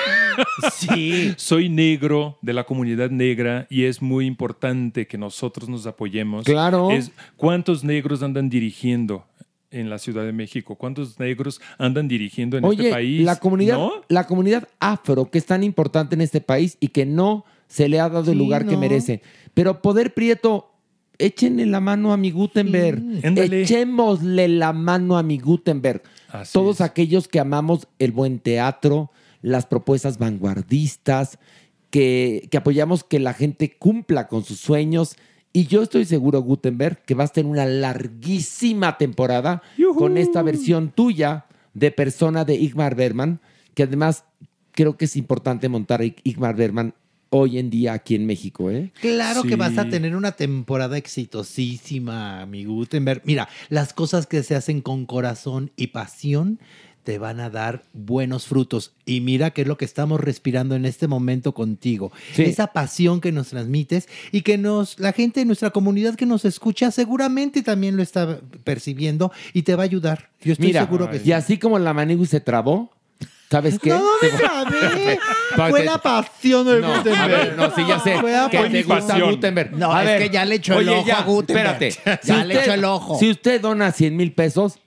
Sí. 0.74 1.34
Soy 1.38 1.68
negro 1.70 2.38
de 2.42 2.54
la 2.54 2.64
comunidad 2.64 3.10
negra 3.10 3.68
y 3.70 3.84
es 3.84 4.02
muy 4.02 4.26
importante 4.26 5.06
que 5.06 5.18
nosotros 5.18 5.68
nos 5.70 5.86
apoyemos. 5.86 6.46
Claro. 6.46 6.90
Es, 6.92 7.12
¿Cuántos 7.36 7.84
negros 7.84 8.24
andan 8.24 8.50
dirigiendo 8.50 9.26
en 9.72 9.90
la 9.90 9.98
Ciudad 9.98 10.24
de 10.24 10.34
México? 10.34 10.76
¿Cuántos 10.76 11.20
negros 11.20 11.62
andan 11.78 12.08
dirigiendo 12.08 12.58
en 12.58 12.66
Oye, 12.66 12.84
este 12.84 12.92
país? 12.92 13.22
la 13.24 13.38
comunidad, 13.38 13.78
¿No? 13.78 13.92
la 14.10 14.28
comunidad 14.28 14.68
afro, 14.80 15.30
que 15.32 15.38
es 15.38 15.46
tan 15.46 15.64
importante 15.64 16.16
en 16.16 16.22
este 16.22 16.42
país 16.42 16.78
y 16.80 16.90
que 16.90 17.06
no 17.06 17.46
se 17.68 17.88
le 17.90 18.00
ha 18.00 18.10
dado 18.10 18.32
el 18.32 18.38
lugar 18.38 18.66
que 18.68 18.78
merece. 18.78 19.22
Pero 19.54 19.82
Poder 19.82 20.14
Prieto, 20.14 20.72
échenle 21.18 21.66
la 21.66 21.80
mano 21.80 22.12
a 22.14 22.18
mi 22.18 22.32
Gutenberg. 22.32 23.02
Echémosle 23.24 24.48
la 24.48 24.74
mano 24.74 25.18
a 25.18 25.24
mi 25.24 25.40
Gutenberg. 25.40 26.02
Así 26.30 26.54
Todos 26.54 26.78
es. 26.78 26.82
aquellos 26.82 27.28
que 27.28 27.40
amamos 27.40 27.88
el 28.00 28.12
buen 28.12 28.40
teatro, 28.40 29.12
las 29.42 29.66
propuestas 29.66 30.18
vanguardistas, 30.18 31.38
que, 31.90 32.48
que 32.50 32.58
apoyamos 32.58 33.04
que 33.04 33.20
la 33.20 33.34
gente 33.34 33.76
cumpla 33.78 34.28
con 34.28 34.44
sus 34.44 34.60
sueños. 34.60 35.16
Y 35.54 35.68
yo 35.68 35.82
estoy 35.82 36.06
seguro, 36.06 36.42
Gutenberg, 36.42 37.04
que 37.04 37.14
vas 37.14 37.32
a 37.32 37.34
tener 37.34 37.52
una 37.52 37.66
larguísima 37.66 38.98
temporada 38.98 39.62
con 39.98 40.18
esta 40.18 40.42
versión 40.42 40.92
tuya 40.92 41.46
de 41.74 41.92
persona 41.92 42.46
de 42.46 42.56
Igmar 42.56 42.96
Berman, 42.96 43.42
que 43.74 43.84
además 43.84 44.24
creo 44.72 44.98
que 44.98 45.06
es 45.06 45.16
importante 45.16 45.68
montar 45.68 46.02
Igmar 46.24 46.56
Berman 46.56 46.94
hoy 47.34 47.58
en 47.58 47.70
día 47.70 47.94
aquí 47.94 48.16
en 48.16 48.26
México, 48.26 48.70
¿eh? 48.70 48.92
Claro 49.00 49.44
que 49.44 49.56
vas 49.56 49.78
a 49.78 49.88
tener 49.88 50.16
una 50.16 50.34
temporada 50.34 50.98
exitosísima, 50.98 52.46
mi 52.46 52.66
Gutenberg. 52.66 53.22
Mira, 53.26 53.48
las 53.70 53.94
cosas 53.94 54.28
que 54.28 54.44
se 54.44 54.54
hacen 54.54 54.82
con 54.82 55.06
corazón 55.06 55.72
y 55.78 55.88
pasión 55.88 56.60
te 57.04 57.18
van 57.18 57.40
a 57.40 57.50
dar 57.50 57.84
buenos 57.94 58.46
frutos. 58.46 58.94
Y 59.06 59.22
mira 59.22 59.52
qué 59.52 59.64
es 59.64 59.68
lo 59.68 59.78
que 59.78 59.86
estamos 59.86 60.20
respirando 60.20 60.76
en 60.76 60.86
este 60.86 61.08
momento 61.08 61.54
contigo. 61.54 62.12
Sí. 62.34 62.44
Esa 62.44 62.68
pasión 62.68 63.22
que 63.22 63.32
nos 63.32 63.50
transmites 63.50 64.08
y 64.32 64.42
que 64.42 64.58
nos, 64.58 65.00
la 65.00 65.12
gente 65.14 65.40
de 65.40 65.46
nuestra 65.46 65.72
comunidad 65.72 66.16
que 66.16 66.26
nos 66.26 66.46
escucha 66.46 66.92
seguramente 66.92 67.64
también 67.64 67.98
lo 67.98 68.04
está 68.04 68.40
percibiendo 68.64 69.32
y 69.54 69.64
te 69.64 69.76
va 69.76 69.84
a 69.84 69.86
ayudar. 69.86 70.30
Yo 70.42 70.54
estoy 70.54 70.68
Mira, 70.68 70.82
seguro 70.86 71.10
que 71.10 71.20
sí. 71.20 71.30
y 71.30 71.32
así 71.32 71.58
como 71.58 71.80
la 71.80 71.94
Manigu 71.94 72.26
se 72.26 72.40
trabó, 72.40 72.92
¿sabes 73.50 73.80
qué? 73.80 73.90
No 73.90 74.02
me 74.22 75.18
Fue 75.70 75.84
la 75.84 75.98
pasión 75.98 76.66
de 76.66 76.80
No, 76.82 76.88
Gutenberg. 76.98 77.20
a 77.22 77.28
ver, 77.28 77.58
no, 77.58 77.76
sí, 77.76 77.82
ya 77.88 78.00
sé. 78.00 78.16
Que 78.52 78.70
te 78.70 78.84
gusta. 78.84 79.20
Gutenberg. 79.20 79.72
No, 79.74 79.92
A 79.94 80.02
es 80.04 80.08
ver, 80.08 80.22
que 80.22 80.30
ya 80.30 80.46
le 80.46 80.56
echó 80.56 80.80
el 80.80 80.90
ojo 80.90 81.12
a 81.12 81.24
Gutenberg. 81.24 81.84
Espérate. 81.84 82.22
Ya 82.28 82.46
le 82.46 82.62
echó 82.62 82.74
el 82.74 82.86
ojo. 82.86 83.20
Si 83.20 83.30
usted 83.30 83.60
dona 83.60 83.92
100 83.92 84.16
mil 84.16 84.32
pesos, 84.34 84.80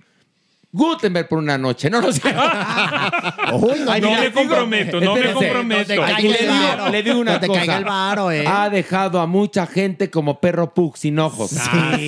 Gutenberg 0.77 1.29
por 1.29 1.39
una 1.39 1.57
noche. 1.57 1.89
No, 1.89 2.01
no 2.01 2.11
sé. 2.13 2.21
Uy, 3.53 3.81
no, 3.85 3.93
Ay, 3.93 4.01
no 4.01 4.09
mira, 4.09 4.21
me 4.21 4.29
digo- 4.31 4.35
comprometo, 4.35 5.01
no 5.01 5.15
me 5.15 5.21
espérense. 5.21 5.35
comprometo. 5.47 5.95
No 5.95 6.01
caiga 6.03 6.17
Aquí 6.17 6.29
le 6.29 6.39
digo, 6.39 6.89
le 6.91 7.03
digo 7.05 7.19
una 7.21 7.33
No 7.35 7.41
te 7.41 7.47
cosa. 7.47 7.59
caiga 7.61 7.77
el 7.79 7.85
varo, 7.85 8.31
¿eh? 8.33 8.45
Ha 8.47 8.69
dejado 8.71 9.21
a 9.21 9.27
mucha 9.27 9.67
gente 9.69 10.11
como 10.11 10.41
perro 10.41 10.75
pug 10.75 10.97
sin 10.97 11.19
ojos. 11.21 11.51
Sí, 11.53 12.07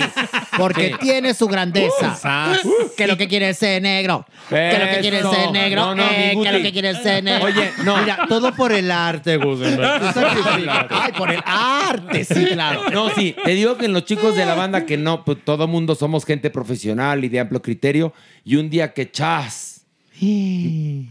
porque 0.57 0.89
Sí. 0.89 0.95
tiene 0.99 1.33
su 1.33 1.47
grandeza. 1.47 2.15
Sas. 2.15 2.59
que 2.97 3.07
lo 3.07 3.15
que 3.15 3.27
quiere 3.29 3.49
es 3.49 3.57
ser 3.57 3.81
negro. 3.81 4.25
Que 4.49 4.77
lo 4.79 4.89
que 4.95 4.97
quiere 5.01 5.17
es 5.19 5.23
Eso. 5.23 5.33
ser 5.33 5.51
negro. 5.51 5.81
No, 5.81 5.95
no, 5.95 6.03
eh, 6.03 6.37
que 6.43 6.51
lo 6.51 6.61
que 6.61 6.71
quiere 6.73 6.89
es 6.89 6.97
ser 7.01 7.23
negro. 7.23 7.45
Oye, 7.45 7.71
no. 7.85 7.97
Mira, 7.97 8.25
todo 8.27 8.53
por 8.53 8.73
el 8.73 8.91
arte, 8.91 9.37
Gutenberg. 9.37 10.01
Ay, 10.89 11.11
por 11.17 11.31
el 11.31 11.41
arte, 11.45 12.25
sí, 12.25 12.45
claro. 12.47 12.89
No, 12.91 13.09
sí, 13.11 13.33
te 13.45 13.51
digo 13.51 13.77
que 13.77 13.87
los 13.87 14.03
chicos 14.03 14.35
de 14.35 14.45
la 14.45 14.55
banda 14.55 14.85
que 14.85 14.97
no, 14.97 15.23
pues 15.23 15.37
todo 15.45 15.67
mundo 15.67 15.95
somos 15.95 16.25
gente 16.25 16.49
profesional 16.49 17.23
y 17.23 17.29
de 17.29 17.39
amplio 17.39 17.61
criterio, 17.61 18.13
y 18.43 18.56
un 18.57 18.69
día 18.69 18.93
que 18.93 19.11
chas, 19.11 19.81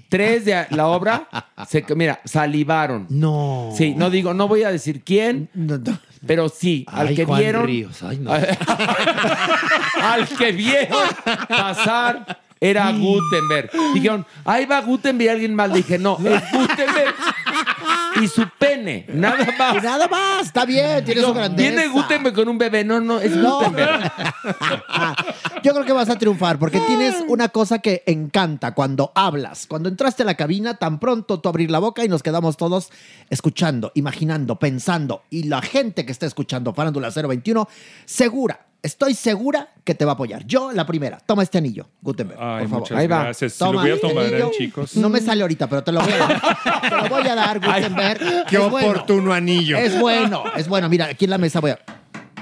tres 0.09 0.45
de 0.45 0.67
la 0.71 0.87
obra, 0.89 1.29
se, 1.69 1.85
mira, 1.95 2.21
salivaron. 2.25 3.07
No. 3.09 3.73
Sí, 3.77 3.95
no 3.97 4.11
digo, 4.11 4.35
no 4.35 4.49
voy 4.49 4.65
a 4.65 4.71
decir 4.71 5.03
quién, 5.05 5.49
No, 5.55 5.79
no. 5.79 5.99
pero 6.27 6.49
sí, 6.49 6.85
al 6.89 7.15
que 7.15 7.25
Juan 7.25 7.41
vieron, 7.41 7.67
Ríos. 7.67 8.03
Ay, 8.03 8.19
no. 8.19 8.33
al 10.03 10.29
que 10.37 10.53
vieron 10.53 11.09
pasar 11.49 12.41
era 12.61 12.91
Gutenberg. 12.91 13.71
Dijeron, 13.95 14.27
ahí 14.45 14.65
va 14.67 14.81
Gutenberg 14.81 15.27
y 15.27 15.29
alguien 15.29 15.55
más. 15.55 15.69
Le 15.71 15.77
dije, 15.77 15.99
no, 15.99 16.17
es 16.19 16.43
Gutenberg 16.53 17.15
y 18.23 18.29
su 18.29 18.49
pene, 18.59 19.07
nada 19.09 19.47
más. 19.59 19.77
Y 19.77 19.81
nada 19.81 20.09
más, 20.09 20.47
está 20.47 20.65
bien, 20.65 21.05
tiene 21.05 21.23
su 21.23 21.35
grandeza. 21.35 21.71
Viene 21.71 21.89
Gutenberg 21.89 22.35
con 22.35 22.49
un 22.49 22.59
bebé, 22.59 22.85
no, 22.85 23.01
no, 23.01 23.21
es 23.21 23.35
No. 23.37 23.59
Gutenberg. 23.59 24.13
Yo 25.63 25.73
creo 25.73 25.85
que 25.85 25.93
vas 25.93 26.09
a 26.09 26.19
triunfar 26.19 26.59
porque 26.59 26.81
tienes 26.81 27.17
una 27.29 27.49
cosa 27.49 27.79
que 27.81 28.03
encanta 28.07 28.75
cuando 28.75 29.13
hablas. 29.15 29.67
Cuando 29.67 29.89
entraste 29.89 30.23
a 30.23 30.27
la 30.27 30.35
cabina, 30.35 30.75
tan 30.75 30.99
pronto 30.99 31.41
tú 31.41 31.49
abrir 31.49 31.71
la 31.71 31.79
boca 31.79 32.05
y 32.05 32.09
nos 32.09 32.23
quedamos 32.23 32.57
todos 32.57 32.91
escuchando, 33.31 33.93
imaginando, 33.95 34.59
pensando. 34.59 35.23
Y 35.31 35.45
la 35.45 35.63
gente 35.63 36.07
que 36.07 36.13
está 36.13 36.27
escuchando 36.27 36.73
Farándula 36.75 37.11
021, 37.11 37.69
segura, 38.05 38.67
estoy 38.87 39.15
segura 39.15 39.69
que 39.85 39.95
te 39.95 40.05
va 40.05 40.13
a 40.13 40.15
apoyar. 40.15 40.45
Yo, 40.47 40.73
la 40.73 40.87
primera. 40.87 41.19
Toma 41.25 41.43
este 41.43 41.59
anillo, 41.59 41.89
Gutenberg, 42.03 42.39
Ay, 42.41 42.67
por 42.67 42.87
favor. 42.87 42.99
Ahí 43.01 43.07
va. 43.07 43.23
gracias. 43.25 43.59
Toma 43.59 43.73
lo 43.73 43.81
voy 43.81 43.91
a 43.91 43.95
este 43.95 44.09
tomar, 44.09 44.25
¿eh, 44.25 44.29
anillo. 44.29 44.51
chicos. 44.57 44.97
No 44.97 45.09
me 45.09 45.21
sale 45.21 45.43
ahorita, 45.43 45.69
pero 45.69 45.85
te 45.85 45.93
lo 45.93 46.01
voy 46.01 46.13
a 46.13 46.17
dar. 46.19 46.41
te 46.83 46.91
lo 46.97 47.09
voy 47.09 47.29
a 47.29 47.35
dar, 47.35 47.61
Gutenberg. 47.61 48.47
Qué 48.49 48.57
Es 48.57 48.71
bueno. 48.71 48.89
oportuno 48.91 49.33
anillo. 49.33 49.77
Es 49.77 49.99
bueno, 50.01 50.45
es 50.57 50.69
bueno. 50.69 50.89
Mira, 50.89 51.07
aquí 51.07 51.25
en 51.27 51.31
la 51.33 51.39
mesa 51.39 51.61
voy 51.61 51.73
a. 51.73 51.79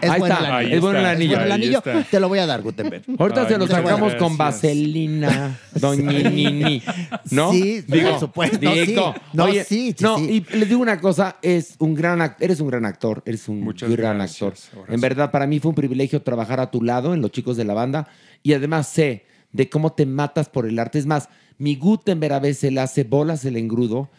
Es 0.04 0.10
Ahí 0.10 0.18
bueno 0.20 0.34
está, 0.34 0.46
el 0.48 0.54
anillo. 0.54 0.74
es 0.76 0.80
bueno 0.80 0.98
el 0.98 1.06
anillo. 1.06 1.30
bueno 1.30 1.44
el 1.46 1.52
Ahí 1.52 1.58
anillo. 1.62 1.78
está. 1.78 2.02
Te 2.04 2.20
lo 2.20 2.28
voy 2.28 2.38
a 2.38 2.46
dar, 2.46 2.62
Gutenberg. 2.62 3.02
Ahorita 3.18 3.48
se 3.48 3.58
lo 3.58 3.66
sacamos 3.66 4.14
con 4.14 4.36
vaselina, 4.36 5.58
doñinini, 5.74 6.82
¿no? 7.30 7.52
Sí, 7.52 7.84
por 7.88 8.20
supuesto, 8.20 8.58
digo, 8.58 8.74
sí. 8.84 8.94
No, 9.32 9.44
oye, 9.44 9.64
sí, 9.64 9.94
sí, 9.96 10.04
no, 10.04 10.18
sí. 10.18 10.44
y 10.50 10.56
les 10.56 10.68
digo 10.68 10.80
una 10.80 11.00
cosa, 11.00 11.36
es 11.42 11.74
un 11.78 11.94
gran 11.94 12.20
act- 12.20 12.36
eres 12.40 12.60
un 12.60 12.68
gran 12.68 12.84
actor, 12.84 13.22
eres 13.26 13.48
un 13.48 13.64
gran 13.64 14.20
actor. 14.20 14.54
En 14.88 15.00
verdad, 15.00 15.30
para 15.30 15.46
mí 15.46 15.58
fue 15.60 15.70
un 15.70 15.74
privilegio 15.74 16.22
trabajar 16.22 16.60
a 16.60 16.70
tu 16.70 16.82
lado 16.82 17.14
en 17.14 17.20
Los 17.20 17.30
Chicos 17.32 17.56
de 17.56 17.64
la 17.64 17.74
Banda 17.74 18.08
y 18.42 18.52
además 18.52 18.88
sé 18.88 19.24
de 19.52 19.68
cómo 19.68 19.92
te 19.92 20.06
matas 20.06 20.48
por 20.48 20.66
el 20.66 20.78
arte. 20.78 20.98
Es 20.98 21.06
más, 21.06 21.28
mi 21.58 21.76
Gutenberg 21.76 22.34
a 22.34 22.40
veces 22.40 22.72
le 22.72 22.80
hace 22.80 23.04
bolas 23.04 23.44
el 23.44 23.56
engrudo 23.56 24.10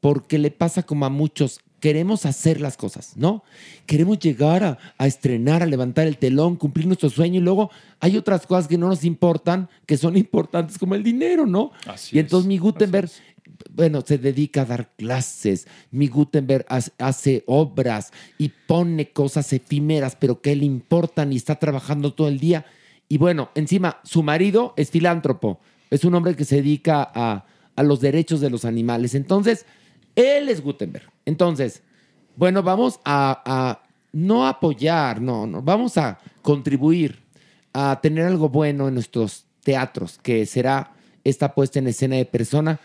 porque 0.00 0.38
le 0.38 0.50
pasa 0.50 0.82
como 0.82 1.06
a 1.06 1.10
muchos. 1.10 1.60
Queremos 1.84 2.24
hacer 2.24 2.62
las 2.62 2.78
cosas, 2.78 3.12
¿no? 3.14 3.44
Queremos 3.84 4.18
llegar 4.18 4.64
a, 4.64 4.78
a 4.96 5.06
estrenar, 5.06 5.62
a 5.62 5.66
levantar 5.66 6.06
el 6.06 6.16
telón, 6.16 6.56
cumplir 6.56 6.86
nuestro 6.86 7.10
sueño 7.10 7.40
y 7.40 7.42
luego 7.42 7.70
hay 8.00 8.16
otras 8.16 8.46
cosas 8.46 8.68
que 8.68 8.78
no 8.78 8.88
nos 8.88 9.04
importan, 9.04 9.68
que 9.84 9.98
son 9.98 10.16
importantes 10.24 10.78
como 10.78 10.94
el 10.94 11.02
dinero, 11.02 11.44
¿no? 11.44 11.72
y 12.10 12.20
entonces 12.20 12.48
mi 12.48 12.56
Gutenberg, 12.56 13.10
bueno, 13.70 14.00
se 14.00 14.16
dedica 14.16 14.62
a 14.62 14.64
dar 14.64 14.92
clases. 14.96 15.66
Mi 15.90 16.08
Gutenberg 16.08 16.64
hace, 16.70 16.92
hace 16.96 17.44
obras 17.46 18.14
y 18.38 18.48
pone 18.66 19.10
cosas 19.10 19.52
efímeras, 19.52 20.16
pero 20.18 20.40
que 20.40 20.56
le 20.56 20.64
importan 20.64 21.34
y 21.34 21.36
está 21.36 21.56
trabajando 21.56 22.14
todo 22.14 22.28
el 22.28 22.40
día. 22.40 22.64
Y 23.10 23.18
bueno, 23.18 23.50
encima, 23.54 24.00
su 24.04 24.22
marido 24.22 24.72
es 24.78 24.90
filántropo. 24.90 25.60
Es 25.90 26.02
un 26.06 26.14
hombre 26.14 26.34
que 26.34 26.46
se 26.46 26.56
dedica 26.56 27.12
a, 27.14 27.44
a 27.76 27.82
los 27.82 28.00
derechos 28.00 28.40
de 28.40 28.48
los 28.48 28.64
animales. 28.64 29.14
Entonces, 29.14 29.66
él 30.16 30.48
es 30.48 30.62
Gutenberg. 30.62 31.13
Entonces, 31.26 31.82
bueno, 32.36 32.62
vamos 32.62 33.00
a, 33.04 33.42
a 33.44 33.82
no 34.12 34.46
apoyar, 34.46 35.20
no, 35.20 35.46
no, 35.46 35.62
vamos 35.62 35.96
a 35.98 36.18
contribuir 36.42 37.22
a 37.72 37.98
tener 38.00 38.26
algo 38.26 38.48
bueno 38.48 38.88
en 38.88 38.94
nuestros 38.94 39.46
teatros, 39.62 40.18
que 40.22 40.46
será 40.46 40.92
esta 41.24 41.54
puesta 41.54 41.78
en 41.78 41.88
escena 41.88 42.16
de 42.16 42.24
persona. 42.24 42.80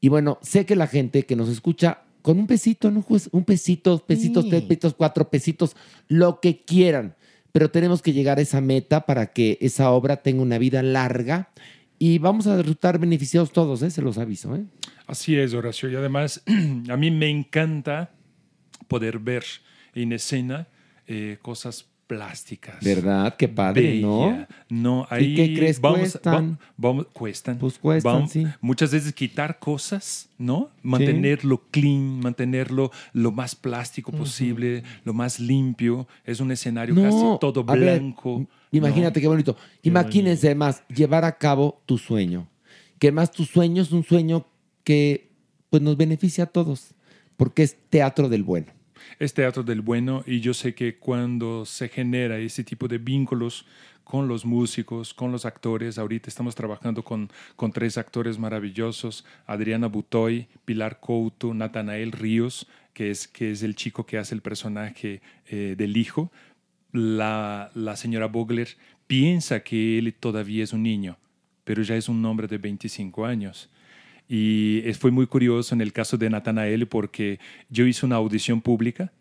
Y 0.00 0.08
bueno, 0.08 0.38
sé 0.42 0.66
que 0.66 0.76
la 0.76 0.86
gente 0.86 1.24
que 1.24 1.36
nos 1.36 1.48
escucha, 1.48 2.00
con 2.22 2.38
un 2.38 2.46
pesito, 2.46 2.90
¿no? 2.90 3.04
Un 3.32 3.44
pesito, 3.44 3.98
pesitos, 4.04 4.44
Sí. 4.44 4.50
tres 4.50 4.62
pesitos, 4.62 4.94
cuatro 4.94 5.30
pesitos, 5.30 5.76
lo 6.08 6.40
que 6.40 6.64
quieran. 6.64 7.14
Pero 7.52 7.70
tenemos 7.70 8.02
que 8.02 8.12
llegar 8.12 8.38
a 8.38 8.42
esa 8.42 8.60
meta 8.60 9.06
para 9.06 9.26
que 9.26 9.58
esa 9.60 9.90
obra 9.90 10.16
tenga 10.22 10.42
una 10.42 10.58
vida 10.58 10.82
larga 10.82 11.50
y 12.04 12.18
vamos 12.18 12.48
a 12.48 12.56
resultar 12.56 12.98
beneficiados 12.98 13.52
todos, 13.52 13.80
¿eh? 13.82 13.90
se 13.92 14.02
los 14.02 14.18
aviso. 14.18 14.56
¿eh? 14.56 14.64
Así 15.06 15.36
es, 15.36 15.54
Horacio. 15.54 15.88
Y 15.88 15.94
además, 15.94 16.42
a 16.88 16.96
mí 16.96 17.12
me 17.12 17.28
encanta 17.28 18.10
poder 18.88 19.20
ver 19.20 19.44
en 19.94 20.12
escena 20.12 20.66
eh, 21.06 21.38
cosas 21.42 21.86
plásticas. 22.08 22.82
¿Verdad? 22.82 23.36
Qué 23.36 23.46
padre, 23.46 24.00
¿no? 24.00 24.26
Bella. 24.32 24.48
No, 24.68 25.06
¿Y 25.12 25.14
ahí 25.14 25.34
qué 25.36 25.54
crees 25.54 25.80
vamos, 25.80 26.00
cuestan? 26.00 26.58
vamos- 26.76 27.06
cuestan. 27.12 27.58
Pues 27.58 27.78
cuestan, 27.78 28.12
Vamos- 28.14 28.32
sí. 28.32 28.46
Muchas 28.60 28.90
veces 28.90 29.12
quitar 29.12 29.60
cosas, 29.60 30.28
¿no? 30.38 30.70
Mantenerlo 30.82 31.62
clean, 31.70 32.18
mantenerlo 32.18 32.90
lo 33.12 33.30
más 33.30 33.54
plástico 33.54 34.10
posible, 34.10 34.82
lo 35.04 35.14
más 35.14 35.38
limpio. 35.38 36.08
Es 36.24 36.40
un 36.40 36.50
escenario 36.50 36.96
casi 36.96 37.24
todo 37.40 37.62
ver, 37.64 38.02
imagínate 38.72 39.20
qué 39.20 39.28
bonito. 39.28 39.56
Imagínense 39.82 40.54
más 40.54 40.82
llevar 40.88 41.24
a 41.24 41.38
cabo 41.38 41.82
tu 41.86 41.98
sueño. 41.98 42.48
Que 42.98 43.12
más 43.12 43.30
tu 43.30 43.44
sueño 43.44 43.82
es 43.82 43.92
un 43.92 44.04
sueño 44.04 44.46
que 44.84 45.30
pues 45.70 45.82
nos 45.82 45.96
beneficia 45.96 46.44
a 46.44 46.46
todos, 46.48 46.94
porque 47.36 47.62
es 47.62 47.76
teatro 47.88 48.28
del 48.28 48.42
bueno. 48.42 48.66
es 49.18 49.34
teatro 49.34 49.62
del 49.62 49.80
bueno 49.80 50.22
y 50.26 50.40
yo 50.40 50.54
sé 50.54 50.74
que 50.74 50.98
cuando 50.98 51.64
se 51.64 51.88
genera 51.88 52.38
ese 52.38 52.64
tipo 52.64 52.88
de 52.88 52.98
vínculos 52.98 53.64
con 54.04 54.28
los 54.28 54.44
músicos, 54.44 55.14
con 55.14 55.32
los 55.32 55.46
actores, 55.46 55.96
ahorita 55.96 56.28
estamos 56.28 56.54
trabajando 56.54 57.02
con, 57.02 57.30
con 57.56 57.72
tres 57.72 57.96
actores 57.98 58.38
maravillosos, 58.38 59.24
Adriana 59.46 59.86
Butoy, 59.86 60.48
Pilar 60.64 61.00
Couto, 61.00 61.54
Natanael 61.54 62.12
Ríos, 62.12 62.66
que 62.92 63.10
es, 63.10 63.28
que 63.28 63.52
es 63.52 63.62
el 63.62 63.74
chico 63.74 64.04
que 64.04 64.18
hace 64.18 64.34
el 64.34 64.42
personaje 64.42 65.22
eh, 65.46 65.74
del 65.78 65.96
hijo. 65.96 66.30
La, 66.92 67.70
la 67.74 67.96
señora 67.96 68.26
Bogler 68.26 68.68
piensa 69.06 69.60
que 69.60 69.98
él 69.98 70.14
todavía 70.14 70.64
es 70.64 70.72
un 70.72 70.82
niño, 70.82 71.18
pero 71.64 71.82
ya 71.82 71.96
es 71.96 72.08
un 72.08 72.24
hombre 72.24 72.46
de 72.46 72.58
25 72.58 73.24
años. 73.24 73.70
Y 74.28 74.82
fue 74.98 75.10
muy 75.10 75.26
curioso 75.26 75.74
en 75.74 75.80
el 75.80 75.92
caso 75.92 76.16
de 76.16 76.30
Natanael 76.30 76.86
porque 76.86 77.38
yo 77.68 77.86
hice 77.86 78.06
una 78.06 78.16
audición 78.16 78.60
pública, 78.60 79.12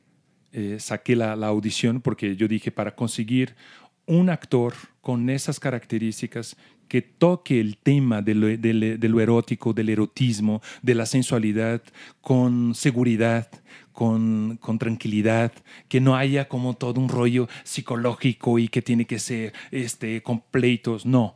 eh, 0.54 0.78
saqué 0.80 1.16
la, 1.16 1.36
la 1.36 1.48
audición 1.48 2.02
porque 2.02 2.36
yo 2.36 2.48
dije 2.48 2.72
para 2.72 2.96
conseguir 2.96 3.56
un 4.06 4.30
actor 4.30 4.74
con 5.02 5.30
esas 5.30 5.60
características 5.60 6.58
que 6.88 7.02
toque 7.02 7.62
el 7.62 7.78
tema 7.78 8.22
de 8.22 8.36
lo, 8.36 8.48
de 8.48 8.98
de 8.98 9.10
lo 9.10 9.22
erótico, 9.22 9.72
del 9.74 9.90
erotismo, 9.90 10.62
de 10.82 10.94
la 10.94 11.06
sensualidad, 11.06 11.82
con 12.20 12.76
seguridad, 12.76 13.50
con, 13.92 14.58
con 14.62 14.80
tranquilidad, 14.80 15.52
que 15.88 16.00
no 16.02 16.16
haya 16.16 16.48
como 16.48 16.74
todo 16.76 17.00
un 17.02 17.10
rollo 17.10 17.48
psicológico 17.64 18.60
y 18.60 18.68
que 18.68 18.82
tiene 18.82 19.06
que 19.06 19.20
ser 19.20 19.54
este, 19.72 20.22
completos, 20.24 21.06
no 21.06 21.36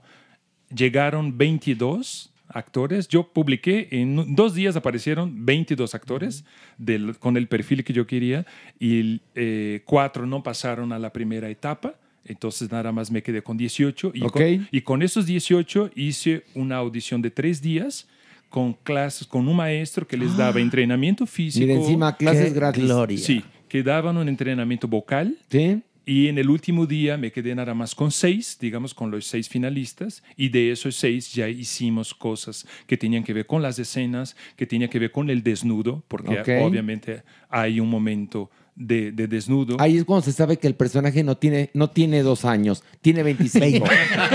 llegaron 0.74 1.38
22 1.38 2.32
actores. 2.48 3.08
Yo 3.08 3.28
publiqué, 3.32 3.88
en 3.92 4.36
dos 4.36 4.54
días 4.56 4.76
aparecieron 4.76 5.46
22 5.46 5.96
actores 5.96 6.46
del- 6.78 7.18
con 7.18 7.38
el 7.38 7.48
perfil 7.48 7.84
que 7.84 7.94
yo 7.94 8.06
quería 8.08 8.46
y 8.80 9.22
eh, 9.36 9.82
cuatro 9.86 10.26
no 10.26 10.44
pasaron 10.44 10.92
a 10.92 11.00
la 11.00 11.12
primera 11.12 11.50
etapa. 11.50 11.96
Entonces 12.28 12.72
nada 12.72 12.92
más 12.92 13.12
me 13.12 13.22
quedé 13.22 13.44
con 13.44 13.56
18 13.58 14.12
y, 14.16 14.24
Ok. 14.24 14.32
con, 14.34 14.68
y 14.72 14.82
con 14.82 15.02
esos 15.04 15.26
18 15.28 15.92
hice 15.96 16.44
una 16.56 16.78
audición 16.78 17.22
de 17.22 17.30
tres 17.30 17.62
días 17.62 18.08
con 18.50 18.74
clases, 18.74 19.28
con 19.28 19.48
un 19.48 19.56
maestro 19.56 20.08
que 20.08 20.18
les 20.18 20.36
daba 20.38 20.60
entrenamiento 20.60 21.26
físico. 21.26 21.66
Mira, 21.66 21.80
encima, 21.80 22.16
clases 22.16 22.46
Qué 22.46 22.52
gratis. 22.52 22.84
gloria. 22.84 23.18
Sí, 23.18 23.44
que 23.68 23.84
daban 23.84 24.18
un 24.18 24.28
entrenamiento 24.28 24.88
vocal. 24.88 25.38
Sí. 25.50 25.82
Y 26.08 26.28
en 26.28 26.38
el 26.38 26.52
último 26.52 26.86
día 26.86 27.18
me 27.18 27.32
quedé 27.32 27.56
nada 27.56 27.74
más 27.74 27.96
con 27.96 28.12
seis, 28.12 28.58
digamos, 28.62 28.94
con 28.94 29.10
los 29.10 29.26
seis 29.26 29.50
finalistas, 29.50 30.24
y 30.38 30.50
de 30.50 30.72
esos 30.72 30.96
seis 30.96 31.34
ya 31.34 31.50
hicimos 31.50 32.14
cosas 32.14 32.68
que 32.86 32.96
tenían 32.96 33.24
que 33.24 33.34
ver 33.34 33.48
con 33.48 33.64
las 33.64 33.80
escenas, 33.80 34.36
que 34.56 34.68
tenían 34.68 34.90
que 34.92 35.00
ver 35.00 35.12
con 35.12 35.32
el 35.32 35.42
desnudo, 35.42 36.04
porque 36.08 36.62
obviamente 36.62 37.24
hay 37.50 37.80
un 37.80 37.90
momento 37.90 38.52
de, 38.76 39.12
de 39.12 39.28
desnudo. 39.28 39.78
Ahí 39.80 39.98
es 39.98 40.04
cuando 40.04 40.26
se 40.26 40.32
sabe 40.34 40.58
que 40.58 40.68
el 40.68 40.76
personaje 40.76 41.24
no 41.24 41.38
tiene, 41.38 41.70
no 41.74 41.90
tiene 41.90 42.22
dos 42.24 42.44
años, 42.46 42.84
tiene 43.02 43.24
25. 43.24 43.86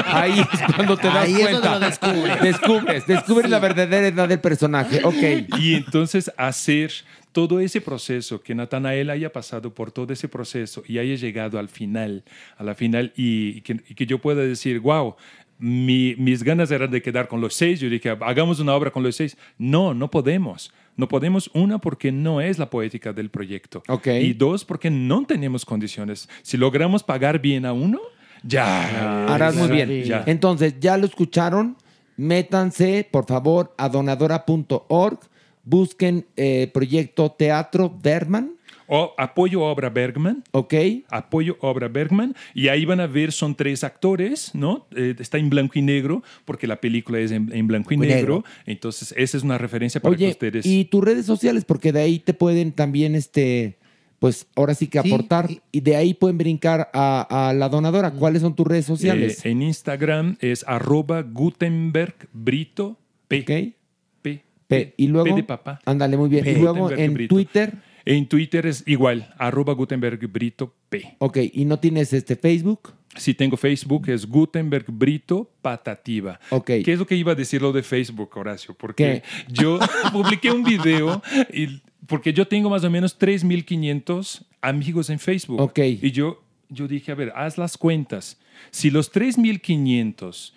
Ahí 0.07 0.41
es 0.41 0.75
cuando 0.75 0.97
te 0.97 1.09
das 1.09 1.17
Ahí 1.17 1.35
es 1.35 1.41
cuenta. 1.49 1.61
donde 1.79 1.81
lo 1.81 1.87
descubres. 1.91 2.41
Descubres, 2.43 3.07
descubres 3.07 3.51
la 3.51 3.59
verdadera 3.59 4.07
edad 4.09 4.29
del 4.29 4.41
personaje. 4.41 5.01
Ok. 5.05 5.59
Y 5.59 5.75
entonces 5.75 6.33
hacer 6.37 6.91
todo 7.33 7.61
ese 7.61 7.81
proceso, 7.81 8.41
que 8.43 8.55
Natanael 8.55 9.09
haya 9.11 9.31
pasado 9.31 9.73
por 9.73 9.93
todo 9.93 10.13
ese 10.13 10.27
proceso 10.29 10.83
y 10.89 10.99
haya 10.99 11.15
llegado 11.15 11.59
al 11.59 11.69
final, 11.69 12.25
a 12.57 12.65
la 12.65 12.75
final, 12.75 13.13
y, 13.17 13.59
y 13.59 13.61
que, 13.61 13.81
y 13.89 13.95
que 13.95 14.05
yo 14.07 14.19
pueda 14.21 14.41
decir, 14.43 14.81
wow, 14.81 15.15
mi- 15.59 16.17
mis 16.17 16.43
ganas 16.43 16.71
eran 16.73 16.91
de 16.91 17.03
quedar 17.03 17.29
con 17.29 17.41
los 17.41 17.55
seis, 17.55 17.79
yo 17.79 17.89
dije, 17.89 18.09
hagamos 18.21 18.59
una 18.59 18.75
obra 18.75 18.91
con 18.91 19.03
los 19.05 19.15
seis. 19.15 19.37
No, 19.59 19.95
no 19.95 20.11
podemos. 20.11 20.73
No 21.01 21.09
podemos, 21.09 21.51
una, 21.55 21.79
porque 21.79 22.13
no 22.13 22.43
es 22.43 22.59
la 22.59 22.69
poética 22.69 23.15
del 23.15 23.31
proyecto. 23.31 23.83
Y 24.07 24.35
dos, 24.35 24.67
porque 24.67 24.91
no 24.91 25.25
tenemos 25.25 25.65
condiciones. 25.65 26.29
Si 26.43 26.59
logramos 26.59 27.03
pagar 27.03 27.41
bien 27.41 27.65
a 27.65 27.73
uno, 27.73 27.99
ya. 28.43 29.25
Harás 29.33 29.57
muy 29.57 29.69
bien. 29.69 30.05
Ya. 30.05 30.25
Entonces, 30.27 30.75
ya 30.79 30.99
lo 30.99 31.07
escucharon. 31.07 31.79
Métanse, 32.19 33.09
por 33.11 33.25
favor, 33.25 33.75
a 33.79 33.89
donadora.org. 33.89 35.21
Busquen 35.65 36.27
eh, 36.37 36.71
Proyecto 36.73 37.31
Teatro 37.31 37.97
Berman. 38.03 38.57
O 38.93 39.15
apoyo 39.17 39.63
obra 39.63 39.89
Bergman. 39.89 40.43
Ok. 40.51 40.75
Apoyo 41.09 41.57
obra 41.61 41.87
Bergman. 41.87 42.35
Y 42.55 42.67
ahí 42.67 42.85
van 42.85 42.99
a 42.99 43.07
ver, 43.07 43.31
son 43.31 43.55
tres 43.55 43.85
actores, 43.85 44.51
¿no? 44.53 44.89
Eh, 44.97 45.15
está 45.19 45.39
en 45.39 45.49
blanco 45.49 45.79
y 45.79 45.83
negro, 45.83 46.25
porque 46.45 46.67
la 46.67 46.81
película 46.81 47.21
es 47.21 47.31
en, 47.31 47.51
en 47.55 47.69
blanco 47.69 47.95
y 47.95 47.97
negro. 47.97 48.17
negro. 48.17 48.45
Entonces, 48.67 49.15
esa 49.17 49.37
es 49.37 49.45
una 49.45 49.59
referencia 49.59 50.01
para 50.03 50.17
que 50.17 50.29
ustedes. 50.29 50.67
y 50.67 50.87
tus 50.87 51.05
redes 51.05 51.25
sociales, 51.25 51.65
porque 51.65 51.93
de 51.93 52.01
ahí 52.01 52.19
te 52.19 52.35
pueden 52.35 52.73
también, 52.73 53.15
este, 53.15 53.79
pues 54.19 54.49
ahora 54.57 54.75
sí 54.75 54.89
que 54.89 55.01
Sí, 55.01 55.09
aportar. 55.09 55.49
Y 55.71 55.81
de 55.83 55.95
ahí 55.95 56.13
pueden 56.13 56.37
brincar 56.37 56.91
a, 56.93 57.49
a 57.49 57.55
la 57.55 57.69
donadora. 57.69 58.11
¿Cuáles 58.11 58.43
son 58.43 58.57
tus 58.57 58.67
redes 58.67 58.87
sociales? 58.87 59.47
Eh, 59.47 59.51
en 59.51 59.63
Instagram 59.63 60.37
es 60.41 60.65
arroba 60.67 61.23
Gutenberg 61.23 62.15
Brito 62.33 62.99
P. 63.29 63.43
P. 63.43 64.43
P. 64.67 64.95
Y 64.97 65.07
luego. 65.07 65.29
P 65.29 65.35
de 65.35 65.43
papá. 65.45 65.81
Ándale, 65.85 66.17
muy 66.17 66.29
bien. 66.29 66.47
Y 66.47 66.55
luego 66.55 66.81
Gutenberg 66.85 67.01
en 67.01 67.15
Brito. 67.15 67.35
Twitter. 67.35 67.73
En 68.05 68.27
Twitter 68.29 68.67
es 68.67 68.83
igual, 68.87 69.35
arroba 69.39 69.73
Gutenberg 69.75 70.19
Brito 70.29 70.75
P. 70.89 71.17
Ok, 71.19 71.39
¿y 71.53 71.65
no 71.65 71.79
tienes 71.79 72.13
este 72.13 72.37
Facebook? 72.37 72.93
Si 73.17 73.35
tengo 73.35 73.57
Facebook, 73.57 74.09
es 74.09 74.25
Gutenberg 74.27 74.87
Brito 74.89 75.51
Patativa. 75.63 76.39
Ok. 76.51 76.67
¿Qué 76.85 76.93
es 76.93 76.99
lo 76.99 77.07
que 77.07 77.17
iba 77.17 77.33
a 77.33 77.35
decir 77.35 77.61
lo 77.61 77.73
de 77.73 77.83
Facebook, 77.83 78.31
Horacio? 78.37 78.75
Porque 78.75 79.23
yo 79.49 79.79
publiqué 80.13 80.51
un 80.53 80.63
video 80.63 81.21
y, 81.53 81.81
porque 82.07 82.33
yo 82.33 82.47
tengo 82.47 82.71
más 82.71 82.85
o 82.85 82.91
menos 82.91 83.19
3.500 83.19 84.43
amigos 84.63 85.11
en 85.11 85.19
Facebook. 85.19 85.61
Ok. 85.61 85.79
Y 86.03 86.11
yo 86.13 86.43
yo 86.73 86.87
dije, 86.87 87.11
a 87.11 87.17
ver, 87.17 87.33
haz 87.35 87.59
las 87.59 87.77
cuentas. 87.77 88.39
Si 88.71 88.91
los 88.93 89.11
3.500 89.13 90.53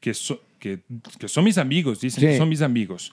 que, 0.00 0.12
so- 0.14 0.42
que, 0.58 0.80
que 1.18 1.28
son 1.28 1.44
mis 1.44 1.58
amigos, 1.58 2.00
dicen 2.00 2.20
Sí. 2.20 2.26
que 2.26 2.36
son 2.36 2.48
mis 2.48 2.60
amigos, 2.62 3.12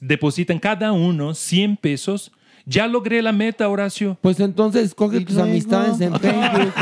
depositan 0.00 0.58
cada 0.58 0.92
uno 0.92 1.34
100 1.34 1.76
pesos, 1.76 2.32
ya 2.66 2.86
logré 2.86 3.20
la 3.22 3.32
meta, 3.32 3.68
Horacio. 3.68 4.16
Pues 4.20 4.40
entonces 4.40 4.94
coge 4.94 5.20
tus 5.20 5.36
amistades 5.38 6.00
en 6.00 6.12
Facebook. 6.20 6.72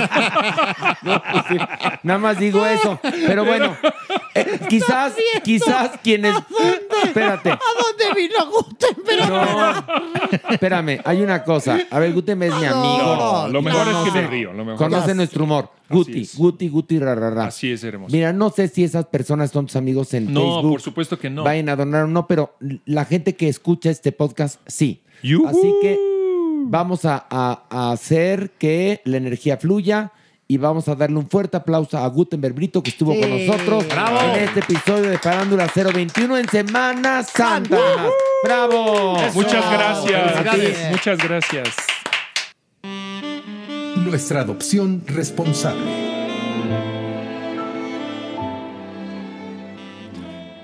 No, 1.02 1.22
pues 1.30 1.44
sí. 1.48 1.56
Nada 2.02 2.18
más 2.18 2.38
digo 2.38 2.64
eso. 2.66 2.98
Pero 3.02 3.44
bueno, 3.44 3.76
eh, 4.34 4.60
quizás, 4.68 5.14
quizás 5.42 5.92
quienes. 6.02 6.34
Espérate. 7.04 7.50
¿A 7.50 7.58
dónde 7.58 8.20
vino 8.20 8.50
Gutenberg? 8.50 9.28
No, 9.28 10.50
espérame, 10.50 11.00
hay 11.04 11.20
una 11.22 11.42
cosa. 11.42 11.78
A 11.90 11.98
ver, 11.98 12.12
Guti 12.12 12.32
es 12.32 12.36
mi 12.38 12.46
amigo. 12.46 12.68
No, 12.72 13.48
lo 13.48 13.62
mejor 13.62 13.86
es 13.88 13.96
que 14.12 14.20
me 14.20 14.26
río, 14.28 14.52
lo 14.52 14.64
mejor. 14.64 14.78
Conoce 14.88 15.14
nuestro 15.14 15.44
humor. 15.44 15.70
Guti. 15.88 16.26
Guti, 16.36 16.68
Guti, 16.68 16.98
rarara. 16.98 17.46
Así 17.46 17.70
es, 17.70 17.84
hermoso. 17.84 18.14
Mira, 18.14 18.32
no 18.32 18.48
sé 18.50 18.68
si 18.68 18.82
esas 18.84 19.06
personas 19.06 19.50
son 19.50 19.66
tus 19.66 19.76
amigos 19.76 20.14
en 20.14 20.32
No, 20.32 20.40
Facebook. 20.40 20.70
por 20.72 20.80
supuesto 20.80 21.18
que 21.18 21.28
no. 21.28 21.42
Vayan 21.44 21.68
a 21.68 21.76
donar 21.76 22.04
o 22.04 22.08
no, 22.08 22.26
pero 22.26 22.56
la 22.86 23.04
gente 23.04 23.34
que 23.36 23.48
escucha 23.48 23.90
este 23.90 24.12
podcast, 24.12 24.60
sí. 24.66 25.02
Así 25.46 25.74
que 25.80 25.98
vamos 26.66 27.04
a, 27.04 27.26
a- 27.30 27.62
a 27.70 27.92
hacer 27.92 28.50
que 28.58 29.00
la 29.04 29.16
energía 29.18 29.56
fluya 29.56 30.12
y 30.48 30.58
vamos 30.58 30.86
a 30.88 30.94
darle 30.94 31.16
un 31.16 31.28
fuerte 31.30 31.56
aplauso 31.56 31.96
a 31.96 32.06
Gutenberg 32.08 32.54
Brito 32.54 32.82
que 32.82 32.90
estuvo 32.90 33.18
con 33.18 33.30
nosotros 33.30 33.86
¡Bravo! 33.88 34.18
en 34.36 34.44
este 34.44 34.60
episodio 34.60 35.10
de 35.10 35.18
Parándula 35.18 35.66
021 35.74 36.36
en 36.38 36.48
Semana 36.48 37.22
Santa. 37.22 37.78
¡Bravo! 38.44 39.16
Muchas 39.34 39.72
gracias. 39.72 40.90
Muchas 40.90 41.18
gracias. 41.18 41.68
Nuestra 43.96 44.40
adopción 44.40 45.02
responsable. 45.06 46.01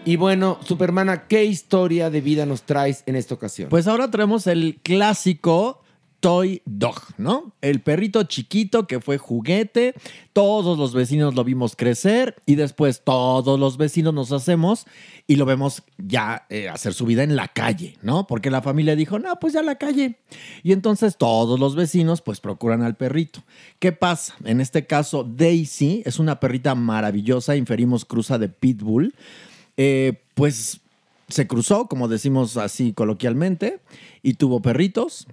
Y 0.09 0.17
bueno, 0.17 0.59
Supermana, 0.65 1.27
¿qué 1.27 1.45
historia 1.45 2.09
de 2.09 2.23
vida 2.23 2.47
nos 2.47 2.63
traes 2.63 3.03
en 3.05 3.15
esta 3.15 3.35
ocasión? 3.35 3.69
Pues 3.69 3.87
ahora 3.87 4.11
traemos 4.11 4.47
el 4.47 4.81
clásico 4.83 5.83
Toy 6.21 6.63
Dog, 6.65 6.99
¿no? 7.19 7.53
El 7.61 7.83
perrito 7.83 8.23
chiquito 8.23 8.87
que 8.87 9.01
fue 9.01 9.19
juguete, 9.19 9.93
todos 10.33 10.79
los 10.79 10.95
vecinos 10.95 11.35
lo 11.35 11.45
vimos 11.45 11.77
crecer 11.77 12.37
y 12.47 12.55
después 12.55 13.03
todos 13.05 13.61
los 13.61 13.77
vecinos 13.77 14.15
nos 14.15 14.33
hacemos 14.33 14.87
y 15.27 15.37
lo 15.37 15.45
vemos 15.45 15.83
ya 15.99 16.47
eh, 16.49 16.71
hacer 16.71 16.95
su 16.95 17.05
vida 17.05 17.23
en 17.23 17.37
la 17.37 17.49
calle, 17.49 17.99
¿no? 18.01 18.27
Porque 18.27 18.51
la 18.51 18.63
familia 18.63 18.97
dijo, 18.97 19.19
no, 19.19 19.39
pues 19.39 19.53
ya 19.53 19.63
la 19.63 19.75
calle. 19.75 20.21
Y 20.63 20.73
entonces 20.73 21.19
todos 21.19 21.61
los 21.61 21.77
vecinos 21.77 22.23
pues 22.23 22.41
procuran 22.41 22.83
al 22.83 22.97
perrito. 22.97 23.45
¿Qué 23.79 23.93
pasa? 23.93 24.37
En 24.47 24.63
este 24.63 24.87
caso, 24.87 25.23
Daisy 25.23 26.03
es 26.07 26.19
una 26.19 26.41
perrita 26.41 26.75
maravillosa, 26.75 27.57
inferimos 27.57 28.07
cruza 28.07 28.39
de 28.39 28.49
Pitbull. 28.49 29.13
Eh, 29.79 30.25
pues 30.35 30.81
se 31.29 31.47
cruzó, 31.47 31.87
como 31.87 32.09
decimos 32.09 32.57
así 32.57 32.93
coloquialmente, 32.93 33.81
y 34.23 34.35
tuvo 34.35 34.61
perritos 34.61 35.27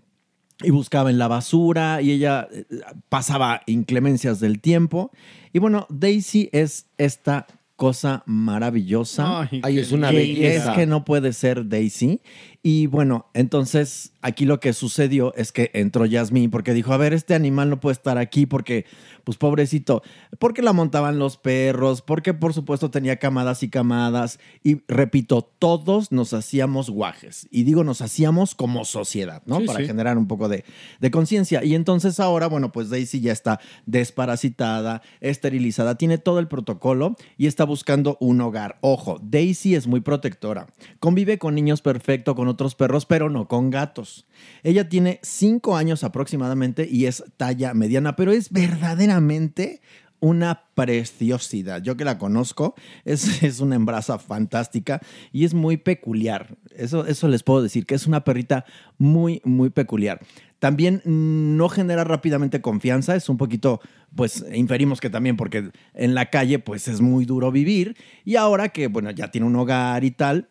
y 0.62 0.70
buscaba 0.70 1.10
en 1.10 1.18
la 1.18 1.28
basura 1.28 2.02
y 2.02 2.12
ella 2.12 2.48
eh, 2.52 2.66
pasaba 3.10 3.62
inclemencias 3.66 4.40
del 4.40 4.62
tiempo. 4.62 5.12
Y 5.52 5.60
bueno, 5.60 5.88
Daisy 5.90 6.50
es 6.54 6.86
esta 6.98 7.48
cosa 7.76 8.24
maravillosa. 8.26 9.42
Ay, 9.42 9.62
Ay, 9.64 9.80
es 9.80 9.92
una 9.92 10.12
belleza. 10.12 10.72
Es 10.72 10.78
que 10.78 10.86
no 10.86 11.04
puede 11.04 11.34
ser 11.34 11.68
Daisy. 11.68 12.22
Y 12.68 12.88
bueno, 12.88 13.28
entonces 13.36 14.12
aquí 14.24 14.44
lo 14.46 14.60
que 14.60 14.74
sucedió 14.74 15.36
es 15.36 15.52
que 15.52 15.70
entró 15.76 16.08
Yasmín 16.08 16.50
porque 16.50 16.74
dijo, 16.74 16.94
a 16.94 16.98
ver, 16.98 17.14
este 17.14 17.36
animal 17.36 17.70
no 17.70 17.80
puede 17.80 17.94
estar 17.94 18.18
aquí 18.18 18.48
porque, 18.48 18.88
pues 19.24 19.38
pobrecito, 19.38 20.02
porque 20.40 20.64
la 20.64 20.74
montaban 20.74 21.20
los 21.20 21.38
perros, 21.38 22.02
porque 22.02 22.34
por 22.34 22.56
supuesto 22.56 22.90
tenía 22.90 23.18
camadas 23.18 23.62
y 23.62 23.70
camadas. 23.70 24.40
Y 24.64 24.82
repito, 24.88 25.44
todos 25.44 26.12
nos 26.12 26.34
hacíamos 26.34 26.90
guajes. 26.90 27.48
Y 27.52 27.66
digo, 27.66 27.84
nos 27.84 28.02
hacíamos 28.02 28.56
como 28.56 28.84
sociedad, 28.84 29.44
¿no? 29.46 29.60
Sí, 29.60 29.68
Para 29.68 29.82
sí. 29.82 29.86
generar 29.86 30.18
un 30.18 30.28
poco 30.28 30.50
de, 30.50 30.66
de 31.00 31.12
conciencia. 31.12 31.64
Y 31.64 31.76
entonces 31.76 32.20
ahora, 32.20 32.48
bueno, 32.48 32.72
pues 32.72 32.90
Daisy 32.90 33.22
ya 33.22 33.32
está 33.32 33.60
desparasitada, 33.86 35.04
esterilizada, 35.22 36.00
tiene 36.00 36.18
todo 36.18 36.40
el 36.40 36.48
protocolo 36.48 37.16
y 37.38 37.46
está 37.46 37.64
buscando 37.64 38.18
un 38.20 38.42
hogar. 38.42 38.80
Ojo, 38.82 39.20
Daisy 39.22 39.76
es 39.76 39.86
muy 39.86 40.00
protectora. 40.00 40.66
Convive 41.00 41.38
con 41.38 41.54
niños 41.54 41.84
perfecto, 41.84 42.34
con 42.34 42.48
otros 42.48 42.55
perros, 42.76 43.06
pero 43.06 43.30
no 43.30 43.48
con 43.48 43.70
gatos. 43.70 44.26
Ella 44.64 44.90
tiene 44.90 45.20
cinco 45.22 45.76
años 45.76 46.04
aproximadamente 46.04 46.88
y 46.90 47.06
es 47.06 47.24
talla 47.38 47.74
mediana, 47.74 48.16
pero 48.16 48.32
es 48.32 48.52
verdaderamente 48.52 49.82
una 50.20 50.64
preciosidad. 50.74 51.84
Yo 51.84 51.98
que 51.98 52.06
la 52.06 52.18
conozco, 52.18 52.76
es, 53.04 53.44
es 53.44 53.60
una 53.60 53.76
embraza 53.76 54.18
fantástica 54.18 55.00
y 55.32 55.46
es 55.46 55.54
muy 55.54 55.78
peculiar. 55.78 56.58
Eso, 56.76 57.06
eso 57.06 57.28
les 57.28 57.44
puedo 57.44 57.62
decir, 57.62 57.86
que 57.86 57.96
es 57.96 58.08
una 58.08 58.24
perrita 58.24 58.66
muy, 58.98 59.42
muy 59.44 59.70
peculiar. 59.70 60.20
También 60.60 61.02
no 61.06 61.70
genera 61.70 62.04
rápidamente 62.06 62.62
confianza, 62.62 63.16
es 63.16 63.30
un 63.30 63.38
poquito, 63.38 63.82
pues 64.16 64.44
inferimos 64.54 65.00
que 65.00 65.12
también 65.12 65.38
porque 65.38 65.70
en 65.94 66.16
la 66.16 66.30
calle 66.32 66.60
pues 66.60 66.88
es 66.88 67.02
muy 67.02 67.26
duro 67.26 67.52
vivir 67.52 67.96
y 68.24 68.38
ahora 68.38 68.70
que, 68.70 68.88
bueno, 68.88 69.12
ya 69.12 69.30
tiene 69.30 69.46
un 69.46 69.56
hogar 69.58 70.04
y 70.04 70.12
tal, 70.12 70.48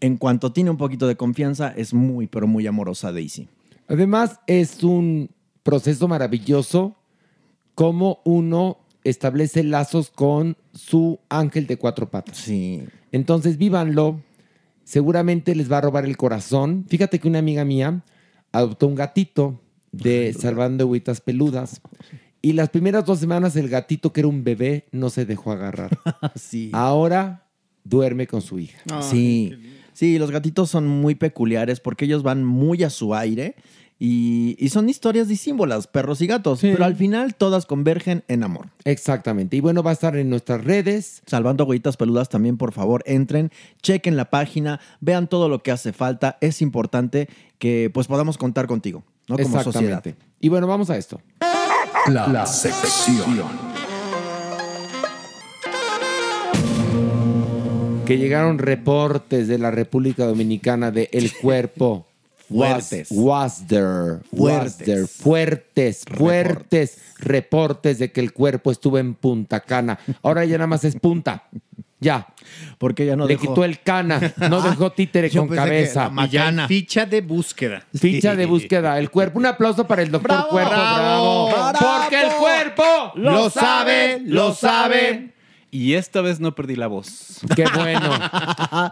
en 0.00 0.16
cuanto 0.16 0.52
tiene 0.52 0.70
un 0.70 0.76
poquito 0.76 1.06
de 1.06 1.16
confianza 1.16 1.72
es 1.76 1.94
muy, 1.94 2.26
pero 2.26 2.46
muy 2.46 2.66
amorosa 2.66 3.12
Daisy. 3.12 3.48
Además, 3.88 4.40
es 4.46 4.82
un 4.82 5.30
proceso 5.62 6.08
maravilloso 6.08 6.96
cómo 7.74 8.20
uno 8.24 8.78
establece 9.04 9.62
lazos 9.62 10.10
con 10.10 10.56
su 10.72 11.20
ángel 11.28 11.66
de 11.66 11.76
cuatro 11.76 12.10
patas. 12.10 12.36
Sí. 12.36 12.82
Entonces, 13.12 13.56
vívanlo. 13.58 14.20
Seguramente 14.84 15.54
les 15.54 15.70
va 15.70 15.78
a 15.78 15.80
robar 15.80 16.04
el 16.04 16.16
corazón. 16.16 16.86
Fíjate 16.88 17.18
que 17.18 17.26
una 17.26 17.40
amiga 17.40 17.64
mía 17.64 18.04
adoptó 18.52 18.86
un 18.86 18.94
gatito 18.94 19.60
de 19.90 20.32
Salvando 20.32 20.84
Agüitas 20.84 21.20
Peludas. 21.20 21.80
Y 22.40 22.52
las 22.52 22.70
primeras 22.70 23.04
dos 23.04 23.18
semanas 23.18 23.56
el 23.56 23.68
gatito, 23.68 24.12
que 24.12 24.20
era 24.20 24.28
un 24.28 24.44
bebé, 24.44 24.86
no 24.92 25.10
se 25.10 25.24
dejó 25.26 25.50
agarrar. 25.50 25.98
sí. 26.36 26.70
Ahora 26.72 27.48
duerme 27.82 28.26
con 28.26 28.42
su 28.42 28.58
hija. 28.58 28.78
Sí, 29.02 29.56
sí, 29.96 30.18
los 30.18 30.30
gatitos 30.30 30.68
son 30.70 30.86
muy 30.86 31.14
peculiares 31.14 31.80
porque 31.80 32.04
ellos 32.04 32.22
van 32.22 32.44
muy 32.44 32.84
a 32.84 32.90
su 32.90 33.14
aire 33.14 33.56
y, 33.98 34.56
y 34.58 34.68
son 34.68 34.90
historias 34.90 35.26
disímbolas, 35.26 35.86
perros 35.86 36.20
y 36.20 36.26
gatos, 36.26 36.60
pero 36.60 36.84
al 36.84 36.96
final 36.96 37.34
todas 37.34 37.64
convergen 37.64 38.24
en 38.28 38.42
amor. 38.44 38.66
Exactamente. 38.84 39.56
Y 39.56 39.60
bueno, 39.60 39.82
va 39.82 39.90
a 39.90 39.94
estar 39.94 40.16
en 40.16 40.28
nuestras 40.28 40.62
redes. 40.62 41.22
Salvando 41.26 41.64
Agüitas 41.64 41.96
Peludas 41.96 42.28
también, 42.28 42.58
por 42.58 42.72
favor, 42.72 43.02
entren, 43.06 43.50
chequen 43.80 44.16
la 44.16 44.28
página, 44.28 44.80
vean 45.00 45.28
todo 45.28 45.48
lo 45.48 45.62
que 45.62 45.70
hace 45.70 45.94
falta. 45.94 46.36
Es 46.42 46.60
importante 46.60 47.30
que 47.58 47.90
pues 47.92 48.06
podamos 48.06 48.36
contar 48.36 48.66
contigo, 48.66 49.02
¿no? 49.28 49.38
Como 49.38 49.62
sociedad. 49.62 49.98
Exactamente. 49.98 50.26
Y 50.40 50.50
bueno, 50.50 50.66
vamos 50.66 50.90
a 50.90 50.98
esto. 50.98 51.18
La, 52.08 52.28
la 52.28 52.44
sección. 52.44 53.75
Que 58.06 58.18
llegaron 58.18 58.58
reportes 58.58 59.48
de 59.48 59.58
la 59.58 59.70
República 59.70 60.24
Dominicana 60.24 60.90
de 60.90 61.08
el 61.12 61.32
cuerpo. 61.42 62.06
Fuertes. 62.48 63.08
Was, 63.10 63.58
was 63.60 63.66
there, 63.66 64.20
was 64.30 64.76
Fuertes. 64.76 64.76
there, 64.86 65.06
fuertes, 65.08 66.04
fuertes 66.08 66.98
reportes 67.18 67.98
de 67.98 68.12
que 68.12 68.20
el 68.20 68.32
cuerpo 68.32 68.70
estuvo 68.70 68.98
en 68.98 69.14
Punta 69.14 69.60
Cana. 69.60 69.98
Ahora 70.22 70.44
ya 70.44 70.56
nada 70.56 70.68
más 70.68 70.84
es 70.84 70.94
punta. 70.96 71.42
Ya. 71.98 72.26
Porque 72.78 73.04
ya 73.06 73.16
no 73.16 73.26
Le 73.26 73.34
dejó- 73.36 73.48
quitó 73.48 73.64
el 73.64 73.80
cana, 73.80 74.20
no 74.50 74.60
dejó 74.70 74.92
títere 74.92 75.28
Yo 75.30 75.40
con 75.40 75.48
pensé 75.48 75.62
que 75.64 75.68
cabeza. 75.70 76.12
Y 76.24 76.28
ya 76.28 76.48
hay 76.48 76.68
ficha 76.68 77.06
de 77.06 77.20
búsqueda. 77.22 77.82
Ficha 77.98 78.36
de 78.36 78.46
búsqueda. 78.46 78.98
El 78.98 79.10
cuerpo. 79.10 79.38
Un 79.40 79.46
aplauso 79.46 79.86
para 79.88 80.02
el 80.02 80.10
doctor 80.12 80.30
Bravo, 80.30 80.48
Cuerpo. 80.50 80.70
Bravo. 80.70 81.48
bravo. 81.50 81.78
Porque 82.02 82.20
el 82.22 82.32
cuerpo 82.34 82.82
Lo 83.16 83.50
sabe, 83.50 84.20
lo 84.24 84.54
sabe. 84.54 85.30
Y 85.76 85.92
esta 85.92 86.22
vez 86.22 86.40
no 86.40 86.54
perdí 86.54 86.74
la 86.74 86.86
voz. 86.86 87.40
Qué 87.54 87.66
bueno. 87.74 88.10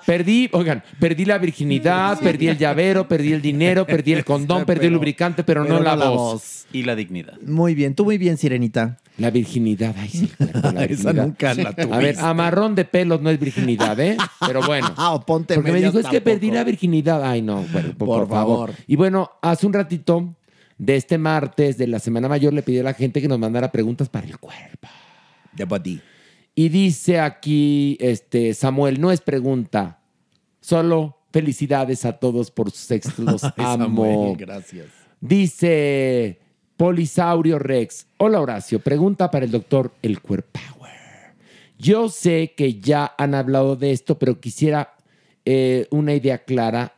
Perdí, 0.07 0.51
oigan, 0.53 0.83
perdí 1.01 1.25
la 1.25 1.39
virginidad, 1.39 2.21
perdí 2.21 2.49
el 2.49 2.59
llavero, 2.59 3.09
perdí 3.09 3.33
el 3.33 3.41
dinero, 3.41 3.87
perdí 3.87 4.13
el 4.13 4.23
condón, 4.23 4.65
perdí 4.67 4.89
el 4.89 4.93
lubricante, 4.93 5.45
pero, 5.45 5.65
no, 5.65 5.81
la, 5.81 5.95
voz. 5.95 6.67
Y 6.73 6.83
la 6.83 6.95
dignidad. 6.95 7.41
Muy 7.41 7.75
bien, 7.75 7.95
tú 7.95 8.05
muy 8.05 8.19
bien, 8.19 8.37
Sirenita. 8.37 8.99
La 9.17 9.31
virginidad, 9.31 9.95
ay 9.97 10.11
sí, 10.11 10.31
la 10.39 10.47
Esa 10.85 11.13
virginidad. 11.13 11.15
nunca 11.25 11.55
la 11.55 11.69
A 11.71 11.73
ver, 11.73 11.87
tuviste. 11.89 12.21
amarrón 12.21 12.75
de 12.75 12.85
pelos 12.85 13.23
no 13.23 13.31
es 13.31 13.41
virginidad, 13.41 13.99
¿eh? 14.01 14.19
Pero 14.47 14.61
bueno. 14.63 14.93
Ah, 14.99 15.15
o 15.15 15.25
ponte 15.25 15.55
Porque 15.55 15.73
me 15.73 15.79
dijo, 15.79 15.99
es 15.99 16.07
que 16.07 16.21
tampoco. 16.21 16.25
perdí 16.25 16.51
la 16.51 16.65
virginidad. 16.65 17.25
Ay, 17.25 17.41
no, 17.41 17.63
por, 17.73 17.95
Por 17.97 18.29
favor. 18.29 18.29
favor. 18.29 18.75
Y 18.87 18.97
bueno, 18.97 19.31
hace 19.41 19.67
un 19.67 19.73
ratito 19.73 20.35
de 20.77 20.97
este 20.97 21.17
martes 21.17 21.79
de 21.79 21.87
la 21.87 21.99
Semana 21.99 22.29
Mayor 22.29 22.53
le 22.53 22.63
pedí 22.63 22.79
a 22.81 22.83
la 22.83 22.93
gente 22.93 23.23
que 23.23 23.29
nos 23.29 23.39
mandara 23.39 23.73
preguntas 23.73 24.11
para 24.11 24.27
el 24.27 24.37
cuerpo. 24.39 24.89
De 25.53 25.65
body. 25.65 26.01
Y 26.55 26.69
dice 26.69 27.19
aquí 27.19 27.97
este 28.01 28.55
Samuel, 28.55 29.01
no 29.01 29.11
es 29.11 29.21
pregunta, 29.21 30.01
solo 30.61 31.19
felicidades 31.33 32.05
a 32.05 32.13
todos 32.19 32.51
por 32.51 32.71
sus 32.71 32.91
éxitos. 32.91 33.19
Los 33.25 33.45
amo. 33.57 34.05
Samuel, 34.05 34.37
gracias. 34.37 34.87
Dice 35.21 36.39
Polisaurio 36.77 37.59
Rex. 37.59 38.07
Hola 38.19 38.41
Horacio, 38.41 38.79
pregunta 38.79 39.31
para 39.31 39.45
el 39.45 39.51
doctor 39.51 39.93
El 40.03 40.21
Cuerpower. 40.21 40.75
Yo 41.77 42.09
sé 42.09 42.55
que 42.57 42.81
ya 42.81 43.15
han 43.19 43.35
hablado 43.35 43.75
de 43.75 43.91
esto, 43.91 44.19
pero 44.19 44.41
quisiera 44.41 44.95
eh, 45.45 45.89
una 45.91 46.15
idea 46.15 46.45
clara. 46.45 46.95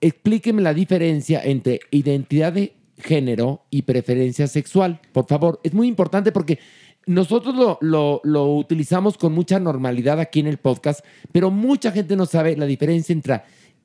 Explíqueme 0.00 0.62
la 0.62 0.72
diferencia 0.72 1.42
entre 1.42 1.80
identidad 1.90 2.52
de 2.52 2.74
género 2.96 3.64
y 3.70 3.82
preferencia 3.82 4.46
sexual. 4.46 5.00
Por 5.12 5.26
favor, 5.26 5.60
es 5.64 5.74
muy 5.74 5.88
importante 5.88 6.30
porque 6.30 6.58
nosotros 7.06 7.54
lo, 7.80 8.20
lo- 8.24 8.54
utilizamos 8.54 9.18
con 9.18 9.32
mucha 9.32 9.58
normalidad 9.58 10.20
aquí 10.20 10.40
en 10.40 10.46
el 10.46 10.58
podcast, 10.58 11.04
pero 11.32 11.50
mucha 11.50 11.90
gente 11.92 12.16
no 12.16 12.26
sabe 12.26 12.56
la 12.56 12.66
diferencia 12.66 13.12
entre, 13.12 13.42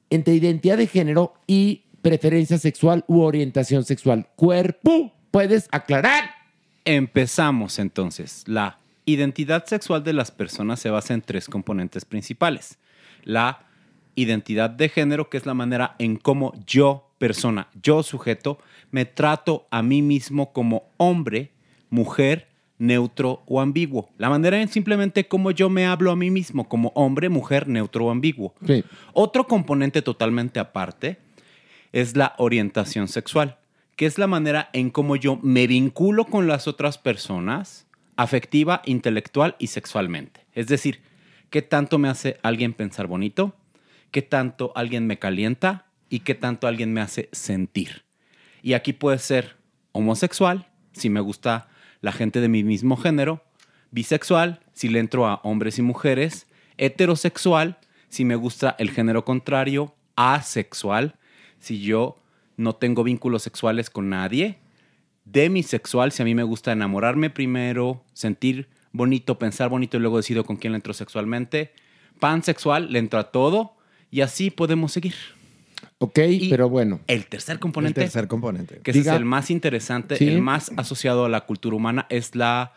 entre 0.10 0.36
identidad 0.36 0.78
de 0.78 0.88
género 0.88 1.34
y 1.48 1.84
preferencia 2.02 2.58
sexual 2.58 3.04
u 3.08 3.22
orientación 3.22 3.84
sexual. 3.84 4.28
Cuerpo, 4.36 5.14
¿puedes 5.32 5.68
aclarar? 5.72 6.30
Empezamos 6.86 7.80
entonces. 7.80 8.44
La 8.48 8.80
identidad 9.06 9.66
sexual 9.66 10.04
de 10.04 10.14
las 10.14 10.32
personas 10.32 10.80
se 10.80 10.90
basa 10.90 11.14
en 11.14 11.22
tres 11.22 11.48
componentes 11.48 12.06
principales. 12.06 12.78
La 13.24 13.66
identidad 14.16 14.70
de 14.70 14.90
género, 14.90 15.30
que 15.30 15.38
es 15.38 15.46
la 15.46 15.54
manera 15.54 15.96
en 16.00 16.16
cómo 16.18 16.54
yo, 16.66 17.12
persona, 17.18 17.68
yo, 17.82 18.04
sujeto, 18.04 18.58
me 18.92 19.06
trato 19.06 19.68
a 19.70 19.84
mí 19.84 20.02
mismo 20.02 20.54
como 20.54 20.90
hombre, 20.98 21.52
mujer, 21.90 22.48
neutro 22.78 23.44
o 23.48 23.62
ambiguo. 23.62 24.10
La 24.18 24.30
manera 24.30 24.62
en 24.62 24.68
simplemente 24.68 25.28
cómo 25.28 25.52
yo 25.52 25.70
me 25.70 25.86
hablo 25.86 26.12
a 26.12 26.16
mí 26.16 26.30
mismo 26.30 26.68
como 26.70 26.90
hombre, 26.96 27.30
mujer, 27.30 27.68
neutro 27.68 28.06
o 28.06 28.12
ambiguo. 28.12 28.54
Otro 29.14 29.48
componente 29.48 30.02
totalmente 30.02 30.60
aparte 30.60 31.18
es 31.92 32.16
la 32.16 32.36
orientación 32.38 33.08
sexual, 33.08 33.58
que 33.96 34.06
es 34.06 34.18
la 34.18 34.28
manera 34.28 34.70
en 34.74 34.90
cómo 34.90 35.16
yo 35.16 35.40
me 35.42 35.68
vinculo 35.68 36.26
con 36.26 36.48
las 36.48 36.68
otras 36.68 36.98
personas, 36.98 37.88
afectiva, 38.16 38.82
intelectual 38.86 39.56
y 39.60 39.68
sexualmente. 39.68 40.42
Es 40.54 40.68
decir, 40.68 41.02
qué 41.50 41.62
tanto 41.62 41.98
me 41.98 42.10
hace 42.10 42.38
alguien 42.44 42.74
pensar 42.74 43.08
bonito, 43.08 43.56
qué 44.12 44.22
tanto 44.22 44.72
alguien 44.76 45.08
me 45.08 45.18
calienta 45.20 45.86
y 46.10 46.20
qué 46.20 46.36
tanto 46.36 46.68
alguien 46.68 46.94
me 46.94 47.02
hace 47.02 47.30
sentir. 47.32 48.04
Y 48.62 48.74
aquí 48.74 48.94
puede 48.94 49.20
ser 49.20 49.58
homosexual, 49.92 50.68
si 50.92 51.10
me 51.10 51.20
gusta 51.20 51.70
la 52.02 52.12
gente 52.12 52.42
de 52.42 52.50
mi 52.50 52.64
mismo 52.64 52.98
género, 52.98 53.44
bisexual, 53.92 54.60
si 54.74 54.90
le 54.90 55.00
entro 55.00 55.28
a 55.28 55.42
hombres 55.44 55.80
y 55.80 55.82
mujeres, 55.82 56.48
heterosexual, 56.78 57.78
si 58.10 58.26
me 58.26 58.36
gusta 58.36 58.76
el 58.80 58.92
género 58.92 59.26
contrario, 59.26 59.96
asexual, 60.16 61.16
si 61.60 61.82
yo 61.82 62.18
no 62.56 62.74
tengo 62.74 63.04
vínculos 63.04 63.44
sexuales 63.44 63.90
con 63.90 64.10
nadie, 64.10 64.58
demisexual, 65.26 66.12
si 66.12 66.22
a 66.22 66.26
mí 66.26 66.36
me 66.36 66.44
gusta 66.44 66.72
enamorarme 66.72 67.30
primero, 67.30 68.04
sentir 68.14 68.70
bonito, 68.92 69.38
pensar 69.38 69.70
bonito 69.70 69.98
y 69.98 70.00
luego 70.00 70.18
decido 70.18 70.44
con 70.44 70.58
quién 70.58 70.74
le 70.74 70.78
entro 70.78 70.94
sexualmente, 70.94 71.72
pansexual, 72.20 72.92
le 72.92 73.00
entro 73.00 73.20
a 73.20 73.32
todo 73.32 73.76
y 74.10 74.22
así 74.22 74.50
podemos 74.50 74.92
seguir. 74.92 75.16
Ok, 76.00 76.20
pero 76.50 76.70
bueno. 76.70 77.00
El 77.08 77.26
tercer 77.26 77.60
componente. 77.60 78.02
El 78.02 78.06
tercer 78.06 78.28
componente. 78.28 78.80
Que 78.84 78.92
ese 78.92 79.00
Diga. 79.00 79.14
es 79.14 79.20
el 79.20 79.26
más 79.26 79.50
interesante, 79.50 80.16
Sí. 80.18 80.28
el 80.28 80.42
más 80.42 80.72
asociado 80.78 81.26
a 81.26 81.30
la 81.30 81.42
cultura 81.42 81.76
humana, 81.76 82.06
es 82.10 82.36
la, 82.36 82.74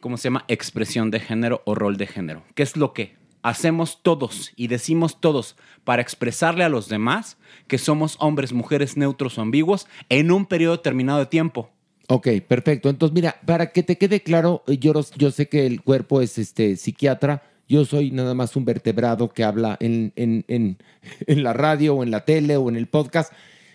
¿cómo 0.00 0.16
se 0.16 0.24
llama? 0.24 0.44
Expresión 0.48 1.10
de 1.10 1.20
género 1.20 1.62
o 1.66 1.74
rol 1.76 1.96
de 1.96 2.06
género. 2.08 2.42
¿Qué 2.54 2.64
es 2.64 2.76
lo 2.76 2.92
que 2.92 3.16
hacemos 3.42 4.00
todos 4.02 4.52
y 4.56 4.66
decimos 4.66 5.20
todos 5.20 5.56
para 5.84 6.02
expresarle 6.02 6.64
a 6.64 6.68
los 6.68 6.88
demás 6.88 7.36
que 7.68 7.78
somos 7.78 8.16
hombres, 8.18 8.52
mujeres, 8.52 8.96
neutros 8.96 9.38
o 9.38 9.42
ambiguos 9.42 9.86
en 10.08 10.32
un 10.32 10.44
periodo 10.46 10.76
determinado 10.76 11.20
de 11.20 11.26
tiempo? 11.26 11.70
Ok, 12.08 12.26
perfecto. 12.48 12.88
Entonces, 12.88 13.14
mira, 13.14 13.36
para 13.46 13.70
que 13.70 13.82
te 13.84 13.96
quede 13.98 14.22
claro, 14.22 14.64
eh, 14.66 14.78
yo, 14.78 14.92
los- 14.94 15.12
yo 15.12 15.30
sé 15.30 15.48
que 15.48 15.66
el 15.66 15.82
cuerpo 15.82 16.22
es 16.22 16.38
este 16.38 16.74
psiquiatra. 16.76 17.42
Yo 17.68 17.84
soy 17.84 18.10
nada 18.10 18.34
más 18.34 18.56
un 18.56 18.64
vertebrado 18.64 19.28
que 19.28 19.44
habla 19.44 19.76
en, 19.80 20.12
en- 20.16 20.44
en- 20.48 20.78
en 21.26 21.42
la 21.42 21.52
radio 21.52 21.96
o 21.96 22.02
en 22.02 22.10
la 22.10 22.24
tele 22.24 22.56
o 22.56 22.68
en 22.68 22.76
el 22.76 22.86
podcast. 22.86 23.32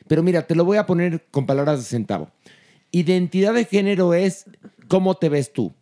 Pero 0.07 0.23
mira, 0.23 0.47
te 0.47 0.55
lo 0.55 0.65
voy 0.65 0.77
a 0.77 0.85
poner 0.85 1.25
con 1.31 1.45
palabras 1.45 1.79
de 1.79 1.85
centavo. 1.85 2.29
Identidad 2.91 3.53
de 3.53 3.65
género 3.65 4.13
es 4.13 4.45
cómo 4.87 5.15
te 5.15 5.29
ves 5.29 5.53
tú. 5.53 5.73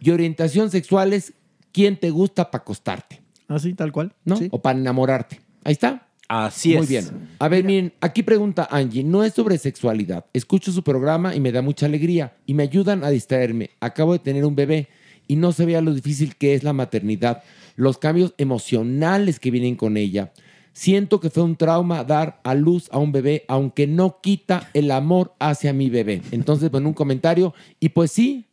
Y 0.00 0.10
orientación 0.10 0.70
sexual 0.70 1.12
es 1.12 1.32
quién 1.72 1.96
te 1.98 2.10
gusta 2.10 2.50
para 2.50 2.62
acostarte. 2.62 3.20
Así, 3.48 3.74
tal 3.74 3.92
cual. 3.92 4.12
¿No? 4.24 4.38
O 4.50 4.60
para 4.62 4.78
enamorarte. 4.78 5.40
Ahí 5.64 5.72
está. 5.72 6.08
Así 6.28 6.70
Muy 6.74 6.82
es. 6.84 6.88
bien. 6.88 7.28
A 7.38 7.48
ver, 7.48 7.64
miren, 7.64 7.92
aquí 8.00 8.22
pregunta 8.22 8.66
Angie, 8.70 9.04
no 9.04 9.24
es 9.24 9.34
sobre 9.34 9.58
sexualidad. 9.58 10.24
Escucho 10.32 10.72
su 10.72 10.82
programa 10.82 11.34
y 11.34 11.40
me 11.40 11.52
da 11.52 11.60
mucha 11.60 11.84
alegría 11.84 12.34
y 12.46 12.54
me 12.54 12.62
ayudan 12.62 13.04
a 13.04 13.10
distraerme. 13.10 13.70
Acabo 13.80 14.14
de 14.14 14.20
tener 14.20 14.44
un 14.46 14.54
bebé 14.56 14.88
y 15.26 15.36
no 15.36 15.52
sabía 15.52 15.80
lo 15.80 15.94
difícil 15.94 16.36
que 16.36 16.54
es 16.54 16.62
la 16.62 16.72
maternidad, 16.72 17.42
los 17.76 17.98
cambios 17.98 18.34
emocionales 18.38 19.40
que 19.40 19.50
vienen 19.50 19.76
con 19.76 19.96
ella. 19.96 20.32
Siento 20.72 21.20
que 21.20 21.30
fue 21.30 21.44
un 21.44 21.56
trauma 21.56 22.02
dar 22.02 22.40
a 22.42 22.54
luz 22.54 22.88
a 22.90 22.98
un 22.98 23.12
bebé, 23.12 23.44
aunque 23.46 23.86
no 23.86 24.20
quita 24.20 24.70
el 24.74 24.90
amor 24.90 25.32
hacia 25.38 25.72
mi 25.72 25.88
bebé. 25.88 26.20
Entonces, 26.32 26.70
bueno, 26.70 26.88
un 26.88 26.94
comentario. 26.94 27.54
Y 27.78 27.90
pues 27.90 28.10
sí, 28.10 28.46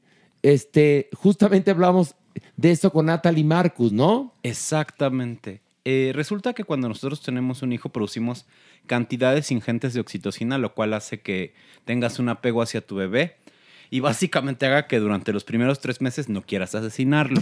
este, 0.43 1.09
justamente 1.13 1.71
hablamos 1.71 2.13
de 2.57 2.71
eso 2.71 2.91
con 2.91 3.07
Natalie 3.07 3.43
Marcus, 3.43 3.91
¿no? 3.91 4.33
Exactamente. 4.43 5.61
Eh, 5.83 6.11
resulta 6.13 6.53
que 6.53 6.63
cuando 6.63 6.87
nosotros 6.87 7.23
tenemos 7.23 7.63
un 7.63 7.73
hijo 7.73 7.89
producimos 7.89 8.45
cantidades 8.85 9.49
ingentes 9.49 9.95
de 9.95 9.99
oxitocina, 9.99 10.59
lo 10.59 10.75
cual 10.75 10.93
hace 10.93 11.21
que 11.21 11.53
tengas 11.85 12.19
un 12.19 12.29
apego 12.29 12.61
hacia 12.61 12.85
tu 12.85 12.95
bebé 12.95 13.40
y 13.93 13.99
básicamente 13.99 14.65
haga 14.65 14.87
que 14.87 14.99
durante 14.99 15.33
los 15.33 15.43
primeros 15.43 15.81
tres 15.81 15.99
meses 15.99 16.29
no 16.29 16.41
quieras 16.41 16.73
asesinarlo. 16.73 17.41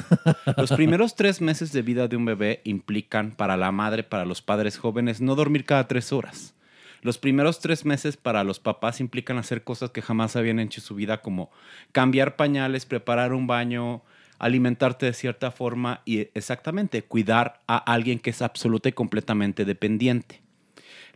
los 0.58 0.72
primeros 0.72 1.16
tres 1.16 1.42
meses 1.42 1.72
de 1.72 1.84
vida 1.84 2.08
de 2.08 2.18
un 2.18 2.26
bebé 2.26 2.62
implican 2.64 3.32
para 3.32 3.56
la 3.56 3.72
madre, 3.72 4.04
para 4.04 4.26
los 4.26 4.42
padres 4.42 4.80
jóvenes, 4.80 5.22
no 5.22 5.36
dormir 5.36 5.64
cada 5.64 5.88
tres 5.88 6.12
horas. 6.12 6.56
Los 7.04 7.20
primeros 7.20 7.60
tres 7.60 7.86
meses 7.86 8.18
para 8.18 8.44
los 8.44 8.60
papás 8.60 9.00
implican 9.00 9.38
hacer 9.38 9.64
cosas 9.64 9.92
que 9.92 10.02
jamás 10.02 10.36
habían 10.36 10.60
hecho 10.60 10.82
en 10.82 10.86
su 10.86 10.96
vida, 10.96 11.22
como 11.22 11.52
cambiar 11.92 12.36
pañales, 12.36 12.88
preparar 12.88 13.32
un 13.32 13.46
baño, 13.46 14.02
alimentarte 14.40 15.06
de 15.06 15.14
cierta 15.14 15.52
forma 15.52 16.02
y 16.04 16.30
exactamente 16.34 17.04
cuidar 17.04 17.62
a 17.68 17.78
alguien 17.78 18.18
que 18.18 18.32
es 18.32 18.42
absoluta 18.42 18.90
y 18.90 18.94
completamente 18.94 19.66
dependiente. 19.66 20.42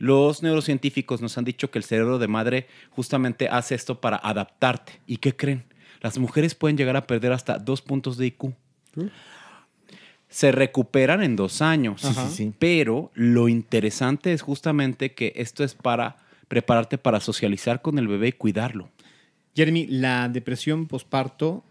Los 0.03 0.43
neurocientíficos 0.43 1.21
nos 1.21 1.37
han 1.37 1.45
dicho 1.45 1.71
que 1.71 1.79
el 1.79 1.85
cerebro 1.85 2.19
de 2.19 2.27
madre 2.27 2.67
justamente 2.89 3.47
hace 3.47 3.73
esto 3.73 4.01
para 4.01 4.17
adaptarte. 4.17 4.99
¿Y 5.07 5.15
qué 5.15 5.33
creen? 5.33 5.63
Las 6.01 6.17
mujeres 6.17 6.55
pueden 6.55 6.75
llegar 6.75 6.97
a 6.97 7.07
perder 7.07 7.31
hasta 7.31 7.57
dos 7.57 7.81
puntos 7.81 8.17
de 8.17 8.25
IQ. 8.25 8.53
Se 10.27 10.51
recuperan 10.51 11.23
en 11.23 11.37
dos 11.37 11.61
años. 11.61 12.01
Sí, 12.01 12.13
sí, 12.13 12.35
sí. 12.35 12.53
Pero 12.59 13.11
lo 13.13 13.47
interesante 13.47 14.33
es 14.33 14.41
justamente 14.41 15.13
que 15.13 15.31
esto 15.37 15.63
es 15.63 15.73
para 15.73 16.17
prepararte 16.49 16.97
para 16.97 17.21
socializar 17.21 17.81
con 17.81 17.97
el 17.97 18.09
bebé 18.09 18.27
y 18.27 18.33
cuidarlo. 18.33 18.89
Jeremy, 19.55 19.87
la 19.87 20.27
depresión 20.27 20.87
posparto, 20.87 21.63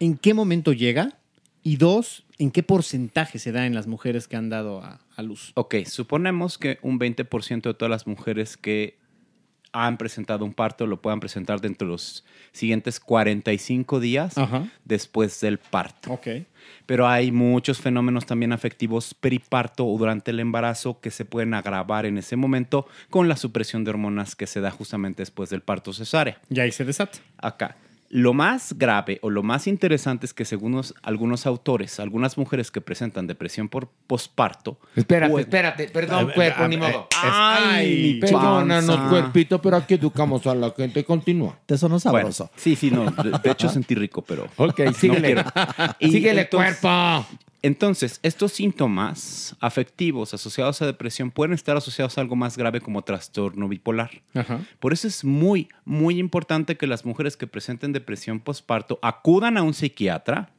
¿en 0.00 0.16
qué 0.16 0.32
momento 0.32 0.72
llega? 0.72 1.18
Y 1.62 1.76
dos, 1.76 2.23
¿en 2.38 2.50
qué 2.50 2.62
porcentaje 2.62 3.38
se 3.38 3.52
da 3.52 3.66
en 3.66 3.74
las 3.74 3.86
mujeres 3.86 4.28
que 4.28 4.36
han 4.36 4.48
dado 4.48 4.82
a, 4.82 5.00
a 5.16 5.22
luz? 5.22 5.52
Ok, 5.54 5.76
suponemos 5.86 6.58
que 6.58 6.78
un 6.82 6.98
20% 6.98 7.62
de 7.62 7.74
todas 7.74 7.90
las 7.90 8.06
mujeres 8.06 8.56
que 8.56 8.98
han 9.74 9.98
presentado 9.98 10.44
un 10.44 10.54
parto 10.54 10.86
lo 10.86 11.02
puedan 11.02 11.18
presentar 11.18 11.60
dentro 11.60 11.88
de 11.88 11.92
los 11.92 12.24
siguientes 12.52 13.00
45 13.00 13.98
días 13.98 14.38
Ajá. 14.38 14.68
después 14.84 15.40
del 15.40 15.58
parto. 15.58 16.12
Ok. 16.12 16.28
Pero 16.86 17.08
hay 17.08 17.32
muchos 17.32 17.80
fenómenos 17.80 18.24
también 18.24 18.52
afectivos 18.52 19.14
periparto 19.14 19.84
o 19.84 19.98
durante 19.98 20.30
el 20.30 20.38
embarazo 20.38 21.00
que 21.00 21.10
se 21.10 21.24
pueden 21.24 21.54
agravar 21.54 22.06
en 22.06 22.18
ese 22.18 22.36
momento 22.36 22.86
con 23.10 23.28
la 23.28 23.36
supresión 23.36 23.82
de 23.82 23.90
hormonas 23.90 24.36
que 24.36 24.46
se 24.46 24.60
da 24.60 24.70
justamente 24.70 25.22
después 25.22 25.50
del 25.50 25.62
parto 25.62 25.92
cesárea. 25.92 26.40
Y 26.48 26.60
ahí 26.60 26.70
se 26.70 26.84
desata. 26.84 27.18
Acá. 27.38 27.76
Lo 28.16 28.32
más 28.32 28.78
grave 28.78 29.18
o 29.22 29.28
lo 29.30 29.42
más 29.42 29.66
interesante 29.66 30.24
es 30.24 30.32
que 30.32 30.44
según 30.44 30.70
los- 30.76 30.94
algunos 31.02 31.46
autores, 31.46 31.98
algunas 31.98 32.38
mujeres 32.38 32.70
que 32.70 32.80
presentan 32.80 33.26
depresión 33.26 33.68
por 33.68 33.88
posparto... 34.06 34.78
Espérate, 34.94 35.32
pueden- 35.32 35.46
espérate, 35.48 35.88
perdón, 35.88 36.30
A 36.30 36.32
cuerpo, 36.32 36.62
a 36.62 36.68
ni 36.68 36.76
ver, 36.76 36.92
modo. 36.92 37.08
Ay, 37.20 38.20
perdónanos, 38.20 39.00
cuerpito, 39.10 39.60
pero 39.60 39.78
aquí 39.78 39.94
educamos 39.94 40.46
a 40.46 40.54
la 40.54 40.70
gente. 40.70 41.02
Continúa. 41.02 41.58
Te 41.66 41.76
sonó 41.76 41.98
Bueno, 42.04 42.30
sí, 42.54 42.76
sí, 42.76 42.88
no. 42.92 43.10
De, 43.10 43.32
de 43.42 43.50
hecho 43.50 43.68
sentí 43.68 43.96
rico, 43.96 44.22
pero... 44.22 44.46
Ok, 44.58 44.78
no 44.78 44.92
síguele. 44.92 45.44
Y 45.98 46.12
Síguele, 46.12 46.42
entonces- 46.42 46.78
cuerpo. 46.80 47.26
Entonces, 47.64 48.20
estos 48.22 48.52
síntomas 48.52 49.56
afectivos 49.58 50.34
asociados 50.34 50.82
a 50.82 50.86
depresión 50.86 51.30
pueden 51.30 51.54
estar 51.54 51.78
asociados 51.78 52.18
a 52.18 52.20
algo 52.20 52.36
más 52.36 52.58
grave 52.58 52.82
como 52.82 53.00
trastorno 53.00 53.68
bipolar. 53.68 54.20
Ajá. 54.34 54.60
Por 54.80 54.92
eso 54.92 55.08
es 55.08 55.24
muy, 55.24 55.70
muy 55.86 56.18
importante 56.18 56.76
que 56.76 56.86
las 56.86 57.06
mujeres 57.06 57.38
que 57.38 57.46
presenten 57.46 57.94
depresión 57.94 58.40
postparto 58.40 58.98
acudan 59.00 59.56
a 59.56 59.62
un 59.62 59.72
psiquiatra 59.72 60.50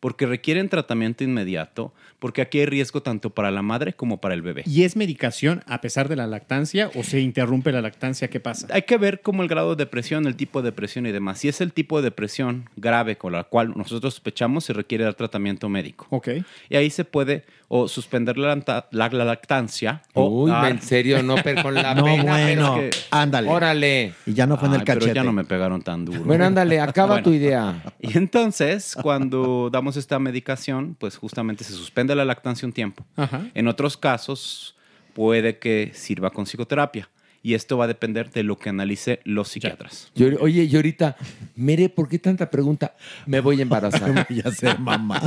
porque 0.00 0.26
requieren 0.26 0.68
tratamiento 0.68 1.24
inmediato, 1.24 1.92
porque 2.18 2.42
aquí 2.42 2.60
hay 2.60 2.66
riesgo 2.66 3.02
tanto 3.02 3.30
para 3.30 3.50
la 3.50 3.62
madre 3.62 3.92
como 3.92 4.20
para 4.20 4.34
el 4.34 4.42
bebé. 4.42 4.62
¿Y 4.66 4.84
es 4.84 4.96
medicación 4.96 5.62
a 5.66 5.80
pesar 5.80 6.08
de 6.08 6.16
la 6.16 6.26
lactancia 6.26 6.90
o 6.94 7.02
se 7.02 7.20
interrumpe 7.20 7.72
la 7.72 7.82
lactancia? 7.82 8.28
¿Qué 8.28 8.40
pasa? 8.40 8.66
Hay 8.70 8.82
que 8.82 8.96
ver 8.96 9.20
cómo 9.20 9.42
el 9.42 9.48
grado 9.48 9.74
de 9.74 9.84
depresión, 9.84 10.26
el 10.26 10.36
tipo 10.36 10.62
de 10.62 10.70
depresión 10.70 11.06
y 11.06 11.12
demás. 11.12 11.38
Si 11.38 11.48
es 11.48 11.60
el 11.60 11.72
tipo 11.72 11.98
de 11.98 12.04
depresión 12.04 12.68
grave 12.76 13.16
con 13.16 13.32
la 13.32 13.44
cual 13.44 13.72
nosotros 13.76 14.14
sospechamos, 14.14 14.64
se 14.64 14.72
requiere 14.72 15.04
dar 15.04 15.14
tratamiento 15.14 15.68
médico. 15.68 16.06
Ok. 16.10 16.28
Y 16.68 16.76
ahí 16.76 16.90
se 16.90 17.04
puede 17.04 17.44
o 17.68 17.88
suspender 17.88 18.36
la, 18.38 18.54
lacta- 18.54 18.86
la- 18.90 19.08
la 19.08 19.24
lactancia 19.24 20.02
o 20.12 20.44
Uy, 20.44 20.52
en 20.68 20.80
serio, 20.82 21.22
no, 21.22 21.34
pero 21.42 21.62
con 21.62 21.74
la 21.74 21.94
No, 21.94 22.04
pena, 22.04 22.22
bueno, 22.22 22.74
pero 22.74 22.86
es 22.88 22.96
que- 22.96 23.02
ándale. 23.10 23.48
Órale. 23.48 24.14
Y 24.26 24.34
ya 24.34 24.46
no 24.46 24.56
fue 24.56 24.68
en 24.68 24.74
el 24.74 24.80
Ay, 24.80 24.84
pero 24.86 25.00
cachete. 25.00 25.14
ya 25.16 25.24
no 25.24 25.32
me 25.32 25.44
pegaron 25.44 25.82
tan 25.82 26.04
duro. 26.04 26.22
Bueno, 26.24 26.44
ándale, 26.44 26.80
acaba 26.80 27.14
Bueno. 27.14 27.24
tu 27.24 27.32
idea. 27.32 27.82
Y 28.00 28.16
entonces, 28.18 28.96
cuando 29.02 29.70
damos 29.72 29.96
esta 29.96 30.18
medicación, 30.18 30.94
pues 30.98 31.16
justamente 31.16 31.64
se 31.64 31.72
suspende 31.72 32.14
la 32.14 32.24
lactancia 32.24 32.66
un 32.66 32.72
tiempo. 32.72 33.04
Ajá. 33.16 33.42
En 33.54 33.66
otros 33.68 33.96
casos, 33.96 34.76
puede 35.14 35.58
que 35.58 35.90
sirva 35.94 36.30
con 36.30 36.44
psicoterapia. 36.44 37.08
Y 37.46 37.52
esto 37.52 37.76
va 37.76 37.84
a 37.84 37.88
depender 37.88 38.30
de 38.30 38.42
lo 38.42 38.56
que 38.56 38.70
analice 38.70 39.20
los 39.24 39.48
psiquiatras. 39.48 40.10
Yo- 40.14 40.28
oye, 40.40 40.64
y 40.64 40.74
ahorita, 40.74 41.14
Mere, 41.56 41.90
¿por 41.90 42.08
qué 42.08 42.18
tanta 42.18 42.48
pregunta? 42.50 42.94
Me 43.26 43.40
voy 43.40 43.58
a 43.58 43.62
embarazar. 43.62 44.26
ya 44.30 44.50
sé, 44.50 44.74
mamá. 44.78 45.20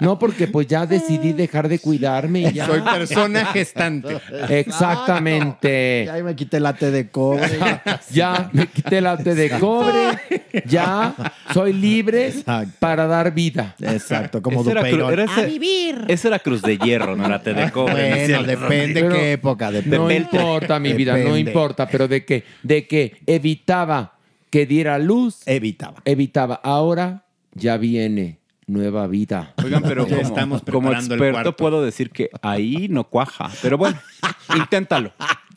No, 0.00 0.18
porque 0.18 0.48
pues 0.48 0.66
ya 0.66 0.84
decidí 0.86 1.32
dejar 1.32 1.68
de 1.68 1.78
cuidarme 1.78 2.40
y 2.40 2.52
ya. 2.52 2.66
Soy 2.66 2.80
persona 2.80 3.46
gestante. 3.46 4.18
Exactamente. 4.48 6.04
Ya 6.06 6.22
me 6.22 6.34
quité 6.34 6.58
la 6.60 6.72
té 6.74 6.90
de 6.90 7.08
cobre. 7.08 7.48
Ya 8.12 8.50
me 8.52 8.66
quité 8.66 9.00
la 9.00 9.16
té 9.16 9.34
de 9.34 9.50
cobre. 9.58 10.18
Ya 10.66 11.14
soy 11.54 11.72
libre 11.72 12.32
para 12.78 13.06
dar 13.06 13.32
vida. 13.32 13.74
Exacto, 13.80 14.42
como 14.42 14.68
era 14.68 14.80
Dupeirón. 14.82 15.12
era 15.12 15.24
ese- 15.24 15.60
Esa 16.08 16.28
era 16.28 16.38
cruz 16.40 16.60
de 16.62 16.76
hierro, 16.76 17.16
no 17.16 17.28
la 17.28 17.40
té 17.40 17.54
de 17.54 17.70
cobre. 17.70 18.26
Bueno, 18.26 18.42
depende 18.42 19.08
qué 19.08 19.32
época. 19.32 19.70
Depende. 19.70 19.96
No 19.98 20.10
importa, 20.10 20.78
mi 20.78 20.92
vida, 20.92 21.12
no 21.12 21.18
Depende. 21.18 21.51
Importa, 21.52 21.88
pero 21.88 22.08
de 22.08 22.24
que, 22.24 22.44
de 22.62 22.86
que 22.86 23.16
evitaba 23.26 24.18
que 24.50 24.66
diera 24.66 24.98
luz. 24.98 25.40
Evitaba. 25.46 26.02
Evitaba. 26.04 26.60
Ahora 26.62 27.24
ya 27.54 27.76
viene 27.78 28.38
nueva 28.66 29.06
vida. 29.06 29.54
Oigan, 29.64 29.82
pero 29.82 30.06
estamos 30.06 30.62
como 30.62 30.90
el 30.90 30.96
experto 30.98 31.32
cuarto. 31.32 31.56
puedo 31.56 31.82
decir 31.82 32.10
que 32.10 32.30
ahí 32.42 32.88
no 32.88 33.04
cuaja. 33.04 33.50
Pero 33.62 33.78
bueno, 33.78 33.98
inténtalo. 34.56 35.12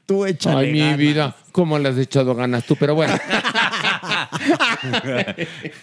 Tú 0.05 0.25
échale 0.25 0.67
Ay, 0.67 0.71
mi 0.71 0.79
ganas. 0.79 0.97
vida, 0.97 1.35
¿cómo 1.51 1.79
le 1.79 1.89
has 1.89 1.97
echado 1.97 2.35
ganas 2.35 2.63
tú? 2.65 2.75
Pero 2.75 2.95
bueno. 2.95 3.13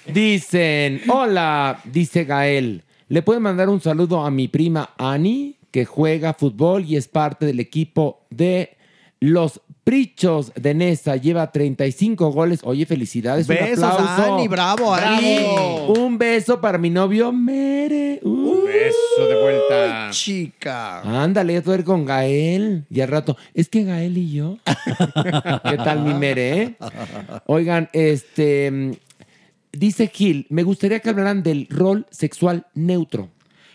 Dicen, 0.07 1.03
hola, 1.09 1.81
dice 1.85 2.25
Gael. 2.25 2.83
¿Le 3.09 3.23
puede 3.23 3.41
mandar 3.41 3.69
un 3.69 3.81
saludo 3.81 4.25
a 4.25 4.31
mi 4.31 4.49
prima 4.49 4.91
Ani, 4.97 5.57
que 5.71 5.85
juega 5.85 6.35
fútbol 6.35 6.85
y 6.85 6.97
es 6.97 7.09
parte 7.09 7.47
del 7.47 7.61
equipo 7.61 8.25
de 8.31 8.77
los 9.21 9.61
Prichos 9.85 10.53
de 10.55 10.75
Nesa? 10.75 11.17
Lleva 11.17 11.51
35 11.51 12.31
goles. 12.31 12.61
Oye, 12.63 12.87
felicidades. 12.87 13.49
un 13.49 13.57
Besos, 13.57 13.83
aplauso. 13.83 14.35
Ani, 14.35 14.47
bravo, 14.47 14.95
Ani. 14.95 15.39
Un 15.89 16.19
beso 16.19 16.61
para 16.61 16.79
mi 16.79 16.89
novio 16.89 17.33
Mere. 17.33 18.21
Uh. 18.23 18.63
Beso 18.65 19.29
de 19.29 19.43
vuelta. 19.43 20.11
Chica. 20.11 21.01
Ándale, 21.01 21.55
ya 21.55 21.63
tú 21.63 21.73
eres 21.73 21.85
con 21.85 22.05
Gael. 22.05 22.85
Y 22.91 23.01
al 23.01 23.09
rato, 23.09 23.37
es 23.55 23.69
que 23.69 23.83
Gael 23.83 24.17
y 24.19 24.33
yo. 24.33 24.59
¿Qué 25.69 25.77
tal 25.79 26.03
mi 26.05 26.15
mere, 26.15 26.63
eh? 26.63 26.77
Oigan, 27.47 27.91
este. 27.93 28.99
Dice 29.73 30.09
Gil, 30.09 30.47
me 30.51 30.63
gustaría 30.63 31.01
que 31.01 31.09
hablaran 31.09 31.43
del 31.43 31.67
rol 31.71 32.07
sexual 32.11 32.67
neutro. 32.75 33.31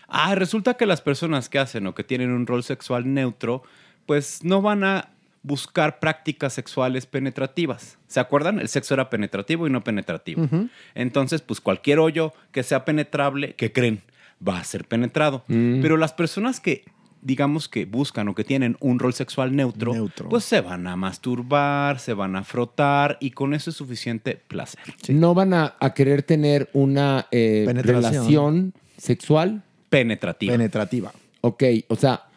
Ah, 0.06 0.34
resulta 0.34 0.74
que 0.74 0.86
las 0.86 1.02
personas 1.02 1.48
que 1.48 1.58
hacen 1.58 1.86
o 1.86 1.94
que 1.94 2.04
tienen 2.04 2.30
un 2.30 2.46
rol 2.46 2.62
sexual 2.62 3.12
neutro, 3.12 3.62
pues 4.06 4.42
no 4.42 4.62
van 4.62 4.84
a 4.84 5.10
buscar 5.42 5.98
prácticas 5.98 6.52
sexuales 6.52 7.06
penetrativas. 7.06 7.98
¿Se 8.06 8.20
acuerdan? 8.20 8.58
El 8.58 8.68
sexo 8.68 8.94
era 8.94 9.10
penetrativo 9.10 9.66
y 9.66 9.70
no 9.70 9.82
penetrativo. 9.84 10.48
Entonces, 10.94 11.42
pues 11.42 11.60
cualquier 11.60 11.98
hoyo 11.98 12.32
que 12.52 12.62
sea 12.62 12.84
penetrable, 12.84 13.54
que 13.54 13.72
creen, 13.72 14.02
va 14.46 14.58
a 14.58 14.64
ser 14.64 14.84
penetrado. 14.84 15.44
Mm. 15.48 15.80
Pero 15.80 15.96
las 15.96 16.12
personas 16.12 16.60
que, 16.60 16.84
digamos 17.22 17.68
que 17.68 17.84
buscan 17.84 18.28
o 18.28 18.34
que 18.34 18.44
tienen 18.44 18.76
un 18.80 18.98
rol 18.98 19.14
sexual 19.14 19.54
neutro, 19.54 19.92
pues 20.28 20.44
se 20.44 20.60
van 20.60 20.86
a 20.86 20.96
masturbar, 20.96 21.98
se 21.98 22.14
van 22.14 22.36
a 22.36 22.44
frotar 22.44 23.16
y 23.20 23.30
con 23.30 23.54
eso 23.54 23.70
es 23.70 23.76
suficiente 23.76 24.40
placer. 24.48 24.80
No 25.08 25.34
van 25.34 25.54
a, 25.54 25.76
a 25.80 25.94
querer 25.94 26.22
tener 26.22 26.68
una 26.72 27.26
eh, 27.30 27.66
relación 27.74 28.74
sexual. 28.96 29.62
Penetrativa. 29.88 30.52
Penetrativa. 30.52 31.12
Ok, 31.40 31.64
o 31.88 31.96
sea, 31.96 32.27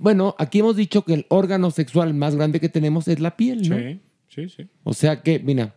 bueno, 0.00 0.34
aquí 0.38 0.60
hemos 0.60 0.76
dicho 0.76 1.04
que 1.04 1.12
el 1.12 1.26
órgano 1.28 1.70
sexual 1.70 2.14
más 2.14 2.34
grande 2.34 2.58
que 2.58 2.70
tenemos 2.70 3.06
es 3.06 3.20
la 3.20 3.36
piel, 3.36 3.68
¿no? 3.68 3.76
Sí, 3.76 4.00
sí, 4.28 4.48
sí. 4.48 4.66
O 4.82 4.94
sea 4.94 5.22
que, 5.22 5.38
mira, 5.38 5.74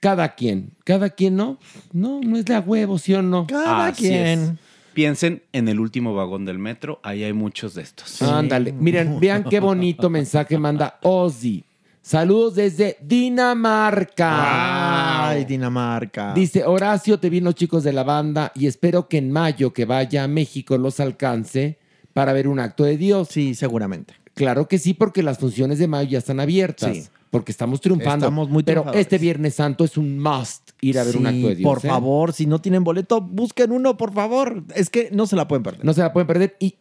cada 0.00 0.34
quien, 0.34 0.72
cada 0.82 1.10
quien 1.10 1.36
no, 1.36 1.58
no, 1.92 2.20
no 2.20 2.36
es 2.36 2.44
de 2.46 2.54
a 2.56 2.60
huevo, 2.60 2.98
¿sí 2.98 3.14
o 3.14 3.22
no? 3.22 3.46
Así 3.54 4.12
es. 4.12 4.52
Piensen 4.92 5.44
en 5.52 5.68
el 5.68 5.78
último 5.78 6.14
vagón 6.14 6.44
del 6.44 6.58
metro, 6.58 6.98
ahí 7.04 7.22
hay 7.22 7.32
muchos 7.32 7.74
de 7.74 7.82
estos. 7.82 8.20
Ándale, 8.22 8.72
miren, 8.72 9.20
vean 9.20 9.44
qué 9.44 9.60
bonito 9.60 10.10
mensaje 10.10 10.58
manda 10.58 10.98
Ozzy. 11.02 11.64
Saludos 12.02 12.56
desde 12.56 12.96
Dinamarca. 13.00 14.28
Ay, 15.28 15.44
Dinamarca. 15.44 16.34
Dice 16.34 16.64
Horacio, 16.64 17.20
te 17.20 17.30
vi 17.30 17.38
los 17.38 17.54
chicos 17.54 17.84
de 17.84 17.92
la 17.92 18.02
banda 18.02 18.50
y 18.56 18.66
espero 18.66 19.06
que 19.06 19.18
en 19.18 19.30
mayo 19.30 19.72
que 19.72 19.84
vaya 19.84 20.24
a 20.24 20.28
México 20.28 20.76
los 20.76 20.98
alcance 20.98 21.78
para 22.12 22.32
ver 22.32 22.48
un 22.48 22.58
acto 22.58 22.84
de 22.84 22.96
Dios. 22.96 23.28
Sí, 23.30 23.54
seguramente. 23.54 24.14
Claro 24.34 24.68
que 24.68 24.78
sí, 24.78 24.94
porque 24.94 25.22
las 25.22 25.38
funciones 25.38 25.78
de 25.78 25.86
mayo 25.88 26.10
ya 26.10 26.18
están 26.18 26.40
abiertas. 26.40 26.96
Sí. 26.96 27.04
Porque 27.30 27.52
estamos 27.52 27.80
triunfando. 27.80 28.26
Estamos 28.26 28.48
muy 28.48 28.62
Pero 28.64 28.92
este 28.92 29.18
Viernes 29.18 29.54
Santo 29.54 29.84
es 29.84 29.96
un 29.96 30.18
must 30.18 30.70
ir 30.80 30.98
a 30.98 31.04
ver 31.04 31.16
un 31.16 31.26
acto 31.26 31.48
de 31.48 31.54
Dios. 31.56 31.68
Por 31.68 31.84
¿eh? 31.84 31.88
favor, 31.88 32.32
si 32.32 32.46
no 32.46 32.60
tienen 32.60 32.82
boleto, 32.82 33.20
busquen 33.20 33.70
uno, 33.70 33.96
por 33.96 34.12
favor. 34.12 34.64
Es 34.74 34.90
que 34.90 35.10
no 35.12 35.26
se 35.26 35.36
la 35.36 35.46
pueden 35.46 35.62
perder. 35.62 35.84
No 35.84 35.92
se 35.92 36.00
la 36.00 36.12
pueden 36.12 36.26
perder. 36.26 36.56
Y 36.58 36.74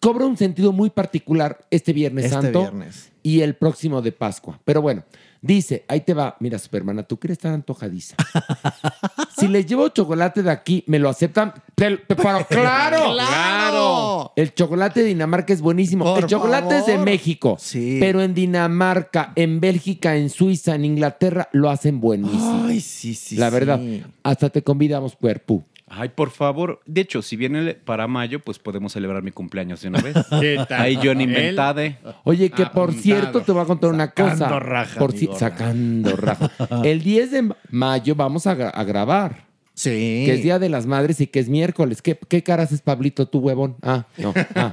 cobra 0.00 0.26
un 0.26 0.36
sentido 0.36 0.72
muy 0.72 0.90
particular 0.90 1.64
este 1.70 1.92
Viernes 1.92 2.24
Este 2.24 2.34
Santo 2.34 2.60
viernes. 2.62 3.12
y 3.22 3.42
el 3.42 3.54
próximo 3.54 4.02
de 4.02 4.10
Pascua. 4.10 4.58
Pero 4.64 4.82
bueno, 4.82 5.04
dice, 5.42 5.84
ahí 5.88 6.00
te 6.00 6.14
va. 6.14 6.36
Mira, 6.40 6.58
Supermana, 6.58 7.02
tú 7.02 7.18
quieres 7.18 7.36
estar 7.36 7.52
antojadiza. 7.52 8.16
si 9.38 9.48
les 9.48 9.66
llevo 9.66 9.88
chocolate 9.88 10.42
de 10.42 10.50
aquí, 10.50 10.84
¿me 10.86 10.98
lo 10.98 11.08
aceptan? 11.10 11.52
Te- 11.74 11.98
te- 11.98 12.14
pero 12.16 12.46
claro, 12.48 13.12
¡Claro! 13.12 14.32
El 14.36 14.54
chocolate 14.54 15.00
de 15.00 15.06
Dinamarca 15.06 15.52
es 15.52 15.60
buenísimo. 15.60 16.04
Por 16.04 16.20
el 16.22 16.26
chocolate 16.26 16.78
es 16.78 16.86
de. 16.86 16.98
México. 16.98 17.56
Sí. 17.58 17.98
Pero 18.00 18.22
en 18.22 18.32
Dinamarca, 18.34 19.32
en 19.34 19.60
Bélgica, 19.60 20.16
en 20.16 20.30
Suiza, 20.30 20.74
en 20.76 20.84
Inglaterra, 20.84 21.48
lo 21.52 21.68
hacen 21.68 22.00
buenísimo. 22.00 22.64
Ay, 22.66 22.80
sí, 22.80 23.14
sí. 23.14 23.36
La 23.36 23.48
sí. 23.48 23.54
verdad, 23.54 23.80
hasta 24.22 24.48
te 24.50 24.62
convidamos, 24.62 25.16
cuerpo. 25.16 25.64
Ay, 25.94 26.08
por 26.08 26.30
favor. 26.30 26.80
De 26.86 27.02
hecho, 27.02 27.20
si 27.20 27.36
viene 27.36 27.74
para 27.74 28.06
mayo, 28.08 28.40
pues 28.40 28.58
podemos 28.58 28.92
celebrar 28.94 29.22
mi 29.22 29.30
cumpleaños 29.30 29.82
de 29.82 29.88
una 29.88 30.00
vez. 30.00 30.16
¿Qué 30.40 30.58
tal? 30.68 30.80
Ahí 30.80 30.98
yo 31.02 31.14
ni 31.14 31.24
Él- 31.24 31.30
inventade. 31.30 31.98
Oye, 32.24 32.48
que 32.48 32.64
por 32.64 32.84
Apuntado. 32.90 33.02
cierto, 33.02 33.40
te 33.42 33.52
voy 33.52 33.62
a 33.62 33.66
contar 33.66 33.90
una 33.90 34.10
cosa. 34.10 34.36
Sacando 34.36 34.60
raja, 34.60 34.98
Por 34.98 35.12
gorda. 35.20 35.38
sacando 35.38 36.16
raja. 36.16 36.50
El 36.82 37.02
10 37.02 37.30
de 37.30 37.54
mayo 37.70 38.14
vamos 38.14 38.46
a, 38.46 38.56
gra- 38.56 38.72
a 38.74 38.84
grabar. 38.84 39.51
Sí. 39.74 40.22
Que 40.26 40.34
es 40.34 40.42
Día 40.42 40.58
de 40.58 40.68
las 40.68 40.86
Madres 40.86 41.20
y 41.20 41.26
que 41.26 41.40
es 41.40 41.48
miércoles. 41.48 42.02
¿Qué, 42.02 42.18
qué 42.28 42.42
cara 42.42 42.64
haces, 42.64 42.82
Pablito, 42.82 43.26
tú, 43.26 43.38
huevón? 43.38 43.76
Ah, 43.82 44.04
no. 44.18 44.34
ah, 44.54 44.72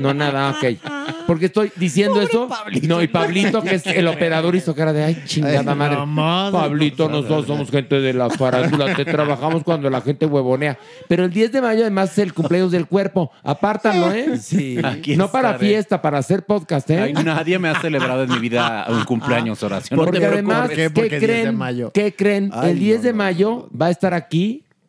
no, 0.00 0.12
nada, 0.14 0.50
ok. 0.50 0.78
Porque 1.26 1.46
estoy 1.46 1.70
diciendo 1.76 2.20
eso. 2.20 2.48
No, 2.82 3.00
y 3.02 3.06
Pablito, 3.08 3.62
que 3.62 3.76
es 3.76 3.86
el 3.86 4.08
operador, 4.08 4.56
hizo 4.56 4.74
cara 4.74 4.92
de 4.92 5.04
ay, 5.04 5.22
chingada 5.26 5.74
madre. 5.74 6.04
madre, 6.06 6.52
Pablito, 6.52 7.08
no 7.08 7.22
nosotros 7.22 7.46
somos 7.46 7.70
gente 7.70 8.00
de 8.00 8.12
la 8.12 8.30
farándula, 8.30 8.94
te 8.96 9.04
trabajamos 9.04 9.62
cuando 9.62 9.88
la 9.88 10.00
gente 10.00 10.26
huevonea. 10.26 10.76
Pero 11.08 11.24
el 11.24 11.32
10 11.32 11.52
de 11.52 11.62
mayo, 11.62 11.82
además, 11.82 12.12
es 12.12 12.18
el 12.18 12.34
cumpleaños 12.34 12.72
del 12.72 12.86
cuerpo. 12.86 13.30
Apártalo, 13.44 14.12
¿eh? 14.12 14.38
Sí. 14.38 14.76
Aquí 14.82 15.16
No 15.16 15.30
para 15.30 15.54
fiesta, 15.58 16.02
para 16.02 16.18
hacer 16.18 16.44
podcast, 16.44 16.90
¿eh? 16.90 17.00
Ay, 17.00 17.12
nadie 17.12 17.58
me 17.60 17.68
ha 17.68 17.80
celebrado 17.80 18.24
en 18.24 18.30
mi 18.30 18.38
vida 18.40 18.86
un 18.88 19.04
cumpleaños, 19.04 19.62
oración. 19.62 19.98
Porque 19.98 20.18
te 20.18 20.26
además, 20.26 20.68
preocupes. 20.68 20.90
¿Por 20.92 21.02
qué? 21.04 21.10
¿qué 21.10 21.16
Porque 21.16 21.20
10 21.20 21.20
de 21.20 21.26
creen? 21.42 21.56
mayo. 21.56 21.90
¿Qué 21.92 22.14
creen? 22.14 22.50
Ay, 22.52 22.70
el 22.72 22.78
10 22.80 22.96
no, 22.96 23.02
de 23.04 23.10
no, 23.12 23.16
mayo 23.18 23.68
va 23.80 23.86
a 23.86 23.90
estar 23.90 24.14
aquí 24.14 24.31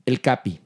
el 0.05 0.21
Capi, 0.21 0.59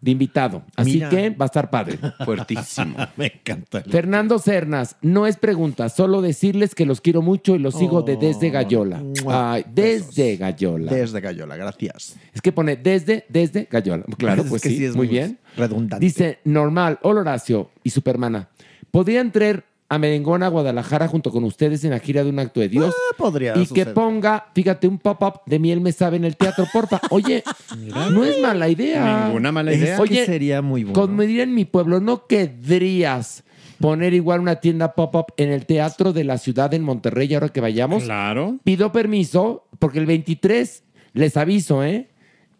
de 0.00 0.10
invitado. 0.10 0.64
Así 0.76 0.94
Mira. 0.94 1.08
que 1.08 1.30
va 1.30 1.44
a 1.44 1.46
estar 1.46 1.70
padre. 1.70 1.98
Fuertísimo. 2.26 2.96
Me 3.16 3.26
encanta. 3.26 3.82
Fernando 3.82 4.38
Cernas, 4.38 4.96
no 5.00 5.26
es 5.26 5.38
pregunta, 5.38 5.88
solo 5.88 6.20
decirles 6.20 6.74
que 6.74 6.84
los 6.84 7.00
quiero 7.00 7.22
mucho 7.22 7.54
y 7.56 7.58
los 7.58 7.74
sigo 7.74 8.02
de 8.02 8.16
desde 8.16 8.50
Gallola. 8.50 8.98
mua. 9.22 9.52
Ay, 9.54 9.64
desde 9.72 10.36
Gallola. 10.36 10.92
Desde 10.92 11.20
Gallola, 11.22 11.56
gracias. 11.56 12.16
Es 12.34 12.42
que 12.42 12.52
pone 12.52 12.76
desde, 12.76 13.24
desde 13.30 13.66
Gallola. 13.70 14.04
Claro, 14.18 14.42
Es 14.42 14.48
pues 14.50 14.62
que 14.62 14.68
sí, 14.68 14.76
sí 14.76 14.84
es 14.84 14.94
muy 14.94 15.06
muy 15.06 15.16
bien. 15.16 15.38
redundante. 15.56 16.04
Dice, 16.04 16.38
normal, 16.44 16.98
hola 17.02 17.20
Horacio 17.20 17.70
y 17.82 17.88
Supermana. 17.90 18.50
¿Podrían 18.90 19.32
traer 19.32 19.64
a 19.88 19.98
Merengón 19.98 20.42
a 20.42 20.48
Guadalajara 20.48 21.08
junto 21.08 21.30
con 21.30 21.44
ustedes 21.44 21.84
en 21.84 21.90
la 21.90 21.98
gira 21.98 22.24
de 22.24 22.30
un 22.30 22.38
acto 22.38 22.60
de 22.60 22.68
Dios. 22.68 22.94
Ah, 22.94 23.14
podría 23.16 23.56
Y 23.56 23.66
que 23.66 23.86
ponga, 23.86 24.46
fíjate, 24.54 24.88
un 24.88 24.98
pop-up 24.98 25.42
de 25.46 25.58
miel 25.58 25.80
me 25.80 25.92
sabe 25.92 26.16
en 26.16 26.24
el 26.24 26.36
teatro, 26.36 26.66
porfa. 26.72 27.00
Oye, 27.10 27.44
no 28.10 28.24
es 28.24 28.40
mala 28.40 28.68
idea. 28.68 29.26
Ninguna 29.26 29.52
mala 29.52 29.72
idea. 29.72 29.92
Es 29.94 29.96
que 29.96 30.02
Oye, 30.02 30.26
sería 30.26 30.62
muy 30.62 30.84
bueno. 30.84 31.00
como 31.00 31.22
diría 31.22 31.42
en 31.42 31.54
mi 31.54 31.64
pueblo, 31.64 32.00
¿no 32.00 32.26
querrías 32.26 33.44
poner 33.78 34.14
igual 34.14 34.40
una 34.40 34.56
tienda 34.56 34.94
pop-up 34.94 35.26
en 35.36 35.50
el 35.50 35.66
teatro 35.66 36.12
de 36.12 36.24
la 36.24 36.38
ciudad 36.38 36.72
en 36.74 36.82
Monterrey 36.82 37.32
ahora 37.34 37.50
que 37.50 37.60
vayamos? 37.60 38.04
Claro. 38.04 38.58
Pido 38.64 38.90
permiso 38.92 39.66
porque 39.78 39.98
el 39.98 40.06
23, 40.06 40.82
les 41.12 41.36
aviso, 41.36 41.84
¿eh? 41.84 42.08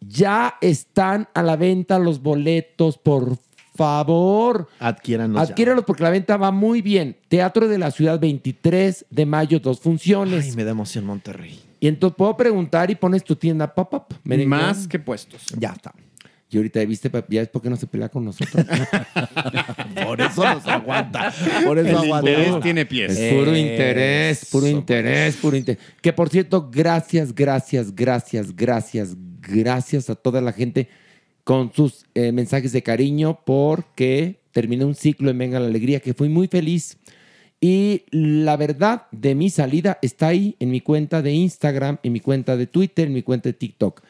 Ya 0.06 0.56
están 0.60 1.28
a 1.32 1.42
la 1.42 1.56
venta 1.56 1.98
los 1.98 2.20
boletos, 2.20 2.98
por 2.98 3.38
favor. 3.74 4.68
Adquiéranlos 4.78 5.48
ya. 5.48 5.52
Adquiéralos 5.52 5.84
porque 5.84 6.02
la 6.02 6.10
venta 6.10 6.36
va 6.36 6.50
muy 6.50 6.82
bien. 6.82 7.16
Teatro 7.28 7.68
de 7.68 7.78
la 7.78 7.90
Ciudad, 7.90 8.18
23 8.18 9.06
de 9.10 9.26
mayo, 9.26 9.60
dos 9.60 9.80
funciones. 9.80 10.46
Ay, 10.46 10.52
me 10.56 10.64
da 10.64 10.70
emoción 10.70 11.04
Monterrey. 11.04 11.60
Y 11.80 11.88
entonces 11.88 12.16
puedo 12.16 12.36
preguntar 12.36 12.90
y 12.90 12.94
pones 12.94 13.24
tu 13.24 13.36
tienda 13.36 13.74
pop-up. 13.74 14.14
Más 14.24 14.88
que 14.88 14.98
puestos. 14.98 15.46
Ya 15.58 15.70
está. 15.70 15.92
Y 16.54 16.56
ahorita 16.56 16.84
viste, 16.84 17.10
ya 17.30 17.42
es 17.42 17.48
porque 17.48 17.68
no 17.68 17.74
se 17.74 17.88
pelea 17.88 18.08
con 18.08 18.24
nosotros. 18.24 18.64
Por 20.06 20.20
eso 20.20 20.44
nos 20.44 20.64
aguanta. 20.68 21.32
Por 21.66 21.78
eso 21.80 21.88
El 21.88 21.96
aguanta. 21.96 22.30
interés 22.30 22.60
tiene 22.60 22.86
pies. 22.86 23.18
Es 23.18 23.34
puro 23.34 23.56
interés, 23.56 24.44
puro 24.52 24.66
Eso, 24.66 24.76
interés, 24.76 25.36
puro 25.36 25.56
interés. 25.56 25.82
Que 26.00 26.12
por 26.12 26.28
cierto, 26.28 26.70
gracias, 26.70 27.34
gracias, 27.34 27.92
gracias, 27.92 28.54
gracias, 28.54 29.16
gracias 29.40 30.08
a 30.08 30.14
toda 30.14 30.40
la 30.40 30.52
gente 30.52 30.88
con 31.44 31.72
sus 31.72 32.06
eh, 32.14 32.32
mensajes 32.32 32.72
de 32.72 32.82
cariño 32.82 33.40
porque 33.44 34.40
terminé 34.50 34.84
un 34.84 34.94
ciclo 34.94 35.30
en 35.30 35.38
Venga 35.38 35.60
la 35.60 35.66
Alegría 35.66 36.00
que 36.00 36.14
fui 36.14 36.28
muy 36.28 36.48
feliz. 36.48 36.98
Y 37.60 38.02
la 38.10 38.56
verdad 38.56 39.06
de 39.10 39.34
mi 39.34 39.50
salida 39.50 39.98
está 40.02 40.28
ahí 40.28 40.56
en 40.58 40.70
mi 40.70 40.80
cuenta 40.80 41.22
de 41.22 41.32
Instagram, 41.32 41.98
en 42.02 42.12
mi 42.12 42.20
cuenta 42.20 42.56
de 42.56 42.66
Twitter, 42.66 43.06
en 43.06 43.14
mi 43.14 43.22
cuenta 43.22 43.50
de 43.50 43.54
TikTok. 43.54 44.02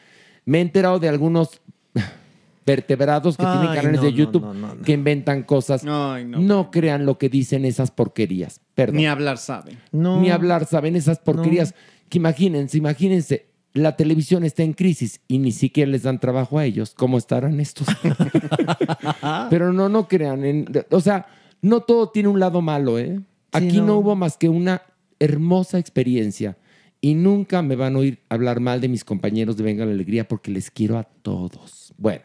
Me 0.45 0.57
he 0.57 0.61
enterado 0.61 0.99
de 0.99 1.09
algunos 1.09 1.61
vertebrados 2.65 3.37
que 3.37 3.43
tienen 3.43 3.67
Ay, 3.69 3.75
canales 3.75 4.01
no, 4.01 4.05
de 4.05 4.11
no, 4.11 4.17
YouTube 4.17 4.41
no, 4.41 4.53
no, 4.53 4.75
no. 4.75 4.81
que 4.81 4.93
inventan 4.93 5.43
cosas. 5.43 5.85
Ay, 5.85 6.25
no. 6.25 6.39
no 6.39 6.71
crean 6.71 7.05
lo 7.05 7.17
que 7.17 7.29
dicen 7.29 7.65
esas 7.65 7.91
porquerías. 7.91 8.61
Perdón. 8.73 8.97
Ni 8.97 9.07
hablar 9.07 9.37
saben. 9.37 9.77
No. 9.91 10.19
Ni 10.19 10.31
hablar, 10.31 10.65
¿saben? 10.65 10.95
Esas 10.95 11.19
porquerías. 11.19 11.75
Que 12.09 12.17
imagínense, 12.17 12.77
imagínense, 12.77 13.45
la 13.75 13.97
televisión 13.97 14.45
está 14.45 14.63
en 14.63 14.73
crisis 14.73 15.19
y 15.27 15.37
ni 15.37 15.51
siquiera 15.51 15.91
les 15.91 16.03
dan 16.03 16.19
trabajo 16.19 16.57
a 16.57 16.65
ellos. 16.65 16.93
¿Cómo 16.95 17.17
estarán 17.17 17.59
estos? 17.59 17.85
Pero 19.49 19.73
no, 19.73 19.89
no 19.89 20.07
crean. 20.07 20.45
en- 20.45 20.65
o 20.89 21.01
sea, 21.01 21.27
no 21.61 21.81
todo 21.81 22.09
tiene 22.09 22.29
un 22.29 22.39
lado 22.39 22.61
malo, 22.61 22.97
¿eh? 22.97 23.19
Aquí 23.51 23.77
no. 23.77 23.85
no. 23.85 23.97
hubo 23.97 24.15
más 24.15 24.37
que 24.37 24.47
una 24.49 24.81
hermosa 25.19 25.77
experiencia. 25.77 26.57
Y 27.01 27.15
nunca 27.15 27.61
me 27.61 27.75
van 27.75 27.95
a 27.95 27.99
oír 27.99 28.19
hablar 28.29 28.61
mal 28.61 28.79
de 28.79 28.87
mis 28.87 29.03
compañeros 29.03 29.57
de 29.57 29.63
Venga 29.63 29.85
la 29.85 29.91
Alegría 29.91 30.27
porque 30.27 30.51
les 30.51 30.71
quiero 30.71 30.97
a 30.97 31.03
todos. 31.03 31.93
Bueno, 31.97 32.21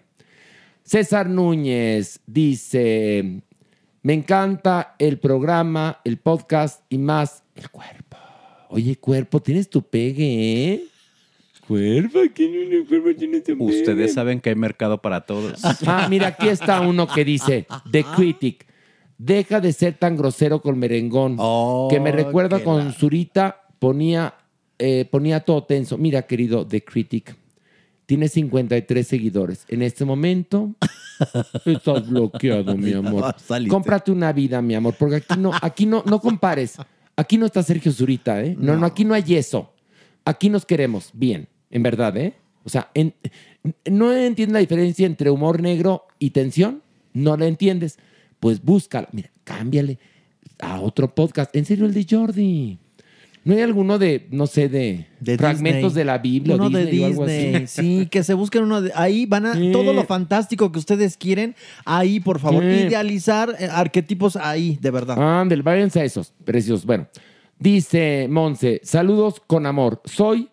César 0.84 1.28
Núñez 1.28 2.20
dice, 2.26 3.42
me 4.02 4.12
encanta 4.14 4.94
el 5.00 5.18
programa, 5.18 5.98
el 6.04 6.16
podcast 6.18 6.84
y 6.88 6.98
más 6.98 7.42
el 7.56 7.68
cuerpo. 7.70 8.16
Oye, 8.68 8.94
cuerpo, 8.96 9.42
tienes 9.42 9.68
tu 9.68 9.82
pegue, 9.82 10.72
¿eh? 10.72 10.84
Ustedes 13.80 14.14
saben 14.14 14.40
que 14.40 14.50
hay 14.50 14.56
mercado 14.56 15.00
para 15.00 15.20
todos. 15.22 15.60
Ah, 15.86 16.06
mira, 16.10 16.28
aquí 16.28 16.48
está 16.48 16.80
uno 16.80 17.06
que 17.06 17.24
dice, 17.24 17.66
The 17.90 18.04
Critic, 18.16 18.66
deja 19.18 19.60
de 19.60 19.72
ser 19.72 19.94
tan 19.94 20.16
grosero 20.16 20.60
con 20.62 20.78
merengón, 20.78 21.36
que 21.90 22.00
me 22.00 22.10
recuerda 22.12 22.62
con 22.62 22.78
la- 22.86 22.92
Zurita, 22.92 23.62
ponía, 23.78 24.34
eh, 24.78 25.04
ponía 25.10 25.40
todo 25.40 25.64
tenso. 25.64 25.96
Mira, 25.98 26.22
querido 26.22 26.66
The 26.66 26.82
Critic, 26.84 27.36
tiene 28.06 28.28
53 28.28 29.06
seguidores. 29.06 29.64
En 29.68 29.82
este 29.82 30.04
momento 30.04 30.74
estás 31.64 32.08
bloqueado, 32.08 32.76
mi 32.76 32.92
amor. 32.94 33.34
Saliste. 33.38 33.70
Cómprate 33.70 34.10
una 34.10 34.32
vida, 34.32 34.60
mi 34.62 34.74
amor, 34.74 34.94
porque 34.98 35.16
aquí 35.16 35.34
no, 35.38 35.52
aquí 35.62 35.86
no, 35.86 36.02
no 36.06 36.20
compares. 36.20 36.76
Aquí 37.16 37.36
no 37.38 37.46
está 37.46 37.62
Sergio 37.62 37.92
Zurita, 37.92 38.42
¿eh? 38.42 38.56
No, 38.58 38.76
no, 38.76 38.86
aquí 38.86 39.04
no 39.04 39.14
hay 39.14 39.34
eso. 39.36 39.72
Aquí 40.24 40.48
nos 40.48 40.64
queremos 40.64 41.10
bien, 41.12 41.48
en 41.70 41.82
verdad, 41.82 42.16
¿eh? 42.16 42.34
O 42.64 42.68
sea, 42.68 42.90
en- 42.94 43.14
¿no 43.90 44.12
entiendes 44.12 44.52
la 44.54 44.58
diferencia 44.60 45.06
entre 45.06 45.30
humor 45.30 45.60
negro 45.62 46.06
y 46.18 46.30
tensión? 46.30 46.82
¿No 47.12 47.36
la 47.36 47.46
entiendes? 47.46 47.98
Pues 48.38 48.62
búscala. 48.62 49.08
Mira, 49.12 49.30
cámbiale 49.44 49.98
a 50.60 50.80
otro 50.80 51.14
podcast. 51.14 51.54
En 51.56 51.64
serio, 51.64 51.86
el 51.86 51.94
de 51.94 52.06
Jordi. 52.08 52.78
¿No 53.42 53.54
hay 53.54 53.62
alguno 53.62 53.98
de, 53.98 54.26
no 54.30 54.46
sé, 54.46 54.68
de, 54.68 55.06
De 55.18 55.38
fragmentos 55.38 55.92
Disney. 55.94 56.00
de 56.02 56.04
la 56.04 56.18
Biblia 56.18 56.54
o 56.56 56.58
Uno 56.58 56.68
de 56.70 56.84
Disney 56.84 57.00
o 57.02 57.06
algo 57.06 57.24
así? 57.24 57.66
Sí, 57.66 58.06
que 58.10 58.22
se 58.22 58.34
busquen 58.34 58.64
uno 58.64 58.82
de. 58.82 58.92
Ahí 58.94 59.24
van 59.24 59.46
a. 59.46 59.54
Todo 59.72 59.94
lo 59.94 60.04
fantástico 60.04 60.70
que 60.70 60.78
ustedes 60.78 61.16
quieren. 61.16 61.54
Ahí, 61.86 62.20
por 62.20 62.38
favor. 62.38 62.62
Idealizar 62.62 63.56
eh, 63.58 63.66
arquetipos 63.72 64.36
ahí, 64.36 64.78
de 64.82 64.90
verdad. 64.90 65.40
Ándale, 65.40 65.62
váyanse 65.62 66.00
a 66.00 66.04
esos, 66.04 66.34
preciosos. 66.44 66.84
Bueno, 66.84 67.08
dice 67.58 68.26
Monse, 68.30 68.80
saludos 68.84 69.40
con 69.46 69.64
amor. 69.64 70.02
Soy 70.04 70.50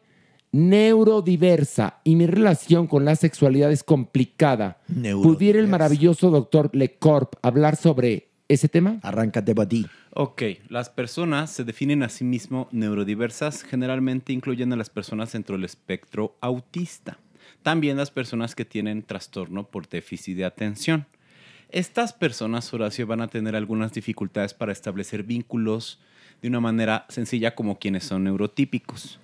neurodiversa 0.51 1.99
y 2.03 2.15
mi 2.15 2.27
relación 2.27 2.87
con 2.87 3.05
la 3.05 3.15
sexualidad 3.15 3.71
es 3.71 3.83
complicada. 3.83 4.79
¿Pudiera 5.21 5.59
el 5.59 5.67
maravilloso 5.67 6.29
doctor 6.29 6.69
Lecorp 6.73 7.33
hablar 7.41 7.75
sobre 7.75 8.29
ese 8.47 8.69
tema? 8.69 8.99
Arráncate 9.03 9.53
para 9.53 9.69
ti. 9.69 9.85
Ok, 10.13 10.41
las 10.69 10.89
personas 10.89 11.51
se 11.51 11.63
definen 11.63 12.01
a 12.01 12.09
sí 12.09 12.23
mismo 12.23 12.69
neurodiversas, 12.71 13.63
generalmente 13.63 14.33
incluyen 14.33 14.73
a 14.73 14.75
las 14.75 14.89
personas 14.89 15.31
dentro 15.31 15.55
del 15.55 15.65
espectro 15.65 16.37
autista. 16.41 17.19
También 17.61 17.97
las 17.97 18.11
personas 18.11 18.55
que 18.55 18.65
tienen 18.65 19.03
trastorno 19.03 19.67
por 19.67 19.87
déficit 19.87 20.37
de 20.37 20.45
atención. 20.45 21.05
Estas 21.69 22.13
personas, 22.13 22.73
Horacio, 22.73 23.05
van 23.05 23.21
a 23.21 23.27
tener 23.27 23.55
algunas 23.55 23.91
dificultades 23.91 24.53
para 24.53 24.71
establecer 24.71 25.23
vínculos 25.23 25.99
de 26.41 26.47
una 26.47 26.61
manera 26.61 27.05
sencilla 27.09 27.55
como 27.55 27.77
quienes 27.77 28.05
son 28.05 28.23
neurotípicos, 28.23 29.19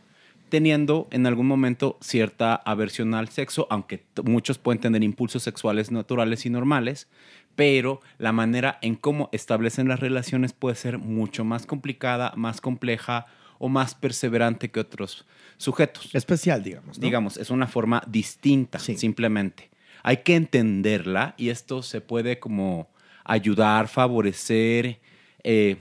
teniendo 0.54 1.08
en 1.10 1.26
algún 1.26 1.48
momento 1.48 1.98
cierta 2.00 2.54
aversión 2.54 3.16
al 3.16 3.30
sexo, 3.30 3.66
aunque 3.72 4.04
muchos 4.24 4.60
pueden 4.60 4.80
tener 4.80 5.04
impulsos 5.04 5.42
sexuales 5.42 5.90
naturales 5.90 6.46
y 6.46 6.52
normales, 6.52 7.08
pero 7.56 8.02
la 8.20 8.34
manera 8.34 8.78
en 8.84 8.94
cómo 8.94 9.30
establecen 9.32 9.88
las 9.88 10.00
relaciones 10.00 10.54
puede 10.54 10.76
ser 10.76 11.00
mucho 11.00 11.44
más 11.44 11.66
complicada, 11.66 12.34
más 12.36 12.62
compleja 12.62 13.26
o 13.58 13.68
más 13.68 13.96
perseverante 13.96 14.70
que 14.70 14.80
otros 14.80 15.26
sujetos. 15.58 16.14
Especial, 16.14 16.62
digamos. 16.62 17.00
¿no? 17.00 17.04
Digamos, 17.04 17.38
es 17.38 17.50
una 17.50 17.66
forma 17.66 18.04
distinta, 18.06 18.78
simplemente. 18.78 19.72
Hay 20.04 20.18
que 20.18 20.36
entenderla 20.36 21.34
y 21.36 21.50
esto 21.50 21.82
se 21.82 22.00
puede 22.00 22.38
como 22.38 22.92
ayudar, 23.24 23.88
favorecer, 23.88 25.00
eh, 25.44 25.78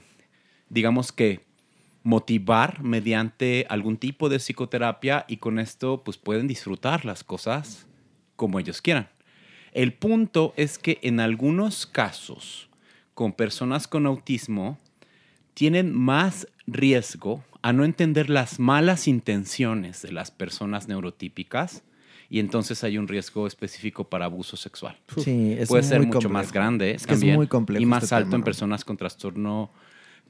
digamos 0.70 1.12
que 1.12 1.51
motivar 2.02 2.82
mediante 2.82 3.66
algún 3.68 3.96
tipo 3.96 4.28
de 4.28 4.38
psicoterapia 4.38 5.24
y 5.28 5.36
con 5.36 5.58
esto 5.58 6.02
pues 6.04 6.18
pueden 6.18 6.48
disfrutar 6.48 7.04
las 7.04 7.22
cosas 7.24 7.86
como 8.36 8.58
ellos 8.58 8.82
quieran. 8.82 9.08
El 9.72 9.94
punto 9.94 10.52
es 10.56 10.78
que 10.78 10.98
en 11.02 11.20
algunos 11.20 11.86
casos, 11.86 12.68
con 13.14 13.32
personas 13.32 13.86
con 13.88 14.06
autismo, 14.06 14.78
tienen 15.54 15.94
más 15.94 16.48
riesgo 16.66 17.44
a 17.62 17.72
no 17.72 17.84
entender 17.84 18.28
las 18.28 18.58
malas 18.58 19.06
intenciones 19.06 20.02
de 20.02 20.12
las 20.12 20.30
personas 20.30 20.88
neurotípicas 20.88 21.84
y 22.28 22.40
entonces 22.40 22.82
hay 22.82 22.98
un 22.98 23.06
riesgo 23.08 23.46
específico 23.46 24.04
para 24.04 24.24
abuso 24.24 24.56
sexual. 24.56 24.98
Sí, 25.18 25.54
es 25.58 25.68
Puede 25.68 25.82
ser 25.82 25.98
muy 25.98 26.06
mucho 26.06 26.28
complejo. 26.28 26.32
más 26.32 26.52
grande 26.52 26.90
Es 26.92 27.06
que 27.06 27.12
es 27.12 27.20
también, 27.20 27.36
muy 27.36 27.46
complejo 27.46 27.82
y 27.82 27.86
más 27.86 28.04
este 28.04 28.14
alto 28.14 28.30
tema, 28.30 28.36
en 28.36 28.40
¿no? 28.40 28.44
personas 28.44 28.84
con 28.84 28.96
trastorno 28.96 29.70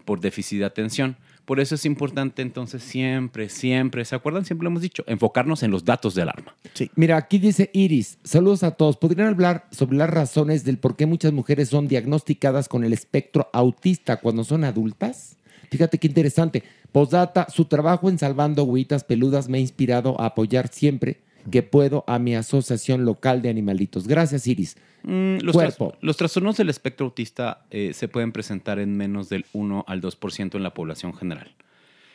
por 0.05 0.21
déficit 0.21 0.59
de 0.59 0.65
atención. 0.65 1.17
Por 1.53 1.61
eso 1.61 1.75
es 1.75 1.85
importante 1.85 2.41
entonces 2.41 2.83
siempre, 2.83 3.51
siempre, 3.51 4.07
¿se 4.07 4.15
acuerdan? 4.15 4.47
Siempre 4.47 4.65
lo 4.65 4.71
hemos 4.71 4.81
dicho, 4.81 5.05
enfocarnos 5.07 5.63
en 5.63 5.71
los 5.71 5.85
datos 5.85 6.15
del 6.15 6.31
arma. 6.31 6.57
Mira, 6.97 7.19
aquí 7.19 7.39
dice 7.39 7.69
Iris, 7.75 8.17
saludos 8.25 8.63
a 8.63 8.71
todos. 8.71 8.97
¿Podrían 8.97 9.29
hablar 9.29 9.67
sobre 9.71 9.99
las 9.99 10.09
razones 10.09 10.65
del 10.65 10.79
por 10.79 10.97
qué 10.97 11.05
muchas 11.05 11.35
mujeres 11.35 11.69
son 11.69 11.89
diagnosticadas 11.89 12.71
con 12.71 12.85
el 12.85 12.95
espectro 12.95 13.51
autista 13.53 14.17
cuando 14.17 14.45
son 14.45 14.65
adultas? 14.65 15.37
Fíjate 15.71 15.99
qué 15.99 16.07
interesante. 16.07 16.63
Postdata, 16.91 17.47
su 17.51 17.67
trabajo 17.67 18.09
en 18.09 18.19
Salvando 18.19 18.65
Huitas 18.65 19.05
Peludas 19.05 19.51
me 19.51 19.59
ha 19.59 19.61
inspirado 19.61 20.19
a 20.23 20.29
apoyar 20.29 20.69
siempre 20.69 21.21
que 21.51 21.63
puedo 21.63 22.03
a 22.07 22.19
mi 22.19 22.35
asociación 22.35 23.05
local 23.05 23.43
de 23.43 23.51
animalitos. 23.51 24.09
Gracias, 24.09 24.47
Iris. 24.47 24.79
Mm, 25.05 25.39
los, 25.43 25.55
Cuerpo. 25.55 25.91
tras- 25.91 26.03
los 26.03 26.17
trastornos 26.17 26.57
del 26.57 26.69
espectro 26.71 27.07
autista 27.07 27.65
eh, 27.71 27.93
se 27.95 28.09
pueden 28.09 28.33
presentar 28.33 28.79
en 28.79 28.97
menos 28.97 29.29
del 29.29 29.45
1 29.53 29.85
al 29.89 30.01
2% 30.01 30.57
en 30.57 30.63
la 30.63 30.75
población 30.75 31.15
general. 31.15 31.53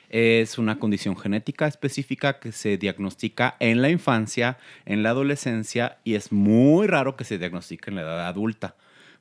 Es 0.10 0.58
una 0.58 0.80
condición 0.80 1.18
genética 1.18 1.68
específica 1.68 2.40
que 2.40 2.54
se 2.54 2.78
diagnostica 2.78 3.58
en 3.60 3.82
la 3.82 3.90
infancia, 3.90 4.58
en 4.86 5.04
la 5.04 5.10
adolescencia 5.10 5.98
y 6.06 6.16
es 6.16 6.32
muy 6.32 6.88
raro 6.88 7.18
que 7.18 7.26
se 7.26 7.38
diagnostique 7.38 7.90
en 7.90 7.96
la 7.98 8.04
edad 8.04 8.28
adulta. 8.28 8.76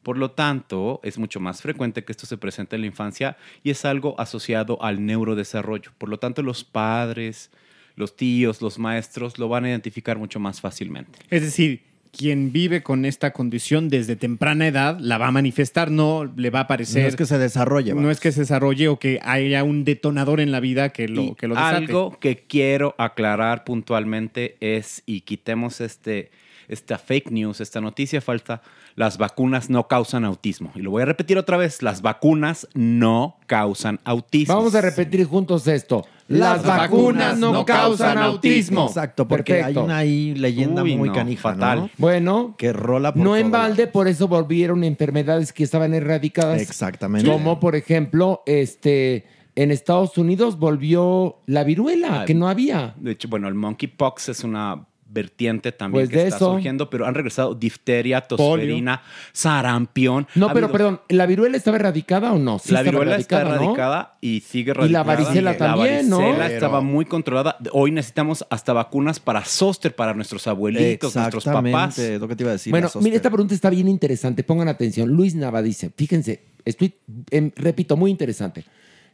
Por 0.05 0.16
lo 0.16 0.30
tanto, 0.30 1.01
es 1.02 1.18
mucho 1.18 1.40
más 1.40 1.60
frecuente 1.60 2.05
que 2.05 2.12
esto 2.12 2.26
se 2.26 2.36
presente 2.38 2.76
en 2.76 2.82
la 2.82 2.86
infancia 2.86 3.36
y 3.64 3.70
es 3.70 3.84
algo 3.84 4.14
asociado 4.20 4.80
al 4.80 5.05
neurodesarrollo. 5.05 5.90
Por 5.98 6.09
lo 6.09 6.20
tanto, 6.20 6.43
los 6.43 6.62
padres, 6.62 7.51
los 7.97 8.14
tíos, 8.14 8.62
los 8.62 8.78
maestros 8.78 9.40
lo 9.40 9.48
van 9.48 9.64
a 9.64 9.70
identificar 9.70 10.16
mucho 10.18 10.38
más 10.38 10.60
fácilmente. 10.60 11.18
Es 11.30 11.43
decir, 11.43 11.82
quien 12.16 12.51
vive 12.51 12.82
con 12.82 13.05
esta 13.05 13.32
condición 13.32 13.88
desde 13.88 14.16
temprana 14.16 14.66
edad 14.66 14.98
la 15.01 15.18
va 15.18 15.28
a 15.28 15.30
manifestar, 15.32 15.90
no 15.90 16.24
le 16.24 16.51
va 16.51 16.60
a 16.60 16.66
parecer. 16.66 17.02
No 17.02 17.09
es 17.09 17.16
que 17.16 17.26
se 17.26 17.38
desarrolle. 17.38 17.94
No 17.94 18.10
es 18.10 18.20
que 18.20 18.32
se 18.32 18.40
desarrolle 18.40 18.88
o 18.88 18.98
que 18.98 19.20
haya 19.22 19.62
un 19.62 19.84
detonador 19.84 20.40
en 20.40 20.51
la 20.51 20.60
vida 20.60 20.88
que 20.90 21.09
lo, 21.09 21.34
que 21.34 21.47
lo 21.47 21.55
desate. 21.55 21.76
Algo 21.76 22.16
que 22.18 22.38
quiero 22.38 22.94
aclarar 22.98 23.64
puntualmente 23.64 24.56
es, 24.60 25.02
y 25.05 25.22
quitemos 25.22 25.80
este, 25.80 26.30
esta 26.68 26.98
fake 26.98 27.30
news, 27.30 27.60
esta 27.60 27.80
noticia 27.80 28.20
falsa, 28.20 28.62
las 28.94 29.18
vacunas 29.18 29.70
no 29.70 29.88
causan 29.88 30.24
autismo. 30.24 30.72
Y 30.74 30.80
lo 30.80 30.90
voy 30.90 31.02
a 31.02 31.06
repetir 31.06 31.38
otra 31.38 31.56
vez, 31.56 31.82
las 31.82 32.02
vacunas 32.02 32.68
no 32.74 33.38
causan 33.47 34.01
autismo. 34.05 34.55
Vamos 34.55 34.74
a 34.74 34.80
repetir 34.80 35.24
juntos 35.26 35.66
esto. 35.66 36.05
Las, 36.28 36.64
vacunas 36.64 37.38
no 37.38 37.64
causan 37.64 38.18
autismo. 38.18 38.86
Exacto, 38.86 39.28
porque 39.28 39.55
Perfecto. 39.55 39.80
hay 39.80 39.84
una 39.84 39.97
ahí 39.98 40.34
leyenda 40.34 40.82
Uy, 40.82 40.97
muy 40.97 41.09
no, 41.09 41.14
canija, 41.14 41.40
fatal. 41.52 41.78
¿no? 41.78 41.90
Bueno, 41.98 42.55
Que 42.59 42.72
rola 42.72 43.14
por 43.14 43.22
no 43.22 43.36
en 43.36 43.51
balde, 43.52 43.86
por 43.86 44.09
eso 44.09 44.26
volvieron 44.26 44.82
enfermedades 44.82 45.52
que 45.52 45.62
estaban 45.62 45.94
erradicadas. 45.94 46.60
Exactamente. 46.60 47.30
Como 47.30 47.60
por 47.60 47.76
ejemplo, 47.76 48.43
este, 48.47 49.26
en 49.55 49.70
Estados 49.70 50.18
Unidos 50.18 50.59
volvió 50.59 51.38
la 51.47 51.62
viruela, 51.62 52.22
Ah, 52.22 52.24
que 52.24 52.34
no 52.34 52.48
había. 52.48 52.94
De 52.98 53.12
hecho, 53.12 53.28
bueno, 53.28 53.47
el 53.47 53.55
monkeypox 53.55 54.28
es 54.28 54.43
una 54.43 54.84
vertiente 55.09 55.73
también 55.73 56.03
Pues 56.07 56.11
que 56.11 56.16
de 56.16 56.24
está 56.24 56.37
eso. 56.37 56.53
surgiendo, 56.53 56.91
pero 56.91 57.07
han 57.07 57.15
regresado 57.15 57.55
difteria, 57.55 58.20
tosferina, 58.23 59.03
sarampión. 59.33 60.27
No, 60.35 60.47
Ha 60.49 60.53
pero 60.53 60.66
habido- 60.66 60.73
perdón, 60.73 61.01
¿la 61.09 61.27
viruela 61.27 61.57
estaba 61.57 61.77
erradicada 61.77 62.33
o 62.33 62.39
no? 62.39 62.59
Sí 62.59 62.73
la 62.73 62.83
viruela 62.83 63.16
está 63.16 63.45
¿no? 63.45 63.55
erradicada 63.55 64.16
y 64.20 64.41
sigue 64.41 64.73
Y 64.73 64.89
la 64.89 65.01
erradicada. 65.01 65.05
varicela 65.05 65.57
también, 65.57 66.09
¿no? 66.09 66.19
La 66.20 66.27
varicela 66.27 66.47
estaba 66.53 66.81
muy 66.81 67.05
controlada. 67.05 67.57
Hoy 67.73 67.93
necesitamos 67.93 68.45
hasta 68.51 68.73
vacunas 68.73 69.20
para 69.20 69.45
zóster 69.45 69.95
para 69.95 70.12
nuestros 70.15 70.47
abuelitos, 70.47 71.15
nuestros 71.15 71.45
papás. 71.45 71.99
Lo 71.99 72.28
que 72.28 72.37
te 72.37 72.43
iba 72.43 72.51
a 72.51 72.55
decir. 72.55 72.70
Bueno, 72.73 72.91
mire, 73.01 73.16
esta 73.16 73.31
pregunta 73.31 73.55
está 73.55 73.70
bien 73.70 73.89
interesante. 73.89 74.43
Pongan 74.43 74.69
atención. 74.69 75.09
Luis 75.11 75.35
Nava 75.35 75.62
dice, 75.62 75.91
fíjense, 75.97 76.43
estoy, 76.65 76.95
em, 77.31 77.53
repito, 77.57 77.97
muy 77.97 78.11
interesante. 78.11 78.65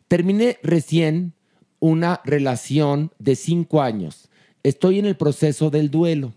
Terminé 0.09 0.59
recién 0.63 1.35
una 1.81 2.21
relación 2.25 3.13
de 3.19 3.37
cinco 3.37 3.83
años. 3.83 4.29
Estoy 4.63 4.99
en 4.99 5.07
el 5.07 5.17
proceso 5.17 5.71
del 5.71 5.91
duelo. 5.91 6.33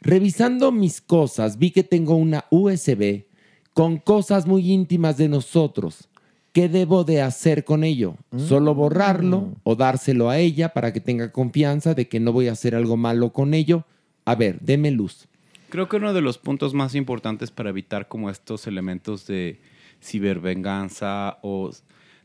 Revisando 0.00 0.70
mis 0.70 1.00
cosas, 1.00 1.58
vi 1.58 1.70
que 1.70 1.82
tengo 1.82 2.14
una 2.14 2.44
USB 2.50 3.24
con 3.72 3.98
cosas 3.98 4.46
muy 4.46 4.70
íntimas 4.70 5.16
de 5.16 5.28
nosotros. 5.28 6.08
¿Qué 6.52 6.68
debo 6.68 7.02
de 7.02 7.20
hacer 7.20 7.64
con 7.64 7.82
ello? 7.82 8.16
¿Solo 8.36 8.76
borrarlo 8.76 9.56
o 9.64 9.74
dárselo 9.74 10.30
a 10.30 10.38
ella 10.38 10.68
para 10.72 10.92
que 10.92 11.00
tenga 11.00 11.32
confianza 11.32 11.94
de 11.94 12.06
que 12.06 12.20
no 12.20 12.32
voy 12.32 12.46
a 12.46 12.52
hacer 12.52 12.76
algo 12.76 12.96
malo 12.96 13.32
con 13.32 13.54
ello? 13.54 13.84
A 14.24 14.36
ver, 14.36 14.60
deme 14.60 14.92
luz. 14.92 15.26
Creo 15.68 15.88
que 15.88 15.96
uno 15.96 16.14
de 16.14 16.20
los 16.20 16.38
puntos 16.38 16.72
más 16.72 16.94
importantes 16.94 17.50
para 17.50 17.70
evitar 17.70 18.06
como 18.06 18.30
estos 18.30 18.68
elementos 18.68 19.26
de 19.26 19.60
cibervenganza 20.00 21.38
o 21.42 21.72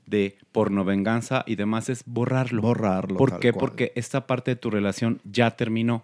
de 0.09 0.37
pornovenganza 0.51 1.43
y 1.45 1.55
demás 1.55 1.89
es 1.89 2.03
borrarlo. 2.05 2.61
Borrarlo, 2.61 3.17
¿Por 3.17 3.39
qué? 3.39 3.51
cual. 3.51 3.59
Porque 3.59 3.91
esta 3.95 4.27
parte 4.27 4.51
de 4.51 4.55
tu 4.55 4.69
relación 4.69 5.21
ya 5.23 5.51
terminó. 5.51 6.03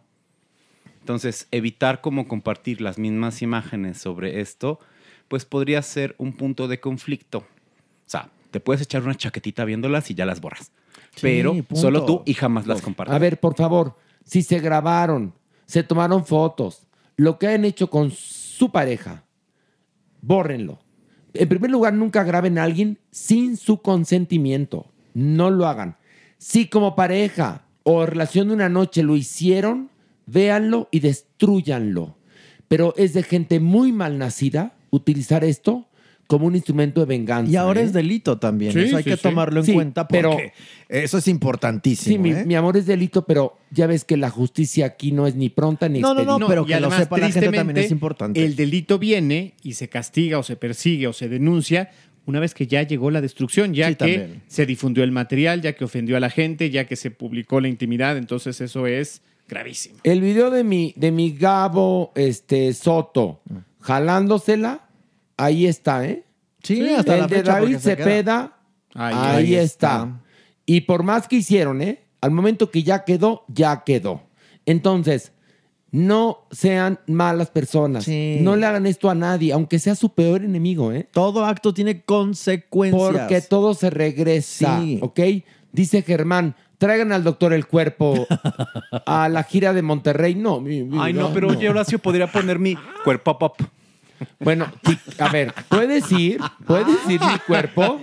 Entonces, 0.99 1.47
evitar 1.51 2.01
como 2.01 2.27
compartir 2.27 2.81
las 2.81 2.97
mismas 2.97 3.41
imágenes 3.41 3.97
sobre 3.99 4.41
esto, 4.41 4.79
pues 5.27 5.45
podría 5.45 5.81
ser 5.81 6.15
un 6.17 6.33
punto 6.33 6.67
de 6.67 6.79
conflicto. 6.79 7.39
O 7.39 7.45
sea, 8.07 8.29
te 8.51 8.59
puedes 8.59 8.81
echar 8.81 9.03
una 9.03 9.15
chaquetita 9.15 9.65
viéndolas 9.65 10.09
y 10.11 10.15
ya 10.15 10.25
las 10.25 10.41
borras. 10.41 10.71
Sí, 11.15 11.21
Pero 11.21 11.53
punto. 11.53 11.75
solo 11.75 12.05
tú 12.05 12.23
y 12.25 12.33
jamás 12.33 12.67
las 12.67 12.81
compartes. 12.81 13.13
A 13.13 13.19
ver, 13.19 13.39
por 13.39 13.55
favor, 13.55 13.95
si 14.23 14.41
se 14.43 14.59
grabaron, 14.59 15.33
se 15.65 15.83
tomaron 15.83 16.25
fotos, 16.25 16.87
lo 17.17 17.37
que 17.37 17.47
han 17.47 17.65
hecho 17.65 17.89
con 17.89 18.11
su 18.11 18.71
pareja, 18.71 19.23
bórrenlo. 20.21 20.79
En 21.37 21.49
primer 21.49 21.71
lugar, 21.71 21.93
nunca 21.93 22.23
graben 22.23 22.57
a 22.57 22.63
alguien 22.63 22.99
sin 23.11 23.57
su 23.57 23.81
consentimiento. 23.81 24.91
No 25.13 25.49
lo 25.49 25.67
hagan. 25.67 25.97
Si 26.37 26.67
como 26.67 26.95
pareja 26.95 27.65
o 27.83 28.05
relación 28.05 28.47
de 28.47 28.55
una 28.55 28.69
noche 28.69 29.03
lo 29.03 29.15
hicieron, 29.15 29.89
véanlo 30.25 30.87
y 30.91 30.99
destruyanlo. 30.99 32.17
Pero 32.67 32.93
es 32.97 33.13
de 33.13 33.23
gente 33.23 33.59
muy 33.59 33.91
mal 33.91 34.17
nacida 34.17 34.75
utilizar 34.89 35.43
esto 35.43 35.87
como 36.27 36.47
un 36.47 36.55
instrumento 36.55 36.99
de 37.01 37.05
venganza. 37.05 37.51
Y 37.51 37.55
ahora 37.55 37.81
¿eh? 37.81 37.83
es 37.83 37.93
delito 37.93 38.37
también. 38.39 38.71
Sí, 38.73 38.79
eso 38.79 38.97
hay 38.97 39.03
sí, 39.03 39.09
que 39.11 39.15
sí. 39.17 39.21
tomarlo 39.23 39.59
en 39.59 39.65
Sí, 39.65 39.73
cuenta 39.73 40.07
pero- 40.07 40.31
porque 40.31 40.53
eso 40.89 41.17
es 41.19 41.27
importantísimo. 41.27 42.13
Sí, 42.15 42.17
mi, 42.17 42.31
¿eh? 42.31 42.43
mi 42.45 42.55
amor 42.55 42.77
es 42.77 42.85
delito, 42.85 43.25
pero 43.25 43.57
ya 43.71 43.85
ves 43.87 44.03
que 44.05 44.17
la 44.17 44.29
justicia 44.29 44.85
aquí 44.87 45.11
no 45.11 45.27
es 45.27 45.35
ni 45.35 45.49
pronta 45.49 45.87
ni 45.87 45.99
No, 45.99 46.09
no, 46.09 46.15
no, 46.15 46.21
expedita. 46.21 46.47
pero 46.47 46.65
que 46.65 46.79
lo 46.79 46.91
sepa 46.91 47.17
la 47.17 47.31
gente 47.31 47.51
también 47.51 47.77
es 47.77 47.91
importante. 47.91 48.43
El 48.43 48.55
delito 48.55 48.97
viene 48.97 49.53
y 49.63 49.73
se 49.73 49.87
castiga 49.89 50.39
o 50.39 50.43
se 50.43 50.55
persigue 50.55 51.07
o 51.07 51.13
se 51.13 51.29
denuncia 51.29 51.91
una 52.27 52.39
vez 52.39 52.55
que 52.55 52.65
ya 52.65 52.81
llegó 52.81 53.11
la 53.11 53.21
destrucción, 53.21 53.75
ya 53.75 53.85
Sí, 53.89 53.93
que 53.93 53.97
también. 53.97 54.41
se 54.47 54.65
difundió 54.65 55.03
el 55.03 55.11
material, 55.11 55.61
ya 55.61 55.73
que 55.73 55.83
ofendió 55.85 56.17
a 56.17 56.19
la 56.19 56.31
gente, 56.31 56.71
ya 56.71 56.85
que 56.87 56.95
se 56.95 57.11
publicó 57.11 57.61
la 57.61 57.67
intimidad. 57.67 58.17
Entonces 58.17 58.59
eso 58.61 58.87
es 58.87 59.21
gravísimo. 59.47 59.97
El 60.03 60.21
video 60.21 60.49
de 60.49 60.63
mi, 60.63 60.91
de 60.97 61.11
mi 61.11 61.33
Gabo 61.37 62.11
este, 62.15 62.73
Soto 62.73 63.41
jalándosela, 63.79 64.84
ahí 65.37 65.65
está, 65.65 66.05
¿eh? 66.05 66.23
Sí, 66.63 66.87
hasta 66.89 67.13
El 67.15 67.21
la 67.21 67.27
de 67.27 67.35
fecha, 67.37 67.51
David 67.53 67.77
se. 67.77 67.95
Cepeda, 67.95 68.57
Ahí, 68.93 69.13
ahí, 69.17 69.35
ahí 69.37 69.55
está. 69.55 69.95
está. 69.97 70.21
Y 70.65 70.81
por 70.81 71.03
más 71.03 71.27
que 71.27 71.35
hicieron, 71.37 71.81
¿eh? 71.81 72.03
Al 72.21 72.31
momento 72.31 72.71
que 72.71 72.81
ya 72.83 73.03
quedó, 73.03 73.43
ya 73.47 73.83
quedó. 73.83 74.23
Entonces, 74.65 75.31
no 75.91 76.47
sean 76.51 76.99
malas 77.07 77.51
personas. 77.51 78.03
Sí. 78.05 78.39
No 78.41 78.55
le 78.55 78.65
hagan 78.65 78.85
esto 78.87 79.09
a 79.09 79.15
nadie, 79.15 79.53
aunque 79.53 79.79
sea 79.79 79.95
su 79.95 80.13
peor 80.13 80.43
enemigo, 80.43 80.91
¿eh? 80.91 81.07
Todo 81.11 81.45
acto 81.45 81.73
tiene 81.73 82.01
consecuencias. 82.03 83.11
Porque 83.11 83.41
todo 83.41 83.73
se 83.75 83.89
regresa, 83.91 84.79
Sí. 84.81 84.99
¿ok? 85.01 85.19
Dice 85.71 86.01
Germán, 86.01 86.55
traigan 86.77 87.11
al 87.11 87.23
doctor 87.23 87.53
el 87.53 87.67
cuerpo 87.67 88.25
a 89.05 89.29
la 89.29 89.43
gira 89.43 89.73
de 89.73 89.81
Monterrey. 89.83 90.35
No, 90.35 90.59
mi- 90.61 90.83
mi- 90.83 90.97
Ay, 90.99 91.13
no, 91.13 91.31
pero 91.33 91.49
oye, 91.49 91.69
Horacio, 91.69 91.99
podría 91.99 92.31
poner 92.31 92.59
mi 92.59 92.75
cuerpo 93.03 93.37
pop. 93.37 93.61
Bueno, 94.39 94.71
a 95.19 95.29
ver, 95.29 95.53
¿puedes 95.69 96.11
ir? 96.11 96.39
¿Puedes 96.65 97.09
ir 97.09 97.19
mi 97.21 97.39
cuerpo? 97.47 98.01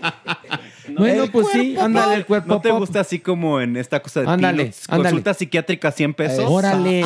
bueno, 0.96 1.26
pues 1.30 1.48
sí, 1.52 1.76
ándale 1.78 2.14
el 2.14 2.26
cuerpo 2.26 2.48
¿No 2.48 2.60
te 2.60 2.70
pop. 2.70 2.80
gusta 2.80 3.00
así 3.00 3.18
como 3.18 3.60
en 3.60 3.76
esta 3.76 4.00
cosa 4.00 4.20
de 4.20 4.28
Ándale, 4.28 4.72
ándale. 4.88 5.02
Consulta 5.02 5.34
psiquiátrica 5.34 5.92
100 5.92 6.14
pesos. 6.14 6.44
Órale, 6.48 7.04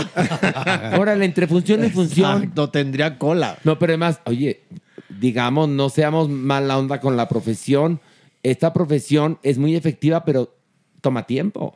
órale, 0.99 1.25
entre 1.25 1.47
función 1.47 1.85
y 1.85 1.91
función. 1.91 2.37
Exacto, 2.37 2.71
tendría 2.71 3.19
cola. 3.19 3.59
No, 3.65 3.79
pero 3.79 3.93
además, 3.93 4.21
oye, 4.25 4.63
digamos, 5.09 5.69
no 5.69 5.89
seamos 5.89 6.29
mala 6.29 6.79
onda 6.79 7.01
con 7.01 7.17
la 7.17 7.29
profesión. 7.29 8.01
Esta 8.43 8.73
profesión 8.73 9.39
es 9.43 9.59
muy 9.59 9.77
efectiva, 9.77 10.25
pero 10.25 10.55
toma 11.01 11.25
tiempo. 11.25 11.75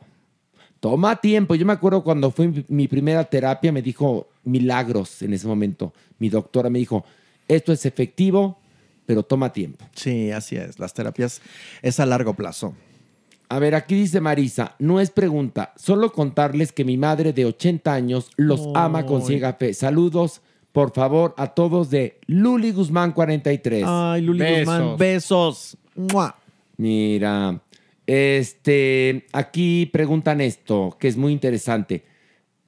Toma 0.79 1.17
tiempo. 1.17 1.53
Yo 1.55 1.65
me 1.65 1.73
acuerdo 1.73 2.03
cuando 2.03 2.31
fue 2.31 2.51
mi 2.67 2.87
primera 2.87 3.23
terapia, 3.25 3.71
me 3.71 3.81
dijo 3.81 4.29
milagros 4.43 5.21
en 5.21 5.33
ese 5.33 5.47
momento. 5.47 5.93
Mi 6.17 6.29
doctora 6.29 6.69
me 6.69 6.79
dijo, 6.79 7.05
esto 7.47 7.71
es 7.71 7.85
efectivo, 7.85 8.59
pero 9.05 9.23
toma 9.23 9.51
tiempo. 9.51 9.85
Sí, 9.95 10.31
así 10.31 10.55
es. 10.55 10.79
Las 10.79 10.93
terapias 10.93 11.41
es 11.81 11.99
a 11.99 12.05
largo 12.05 12.33
plazo. 12.33 12.75
A 13.49 13.59
ver, 13.59 13.75
aquí 13.75 13.95
dice 13.95 14.21
Marisa, 14.21 14.75
no 14.79 15.01
es 15.01 15.09
pregunta, 15.09 15.73
solo 15.75 16.13
contarles 16.13 16.71
que 16.71 16.85
mi 16.85 16.95
madre 16.95 17.33
de 17.33 17.43
80 17.43 17.93
años 17.93 18.29
los 18.37 18.69
ama 18.75 19.05
con 19.05 19.23
ciega 19.23 19.51
fe. 19.55 19.73
Saludos, 19.73 20.41
por 20.71 20.93
favor, 20.93 21.33
a 21.37 21.47
todos 21.47 21.89
de 21.89 22.17
Luli 22.27 22.71
Guzmán 22.71 23.11
43. 23.11 23.83
Ay, 23.85 24.21
Luli 24.21 24.59
Guzmán, 24.59 24.95
besos. 24.97 25.77
¡Mua! 25.95 26.33
Mira, 26.77 27.61
este, 28.07 29.25
aquí 29.33 29.85
preguntan 29.87 30.39
esto, 30.39 30.95
que 30.97 31.09
es 31.09 31.17
muy 31.17 31.33
interesante. 31.33 32.05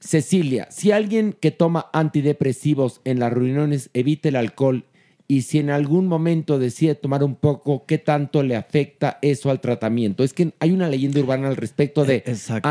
Cecilia, 0.03 0.67
si 0.69 0.91
alguien 0.91 1.33
que 1.39 1.51
toma 1.51 1.87
antidepresivos 1.93 2.99
en 3.05 3.19
las 3.19 3.31
reuniones 3.31 3.89
evita 3.93 4.27
el 4.29 4.35
alcohol 4.35 4.83
y 5.29 5.43
si 5.43 5.59
en 5.59 5.69
algún 5.69 6.07
momento 6.07 6.59
decide 6.59 6.93
tomar 6.95 7.23
un 7.23 7.35
poco, 7.35 7.85
¿qué 7.85 7.97
tanto 7.97 8.43
le 8.43 8.57
afecta 8.57 9.17
eso 9.21 9.49
al 9.49 9.61
tratamiento? 9.61 10.23
Es 10.25 10.33
que 10.33 10.51
hay 10.59 10.71
una 10.71 10.89
leyenda 10.89 11.21
urbana 11.21 11.47
al 11.47 11.55
respecto 11.55 12.03
de 12.03 12.23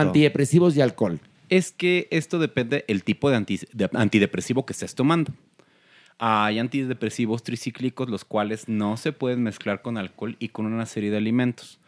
antidepresivos 0.08 0.76
y 0.76 0.82
alcohol. 0.82 1.20
Es 1.48 1.72
que 1.72 2.06
esto 2.10 2.38
depende 2.38 2.84
el 2.88 3.02
tipo 3.02 3.30
de, 3.30 3.36
anti- 3.36 3.60
de 3.72 3.88
antidepresivo 3.94 4.66
que 4.66 4.74
estés 4.74 4.94
tomando. 4.94 5.32
Hay 6.18 6.58
antidepresivos 6.58 7.42
tricíclicos 7.42 8.08
los 8.10 8.24
cuales 8.24 8.68
no 8.68 8.96
se 8.98 9.12
pueden 9.12 9.42
mezclar 9.42 9.80
con 9.82 9.96
alcohol 9.96 10.36
y 10.38 10.48
con 10.48 10.66
una 10.66 10.86
serie 10.86 11.10
de 11.10 11.16
alimentos. 11.16 11.78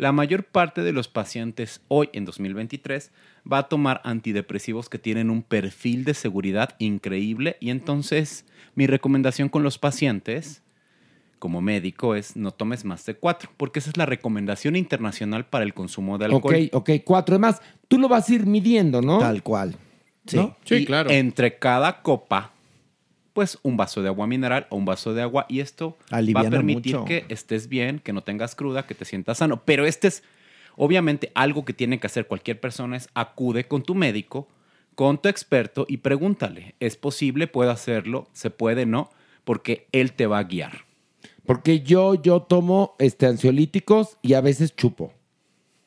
La 0.00 0.12
mayor 0.12 0.44
parte 0.44 0.82
de 0.82 0.94
los 0.94 1.08
pacientes 1.08 1.82
hoy 1.88 2.08
en 2.14 2.24
2023 2.24 3.12
va 3.50 3.58
a 3.58 3.68
tomar 3.68 4.00
antidepresivos 4.02 4.88
que 4.88 4.98
tienen 4.98 5.28
un 5.28 5.42
perfil 5.42 6.06
de 6.06 6.14
seguridad 6.14 6.74
increíble 6.78 7.58
y 7.60 7.68
entonces 7.68 8.46
mi 8.74 8.86
recomendación 8.86 9.50
con 9.50 9.62
los 9.62 9.76
pacientes 9.76 10.62
como 11.38 11.60
médico 11.60 12.14
es 12.14 12.34
no 12.34 12.50
tomes 12.50 12.86
más 12.86 13.04
de 13.04 13.14
cuatro, 13.14 13.50
porque 13.58 13.80
esa 13.80 13.90
es 13.90 13.98
la 13.98 14.06
recomendación 14.06 14.74
internacional 14.74 15.44
para 15.44 15.64
el 15.64 15.74
consumo 15.74 16.16
de 16.16 16.24
alcohol. 16.24 16.70
Ok, 16.72 16.88
ok, 16.88 16.90
cuatro. 17.04 17.34
Además, 17.34 17.60
tú 17.86 17.98
lo 17.98 18.08
vas 18.08 18.30
a 18.30 18.34
ir 18.34 18.46
midiendo, 18.46 19.02
¿no? 19.02 19.18
Tal 19.18 19.42
cual. 19.42 19.76
¿no? 20.32 20.56
Y 20.70 20.86
Entre 21.10 21.58
cada 21.58 22.00
copa, 22.00 22.52
pues 23.32 23.58
un 23.62 23.76
vaso 23.76 24.02
de 24.02 24.08
agua 24.08 24.26
mineral 24.26 24.66
o 24.70 24.76
un 24.76 24.84
vaso 24.84 25.14
de 25.14 25.22
agua. 25.22 25.46
Y 25.48 25.60
esto 25.60 25.96
va 26.12 26.40
a 26.40 26.50
permitir 26.50 26.96
mucho. 26.96 27.04
que 27.04 27.24
estés 27.28 27.68
bien, 27.68 27.98
que 27.98 28.12
no 28.12 28.22
tengas 28.22 28.54
cruda, 28.54 28.86
que 28.86 28.94
te 28.94 29.04
sientas 29.04 29.38
sano. 29.38 29.62
Pero 29.64 29.86
este 29.86 30.08
es, 30.08 30.22
obviamente, 30.76 31.32
algo 31.34 31.64
que 31.64 31.72
tiene 31.72 32.00
que 32.00 32.06
hacer 32.06 32.26
cualquier 32.26 32.60
persona 32.60 32.96
es 32.96 33.08
acude 33.14 33.64
con 33.64 33.82
tu 33.82 33.94
médico, 33.94 34.48
con 34.94 35.20
tu 35.20 35.28
experto 35.28 35.86
y 35.88 35.98
pregúntale, 35.98 36.74
¿es 36.80 36.96
posible? 36.96 37.46
¿Puedo 37.46 37.70
hacerlo? 37.70 38.28
¿Se 38.32 38.50
puede? 38.50 38.86
¿No? 38.86 39.10
Porque 39.44 39.88
él 39.92 40.12
te 40.12 40.26
va 40.26 40.38
a 40.38 40.44
guiar. 40.44 40.84
Porque 41.46 41.80
yo, 41.80 42.14
yo 42.14 42.42
tomo 42.42 42.94
este, 42.98 43.26
ansiolíticos 43.26 44.18
y 44.22 44.34
a 44.34 44.40
veces 44.40 44.76
chupo. 44.76 45.12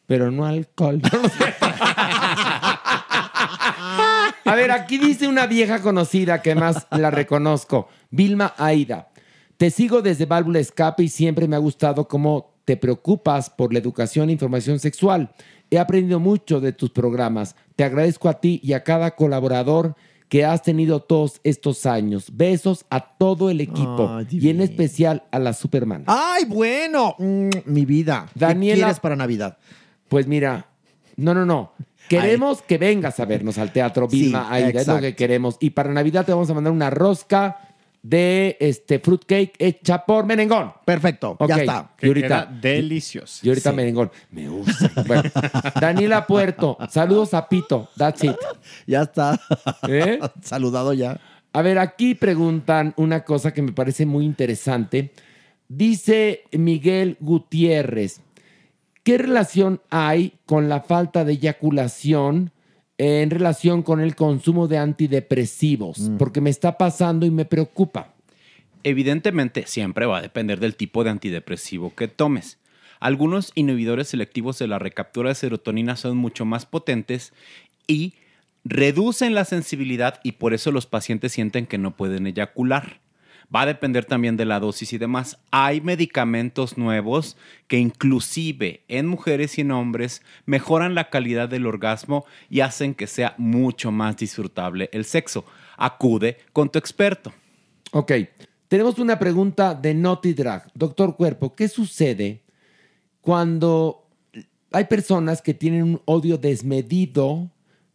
Pero 0.08 0.32
no 0.32 0.46
alcohol. 0.46 1.02
No 1.14 1.30
sé. 1.30 1.54
A 4.54 4.56
ver, 4.56 4.70
aquí 4.70 5.00
dice 5.00 5.28
una 5.28 5.48
vieja 5.48 5.82
conocida 5.82 6.44
que 6.44 6.54
más 6.54 6.86
la 6.92 7.10
reconozco, 7.10 7.88
Vilma 8.12 8.54
Aida. 8.60 9.10
Te 9.58 9.72
sigo 9.72 10.04
desde 10.04 10.28
Válvula 10.28 10.60
Escape 10.60 11.02
y 11.02 11.10
siempre 11.10 11.48
me 11.48 11.56
ha 11.56 11.60
gustado 11.60 12.08
cómo 12.08 12.54
te 12.64 12.78
preocupas 12.78 13.50
por 13.50 13.74
la 13.74 13.80
educación 13.80 14.30
e 14.30 14.34
información 14.34 14.78
sexual. 14.78 15.34
He 15.72 15.80
aprendido 15.80 16.20
mucho 16.20 16.62
de 16.62 16.72
tus 16.72 16.92
programas. 16.92 17.56
Te 17.76 17.84
agradezco 17.84 18.30
a 18.30 18.40
ti 18.40 18.60
y 18.64 18.74
a 18.74 18.84
cada 18.84 19.16
colaborador 19.16 19.96
que 20.30 20.46
has 20.46 20.62
tenido 20.62 21.00
todos 21.00 21.42
estos 21.44 21.88
años. 21.88 22.28
Besos 22.32 22.86
a 22.92 23.00
todo 23.18 23.50
el 23.50 23.60
equipo 23.60 24.20
y 24.30 24.50
en 24.50 24.62
especial 24.62 25.24
a 25.32 25.40
la 25.40 25.54
Superman. 25.54 26.04
¡Ay, 26.06 26.46
bueno! 26.46 27.16
Mm, 27.18 27.50
mi 27.66 27.86
vida. 27.86 28.28
¿Qué 28.36 28.42
Daniela- 28.42 28.76
quieres 28.76 29.00
para 29.00 29.16
Navidad? 29.16 29.58
Pues 30.10 30.28
mira, 30.28 30.68
no, 31.16 31.34
no, 31.34 31.44
no. 31.44 31.72
Queremos 32.10 32.62
que 32.62 32.78
vengas 32.78 33.20
a 33.20 33.26
vernos 33.26 33.58
al 33.58 33.72
teatro 33.72 34.08
Vilma 34.08 34.48
Sí, 34.50 34.54
Aida, 34.56 34.82
es 34.82 34.88
lo 34.88 35.00
que 35.00 35.16
queremos. 35.16 35.58
Y 35.60 35.72
para 35.72 35.92
Navidad 35.92 36.26
te 36.26 36.32
vamos 36.34 36.50
a 36.50 36.54
mandar 36.54 36.74
una 36.74 36.90
rosca 36.90 37.58
de 38.02 38.58
este 38.60 39.00
fruitcake 39.00 39.54
hecha 39.58 40.06
por 40.06 40.26
merengón. 40.26 40.74
Perfecto, 40.86 41.38
ya 41.48 41.56
está. 41.58 41.92
Y 42.02 42.08
ahorita, 42.08 42.28
Queda 42.28 42.60
delicioso. 42.62 43.40
y 43.46 43.50
ahorita 43.50 43.70
Sí. 43.70 43.76
merengón. 43.78 44.12
Me 44.32 44.50
gusta. 44.50 44.92
Bueno, 45.08 45.24
Daniela 45.80 46.28
Puerto, 46.28 46.78
saludos 46.90 47.34
a 47.34 47.48
Pito. 47.48 47.90
That's 47.98 48.24
it. 48.26 48.36
Ya 48.86 49.04
está. 49.04 49.40
¿Eh? 49.88 50.20
Saludado 50.42 50.94
ya. 50.94 51.18
A 51.54 51.62
ver, 51.62 51.80
aquí 51.80 52.14
preguntan 52.16 52.94
una 52.98 53.24
cosa 53.24 53.54
que 53.54 53.62
me 53.62 53.72
parece 53.72 54.06
muy 54.06 54.26
interesante. 54.26 55.14
Dice 55.70 56.44
Miguel 56.52 57.16
Gutiérrez, 57.22 58.20
¿qué 59.04 59.18
relación 59.18 59.82
hay 59.90 60.34
con 60.46 60.70
la 60.70 60.82
falta 60.82 61.24
de 61.26 61.34
eyaculación 61.34 62.52
en 62.98 63.30
relación 63.30 63.84
con 63.84 64.00
el 64.00 64.16
consumo 64.16 64.68
de 64.68 64.78
antidepresivos? 64.78 66.12
Porque 66.18 66.42
me 66.42 66.50
está 66.50 66.78
pasando 66.78 67.26
y 67.26 67.32
me 67.32 67.46
preocupa. 67.46 68.14
Evidentemente, 68.84 69.66
siempre 69.68 70.06
va 70.06 70.18
a 70.18 70.22
depender 70.22 70.60
del 70.60 70.76
tipo 70.76 71.04
de 71.04 71.10
antidepresivo 71.10 71.94
que 71.96 72.08
tomes. 72.08 72.58
Algunos 73.00 73.52
inhibidores 73.56 74.10
selectivos 74.10 74.60
de 74.60 74.68
la 74.68 74.80
recaptura 74.80 75.30
de 75.30 75.36
serotonina 75.36 75.96
son 75.96 76.18
mucho 76.18 76.46
más 76.46 76.66
potentes 76.66 77.34
y 77.86 78.14
reducen 78.64 79.36
la 79.36 79.46
sensibilidad 79.46 80.20
y 80.24 80.34
por 80.34 80.54
eso 80.54 80.72
los 80.72 80.86
pacientes 80.86 81.34
sienten 81.34 81.66
que 81.66 81.78
no 81.78 81.96
pueden 81.98 82.28
eyacular. 82.28 83.03
Va 83.54 83.62
a 83.62 83.66
depender 83.68 84.06
también 84.06 84.36
de 84.36 84.46
la 84.46 84.60
dosis 84.60 84.94
y 84.94 84.98
demás. 84.98 85.38
Hay 85.52 85.80
medicamentos 85.82 86.78
nuevos 86.78 87.38
que 87.68 87.78
inclusive 87.78 88.84
en 88.88 89.06
mujeres 89.06 89.58
y 89.58 89.62
en 89.62 89.72
hombres 89.72 90.24
mejoran 90.46 90.96
la 90.96 91.10
calidad 91.10 91.50
del 91.50 91.68
orgasmo 91.68 92.26
y 92.50 92.62
hacen 92.62 92.96
que 92.96 93.06
sea 93.06 93.36
mucho 93.38 93.92
más 93.92 94.18
disfrutable 94.18 94.90
el 94.92 95.06
sexo. 95.06 95.46
Acude 95.78 96.38
con 96.52 96.70
tu 96.70 96.80
experto. 96.80 97.32
Ok, 97.92 98.12
tenemos 98.68 98.98
una 98.98 99.20
pregunta 99.20 99.76
de 99.76 99.94
Naughty 99.94 100.34
Drag. 100.34 100.72
Doctor 100.74 101.16
Cuerpo, 101.16 101.54
¿qué 101.54 101.68
sucede 101.68 102.42
cuando 103.22 104.08
hay 104.72 104.86
personas 104.86 105.44
que 105.44 105.54
tienen 105.54 105.84
un 105.84 106.02
odio 106.06 106.40
desmedido 106.40 107.52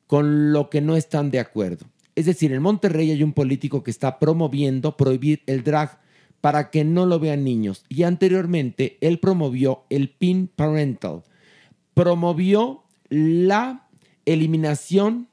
con 0.06 0.52
lo 0.52 0.70
que 0.70 0.80
no 0.80 0.94
están 0.94 1.32
de 1.32 1.40
acuerdo? 1.40 1.84
Es 2.18 2.26
decir, 2.26 2.52
en 2.52 2.62
Monterrey 2.62 3.12
hay 3.12 3.22
un 3.22 3.32
político 3.32 3.84
que 3.84 3.92
está 3.92 4.18
promoviendo 4.18 4.96
prohibir 4.96 5.44
el 5.46 5.62
drag 5.62 6.00
para 6.40 6.68
que 6.68 6.82
no 6.82 7.06
lo 7.06 7.20
vean 7.20 7.44
niños. 7.44 7.84
Y 7.88 8.02
anteriormente 8.02 8.98
él 9.00 9.20
promovió 9.20 9.84
el 9.88 10.10
PIN 10.10 10.48
Parental. 10.48 11.22
Promovió 11.94 12.82
la 13.08 13.88
eliminación 14.26 15.28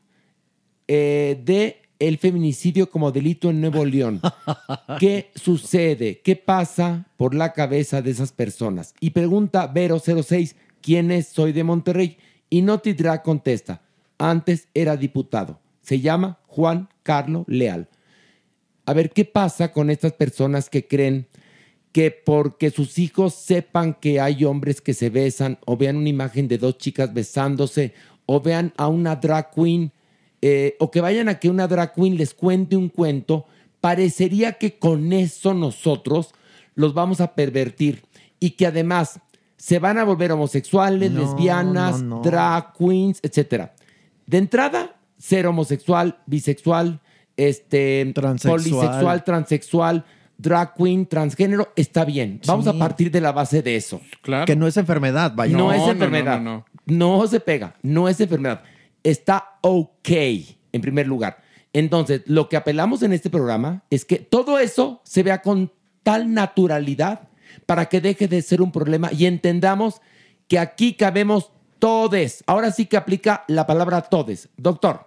eh, 0.88 1.42
de 1.44 1.82
el 1.98 2.20
feminicidio 2.20 2.92
como 2.92 3.12
delito 3.12 3.50
en 3.50 3.62
Nuevo 3.62 3.84
León. 3.84 4.22
¿Qué 5.00 5.32
sucede? 5.34 6.22
¿Qué 6.24 6.36
pasa 6.36 7.08
por 7.18 7.34
la 7.34 7.54
cabeza 7.54 8.04
de 8.04 8.12
esas 8.12 8.32
personas? 8.32 8.94
Y 9.00 9.10
pregunta 9.10 9.74
Vero06, 9.74 10.54
¿quién 10.82 11.10
es? 11.10 11.30
Soy 11.30 11.52
de 11.52 11.64
Monterrey. 11.64 12.18
Y 12.48 12.62
Notidra 12.62 13.24
contesta, 13.24 13.82
antes 14.20 14.68
era 14.76 14.96
diputado. 14.96 15.65
Se 15.86 16.00
llama 16.00 16.40
Juan 16.48 16.90
Carlos 17.04 17.46
Leal. 17.48 17.88
A 18.86 18.94
ver, 18.94 19.12
¿qué 19.12 19.24
pasa 19.24 19.72
con 19.72 19.90
estas 19.90 20.14
personas 20.14 20.70
que 20.70 20.88
creen 20.88 21.28
que 21.92 22.12
porque 22.12 22.72
sus 22.72 22.98
hijos 22.98 23.36
sepan 23.36 23.94
que 23.94 24.20
hay 24.20 24.44
hombres 24.46 24.82
que 24.82 24.94
se 24.94 25.10
besan 25.10 25.60
o 25.66 25.78
vean 25.78 25.96
una 25.98 26.10
imagen 26.10 26.48
de 26.48 26.58
dos 26.58 26.78
chicas 26.78 27.14
besándose 27.14 27.94
o 28.26 28.42
vean 28.42 28.74
a 28.78 28.88
una 28.88 29.16
drag 29.16 29.52
queen 29.52 29.92
eh, 30.42 30.76
o 30.80 30.92
que 30.92 31.02
vayan 31.02 31.30
a 31.30 31.40
que 31.40 31.50
una 31.50 31.68
drag 31.68 31.94
queen 31.94 32.18
les 32.18 32.34
cuente 32.34 32.76
un 32.76 32.90
cuento, 32.90 33.46
parecería 33.80 34.54
que 34.54 34.78
con 34.78 35.14
eso 35.14 35.54
nosotros 35.54 36.34
los 36.74 36.94
vamos 36.94 37.22
a 37.22 37.34
pervertir 37.36 38.04
y 38.40 38.52
que 38.52 38.66
además 38.68 39.20
se 39.56 39.80
van 39.80 39.98
a 39.98 40.04
volver 40.04 40.32
homosexuales, 40.32 41.12
No, 41.12 41.22
lesbianas, 41.22 42.02
no, 42.02 42.18
no. 42.18 42.22
drag 42.22 42.74
queens, 42.74 43.20
etcétera. 43.24 43.74
De 44.26 44.38
entrada, 44.38 44.98
ser 45.26 45.48
homosexual, 45.48 46.20
bisexual, 46.28 47.02
este, 47.36 48.12
Transexual. 48.14 48.62
polisexual, 48.62 49.24
transexual, 49.24 50.06
drag 50.38 50.74
queen, 50.76 51.08
transgénero, 51.08 51.72
está 51.76 52.06
bien. 52.06 52.42
Vamos 52.46 52.66
Sí. 52.66 52.72
a 52.72 52.78
partir 52.78 53.10
de 53.10 53.22
la 53.22 53.32
base 53.32 53.64
de 53.64 53.76
eso. 53.76 54.02
Que 54.46 54.56
no 54.56 54.68
es 54.68 54.78
enfermedad, 54.78 55.34
vaya. 55.36 55.58
No, 55.58 55.72
es 55.74 55.82
enfermedad. 55.88 56.40
No, 56.86 57.28
se 57.28 57.40
pega. 57.40 57.76
No 57.82 58.08
es 58.08 58.22
enfermedad. 58.22 58.62
Está 59.04 59.58
ok, 59.62 60.10
en 60.72 60.82
primer 60.82 61.08
lugar. 61.08 61.38
Entonces, 61.74 62.22
lo 62.28 62.48
que 62.48 62.58
apelamos 62.58 63.02
en 63.02 63.12
este 63.12 63.30
programa 63.32 63.84
es 63.90 64.06
que 64.06 64.18
todo 64.18 64.60
eso 64.60 65.02
se 65.04 65.24
vea 65.24 65.42
con 65.42 65.72
tal 66.04 66.34
naturalidad 66.34 67.30
para 67.66 67.86
que 67.88 68.00
deje 68.00 68.28
de 68.28 68.44
ser 68.44 68.62
un 68.62 68.72
problema 68.72 69.10
y 69.12 69.26
entendamos 69.26 70.02
que 70.48 70.60
aquí 70.60 70.94
cabemos 70.94 71.52
todes. 71.80 72.44
Ahora 72.48 72.72
sí 72.72 72.86
que 72.86 72.96
aplica 72.98 73.44
la 73.48 73.66
palabra 73.66 74.02
todes. 74.02 74.50
Doctor. 74.58 75.06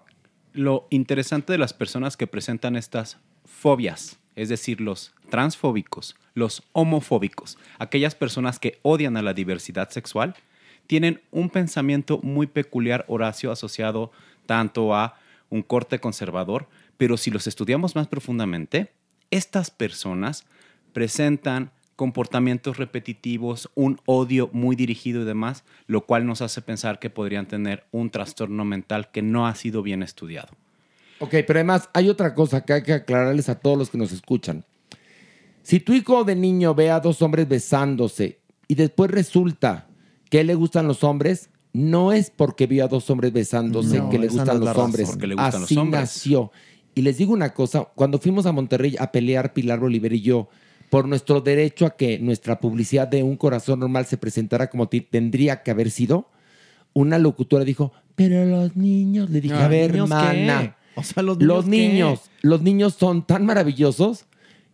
Lo 0.58 0.88
interesante 0.90 1.52
de 1.52 1.58
las 1.58 1.72
personas 1.72 2.16
que 2.16 2.26
presentan 2.26 2.74
estas 2.74 3.18
fobias, 3.44 4.18
es 4.34 4.48
decir, 4.48 4.80
los 4.80 5.14
transfóbicos, 5.30 6.16
los 6.34 6.64
homofóbicos, 6.72 7.56
aquellas 7.78 8.16
personas 8.16 8.58
que 8.58 8.80
odian 8.82 9.16
a 9.16 9.22
la 9.22 9.34
diversidad 9.34 9.88
sexual, 9.90 10.34
tienen 10.88 11.22
un 11.30 11.48
pensamiento 11.48 12.18
muy 12.24 12.48
peculiar, 12.48 13.04
Horacio, 13.06 13.52
asociado 13.52 14.10
tanto 14.46 14.96
a 14.96 15.16
un 15.48 15.62
corte 15.62 16.00
conservador, 16.00 16.68
pero 16.96 17.16
si 17.16 17.30
los 17.30 17.46
estudiamos 17.46 17.94
más 17.94 18.08
profundamente, 18.08 18.90
estas 19.30 19.70
personas 19.70 20.44
presentan 20.92 21.70
comportamientos 21.98 22.76
repetitivos, 22.76 23.68
un 23.74 23.98
odio 24.06 24.50
muy 24.52 24.76
dirigido 24.76 25.22
y 25.22 25.24
demás, 25.24 25.64
lo 25.88 26.06
cual 26.06 26.26
nos 26.26 26.42
hace 26.42 26.62
pensar 26.62 27.00
que 27.00 27.10
podrían 27.10 27.46
tener 27.48 27.86
un 27.90 28.10
trastorno 28.10 28.64
mental 28.64 29.10
que 29.10 29.20
no 29.20 29.48
ha 29.48 29.56
sido 29.56 29.82
bien 29.82 30.04
estudiado. 30.04 30.46
Ok, 31.18 31.30
pero 31.44 31.54
además 31.58 31.90
hay 31.92 32.08
otra 32.08 32.36
cosa 32.36 32.64
que 32.64 32.74
hay 32.74 32.82
que 32.84 32.92
aclararles 32.92 33.48
a 33.48 33.56
todos 33.58 33.76
los 33.76 33.90
que 33.90 33.98
nos 33.98 34.12
escuchan. 34.12 34.64
Si 35.64 35.80
tu 35.80 35.92
hijo 35.92 36.22
de 36.22 36.36
niño 36.36 36.72
ve 36.72 36.88
a 36.92 37.00
dos 37.00 37.20
hombres 37.20 37.48
besándose 37.48 38.38
y 38.68 38.76
después 38.76 39.10
resulta 39.10 39.88
que 40.30 40.38
a 40.38 40.40
él 40.42 40.46
le 40.46 40.54
gustan 40.54 40.86
los 40.86 41.02
hombres, 41.02 41.50
no 41.72 42.12
es 42.12 42.30
porque 42.30 42.68
vio 42.68 42.84
a 42.84 42.88
dos 42.88 43.10
hombres 43.10 43.32
besándose 43.32 43.98
No, 43.98 44.08
que 44.08 44.20
le 44.20 44.28
no 44.28 44.34
gustan 44.34 44.60
la 44.60 44.66
los 44.72 44.76
hombres. 44.78 45.10
Porque 45.10 45.26
le 45.26 45.34
gustan 45.34 45.62
los 45.62 45.64
Así 45.64 45.76
hombres. 45.76 46.00
nació. 46.00 46.52
Y 46.94 47.02
les 47.02 47.18
digo 47.18 47.32
una 47.32 47.52
cosa, 47.54 47.88
cuando 47.96 48.20
fuimos 48.20 48.46
a 48.46 48.52
Monterrey 48.52 48.94
a 49.00 49.10
pelear 49.10 49.52
Pilar 49.52 49.80
Bolívar 49.80 50.12
y 50.12 50.20
yo 50.20 50.48
por 50.90 51.06
nuestro 51.06 51.40
derecho 51.40 51.86
a 51.86 51.96
que 51.96 52.18
nuestra 52.18 52.60
publicidad 52.60 53.08
de 53.08 53.22
un 53.22 53.36
corazón 53.36 53.80
normal 53.80 54.06
se 54.06 54.16
presentara 54.16 54.70
como 54.70 54.88
tendría 54.88 55.62
que 55.62 55.70
haber 55.70 55.90
sido, 55.90 56.28
una 56.92 57.18
locutora 57.18 57.64
dijo, 57.64 57.92
pero 58.14 58.44
los 58.44 58.76
niños, 58.76 59.30
le 59.30 59.40
dije, 59.40 59.54
a 59.54 59.68
ver, 59.68 59.94
hermana, 59.94 60.76
O 60.94 61.02
sea, 61.02 61.22
los 61.22 61.40
los 61.40 61.66
niños, 61.66 61.86
¿qué? 61.86 61.92
niños, 61.92 62.20
los 62.42 62.62
niños 62.62 62.94
son 62.94 63.26
tan 63.26 63.46
maravillosos 63.46 64.26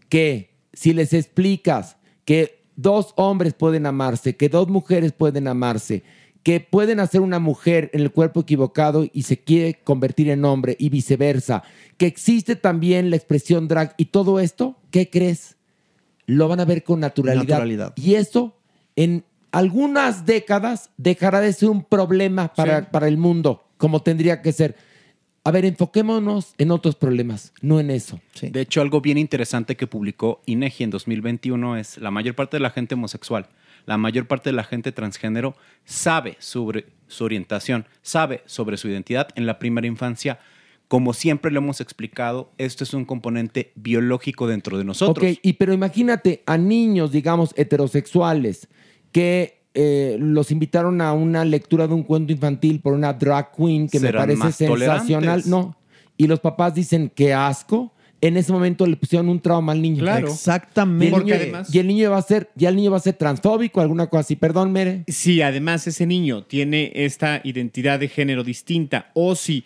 que 0.08 0.50
si 0.72 0.92
les 0.92 1.12
explicas 1.12 1.96
que 2.24 2.62
dos 2.76 3.12
hombres 3.16 3.54
pueden 3.54 3.86
amarse, 3.86 4.36
que 4.36 4.48
dos 4.48 4.68
mujeres 4.68 5.12
pueden 5.12 5.48
amarse, 5.48 6.02
que 6.42 6.60
pueden 6.60 7.00
hacer 7.00 7.20
una 7.20 7.38
mujer 7.38 7.90
en 7.92 8.00
el 8.00 8.10
cuerpo 8.10 8.40
equivocado 8.40 9.06
y 9.12 9.22
se 9.22 9.38
quiere 9.38 9.80
convertir 9.82 10.28
en 10.28 10.44
hombre 10.44 10.76
y 10.78 10.90
viceversa, 10.90 11.62
que 11.96 12.06
existe 12.06 12.56
también 12.56 13.10
la 13.10 13.16
expresión 13.16 13.68
drag 13.68 13.94
y 13.96 14.06
todo 14.06 14.40
esto, 14.40 14.76
¿qué 14.90 15.08
crees? 15.10 15.56
Lo 16.26 16.48
van 16.48 16.60
a 16.60 16.64
ver 16.64 16.82
con 16.84 17.00
naturalidad. 17.00 17.42
Naturalidad. 17.44 17.92
Y 17.96 18.14
esto 18.14 18.56
en 18.96 19.24
algunas 19.52 20.26
décadas 20.26 20.90
dejará 20.96 21.40
de 21.40 21.52
ser 21.52 21.68
un 21.68 21.84
problema 21.84 22.52
para, 22.54 22.80
Sí. 22.80 22.86
para 22.90 23.08
el 23.08 23.16
mundo, 23.18 23.64
como 23.76 24.02
tendría 24.02 24.42
que 24.42 24.52
ser. 24.52 24.76
A 25.46 25.50
ver, 25.50 25.66
enfoquémonos 25.66 26.54
en 26.56 26.70
otros 26.70 26.96
problemas, 26.96 27.52
no 27.60 27.78
en 27.78 27.90
eso. 27.90 28.18
De 28.40 28.62
hecho, 28.62 28.80
algo 28.80 29.02
bien 29.02 29.18
interesante 29.18 29.76
que 29.76 29.86
publicó 29.86 30.40
INEGI 30.46 30.84
en 30.84 30.90
2021 30.90 31.76
es 31.76 31.98
la 31.98 32.10
mayor 32.10 32.34
parte 32.34 32.56
de 32.56 32.62
la 32.62 32.70
gente 32.70 32.94
homosexual, 32.94 33.46
la 33.84 33.98
mayor 33.98 34.26
parte 34.26 34.48
de 34.48 34.56
la 34.56 34.64
gente 34.64 34.90
transgénero 34.90 35.54
sabe 35.84 36.36
sobre 36.38 36.86
su 37.08 37.24
orientación, 37.24 37.84
sabe 38.00 38.42
sobre 38.46 38.78
su 38.78 38.88
identidad 38.88 39.28
en 39.34 39.44
la 39.44 39.58
primera 39.58 39.86
infancia. 39.86 40.38
Como 40.88 41.12
siempre 41.14 41.50
lo 41.50 41.58
hemos 41.58 41.80
explicado, 41.80 42.52
esto 42.58 42.84
es 42.84 42.92
un 42.94 43.04
componente 43.04 43.72
biológico 43.74 44.46
dentro 44.46 44.76
de 44.78 44.84
nosotros. 44.84 45.24
Ok, 45.32 45.38
y 45.42 45.54
pero 45.54 45.72
imagínate 45.72 46.42
a 46.46 46.58
niños, 46.58 47.10
digamos, 47.10 47.52
heterosexuales, 47.56 48.68
que 49.12 49.62
eh, 49.74 50.16
los 50.20 50.50
invitaron 50.50 51.00
a 51.00 51.12
una 51.12 51.44
lectura 51.44 51.86
de 51.88 51.94
un 51.94 52.02
cuento 52.02 52.32
infantil 52.32 52.80
por 52.80 52.92
una 52.92 53.12
drag 53.12 53.50
queen 53.56 53.88
que 53.88 53.98
me 53.98 54.12
parece 54.12 54.52
sensacional. 54.52 55.08
tolerantes. 55.10 55.46
No. 55.46 55.76
Y 56.16 56.26
los 56.26 56.38
papás 56.40 56.74
dicen, 56.74 57.10
qué 57.14 57.32
asco. 57.34 57.92
En 58.20 58.36
ese 58.36 58.52
momento 58.52 58.86
le 58.86 58.96
pusieron 58.96 59.28
un 59.28 59.40
trauma 59.40 59.72
al 59.72 59.82
niño. 59.82 60.02
Claro. 60.02 60.28
Exactamente. 60.28 61.06
Y 61.06 61.08
el, 61.08 61.12
Porque 61.12 61.32
niño, 61.32 61.42
además- 61.42 61.74
y 61.74 61.78
el 61.78 61.86
niño 61.88 62.10
va 62.10 62.18
a 62.18 62.22
ser, 62.22 62.50
ya 62.54 62.68
el 62.68 62.76
niño 62.76 62.90
va 62.90 62.96
a 62.98 63.00
ser 63.00 63.14
transfóbico, 63.14 63.80
alguna 63.80 64.06
cosa 64.06 64.20
así. 64.20 64.36
Perdón, 64.36 64.70
Mere. 64.72 65.04
Si 65.08 65.42
además 65.42 65.86
ese 65.86 66.06
niño 66.06 66.44
tiene 66.44 66.92
esta 66.94 67.40
identidad 67.44 67.98
de 67.98 68.08
género 68.08 68.44
distinta 68.44 69.10
o 69.14 69.34
si 69.34 69.64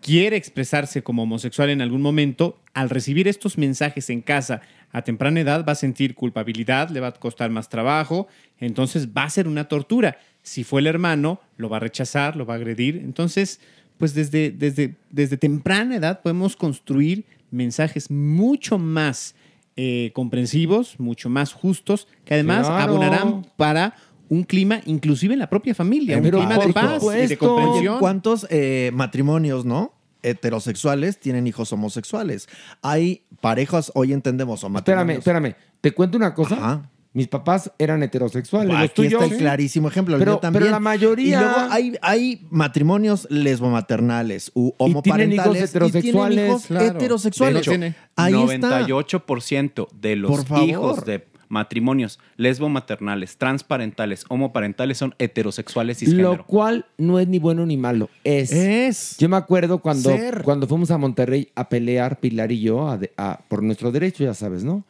quiere 0.00 0.36
expresarse 0.36 1.02
como 1.02 1.22
homosexual 1.24 1.70
en 1.70 1.82
algún 1.82 2.02
momento, 2.02 2.58
al 2.74 2.90
recibir 2.90 3.28
estos 3.28 3.58
mensajes 3.58 4.10
en 4.10 4.22
casa 4.22 4.62
a 4.92 5.02
temprana 5.02 5.40
edad 5.40 5.64
va 5.66 5.72
a 5.72 5.76
sentir 5.76 6.14
culpabilidad, 6.14 6.90
le 6.90 7.00
va 7.00 7.08
a 7.08 7.12
costar 7.12 7.50
más 7.50 7.68
trabajo, 7.68 8.26
entonces 8.58 9.08
va 9.08 9.24
a 9.24 9.30
ser 9.30 9.46
una 9.46 9.68
tortura. 9.68 10.18
Si 10.42 10.64
fue 10.64 10.80
el 10.80 10.86
hermano, 10.86 11.40
lo 11.56 11.68
va 11.68 11.76
a 11.76 11.80
rechazar, 11.80 12.34
lo 12.36 12.44
va 12.46 12.54
a 12.54 12.56
agredir. 12.56 12.96
Entonces, 12.96 13.60
pues 13.98 14.14
desde, 14.14 14.50
desde, 14.50 14.94
desde 15.10 15.36
temprana 15.36 15.96
edad 15.96 16.22
podemos 16.22 16.56
construir 16.56 17.24
mensajes 17.50 18.10
mucho 18.10 18.78
más 18.78 19.34
eh, 19.76 20.10
comprensivos, 20.14 20.98
mucho 20.98 21.30
más 21.30 21.52
justos, 21.52 22.08
que 22.24 22.34
además 22.34 22.66
Claro. 22.66 22.92
abonarán 22.94 23.46
para 23.56 23.94
un 24.30 24.44
clima, 24.44 24.80
inclusive 24.86 25.34
en 25.34 25.40
la 25.40 25.50
propia 25.50 25.74
familia, 25.74 26.16
un 26.16 26.22
Pero 26.22 26.38
clima 26.38 26.56
de 26.56 26.72
paz 26.72 26.84
y 26.86 26.92
de 26.92 27.28
supuesto. 27.28 27.38
comprensión. 27.56 27.98
¿Cuántos 27.98 28.46
eh, 28.48 28.90
matrimonios, 28.94 29.66
no? 29.66 29.92
Heterosexuales 30.22 31.18
tienen 31.20 31.46
hijos 31.46 31.72
homosexuales. 31.72 32.48
Hay 32.82 33.24
parejas, 33.42 33.90
hoy 33.94 34.12
entendemos, 34.14 34.64
o 34.64 34.68
Espérame, 34.68 34.74
matrimonios. 34.98 35.18
espérame. 35.18 35.54
Te 35.80 35.92
cuento 35.92 36.16
una 36.16 36.32
cosa. 36.34 36.88
Mis 37.12 37.26
papás 37.26 37.72
eran 37.76 38.04
heterosexuales. 38.04 38.72
los 38.72 38.82
Aquí 38.88 39.06
está 39.06 39.24
el 39.24 39.36
clarísimo 39.36 39.88
ejemplo. 39.88 40.14
el 40.14 40.20
Pero, 40.20 40.32
mío 40.34 40.38
también. 40.40 40.60
pero 40.62 40.70
la 40.70 40.78
mayoría. 40.80 41.38
Y 41.40 41.42
luego 41.42 41.56
hay, 41.70 41.96
hay 42.02 42.46
matrimonios 42.50 43.26
lesbomaternales 43.30 44.52
u 44.54 44.70
tienen 45.02 45.32
hijos 45.32 45.46
homoparentales. 45.46 45.70
heterosexuales. 45.70 46.48
Hijos 46.48 46.66
Claro. 46.66 46.86
heterosexuales. 46.86 47.66
De 47.66 47.74
hecho, 47.86 47.96
Ahí 48.14 48.34
está. 48.50 48.86
98% 48.86 49.88
de 49.92 50.16
los 50.16 50.30
Por 50.30 50.44
favor. 50.46 50.68
hijos 50.68 51.04
de 51.04 51.18
matrimonios 51.50 52.18
lesbomaternales, 52.38 53.36
transparentales, 53.36 54.24
homoparentales 54.30 54.96
son 54.96 55.14
heterosexuales 55.18 55.98
cisgénero. 55.98 56.36
Lo 56.36 56.46
cual 56.46 56.86
no 56.96 57.18
es 57.20 57.28
ni 57.28 57.38
bueno 57.38 57.66
ni 57.66 57.76
malo. 57.76 58.08
Es. 58.24 58.52
Es. 58.52 59.16
Yo 59.18 59.28
me 59.28 59.36
acuerdo 59.36 59.80
cuando, 59.80 60.08
Ser. 60.10 60.42
cuando 60.42 60.66
fuimos 60.66 60.90
a 60.90 60.96
Monterrey 60.96 61.48
a 61.54 61.68
pelear, 61.68 62.20
Pilar 62.20 62.50
y 62.52 62.60
yo, 62.60 62.88
a 62.88 62.96
de- 62.96 63.12
a- 63.18 63.40
por 63.48 63.62
nuestro 63.62 63.92
derecho, 63.92 64.24
ya 64.24 64.32
sabes, 64.32 64.64
¿no? 64.64 64.84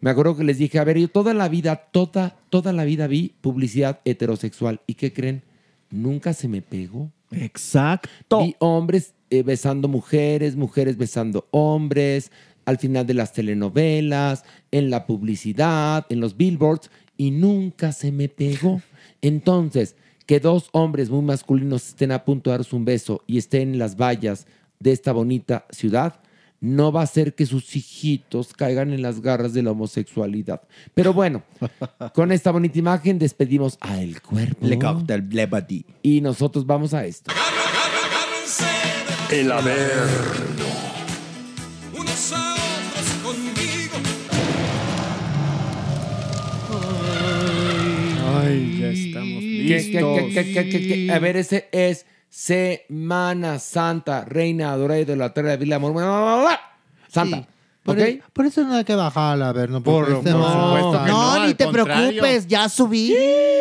Me 0.00 0.10
acuerdo 0.10 0.36
que 0.36 0.44
les 0.44 0.58
dije, 0.58 0.78
a 0.78 0.84
ver, 0.84 0.98
yo 0.98 1.08
toda 1.08 1.34
la 1.34 1.48
vida, 1.48 1.74
toda, 1.90 2.36
toda 2.50 2.72
la 2.72 2.84
vida 2.84 3.06
vi 3.06 3.34
publicidad 3.40 4.00
heterosexual. 4.04 4.80
¿Y 4.86 4.94
qué 4.94 5.12
creen? 5.12 5.42
Nunca 5.90 6.32
se 6.34 6.48
me 6.48 6.62
pegó. 6.62 7.10
Exacto. 7.32 8.42
Vi 8.42 8.54
hombres 8.60 9.14
eh, 9.30 9.42
besando 9.42 9.88
mujeres, 9.88 10.54
mujeres 10.54 10.96
besando 10.98 11.48
hombres, 11.50 12.30
al 12.66 12.78
final 12.78 13.06
de 13.06 13.14
las 13.14 13.32
telenovelas, 13.32 14.44
en 14.70 14.90
la 14.90 15.06
publicidad, 15.06 16.04
en 16.10 16.20
los 16.20 16.36
billboards, 16.36 16.90
y 17.16 17.30
nunca 17.30 17.92
se 17.92 18.12
me 18.12 18.28
pegó. 18.28 18.82
Entonces, 19.22 19.96
que 20.26 20.40
dos 20.40 20.68
hombres 20.72 21.08
muy 21.08 21.22
masculinos 21.22 21.88
estén 21.88 22.12
a 22.12 22.24
punto 22.24 22.50
de 22.50 22.58
darse 22.58 22.76
un 22.76 22.84
beso 22.84 23.22
y 23.26 23.38
estén 23.38 23.72
en 23.72 23.78
las 23.78 23.96
vallas 23.96 24.46
de 24.80 24.92
esta 24.92 25.12
bonita 25.12 25.64
ciudad, 25.70 26.20
no 26.60 26.90
va 26.90 27.00
a 27.00 27.04
hacer 27.04 27.34
que 27.34 27.46
sus 27.46 27.76
hijitos 27.76 28.52
caigan 28.52 28.92
en 28.92 29.02
las 29.02 29.20
garras 29.20 29.52
de 29.52 29.62
la 29.62 29.70
homosexualidad. 29.70 30.62
Pero 30.94 31.12
bueno, 31.12 31.44
con 32.14 32.32
esta 32.32 32.50
bonita 32.50 32.78
imagen 32.78 33.18
despedimos 33.18 33.78
a 33.80 34.00
El 34.00 34.20
Cuerpo. 34.20 34.66
Le 34.66 34.78
del 35.04 35.22
Blebadi. 35.22 35.84
Y 36.02 36.20
nosotros 36.20 36.66
vamos 36.66 36.92
a 36.94 37.06
esto. 37.06 37.30
El 39.30 39.52
Averno. 39.52 40.85
Ay, 48.38 48.78
ya 48.80 48.86
estamos 48.88 49.40
¿Qué, 49.40 49.90
qué, 49.92 50.32
qué, 50.34 50.52
qué, 50.52 50.68
qué, 50.70 51.06
qué? 51.06 51.12
A 51.12 51.18
ver, 51.18 51.36
ese 51.36 51.68
es 51.72 52.06
Semana 52.28 53.58
Santa, 53.58 54.24
Reina 54.24 54.72
Adorada 54.72 55.00
y 55.00 55.02
Idolatrada 55.02 55.50
de 55.52 55.56
Vila 55.56 55.76
Amor. 55.76 55.94
Santa. 57.08 57.46
Por, 57.82 58.00
e- 58.00 58.20
por 58.32 58.46
eso 58.46 58.64
no 58.64 58.74
hay 58.74 58.84
que 58.84 58.96
bajarla, 58.96 59.48
a 59.50 59.52
ver, 59.52 59.70
no 59.70 59.80
Por- 59.80 60.08
no, 60.10 60.16
supuesto 60.16 61.04
que 61.04 61.10
no, 61.10 61.38
no, 61.38 61.46
ni 61.46 61.54
te 61.54 61.64
contrario. 61.64 62.08
preocupes, 62.08 62.46
ya 62.48 62.68
subí. 62.68 63.14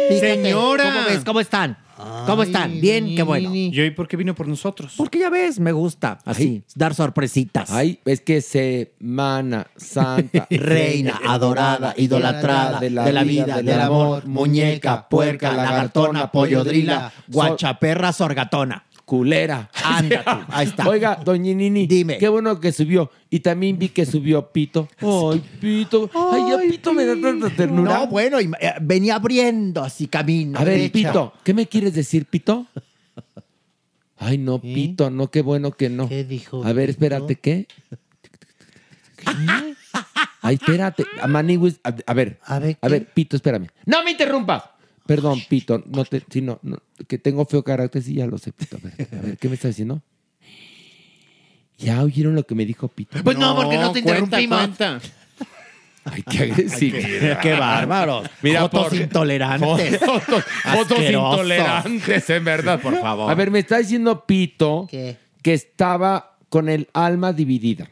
Fíjate, 0.10 0.44
Señora. 0.44 0.84
¿Cómo 0.84 1.06
ves? 1.08 1.24
¿Cómo 1.24 1.40
están? 1.40 1.78
¿Cómo 2.26 2.44
están? 2.44 2.80
Bien, 2.82 3.16
qué 3.16 3.24
bueno. 3.24 3.54
¿Y 3.54 3.80
hoy 3.80 3.92
por 3.92 4.08
qué 4.08 4.18
vino 4.18 4.36
por 4.36 4.48
nosotros? 4.48 4.94
Porque 4.98 5.20
ya 5.20 5.30
ves, 5.30 5.60
me 5.60 5.72
gusta 5.72 6.20
así, 6.26 6.64
dar 6.76 6.94
sorpresitas. 6.94 7.72
Ay, 7.72 8.00
es 8.06 8.22
que 8.22 8.42
Semana 8.42 9.68
Santa, 9.78 10.48
Reina, 10.50 11.20
adorada, 11.26 11.94
idolatrada, 11.98 12.80
de 12.80 12.90
la, 12.90 13.24
vida, 13.24 13.62
del 13.62 13.80
amor, 13.80 14.26
muñeca, 14.28 15.08
puerca, 15.08 15.54
lagartona, 15.54 16.32
pollodrila, 16.32 17.14
guachaperra, 17.28 18.12
sorgatona. 18.12 18.86
Culera. 19.06 19.70
Anda 19.84 20.24
tú, 20.26 20.46
ahí 20.50 20.68
está. 20.68 20.90
Oiga, 20.90 21.16
doña 21.24 21.54
Nini, 21.54 21.86
Dime. 21.86 22.18
qué 22.18 22.28
bueno 22.28 22.60
que 22.60 22.72
subió. 22.72 23.12
Y 23.30 23.40
también 23.40 23.78
vi 23.78 23.90
que 23.90 24.06
subió 24.06 24.52
Pito. 24.52 24.88
Ay, 25.00 25.44
Pito. 25.62 26.10
Ay, 26.14 26.42
ya 26.50 26.58
Pito 26.70 26.94
me 26.94 27.06
da 27.06 27.16
tanta 27.22 27.50
ternura. 27.52 28.00
No, 28.00 28.08
bueno, 28.08 28.42
y, 28.42 28.52
eh, 28.60 28.74
venía 28.82 29.16
abriendo 29.16 29.84
así 29.84 30.08
camino. 30.08 30.58
A 30.60 30.64
ver, 30.64 30.78
derecha. 30.78 30.92
Pito, 31.10 31.34
¿qué 31.44 31.54
me 31.54 31.68
quieres 31.68 31.94
decir, 31.94 32.26
Pito? 32.26 32.66
Ay, 34.18 34.38
no, 34.40 34.60
Pito, 34.60 35.10
no, 35.12 35.30
qué 35.30 35.42
bueno 35.42 35.72
que 35.72 35.90
no. 35.90 36.10
¿Qué 36.10 36.24
dijo? 36.24 36.66
A 36.66 36.74
ver, 36.74 36.90
espérate, 36.90 37.36
¿qué? 37.36 37.68
Ay, 40.42 40.56
espérate. 40.56 41.06
A 41.22 41.28
Maniwis, 41.28 41.80
a, 41.84 41.96
a 42.06 42.14
ver, 42.14 42.40
a 42.44 42.60
ver, 42.60 43.06
Pito, 43.14 43.36
espérame. 43.36 43.68
¡No 43.86 44.04
me 44.04 44.12
interrumpas! 44.12 44.64
Perdón, 45.06 45.42
Pito, 45.48 45.84
no 45.86 46.04
te, 46.06 46.24
sí, 46.30 46.42
no, 46.42 46.60
no, 46.64 46.78
que 47.08 47.18
tengo 47.18 47.46
feo 47.46 47.64
carácter, 47.64 48.02
sí, 48.02 48.16
ya 48.16 48.26
lo 48.26 48.38
sé, 48.38 48.52
Pito. 48.52 48.78
A 48.78 48.80
ver, 48.80 49.08
a 49.12 49.22
ver, 49.22 49.38
¿qué 49.38 49.48
me 49.48 49.56
estás 49.56 49.70
diciendo? 49.72 50.02
¿Ya 51.78 52.02
oyeron 52.02 52.36
lo 52.36 52.44
que 52.44 52.56
me 52.56 52.66
dijo 52.66 52.88
Pito? 52.88 53.22
Pues 53.24 53.38
no, 53.38 53.56
porque 53.56 53.78
no 53.78 53.92
te 53.92 54.00
interrumpimos. 54.00 54.70
Ay, 56.06 56.24
qué 56.24 56.44
agresividad. 56.44 57.40
Qué 57.42 57.54
bárbaros. 57.54 58.30
Jotos 58.42 58.94
intolerantes. 58.94 60.00
Fotos, 60.06 60.44
fotos 60.64 60.92
Asquerosos. 60.92 61.32
intolerantes, 61.34 62.30
en 62.30 62.46
verdad. 62.46 62.80
Por 62.80 63.00
favor. 63.00 63.30
A 63.30 63.36
ver, 63.36 63.50
me 63.50 63.60
está 63.60 63.80
diciendo 63.80 64.24
Pito 64.26 64.88
que 64.90 65.54
estaba 65.54 66.38
con 66.50 66.70
el 66.70 66.88
alma 66.94 67.34
dividida. 67.34 67.90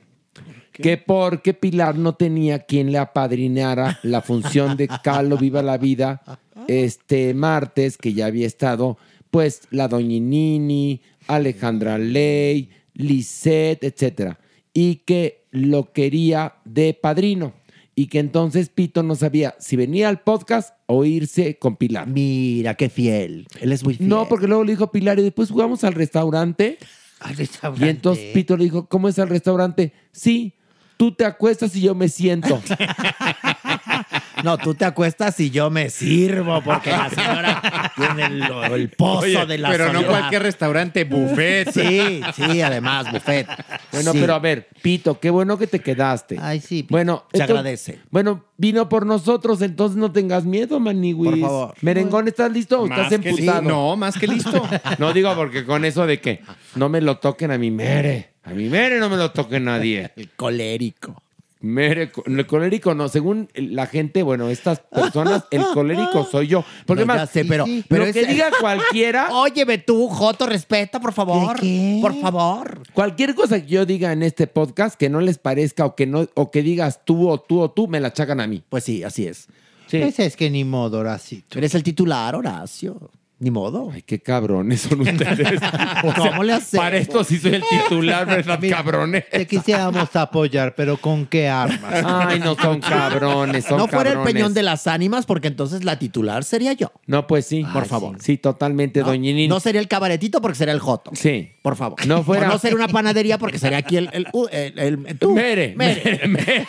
Que 0.71 0.97
porque 0.97 1.53
Pilar 1.53 1.97
no 1.97 2.15
tenía 2.15 2.59
quien 2.59 2.91
le 2.91 2.97
apadrinara 2.97 3.99
la 4.01 4.21
función 4.21 4.75
de 4.75 4.87
Calo 4.87 5.37
Viva 5.37 5.61
la 5.61 5.77
Vida 5.77 6.23
este 6.67 7.33
martes, 7.33 7.97
que 7.97 8.13
ya 8.13 8.27
había 8.27 8.47
estado, 8.47 8.97
pues, 9.31 9.61
la 9.71 9.87
Doñinini, 9.87 11.01
Alejandra 11.27 11.97
Ley, 11.97 12.69
Lisette, 12.93 13.83
etcétera. 13.83 14.39
Y 14.73 14.97
que 14.97 15.45
lo 15.51 15.91
quería 15.93 16.55
de 16.65 16.93
padrino. 16.93 17.53
Y 17.95 18.07
que 18.07 18.19
entonces 18.19 18.69
Pito 18.69 19.03
no 19.03 19.13
sabía 19.15 19.55
si 19.59 19.75
venía 19.75 20.09
al 20.09 20.21
podcast 20.21 20.73
o 20.87 21.05
irse 21.05 21.59
con 21.59 21.75
Pilar. 21.75 22.07
Mira, 22.07 22.73
qué 22.73 22.89
fiel. 22.89 23.47
Él 23.61 23.71
es 23.71 23.83
muy 23.83 23.95
fiel. 23.95 24.09
No, 24.09 24.27
porque 24.27 24.47
luego 24.47 24.63
le 24.63 24.71
dijo 24.71 24.91
Pilar 24.91 25.19
y 25.19 25.23
después 25.23 25.51
jugamos 25.51 25.83
al 25.83 25.93
restaurante. 25.93 26.79
Al 27.19 27.35
restaurante. 27.35 27.85
Y 27.85 27.89
entonces 27.89 28.33
Pito 28.33 28.57
le 28.57 28.63
dijo, 28.63 28.87
¿cómo 28.87 29.09
es 29.09 29.17
el 29.19 29.29
restaurante? 29.29 29.93
Sí, 30.11 30.53
tú 30.97 31.13
te 31.13 31.23
acuestas 31.23 31.75
y 31.75 31.81
yo 31.81 31.93
me 31.93 32.09
siento. 32.09 32.59
No, 34.43 34.57
tú 34.57 34.75
te 34.75 34.85
acuestas 34.85 35.39
y 35.39 35.49
yo 35.49 35.69
me 35.69 35.89
sirvo 35.89 36.61
porque 36.61 36.91
la 36.91 37.09
señora 37.09 37.91
tiene 37.95 38.25
el, 38.25 38.43
el 38.73 38.89
pozo 38.89 39.19
Oye, 39.25 39.45
de 39.45 39.57
la 39.57 39.69
Pero 39.69 39.91
no 39.93 40.05
cualquier 40.05 40.43
restaurante, 40.43 41.05
buffet. 41.05 41.71
Sí, 41.71 42.21
sí, 42.35 42.61
además, 42.61 43.11
buffet. 43.11 43.47
Bueno, 43.91 44.11
Sí. 44.11 44.17
pero 44.19 44.33
a 44.35 44.39
ver, 44.39 44.67
Pito, 44.81 45.19
qué 45.19 45.29
bueno 45.29 45.57
que 45.57 45.67
te 45.67 45.79
quedaste. 45.79 46.37
Ay, 46.41 46.59
sí. 46.59 46.85
Bueno, 46.89 47.25
Se 47.33 47.41
agradece. 47.43 47.99
Bueno, 48.11 48.43
vino 48.57 48.89
por 48.89 49.05
nosotros, 49.05 49.61
entonces 49.61 49.97
no 49.97 50.11
tengas 50.11 50.43
miedo, 50.45 50.79
Maniwis. 50.79 51.31
Por 51.31 51.39
favor. 51.39 51.75
Merengón, 51.81 52.27
¿estás 52.27 52.51
listo 52.51 52.81
o 52.81 52.87
Más 52.87 52.99
estás 52.99 53.13
emputado? 53.13 53.61
sí, 53.61 53.67
no, 53.67 53.95
más 53.95 54.17
que 54.17 54.27
listo. 54.27 54.61
No 54.99 55.13
digo 55.13 55.33
porque 55.35 55.63
con 55.65 55.85
eso 55.85 56.05
de 56.05 56.19
que 56.19 56.41
no 56.75 56.89
me 56.89 56.99
lo 57.01 57.17
toquen 57.17 57.51
a 57.51 57.57
mi 57.57 57.71
mere. 57.71 58.33
A 58.43 58.49
mi 58.49 58.67
mere 58.67 58.99
no 58.99 59.09
me 59.09 59.15
lo 59.15 59.31
toque 59.31 59.59
nadie. 59.61 60.11
El 60.17 60.29
colérico. 60.31 61.22
Mere, 61.65 62.11
el 62.25 62.45
colérico 62.45 62.93
no, 62.93 63.07
según 63.07 63.47
la 63.55 63.87
gente, 63.87 64.21
bueno, 64.21 64.49
estas 64.49 64.79
personas, 64.81 65.45
el 65.49 65.63
colérico 65.73 66.27
soy 66.29 66.47
yo. 66.47 66.65
Porque 66.85 67.05
No, 67.05 67.13
más, 67.13 67.29
sé, 67.29 67.45
pero- 67.45 67.65
pero 67.87 68.03
que 68.11 68.19
es- 68.19 68.27
diga 68.27 68.51
cualquiera, 68.59 69.29
Óyeme 69.31 69.77
tú, 69.77 70.09
Joto, 70.09 70.45
respeta, 70.45 70.99
por 70.99 71.13
favor. 71.13 71.57
qué? 71.57 71.99
Por 72.01 72.19
favor. 72.19 72.83
cualquier 72.93 73.33
cosa 73.33 73.61
que 73.61 73.67
yo 73.67 73.85
diga 73.85 74.11
en 74.11 74.23
este 74.23 74.45
podcast 74.45 74.95
que 74.99 75.09
no 75.09 75.21
les 75.21 75.37
parezca 75.37 75.85
o 75.85 75.95
que 75.95 76.05
no, 76.05 76.27
o 76.33 76.51
que 76.51 76.61
digas 76.63 76.99
tú 77.05 77.29
o 77.29 77.39
tú 77.39 77.61
o 77.61 77.71
tú, 77.71 77.87
me 77.87 78.01
la 78.01 78.09
achacan 78.09 78.41
a 78.41 78.47
mí. 78.47 78.61
Pues 78.67 78.83
sí, 78.83 79.03
así 79.05 79.25
es. 79.25 79.47
Sí. 79.87 79.99
Pues 79.99 80.19
es 80.19 80.35
que 80.35 80.49
ni 80.49 80.65
modo, 80.65 80.99
Horacito. 80.99 81.57
Eres 81.57 81.75
el 81.75 81.83
titular, 81.83 82.35
Horacio. 82.35 83.09
Ni 83.43 83.51
modo. 83.51 83.91
Ay, 83.93 84.01
qué 84.03 84.19
cabrones 84.21 84.81
son 84.81 85.01
ustedes. 85.01 85.59
O 86.03 86.13
sea, 86.13 86.31
¿Cómo 86.31 86.43
le 86.43 86.53
hacemos? 86.53 86.83
Para 86.85 86.97
esto 86.97 87.23
sí 87.25 87.37
soy 87.39 87.55
el 87.55 87.63
titular, 87.69 88.25
¿verdad, 88.25 88.57
cabrones? 88.69 89.29
Te 89.29 89.45
quisiéramos 89.45 90.15
apoyar, 90.15 90.75
pero 90.75 90.95
¿con 90.97 91.25
qué 91.25 91.47
armas? 91.49 92.03
Ay, 92.05 92.39
no 92.39 92.55
son 92.55 92.79
cabrones, 92.81 93.65
son 93.65 93.77
no 93.77 93.87
fuera 93.87 94.11
el 94.13 94.19
peñón 94.19 94.53
de 94.53 94.63
las 94.63 94.87
ánimas, 94.87 95.25
porque 95.25 95.47
entonces 95.49 95.83
la 95.83 95.99
titular 95.99 96.43
sería 96.45 96.71
yo. 96.73 96.91
No, 97.05 97.27
pues 97.27 97.45
sí. 97.45 97.65
Por 97.73 97.85
favor. 97.85 98.17
Sí, 98.21 98.37
totalmente, 98.37 99.01
¿no? 99.01 99.07
doñinin. 99.07 99.49
No 99.49 99.59
sería 99.59 99.81
el 99.81 99.87
cabaretito 99.89 100.41
porque 100.41 100.57
sería 100.57 100.73
el 100.73 100.79
Joto. 100.79 101.11
Sí. 101.13 101.51
Por 101.61 101.75
favor. 101.75 102.05
No 102.07 102.23
fuera- 102.23 102.47
O 102.49 102.53
no 102.53 102.57
sería 102.59 102.75
una 102.77 102.87
panadería 102.87 103.37
porque 103.37 103.59
sería 103.59 103.77
aquí 103.79 103.97
el. 103.97 104.09
el, 104.13 104.27
uh, 104.33 104.47
el- 104.51 104.79
el- 104.79 105.17
tú. 105.19 105.33
Mere, 105.33 105.73
mere, 105.75 106.21
mere, 106.27 106.67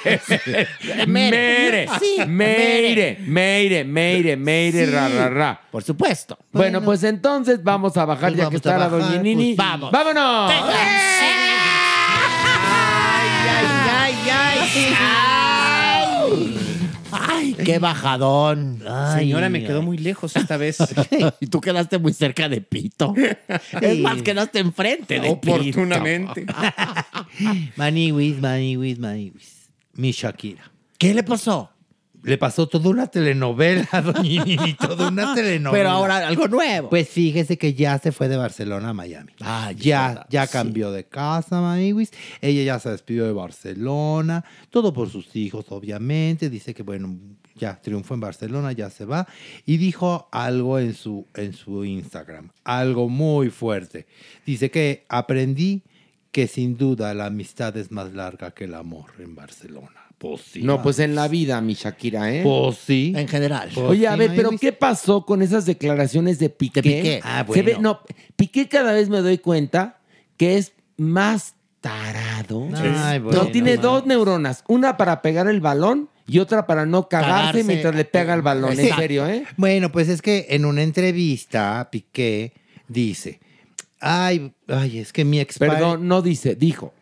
mere, 1.07 1.89
Sí, 2.01 2.17
mere, 2.27 3.19
mere, 3.27 3.85
mere, 3.85 4.37
mere, 4.37 4.87
Sí. 4.87 4.93
ra, 4.93 5.09
ra, 5.09 5.29
ra. 5.31 5.61
Por 5.71 5.83
supuesto. 5.83 6.39
Bueno, 6.65 6.85
pues 6.85 7.03
entonces 7.05 7.63
vamos 7.63 7.97
a 7.97 8.05
bajar 8.05 8.31
Pues 8.33 8.43
ya 8.45 8.51
que 8.51 8.57
está 8.57 8.79
la 8.79 8.89
doña 8.89 9.21
Nini. 9.23 9.55
pues 9.55 9.69
vamos. 9.69 9.93
¡Vámonos! 9.93 10.51
¡Ay, 10.51 10.69
ay, 13.91 14.15
ay! 14.31 14.95
¡Ay! 14.99 16.59
¡Ay, 17.13 17.55
qué 17.65 17.79
bajadón! 17.79 18.83
Ay, 18.89 19.21
Señora, 19.21 19.49
me 19.49 19.63
quedó 19.63 19.83
muy 19.83 19.99
lejos 19.99 20.35
esta 20.37 20.57
vez. 20.57 20.79
Y 21.41 21.47
tú 21.47 21.61
quedaste 21.61 21.99
muy 21.99 22.13
cerca 22.13 22.49
de 22.49 22.61
Pito. 22.61 23.15
Es 23.81 23.99
más, 24.01 24.23
quedaste 24.23 24.59
enfrente 24.59 25.21
de 25.21 25.29
Oportunamente. 25.29 26.47
Maniwis, 27.77 28.41
maniwis, 28.41 28.99
maniwis. 28.99 29.69
Mi 29.95 30.13
Shakira. 30.13 30.63
Pito. 30.63 30.71
¿Qué 30.99 31.15
le 31.15 31.23
pasó? 31.23 31.71
Le 32.25 32.39
pasó 32.39 32.67
toda 32.67 32.89
una 32.89 33.07
telenovela, 33.07 33.87
doña 34.05 34.45
Nini, 34.45 34.75
toda 34.75 35.09
una 35.09 35.35
telenovela. 35.35 35.71
Pero 35.71 35.91
ahora 35.91 36.27
algo 36.27 36.49
nuevo. 36.49 36.89
Pues 36.89 37.09
fíjese 37.09 37.59
que 37.59 37.75
ya 37.75 37.99
se 37.99 38.13
fue 38.13 38.29
de 38.29 38.37
Barcelona 38.39 38.89
a 38.89 38.95
Miami. 38.95 39.33
Ah, 39.41 39.73
ya, 39.73 40.27
ya 40.31 40.47
sí. 40.47 40.53
cambió 40.53 40.91
de 40.91 41.05
casa, 41.05 41.61
Maniwis. 41.61 42.13
Ella 42.41 42.63
ya 42.63 42.81
se 42.81 42.91
despidió 42.91 43.27
de 43.27 43.33
Barcelona. 43.33 44.45
Todo 44.71 44.93
por 44.95 45.11
sus 45.11 45.37
hijos, 45.37 45.67
obviamente. 45.69 46.49
Dice 46.49 46.73
que, 46.73 46.83
bueno, 46.83 47.15
ya 47.55 47.81
triunfó 47.81 48.15
en 48.15 48.21
Barcelona, 48.21 48.73
ya 48.73 48.89
se 48.89 49.05
va. 49.05 49.29
Y 49.67 49.77
dijo 49.77 50.29
algo 50.33 50.79
en 50.79 50.95
su, 50.95 51.27
en 51.35 51.53
su 51.53 51.85
Instagram. 51.85 52.51
Algo 52.65 53.09
muy 53.09 53.51
fuerte. 53.51 54.07
Dice 54.47 54.71
que 54.71 55.05
aprendí 55.09 55.83
que 56.33 56.49
sin 56.49 56.77
duda 56.77 57.15
la 57.15 57.27
amistad 57.27 57.77
es 57.77 57.93
más 57.93 58.13
larga 58.13 58.51
que 58.53 58.65
el 58.65 58.75
amor 58.75 59.13
en 59.19 59.35
Barcelona. 59.35 60.04
Pues 60.25 60.41
sí. 60.53 60.63
No, 60.63 60.83
pues 60.83 60.99
en 61.01 61.15
la 61.15 61.29
vida, 61.29 61.61
mi 61.61 61.75
Shakira, 61.75 62.33
¿eh? 62.33 62.41
Pues 62.43 62.79
sí. 62.79 63.13
En 63.15 63.29
general. 63.29 63.69
Pues 63.75 63.87
Oye, 63.87 64.09
a 64.09 64.13
sí, 64.15 64.19
ver, 64.21 64.33
pero. 64.35 64.51
¿qué 64.59 64.73
pasó 64.73 65.27
con 65.27 65.43
esas 65.43 65.67
declaraciones 65.67 66.39
de 66.39 66.49
Piqué? 66.49 66.81
De 66.81 66.91
Piqué. 66.91 67.21
Ah, 67.23 67.45
Se 67.53 67.61
ve- 67.63 67.75
bueno. 67.75 68.01
no, 68.07 68.15
Piqué 68.37 68.67
cada 68.69 68.93
vez 68.93 69.11
me 69.11 69.19
doy 69.19 69.37
cuenta 69.37 70.01
que 70.39 70.57
es 70.57 70.73
más 70.97 71.55
tarado. 71.83 72.69
Ay, 72.75 73.21
no, 73.21 73.49
tiene 73.49 73.75
man. 73.75 73.83
dos 73.83 74.07
neuronas, 74.07 74.65
una 74.67 74.97
para 74.97 75.21
pegar 75.21 75.47
el 75.49 75.61
balón 75.61 76.09
y 76.27 76.39
otra 76.39 76.67
para 76.67 76.87
no 76.87 77.07
cagarse, 77.11 77.37
Cagarse. 77.37 77.65
mientras 77.65 77.95
le 77.95 78.05
pega 78.07 78.33
el 78.33 78.41
balón. 78.41 78.79
En 78.81 78.95
serio, 78.97 79.29
¿eh? 79.29 79.45
Bueno, 79.59 79.93
pues 79.93 80.09
es 80.09 80.23
que 80.23 80.47
en 80.49 80.65
una 80.65 80.83
entrevista 80.83 81.87
Piqué 81.93 82.55
dice, 82.89 83.41
ay, 84.01 84.53
ay, 84.69 84.99
es 85.01 85.13
que 85.13 85.27
mi 85.27 85.39
ex 85.41 85.59
Perdón, 85.59 86.09
no 86.09 86.23
dice, 86.23 86.55
dijo. 86.55 86.95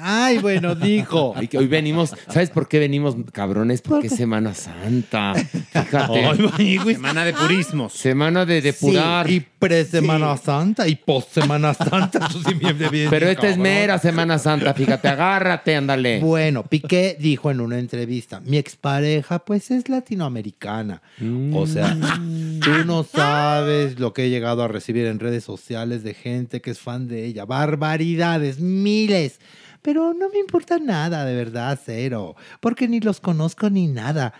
Ay, 0.00 0.38
bueno, 0.38 0.74
dijo. 0.74 1.34
Ay, 1.36 1.48
que 1.48 1.58
hoy 1.58 1.66
venimos, 1.66 2.14
¿sabes 2.28 2.50
por 2.50 2.68
qué 2.68 2.78
venimos 2.78 3.16
cabrones? 3.32 3.82
Porque 3.82 4.08
es 4.08 4.16
Semana 4.16 4.54
Santa. 4.54 5.34
Fíjate. 5.34 6.36
Semana 6.94 7.24
de 7.24 7.32
purismos. 7.32 7.92
Semana 7.92 8.44
de 8.44 8.60
depurar. 8.60 9.30
Y 9.30 9.40
pre-Semana 9.40 10.36
Santa 10.36 10.88
y 10.88 10.96
post-Semana 10.96 11.72
Santa. 11.74 12.28
sí 12.28 12.54
bien, 12.54 13.08
Pero 13.10 13.28
esta 13.28 13.48
es 13.48 13.58
mera 13.58 13.98
Semana 13.98 14.38
Santa, 14.38 14.74
fíjate, 14.74 15.08
agárrate, 15.08 15.76
ándale. 15.76 16.18
Bueno, 16.20 16.64
Piqué 16.64 17.16
dijo 17.18 17.50
en 17.50 17.60
una 17.60 17.78
entrevista, 17.78 18.40
mi 18.40 18.56
expareja 18.56 19.38
pues 19.40 19.70
es 19.70 19.88
latinoamericana. 19.88 21.02
O 21.52 21.66
sea, 21.66 21.96
tú 22.60 22.84
no 22.86 23.04
sabes 23.04 24.00
lo 24.00 24.12
que 24.12 24.24
he 24.24 24.30
llegado 24.30 24.62
a 24.62 24.68
recibir 24.68 25.06
en 25.06 25.20
redes 25.20 25.44
sociales 25.44 26.02
de 26.02 26.14
gente 26.14 26.60
que 26.60 26.70
es 26.72 26.80
fan 26.80 27.06
de 27.06 27.24
ella. 27.24 27.44
Barbaridades, 27.44 28.58
miles. 28.58 29.38
Pero 29.82 30.14
no 30.14 30.28
me 30.30 30.38
importa 30.38 30.78
nada, 30.78 31.24
de 31.24 31.34
verdad, 31.34 31.78
cero. 31.84 32.36
Porque 32.60 32.86
ni 32.88 33.00
los 33.00 33.20
conozco 33.20 33.68
ni 33.68 33.88
nada. 33.88 34.32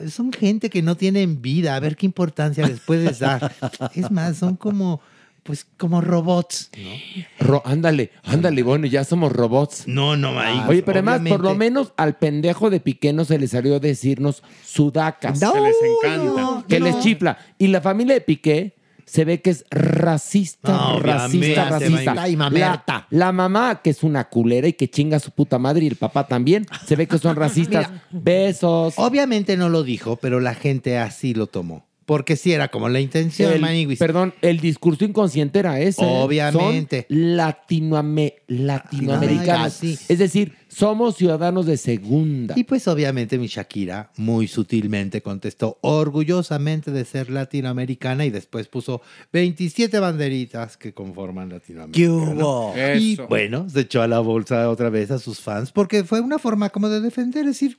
Eh, 0.00 0.08
Son 0.10 0.32
gente 0.32 0.68
que 0.70 0.82
no 0.82 0.96
tienen 0.96 1.40
vida. 1.42 1.74
A 1.74 1.80
ver 1.80 1.96
qué 1.96 2.06
importancia 2.06 2.66
les 2.66 2.80
puedes 2.80 3.18
dar. 3.18 3.52
Es 3.94 4.10
más, 4.10 4.36
son 4.36 4.56
como, 4.56 5.00
pues, 5.44 5.66
como 5.78 6.00
robots. 6.02 6.70
¿no? 6.76 7.46
Ro- 7.46 7.62
ándale, 7.64 8.10
ándale, 8.22 8.62
bueno, 8.62 8.86
ya 8.86 9.02
somos 9.04 9.32
robots. 9.32 9.84
No, 9.88 10.14
no, 10.16 10.38
ahí. 10.38 10.60
Oye, 10.68 10.82
pero 10.82 10.98
además, 10.98 11.20
por 11.26 11.40
lo 11.42 11.54
menos 11.54 11.92
al 11.96 12.16
pendejo 12.18 12.68
de 12.68 12.78
Piqué 12.80 13.12
no 13.14 13.24
se 13.24 13.38
le 13.38 13.48
salió 13.48 13.80
decirnos 13.80 14.42
sudacas. 14.62 15.40
No, 15.40 15.52
Que 15.54 15.60
les 15.60 15.76
encanta. 15.82 16.40
no, 16.42 16.66
que 16.68 16.80
no. 16.80 16.86
les 16.86 17.00
chifla. 17.00 17.38
Y 17.58 17.68
la 17.68 17.80
familia 17.80 18.14
de 18.14 18.20
Piqué 18.20 18.74
se 19.04 19.24
ve 19.24 19.40
que 19.40 19.50
es 19.50 19.64
racista, 19.70 20.72
No, 20.72 20.98
racista, 21.00 21.68
racista. 21.70 21.96
Racista 22.14 22.28
y 22.28 22.36
mamerta. 22.36 23.06
La, 23.10 23.26
la 23.26 23.32
mamá, 23.32 23.80
que 23.82 23.90
es 23.90 24.02
una 24.02 24.28
culera 24.28 24.68
y 24.68 24.72
que 24.72 24.88
chinga 24.90 25.16
a 25.16 25.20
su 25.20 25.30
puta 25.30 25.58
madre, 25.58 25.84
y 25.84 25.88
el 25.88 25.96
papá 25.96 26.26
también, 26.26 26.66
se 26.86 26.96
ve 26.96 27.06
que 27.06 27.18
son 27.18 27.36
racistas. 27.36 27.88
Besos. 28.10 28.94
Obviamente 28.96 29.56
no 29.56 29.68
lo 29.68 29.82
dijo, 29.82 30.16
pero 30.16 30.40
la 30.40 30.54
gente 30.54 30.98
así 30.98 31.34
lo 31.34 31.46
tomó. 31.46 31.86
Porque 32.04 32.34
sí 32.34 32.52
era 32.52 32.66
como 32.68 32.88
la 32.88 32.98
intención, 33.00 33.64
El- 33.64 33.96
perdón, 33.96 34.34
el 34.42 34.58
discurso 34.60 35.04
inconsciente 35.04 35.60
era 35.60 35.78
ese. 35.78 36.02
¿eh? 36.02 36.06
Obviamente. 36.08 37.06
Son 37.08 37.16
latinoame- 37.36 38.34
latinoamericanos. 38.48 39.78
Ay, 39.82 39.96
sí. 39.96 40.04
Es 40.08 40.18
decir, 40.18 40.56
somos 40.72 41.16
ciudadanos 41.16 41.66
de 41.66 41.76
segunda. 41.76 42.54
Y 42.56 42.64
pues 42.64 42.88
obviamente 42.88 43.38
mi 43.38 43.46
Shakira 43.46 44.10
muy 44.16 44.48
sutilmente 44.48 45.20
contestó 45.20 45.78
orgullosamente 45.82 46.90
de 46.90 47.04
ser 47.04 47.30
latinoamericana 47.30 48.24
y 48.24 48.30
después 48.30 48.68
puso 48.68 49.02
27 49.32 49.98
banderitas 49.98 50.76
que 50.76 50.94
conforman 50.94 51.50
Latinoamérica. 51.50 51.98
¿Qué 51.98 52.06
¿no? 52.06 52.70
hubo? 52.70 52.74
Y 52.96 53.16
bueno, 53.28 53.68
se 53.68 53.80
echó 53.80 54.02
a 54.02 54.08
la 54.08 54.20
bolsa 54.20 54.68
otra 54.70 54.88
vez 54.88 55.10
a 55.10 55.18
sus 55.18 55.40
fans 55.40 55.72
porque 55.72 56.04
fue 56.04 56.20
una 56.20 56.38
forma 56.38 56.70
como 56.70 56.88
de 56.88 57.00
defender, 57.00 57.44
decir, 57.44 57.76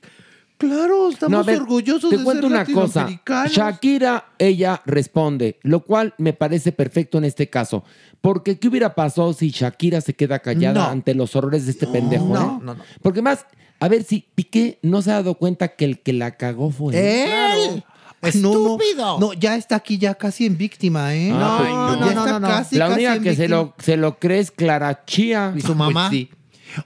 claro, 0.58 1.08
estamos 1.10 1.30
No, 1.38 1.44
ver, 1.44 1.60
orgullosos 1.60 2.10
te 2.10 2.18
de 2.18 2.24
cuento 2.24 2.48
ser 2.48 2.52
una 2.52 2.64
cosa. 2.64 3.00
latinoamericanos. 3.02 3.52
Shakira, 3.52 4.24
ella 4.38 4.80
responde, 4.86 5.58
lo 5.62 5.80
cual 5.84 6.14
me 6.18 6.32
parece 6.32 6.72
perfecto 6.72 7.18
en 7.18 7.24
este 7.24 7.48
caso. 7.50 7.84
Porque 8.20 8.58
¿qué 8.58 8.68
hubiera 8.68 8.94
pasado 8.94 9.32
si 9.32 9.50
Shakira 9.50 10.00
se 10.00 10.14
queda 10.14 10.38
callada 10.38 10.84
No. 10.86 10.90
ante 10.90 11.14
los 11.14 11.36
horrores 11.36 11.66
de 11.66 11.72
este 11.72 11.86
pendejo? 11.86 12.26
no, 12.26 12.34
eh? 12.34 12.58
no, 12.62 12.74
no. 12.74 12.76
Porque 13.02 13.20
más, 13.22 13.46
a 13.80 13.88
ver 13.88 14.04
si 14.04 14.26
Piqué 14.34 14.78
no 14.82 15.02
se 15.02 15.10
ha 15.10 15.14
dado 15.14 15.34
cuenta 15.34 15.68
que 15.68 15.84
el 15.84 16.00
que 16.00 16.12
la 16.12 16.36
cagó 16.36 16.70
fue 16.70 16.94
él. 16.94 17.30
¡Él! 17.30 17.84
No, 18.22 18.22
no, 18.22 18.28
¡Estúpido! 18.28 19.20
No, 19.20 19.32
ya 19.34 19.54
está 19.56 19.76
aquí 19.76 19.98
ya 19.98 20.14
casi 20.14 20.46
en 20.46 20.56
víctima, 20.56 21.14
¿eh? 21.14 21.28
No, 21.28 21.58
Ay, 21.58 21.72
no, 21.74 22.06
ya 22.08 22.14
no, 22.14 22.20
está 22.20 22.32
no, 22.32 22.40
no. 22.40 22.48
casi, 22.48 22.76
La 22.76 22.88
única 22.88 23.20
que 23.20 23.36
se 23.36 23.48
lo, 23.48 23.74
se 23.78 23.98
lo 23.98 24.18
cree 24.18 24.38
es 24.38 24.50
Clara 24.50 25.04
Chía. 25.04 25.52
¿Y 25.54 25.60
su 25.60 25.74
mamá? 25.74 26.08
Pues 26.08 26.20
sí. 26.20 26.30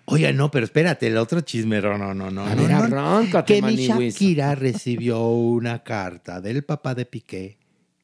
Oye, 0.07 0.33
no, 0.33 0.51
pero 0.51 0.65
espérate, 0.65 1.07
el 1.07 1.17
otro 1.17 1.41
chisme, 1.41 1.81
no, 1.81 1.97
no, 1.97 2.15
no, 2.15 2.31
no. 2.31 2.47
A 2.47 2.55
ver, 2.55 2.91
no. 2.91 3.45
Que 3.45 3.63
mi. 3.63 3.77
Shakira 3.77 4.55
recibió 4.55 5.29
una 5.29 5.83
carta 5.83 6.41
del 6.41 6.65
papá 6.65 6.95
de 6.95 7.07
Piqué 7.07 7.59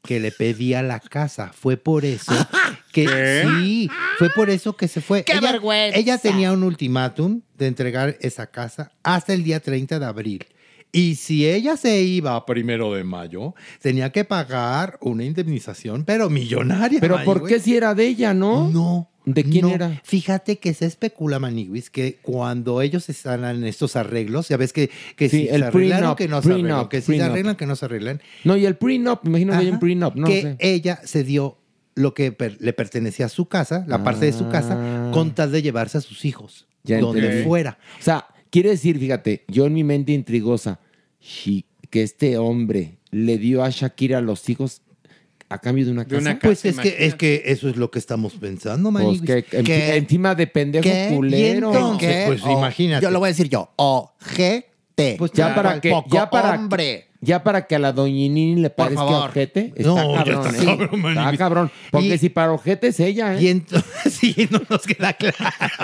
que 0.05 0.21
le 0.21 0.31
pedía 0.31 0.83
la 0.83 1.01
casa. 1.01 1.51
Fue 1.55 1.77
por 1.77 2.05
eso 2.05 2.33
que 2.93 3.43
sí, 3.47 3.91
fue 4.19 4.31
por 4.31 4.51
eso 4.51 4.77
que 4.77 4.87
se 4.87 5.01
fue. 5.01 5.25
¡Qué 5.25 5.33
ella, 5.33 5.53
vergüenza! 5.53 5.99
Ella 5.99 6.19
tenía 6.19 6.53
un 6.53 6.63
ultimátum 6.63 7.41
de 7.57 7.67
entregar 7.67 8.17
esa 8.21 8.47
casa 8.47 8.93
hasta 9.03 9.33
el 9.33 9.43
día 9.43 9.61
30 9.61 9.99
de 9.99 10.07
abril. 10.07 10.47
Y 10.93 11.17
si 11.17 11.49
ella 11.49 11.77
se 11.77 12.03
iba 12.03 12.37
a 12.37 12.47
primero 12.47 12.93
de 12.93 13.03
mayo, 13.03 13.55
tenía 13.81 14.13
que 14.13 14.25
pagar 14.25 14.97
una 15.01 15.25
indemnización, 15.25 16.05
pero 16.05 16.31
millonaria. 16.31 17.01
Pero 17.01 17.25
¿por 17.25 17.49
qué 17.49 17.59
si 17.59 17.77
era 17.77 17.95
de 17.97 18.07
ella, 18.07 18.33
no? 18.33 18.69
No. 18.69 19.11
¿De 19.27 19.43
quién 19.43 19.63
No, 19.63 19.71
era? 19.75 20.01
Fíjate 20.05 20.59
que 20.59 20.75
se 20.75 20.85
especula, 20.87 21.39
Maniguis, 21.39 21.89
que 21.89 22.19
cuando 22.21 22.83
ellos 22.83 23.09
están 23.09 23.45
en 23.45 23.65
estos 23.65 23.97
arreglos, 23.97 24.49
ya 24.49 24.57
ves 24.59 24.73
que, 24.73 24.91
que 25.17 25.29
Sí, 25.31 25.39
si 25.43 25.49
el 25.49 25.63
se 25.63 26.05
o 26.07 26.17
que 26.17 26.29
no 26.29 26.43
se 26.43 26.53
arreglan, 26.53 26.89
que 26.89 27.01
si 27.01 27.17
se 27.17 27.23
arreglan 27.23 27.57
que 27.57 27.67
no 27.67 27.75
se 27.77 27.85
arreglan, 27.87 28.21
No, 28.45 28.57
y 28.57 28.67
el 28.67 28.77
prenup, 28.77 29.23
me 29.25 29.31
imagino 29.31 29.53
que 29.53 29.59
hay 29.59 29.67
un 29.69 29.73
Ajá, 29.75 29.81
prenup, 29.81 30.15
no 30.17 30.27
que 30.27 30.43
sé. 30.43 30.57
ella 30.59 31.01
se 31.05 31.25
dio 31.25 31.57
lo 31.95 32.13
que 32.13 32.33
per- 32.33 32.59
le 32.61 32.73
pertenecía 32.75 33.27
a 33.27 33.29
su 33.31 33.47
casa, 33.47 33.85
la 33.89 34.05
parte 34.05 34.27
de 34.27 34.33
su 34.33 34.49
casa, 34.51 35.11
con 35.13 35.35
tal 35.35 35.53
de 35.53 35.63
llevarse 35.63 35.97
a 35.99 36.01
sus 36.03 36.25
hijos, 36.25 36.67
Ah. 36.69 36.81
Ya 36.85 37.01
donde 37.01 37.45
fuera. 37.45 37.79
O 37.99 38.03
sea, 38.03 38.27
quiere 38.51 38.69
decir, 38.71 38.99
fíjate, 38.99 39.45
yo 39.49 39.65
en 39.65 39.73
mi 39.73 39.85
mente 39.85 40.13
intrigosa, 40.13 40.81
que 41.91 42.03
este 42.03 42.37
hombre 42.37 42.99
le 43.11 43.39
dio 43.39 43.63
a 43.65 43.71
Shakira 43.71 44.21
los 44.21 44.49
hijos 44.51 44.83
a 45.49 45.59
cambio 45.59 45.85
de 45.85 45.93
una 45.93 46.05
casa. 46.05 46.39
pues 46.41 46.65
es 46.65 46.79
que, 46.79 46.97
es 47.07 47.15
que 47.15 47.43
eso 47.47 47.69
es 47.69 47.77
lo 47.77 47.91
que 47.91 47.99
estamos 47.99 48.33
pensando, 48.35 48.91
Pues 48.91 49.05
Maniguis. 49.05 49.45
que, 49.45 49.45
en- 49.53 49.71
encima 49.97 50.35
de 50.35 50.47
pendejo 50.47 50.83
¿Qué? 50.83 51.11
culero. 51.15 51.71
¿Y 51.73 51.77
entonces? 51.77 52.27
Pues 52.27 52.43
imagínate. 52.45 53.03
Yo 53.05 53.11
lo 53.11 53.19
voy 53.21 53.27
a 53.27 53.31
decir 53.31 53.49
yo. 53.49 53.71
Ojete. 53.77 55.17
Pues 55.19 55.33
ya 55.33 55.55
para 55.55 55.81
que, 55.81 55.91
Poco 55.91 56.09
ya 56.13 56.29
para 56.31 56.55
hombre. 56.55 57.09
Ya 57.25 57.43
para 57.43 57.67
que 57.67 57.75
a 57.75 57.79
la 57.79 57.93
doñinini 57.93 58.61
le 58.61 58.71
Por 58.71 58.77
parezca 58.87 59.05
favor. 59.05 59.31
ojete, 59.31 59.73
está 59.77 59.89
No, 59.89 59.97
ya 60.13 60.25
cabrón, 60.25 60.47
está 60.47 60.63
¿eh? 60.63 60.67
cabrón, 60.67 60.91
Está 60.95 60.97
Maniguis. 60.97 61.39
cabrón. 61.39 61.71
Porque 61.91 62.07
Y- 62.15 62.19
si 62.19 62.29
para 62.29 62.53
ojete 62.53 62.89
es 62.89 63.01
ella, 63.01 63.35
¿eh? 63.35 63.43
Y 63.43 63.49
entonces, 63.49 63.85
sí, 64.13 64.49
no 64.51 64.61
nos 64.69 64.83
queda 64.83 65.13
claro. 65.15 65.37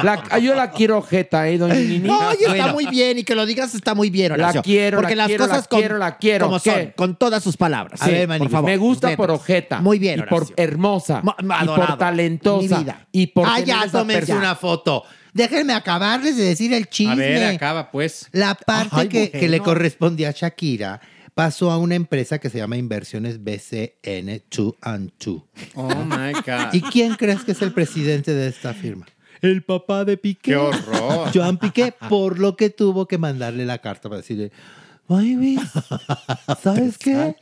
La- 0.03 0.23
ah, 0.31 0.39
yo 0.39 0.55
la 0.55 0.71
quiero 0.71 0.99
ojeta, 0.99 1.49
¿eh, 1.49 1.59
doñinini? 1.59 2.07
No, 2.07 2.19
y 2.33 2.45
está 2.45 2.49
Bueno. 2.51 2.73
muy 2.75 2.87
bien 2.87 3.19
y 3.19 3.25
que 3.25 3.35
lo 3.35 3.47
digas 3.47 3.75
está 3.75 3.95
muy 3.95 4.11
bien, 4.11 4.29
La 4.31 4.35
Horacio. 4.35 4.63
quiero, 4.63 4.99
Porque 4.99 5.17
la 5.17 5.23
las 5.23 5.29
quiero, 5.29 5.45
cosas 5.47 5.63
la 5.63 5.69
con- 5.69 5.79
quiero, 5.81 5.99
la 5.99 6.17
quiero. 6.19 6.47
como 6.47 6.61
¿Qué? 6.61 6.71
son, 6.71 6.93
con 6.97 7.17
todas 7.17 7.43
sus 7.43 7.57
palabras. 7.57 8.01
Sí, 8.05 8.11
por 8.39 8.51
favor. 8.51 8.71
me 8.71 8.77
gusta 8.77 9.09
Letras. 9.09 9.17
por 9.27 9.31
ojeta. 9.37 9.81
Muy 9.81 9.99
bien, 9.99 10.21
Y 10.21 10.23
por 10.25 10.47
hermosa. 10.57 11.23
Y 11.23 11.45
por 11.45 11.53
adorado. 11.55 11.99
talentosa. 11.99 12.79
Mi 12.79 12.85
vida. 12.85 13.07
Y 13.13 13.27
por 13.29 13.47
Ah, 13.49 13.55
tener 13.55 13.67
ya, 13.69 13.89
tómense 13.91 14.35
una 14.35 14.55
foto. 14.55 15.05
Déjenme 15.33 15.73
acabarles 15.75 16.37
de 16.37 16.43
decir 16.43 16.73
el 16.73 16.89
chisme. 16.89 17.13
A 17.13 17.17
ver, 17.17 17.55
acaba 17.55 17.89
pues. 17.93 18.27
La 18.33 18.57
parte 18.57 18.89
Ay, 18.93 19.09
que, 19.09 19.31
que 19.31 19.49
le 19.49 19.61
correspondía 19.61 20.31
a 20.31 20.33
Shakira 20.33 21.01
pasó 21.41 21.71
a 21.71 21.79
una 21.79 21.95
empresa 21.95 22.39
que 22.39 22.51
se 22.51 22.59
llama 22.59 22.77
Inversiones 22.77 23.43
BCN 23.43 24.43
2 24.55 24.75
and 24.83 25.11
2. 25.25 25.43
Oh 25.75 25.89
my 26.05 26.33
God. 26.35 26.75
¿Y 26.75 26.83
quién 26.83 27.15
crees 27.15 27.45
que 27.45 27.53
es 27.53 27.63
el 27.63 27.73
presidente 27.73 28.35
de 28.35 28.47
esta 28.47 28.75
firma? 28.75 29.07
El 29.41 29.63
papá 29.63 30.05
de 30.05 30.19
Piqué. 30.19 30.51
¡Qué 30.51 30.57
horror! 30.57 31.31
Joan 31.33 31.57
Piqué, 31.57 31.95
por 32.11 32.39
lo 32.39 32.57
que 32.57 32.69
tuvo 32.69 33.09
que 33.09 33.17
mandarle 33.17 33.65
la 33.65 33.79
carta 33.79 34.11
para 34.11 34.21
decirle, 34.21 34.53
Ay, 35.09 35.33
Luis, 35.35 35.61
¿sabes 36.63 36.99
qué? 36.99 37.35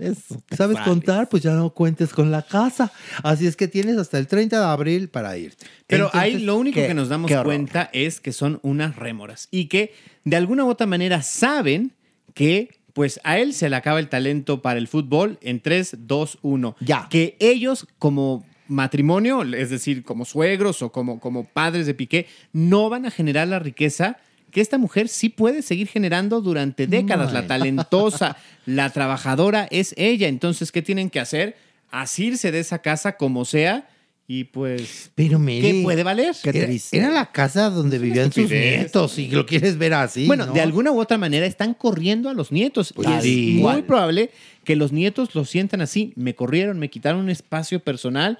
¿Sabes 0.57 0.79
contar? 0.79 1.29
Pues 1.29 1.43
ya 1.43 1.55
no 1.55 1.71
cuentes 1.71 2.13
con 2.13 2.31
la 2.31 2.43
casa. 2.43 2.93
Así 3.25 3.49
es 3.49 3.57
que 3.57 3.67
tienes 3.67 3.99
hasta 3.99 4.17
el 4.19 4.29
30 4.29 4.61
de 4.61 4.65
abril 4.65 5.09
para 5.09 5.37
irte. 5.37 5.67
Pero 5.89 6.05
Entonces, 6.05 6.21
ahí 6.21 6.39
lo 6.39 6.57
único 6.57 6.77
¿qué? 6.77 6.87
que 6.87 6.95
nos 6.95 7.09
damos 7.09 7.33
cuenta 7.43 7.91
es 7.93 8.21
que 8.21 8.33
son 8.33 8.61
unas 8.63 8.95
rémoras 8.95 9.49
y 9.51 9.67
que 9.67 9.93
de 10.23 10.37
alguna 10.37 10.65
u 10.65 10.69
otra 10.69 10.87
manera 10.87 11.21
saben 11.23 11.95
que 12.33 12.78
pues 12.99 13.21
a 13.23 13.39
él 13.39 13.55
se 13.55 13.71
le 13.71 13.77
acaba 13.77 14.01
el 14.01 14.09
talento 14.09 14.61
para 14.61 14.77
el 14.81 14.89
fútbol 14.89 15.39
en 15.41 15.61
3, 15.61 15.99
2, 16.01 16.39
1. 16.43 16.77
Ya. 16.81 17.07
Que 17.09 17.37
ellos 17.39 17.87
como 18.01 18.45
matrimonio, 18.67 19.45
es 19.45 19.71
decir, 19.71 20.03
como 20.03 20.25
suegros 20.25 20.83
o 20.83 20.91
como, 20.91 21.21
como 21.21 21.45
padres 21.45 21.87
de 21.87 21.95
Piqué, 21.95 22.27
no 22.53 22.89
van 22.89 23.07
a 23.07 23.13
generar 23.13 23.47
la 23.47 23.61
riqueza 23.61 24.17
que 24.51 24.61
esta 24.61 24.79
mujer 24.79 25.07
sí 25.07 25.29
puede 25.29 25.63
seguir 25.63 25.87
generando 25.87 26.41
durante 26.41 26.89
décadas. 26.89 27.33
La 27.33 27.47
talentosa, 27.47 28.37
la 28.67 28.91
trabajadora 28.91 29.69
es 29.71 29.95
ella. 29.97 30.27
Entonces, 30.27 30.73
¿qué 30.73 30.83
tienen 30.83 31.09
que 31.09 31.21
hacer? 31.21 31.57
Asirse 31.93 32.51
de 32.51 32.59
esa 32.59 32.81
casa 32.81 33.17
como 33.17 33.45
sea 33.45 33.89
y 34.31 34.45
pues... 34.45 35.11
Pero 35.15 35.39
mire, 35.39 35.73
¿Qué 35.73 35.83
puede 35.83 36.03
valer? 36.03 36.37
Era, 36.45 36.69
era 36.93 37.11
la 37.11 37.33
casa 37.33 37.71
donde 37.71 37.99
vivían 37.99 38.27
sus 38.27 38.45
estupidez. 38.45 38.79
nietos, 38.81 39.13
si 39.13 39.29
lo 39.29 39.47
quieres 39.47 39.79
ver 39.79 39.95
así. 39.95 40.27
bueno, 40.27 40.45
¿no? 40.45 40.53
de 40.53 40.61
alguna 40.61 40.93
u 40.93 41.01
otra 41.01 41.17
manera 41.17 41.47
están 41.47 41.73
corriendo 41.73 42.29
a 42.29 42.35
los 42.35 42.53
nietos. 42.53 42.93
Pues 42.95 43.09
y 43.09 43.13
es 43.15 43.23
sí. 43.23 43.59
muy 43.59 43.81
probable 43.83 44.31
que 44.65 44.77
los 44.77 44.93
nietos 44.93 45.35
lo 45.35 45.47
sientan 45.47 45.81
así. 45.81 46.13
Me 46.15 46.35
corrieron, 46.35 46.79
me 46.79 46.91
quitaron 46.91 47.23
un 47.23 47.31
espacio 47.31 47.81
personal. 47.81 48.39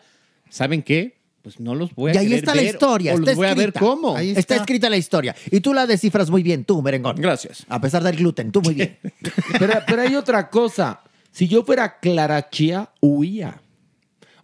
¿Saben 0.51 0.83
qué? 0.83 1.17
Pues 1.41 1.59
no 1.59 1.75
los 1.75 1.95
voy 1.95 2.11
a 2.11 2.15
Y 2.17 2.19
ahí 2.19 2.25
querer 2.27 2.39
está 2.41 2.55
la 2.55 2.61
ver, 2.63 2.71
historia. 2.75 3.13
O 3.13 3.19
está 3.19 3.31
los 3.31 3.37
voy 3.37 3.47
a 3.47 3.55
ver 3.55 3.69
escrita. 3.69 3.81
cómo. 3.81 4.19
está. 4.19 4.57
escrita 4.57 4.91
la 4.91 4.97
historia. 4.99 5.35
Y 5.51 5.61
tú 5.61 5.73
la 5.73 5.87
descifras 5.87 6.29
muy 6.29 6.43
bien, 6.43 6.65
tú, 6.67 6.83
merengón. 6.83 7.17
Gracias. 7.17 7.65
A 7.67 7.81
pesar 7.81 8.03
del 8.03 8.17
gluten, 8.17 8.53
tú 8.53 8.61
muy 8.61 8.75
bien. 8.75 8.99
Pero, 9.59 9.73
pero 9.87 10.03
hay 10.03 10.15
otra 10.17 10.51
cosa. 10.51 11.01
Si 11.33 11.49
yo 11.49 11.65
fuera 11.65 11.99
Clara 11.99 12.51
Chía, 12.51 12.91
huía. 13.01 13.59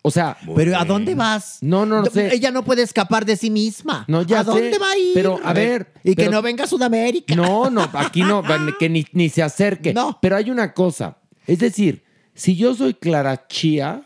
O 0.06 0.10
sea. 0.10 0.36
Pero 0.54 0.76
¿a 0.78 0.84
dónde 0.84 1.14
vas? 1.14 1.58
No, 1.62 1.86
no, 1.86 2.02
no 2.02 2.06
sé. 2.10 2.34
Ella 2.34 2.50
no 2.50 2.62
puede 2.62 2.82
escapar 2.82 3.24
de 3.24 3.36
sí 3.36 3.48
misma. 3.50 4.04
No, 4.06 4.20
ya 4.20 4.40
¿A 4.40 4.44
dónde 4.44 4.72
sé, 4.74 4.78
va 4.78 4.90
a 4.90 4.98
ir? 4.98 5.12
pero, 5.14 5.40
a 5.42 5.54
ver, 5.54 5.94
Y 6.04 6.14
que 6.14 6.28
no 6.28 6.42
venga 6.42 6.64
a 6.64 6.66
Sudamérica. 6.66 7.34
No, 7.34 7.70
no, 7.70 7.88
aquí 7.94 8.20
no, 8.22 8.42
que 8.78 8.90
ni, 8.90 9.06
ni 9.12 9.30
se 9.30 9.42
acerque. 9.42 9.94
Pero 10.20 10.36
hay 10.36 10.50
una 10.50 10.74
cosa. 10.74 11.16
Es 11.46 11.58
decir, 11.58 12.04
si 12.34 12.54
yo 12.54 12.74
soy 12.74 12.92
Clara 12.94 13.46
Chía 13.48 14.02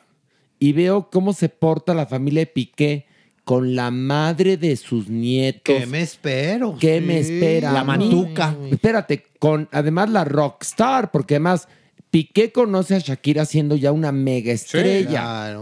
y 0.60 0.72
veo 0.72 1.10
cómo 1.10 1.32
se 1.32 1.48
porta 1.48 1.94
la 1.94 2.06
familia 2.06 2.42
de 2.42 2.46
Piqué 2.46 3.06
con 3.42 3.74
la 3.74 3.90
madre 3.90 4.56
de 4.56 4.76
sus 4.76 5.08
nietos. 5.08 5.74
¿Qué 5.74 5.86
me 5.86 6.02
espero? 6.02 6.76
¿Qué 6.78 7.00
Sí. 7.00 7.06
me 7.06 7.18
espera? 7.18 7.72
La 7.72 7.82
mantuca. 7.82 8.54
Espérate, 8.70 9.24
con 9.40 9.68
además 9.72 10.10
la 10.10 10.24
rockstar, 10.24 11.10
porque 11.10 11.34
además 11.34 11.66
Piqué 12.10 12.52
conoce 12.52 12.94
a 12.94 12.98
Shakira 12.98 13.44
siendo 13.46 13.74
ya 13.74 13.90
una 13.90 14.12
mega 14.12 14.52
estrella. 14.52 15.56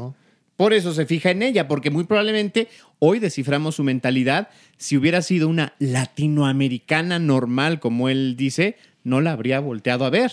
Por 0.57 0.73
eso 0.73 0.95
se 0.95 1.07
fija 1.07 1.31
en 1.31 1.43
ella, 1.43 1.69
porque 1.69 1.91
muy 1.91 2.05
probablemente 2.05 2.69
hoy 2.99 3.19
desciframos 3.19 3.77
su 3.77 3.85
mentalidad. 3.85 4.49
Si 4.78 4.97
hubiera 4.97 5.20
sido 5.20 5.49
una 5.49 5.74
latinoamericana 5.78 7.19
normal, 7.19 7.78
como 7.78 8.09
él 8.09 8.37
dice, 8.37 8.77
no 9.05 9.20
la 9.20 9.33
habría 9.33 9.61
volteado 9.61 10.05
a 10.05 10.11
ver. 10.11 10.33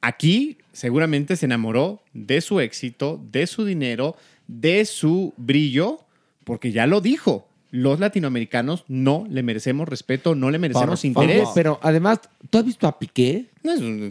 Aquí 0.00 0.58
seguramente 0.72 1.34
se 1.34 1.46
enamoró 1.46 2.02
de 2.12 2.40
su 2.40 2.60
éxito, 2.60 3.20
de 3.32 3.48
su 3.48 3.64
dinero, 3.64 4.16
de 4.46 4.84
su 4.84 5.34
brillo, 5.36 6.04
porque 6.44 6.70
ya 6.70 6.86
lo 6.86 7.00
dijo. 7.00 7.47
Los 7.70 8.00
latinoamericanos 8.00 8.84
no 8.88 9.26
le 9.28 9.42
merecemos 9.42 9.86
respeto, 9.88 10.34
no 10.34 10.50
le 10.50 10.58
merecemos 10.58 11.04
interés. 11.04 11.42
Oye, 11.42 11.50
pero 11.54 11.78
además, 11.82 12.20
¿tú 12.48 12.58
has 12.58 12.64
visto 12.64 12.86
a 12.88 12.98
Piqué? 12.98 13.46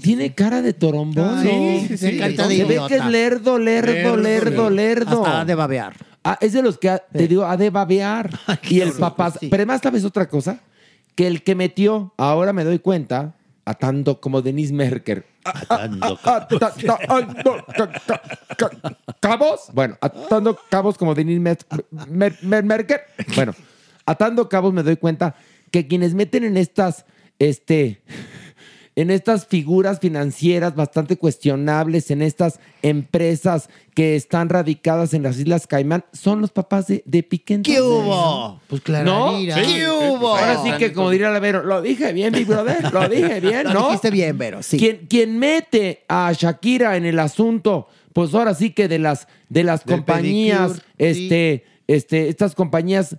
Tiene 0.02 0.36
cara 0.36 0.62
de 0.62 0.74
torombón. 0.74 1.42
Sí, 1.42 1.86
sí, 1.88 1.98
sí. 1.98 2.18
Carita 2.20 2.48
de 2.48 2.58
Se 2.58 2.64
ve 2.66 2.80
que 2.88 2.96
es 2.98 3.06
lerdo, 3.06 3.58
lerdo, 3.58 3.92
Lerdo, 3.94 4.18
lerdo, 4.18 4.50
lerdo. 4.52 4.70
lerdo. 4.70 5.26
Hasta 5.26 5.42
ha 5.42 5.46
de 5.46 5.56
babear. 5.56 5.96
Ah, 6.24 6.38
es 6.40 6.54
de 6.54 6.62
los 6.62 6.78
que 6.78 6.90
ha- 6.90 7.00
te 7.00 7.28
digo, 7.28 7.46
ha 7.46 7.58
de 7.58 7.70
babear. 7.72 8.30
y 8.70 8.82
el 8.82 8.92
papá. 8.94 9.34
Pero 9.40 9.56
además, 9.56 9.82
¿sabes 9.82 10.06
otra 10.06 10.30
cosa? 10.30 10.60
Que 11.16 11.26
el 11.26 11.42
que 11.42 11.56
metió, 11.56 12.14
ahora 12.18 12.54
me 12.54 12.64
doy 12.64 12.78
cuenta, 12.78 13.34
atando 13.68 14.22
como 14.22 14.42
Denise 14.42 14.74
Merker. 14.74 15.26
Atando 15.44 16.18
cabos. 19.20 19.70
Bueno, 19.74 19.98
atando 20.00 20.58
cabos 20.70 20.98
como 20.98 21.14
Denise 21.14 21.40
Mer- 21.42 21.58
Mer- 22.08 22.38
Mer- 22.44 22.64
Merker. 22.64 23.02
Bueno, 23.36 23.54
atando 24.06 24.48
cabos 24.48 24.74
me 24.74 24.84
doy 24.84 24.96
cuenta 24.96 25.36
que 25.70 25.86
quienes 25.86 26.14
meten 26.14 26.46
en 26.46 26.56
estas, 26.56 27.06
este, 27.40 28.02
en 28.98 29.12
estas 29.12 29.46
figuras 29.46 30.00
financieras 30.00 30.74
bastante 30.76 31.18
cuestionables, 31.18 32.10
en 32.10 32.24
estas 32.24 32.60
empresas 32.82 33.70
que 33.94 34.16
están 34.16 34.50
radicadas 34.50 35.14
en 35.14 35.22
las 35.22 35.38
Islas 35.38 35.68
Caimán, 35.68 36.04
son 36.14 36.42
los 36.42 36.50
papás 36.50 36.88
de, 36.88 37.04
de 37.06 37.22
Piqué. 37.22 37.62
¿Qué 37.62 37.80
hubo? 37.80 38.60
Pues 38.66 38.82
¿No? 39.06 39.38
Sí, 39.38 39.50
¿Qué 39.54 39.88
hubo? 39.88 40.36
Ahora 40.36 40.64
sí 40.64 40.72
que, 40.80 40.94
como 40.94 41.12
diría 41.12 41.30
la 41.30 41.38
Vero, 41.40 41.64
lo 41.64 41.84
dije 41.84 42.12
bien, 42.12 42.34
mi 42.34 42.44
brother, 42.44 42.92
lo 42.92 43.08
dije 43.10 43.40
bien, 43.40 43.66
Lo 43.66 43.74
¿no? 43.74 43.86
dijiste 43.86 44.10
bien, 44.10 44.36
Vero, 44.36 44.64
sí. 44.64 44.80
Quien, 44.80 45.06
quien 45.06 45.38
mete 45.38 46.04
a 46.08 46.34
Shakira 46.34 46.98
en 46.98 47.06
el 47.06 47.20
asunto, 47.20 47.88
pues 48.14 48.34
ahora 48.34 48.56
sí 48.56 48.72
que 48.72 48.88
de 48.88 48.98
las, 48.98 49.28
de 49.50 49.64
las 49.64 49.86
Del 49.86 49.98
compañías, 49.98 50.82
pedicure, 50.98 51.12
este, 51.12 51.66
este, 51.86 52.30
estas 52.30 52.56
compañías, 52.56 53.16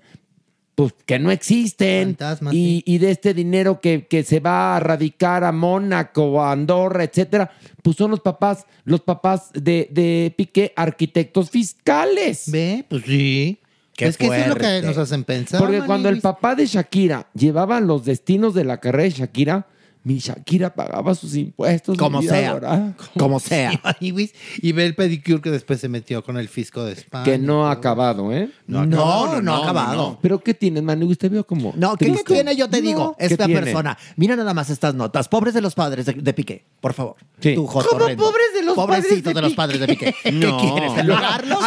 pues 0.78 0.94
que 1.06 1.18
no 1.18 1.32
existen, 1.32 2.10
Fantasmas, 2.10 2.54
y, 2.54 2.84
y 2.86 2.98
de 2.98 3.10
este 3.10 3.34
dinero 3.34 3.80
que, 3.80 4.06
que 4.06 4.22
se 4.22 4.38
va 4.38 4.76
a 4.76 4.78
radicar 4.78 5.42
a 5.42 5.50
Mónaco, 5.50 6.40
a 6.40 6.52
Andorra, 6.52 7.02
etcétera, 7.02 7.50
pues 7.82 7.96
son 7.96 8.12
los 8.12 8.20
papás, 8.20 8.64
los 8.84 9.00
papás 9.00 9.50
de, 9.54 9.88
de 9.90 10.32
Piqué, 10.36 10.72
arquitectos 10.76 11.50
fiscales. 11.50 12.44
Ve, 12.52 12.84
pues 12.88 13.02
sí. 13.04 13.58
Qué 13.96 14.06
es 14.06 14.16
que 14.16 14.26
eso 14.26 14.34
es 14.36 14.46
lo 14.46 14.54
que 14.54 14.82
nos 14.82 14.98
hacen 14.98 15.24
pensar. 15.24 15.58
Porque 15.58 15.80
cuando 15.80 16.10
el 16.10 16.20
papá 16.20 16.54
de 16.54 16.66
Shakira 16.66 17.26
llevaba 17.34 17.80
los 17.80 18.04
destinos 18.04 18.54
de 18.54 18.62
la 18.64 18.78
carrera 18.78 19.02
de 19.02 19.10
Shakira, 19.10 19.66
mi 20.04 20.18
Shakira 20.18 20.74
pagaba 20.74 21.14
sus 21.14 21.34
impuestos. 21.34 21.96
Como 21.98 22.22
sea. 22.22 22.52
dorada. 22.52 22.96
Como 23.18 23.40
sea. 23.40 23.72
Y 24.00 24.72
ve 24.72 24.86
el 24.86 24.94
pedicure 24.94 25.40
que 25.40 25.50
después 25.50 25.80
se 25.80 25.88
metió 25.88 26.22
con 26.22 26.36
el 26.38 26.48
fisco 26.48 26.84
de 26.84 26.92
España. 26.92 27.24
Que 27.24 27.38
no 27.38 27.66
ha 27.66 27.72
acabado, 27.72 28.32
¿eh? 28.32 28.50
No, 28.66 28.86
no, 28.86 29.40
no 29.40 29.54
ha 29.54 29.62
acabado. 29.62 30.18
¿Pero 30.22 30.38
qué 30.40 30.54
tienes, 30.54 30.82
Maniwis? 30.82 31.18
Te 31.18 31.28
veo 31.28 31.44
como 31.44 31.72
No, 31.76 31.96
¿qué, 31.96 32.14
tiene? 32.26 32.56
Yo 32.56 32.68
te 32.68 32.80
digo, 32.80 33.16
¿qué 33.18 33.26
esta 33.26 33.46
tiene? 33.46 33.62
persona. 33.62 33.98
Mira 34.16 34.36
nada 34.36 34.54
más 34.54 34.70
estas 34.70 34.94
notas. 34.94 35.28
Pobres 35.28 35.54
de 35.54 35.60
los 35.60 35.74
padres 35.74 36.06
de, 36.06 36.14
de 36.14 36.32
Piqué, 36.32 36.64
por 36.80 36.94
favor. 36.94 37.16
Sí. 37.40 37.54
¿Cómo 37.54 37.68
pobres 37.72 38.54
de 38.54 38.62
los 38.62 38.74
padres 38.76 39.04
Pobrecitos 39.04 39.34
de 39.34 39.40
de 39.40 39.42
los 39.42 39.54
padres 39.54 39.80
de 39.80 39.86
Piqué. 39.88 40.14
No. 40.32 40.56
¿Qué 40.58 40.70
quieres? 40.72 40.98
¿Enojarlos? 40.98 41.58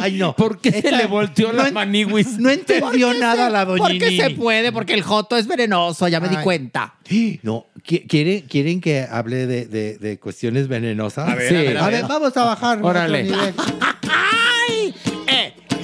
Ay, 0.00 0.16
no. 0.18 0.34
¿Por 0.36 0.60
qué 0.60 0.72
se 0.72 0.92
le 0.92 1.06
volteó 1.06 1.52
la 1.52 1.70
maniwis? 1.70 2.38
No 2.38 2.50
entendió 2.50 3.14
nada 3.14 3.50
la 3.50 3.64
doñinini. 3.64 3.98
Porque 3.98 4.16
se 4.16 4.30
puede, 4.30 4.72
porque 4.72 4.94
el 4.94 5.02
joto 5.02 5.36
es 5.36 5.46
venenoso, 5.48 6.06
ya 6.08 6.20
me 6.20 6.28
di 6.28 6.36
cuenta. 6.36 6.94
No, 7.42 7.66
¿qui- 7.84 8.06
¿quieren, 8.06 8.42
¿quieren 8.42 8.80
que 8.80 9.02
hable 9.02 9.46
de, 9.46 9.66
de- 9.66 9.98
de 9.98 10.18
cuestiones 10.18 10.68
venenosas? 10.68 11.28
A 11.28 11.34
ver, 11.34 11.56
a 11.56 11.60
ver, 11.62 11.78
a 11.78 11.86
ver. 11.88 12.04
vamos 12.06 12.36
a 12.36 12.44
bajar. 12.44 12.78
Órale. 12.82 13.28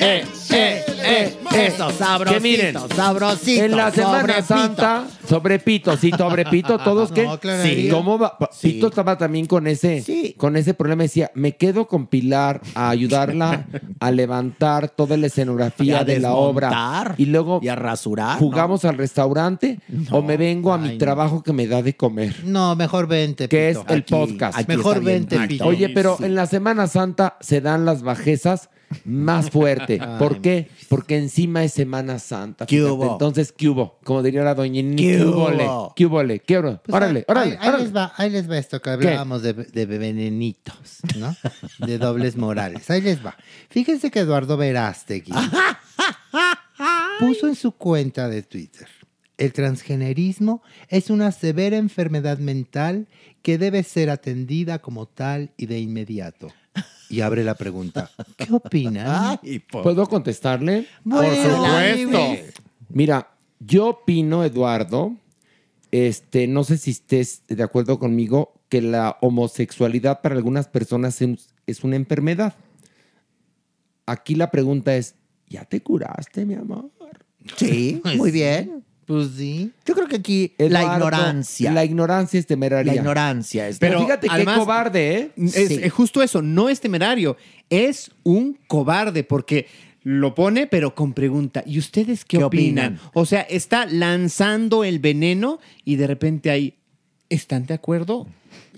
nivel. 0.05 0.27
¡Ay! 0.27 0.35
¡Eh, 0.51 0.85
eh, 0.85 0.85
eh, 0.89 1.39
eh! 1.53 1.67
Eso, 1.67 1.91
sabrosito, 1.91 2.35
Que 2.35 2.41
miren, 2.41 2.77
sabrosito. 2.95 3.65
En 3.65 3.77
la 3.77 3.91
Semana 3.93 4.21
sobre 4.21 4.43
Santa, 4.43 5.07
sobre 5.29 5.59
pito, 5.61 5.97
sí, 5.97 6.11
sobre 6.17 6.45
pito, 6.47 6.79
todos 6.79 7.13
que. 7.13 7.25
No, 7.25 7.39
sí. 7.63 7.89
¿Cómo 7.91 8.19
va? 8.19 8.37
Pito 8.61 8.89
estaba 8.89 9.17
también 9.17 9.47
con 9.47 9.67
ese, 9.67 10.35
con 10.37 10.57
ese 10.57 10.75
problema. 10.75 11.05
Decía, 11.05 11.31
me 11.35 11.57
quedo 11.57 11.87
con 11.87 12.07
Pilar 12.09 12.61
a 12.75 12.91
ayudarla 12.91 13.67
a 14.01 14.11
levantar 14.11 14.89
toda 14.89 15.17
la 15.17 15.27
escenografía 15.29 16.01
a 16.01 16.05
de 16.05 16.19
la 16.19 16.35
obra. 16.35 17.15
Y 17.19 17.27
luego 17.27 17.61
Y 17.63 17.69
a 17.69 17.77
rasurar. 17.77 18.39
jugamos 18.39 18.85
al 18.85 18.99
restaurante 18.99 19.79
o 20.11 20.23
me 20.23 20.37
vengo 20.37 20.73
a 20.73 20.79
mi 20.79 20.99
trabajo 20.99 21.43
que 21.43 21.53
me 21.53 21.67
da 21.67 21.83
de 21.83 21.97
comer. 21.97 22.35
No, 22.45 22.75
mejor 22.77 23.07
vente, 23.07 23.49
Que 23.49 23.71
es 23.71 23.79
el 23.89 24.01
Aquí- 24.01 24.13
podcast. 24.15 24.59
aquí 24.59 24.67
Mejor 24.77 25.03
vente, 25.03 25.39
Pito. 25.47 25.67
Oye, 25.67 25.89
pero 25.91 26.17
Sí. 26.19 26.25
en 26.25 26.35
la 26.35 26.47
Semana 26.47 26.87
Santa 26.89 27.37
se 27.41 27.61
dan 27.61 27.85
las 27.85 28.03
bajezas 28.03 28.71
más 29.05 29.51
fuerte. 29.51 30.01
¿Por 30.19 30.41
qué? 30.41 30.69
Porque 30.89 31.17
encima 31.19 31.65
es 31.65 31.73
Semana 31.73 32.19
Santa. 32.19 32.67
¿Qué 32.67 32.83
hubo? 32.83 33.13
Entonces, 33.13 33.53
¿qué 33.53 33.69
hubo? 33.69 33.99
Como 34.05 34.23
diría 34.23 34.43
la 34.45 34.55
doña 34.55 34.83
¿Qué 34.97 34.97
¿qué 34.97 35.25
hubo? 35.25 35.93
¿Qué 35.95 36.07
hubo? 36.07 36.23
¿Qué 36.47 36.59
hubo? 36.59 36.81
Pues 36.83 36.95
órale, 36.95 37.21
ahí- 37.21 37.25
órale, 37.29 37.51
ahí, 37.53 37.59
ahí 37.61 37.69
órale. 37.69 37.85
les 37.85 37.97
va, 37.97 38.13
ahí 38.17 38.31
les 38.31 38.51
va 38.51 38.59
esto 38.59 38.81
que 38.81 38.91
hablábamos 38.91 39.43
de, 39.43 39.53
de 39.55 39.87
venenitos, 39.87 40.99
¿no? 41.19 41.35
De 41.87 41.99
dobles 41.99 42.37
morales. 42.37 42.89
Ahí 42.91 43.01
les 43.01 43.25
va. 43.25 43.37
Fíjense 43.71 44.11
que 44.11 44.21
Eduardo 44.21 44.57
Verástegui 44.57 45.33
puso 47.21 47.47
en 47.49 47.55
su 47.55 47.73
cuenta 47.73 48.29
de 48.29 48.43
Twitter. 48.43 48.89
El 49.37 49.53
transgenerismo 49.53 50.63
es 50.89 51.11
una 51.11 51.33
severa 51.33 51.77
enfermedad 51.77 52.39
mental 52.39 53.09
que 53.43 53.59
debe 53.59 53.83
ser 53.83 54.11
atendida 54.11 54.79
como 54.79 55.07
tal 55.07 55.51
y 55.57 55.67
de 55.67 55.81
inmediato. 55.81 56.49
Y 57.15 57.21
abre 57.21 57.45
la 57.45 57.55
pregunta, 57.55 58.11
¿qué 58.37 58.53
opinan? 58.53 59.39
¿Puedo 59.71 60.09
contestarle? 60.09 60.89
Bueno, 61.05 62.37
Mira, 62.89 63.29
yo 63.61 63.91
opino, 63.91 64.43
Eduardo, 64.43 65.15
este, 65.93 66.49
no 66.49 66.65
sé 66.65 66.77
si 66.77 66.91
estés 66.91 67.45
de 67.47 67.63
acuerdo 67.63 68.01
conmigo, 68.01 68.55
que 68.69 68.83
la 68.83 69.17
homosexualidad 69.21 70.23
para 70.23 70.35
algunas 70.35 70.67
personas 70.67 71.23
es, 71.23 71.55
es 71.69 71.85
una 71.85 71.95
enfermedad. 71.95 72.55
Aquí 74.07 74.35
la 74.35 74.51
pregunta 74.51 74.97
es, 74.97 75.15
¿ya 75.47 75.65
te 75.65 75.81
curaste, 75.83 76.45
mi 76.45 76.55
amor? 76.55 76.91
Sí, 77.57 78.03
muy 78.17 78.33
bien. 78.33 78.85
Pues 79.07 79.31
sí. 79.37 79.71
Yo 79.85 79.95
creo 79.95 80.09
que 80.09 80.17
aquí 80.17 80.53
la 80.59 80.83
ignorancia. 80.83 81.73
La 81.73 81.85
ignorancia 81.85 82.41
es 82.41 82.47
temeraria. 82.47 82.93
La 82.93 82.99
ignorancia 82.99 83.69
es. 83.69 83.79
Pero 83.79 84.01
fíjate 84.01 84.29
qué 84.29 84.45
cobarde, 84.45 85.17
¿eh? 85.19 85.31
Es, 85.37 85.53
Sí. 85.69 85.81
es 85.83 85.93
justo 85.93 86.23
eso, 86.23 86.41
no 86.43 86.69
es 86.69 86.81
temerario, 86.81 87.37
es 87.71 88.11
un 88.23 88.59
cobarde 88.67 89.25
porque 89.25 89.67
lo 90.03 90.35
pone 90.35 90.67
pero 90.67 90.95
con 90.95 91.13
pregunta. 91.13 91.63
¿Y 91.67 91.79
ustedes 91.79 92.25
qué, 92.25 92.39
¿Qué 92.39 92.45
opinan? 92.45 92.95
opinan? 92.95 93.11
O 93.15 93.27
sea, 93.27 93.41
está 93.43 93.87
lanzando 93.87 94.85
el 94.85 94.99
veneno 94.99 95.61
y 95.85 95.97
de 95.97 96.07
repente 96.07 96.51
ahí, 96.51 96.75
¿están 97.29 97.67
de 97.67 97.75
acuerdo? 97.75 98.27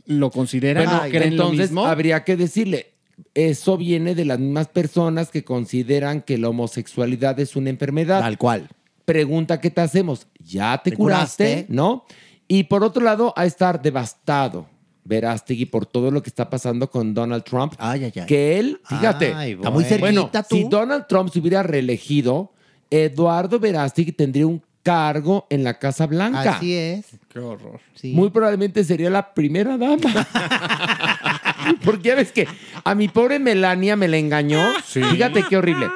¿Lo 0.06 0.30
consideran? 0.30 0.84
Bueno, 0.84 1.00
¿Creen 1.08 1.36
lo 1.36 1.42
entonces 1.44 1.70
mismo? 1.70 1.86
habría 1.86 2.22
que 2.22 2.36
decirle, 2.36 2.92
eso 3.34 3.76
viene 3.76 4.14
de 4.14 4.24
las 4.24 4.38
mismas 4.38 4.68
personas 4.68 5.30
que 5.30 5.42
consideran 5.42 6.22
que 6.22 6.38
la 6.38 6.48
homosexualidad 6.48 7.38
es 7.40 7.56
una 7.56 7.70
enfermedad. 7.70 8.20
Tal 8.20 8.38
cual. 8.38 8.68
Pregunta 9.06 9.58
que 9.60 9.70
te 9.70 9.80
hacemos, 9.80 10.26
¿ya 10.38 10.76
te, 10.82 10.90
¿Te 10.90 10.96
curaste? 10.96 11.44
curaste? 11.44 11.66
¿No? 11.72 12.04
Y 12.48 12.64
por 12.64 12.84
otro 12.84 13.02
lado, 13.02 13.32
a 13.36 13.46
estar 13.46 13.80
devastado. 13.80 14.66
Verástegui 15.04 15.66
por 15.66 15.86
todo 15.86 16.10
lo 16.10 16.20
que 16.22 16.28
está 16.28 16.50
pasando 16.50 16.90
con 16.90 17.14
Donald 17.14 17.44
Trump. 17.44 17.74
Ay, 17.78 18.04
ay, 18.04 18.12
ay. 18.16 18.26
Que 18.26 18.58
él, 18.58 18.80
fíjate, 18.84 19.32
Ay, 19.34 19.52
Está 19.52 19.70
muy 19.70 19.84
bueno. 19.84 19.98
bueno, 20.00 20.20
cerquita 20.22 20.42
tú. 20.42 20.56
si 20.56 20.64
Donald 20.64 21.06
Trump 21.08 21.30
se 21.32 21.38
hubiera 21.38 21.62
reelegido, 21.62 22.52
Eduardo 22.90 23.58
Verástegui 23.60 24.12
tendría 24.12 24.46
un 24.48 24.60
cargo 24.82 25.46
en 25.50 25.62
la 25.64 25.78
Casa 25.78 26.06
Blanca. 26.06 26.56
Así 26.56 26.74
es. 26.74 27.06
Qué 27.28 27.38
horror. 27.38 27.80
Sí. 27.94 28.12
Muy 28.12 28.30
probablemente 28.30 28.82
sería 28.84 29.10
la 29.10 29.32
primera 29.34 29.78
dama. 29.78 30.26
Porque 31.84 32.08
ya 32.08 32.14
ves 32.16 32.32
que 32.32 32.46
a 32.84 32.94
mi 32.94 33.08
pobre 33.08 33.38
Melania 33.38 33.96
me 33.96 34.08
la 34.08 34.16
engañó. 34.18 34.60
Fíjate 34.84 35.44
qué 35.48 35.56
horrible. 35.56 35.88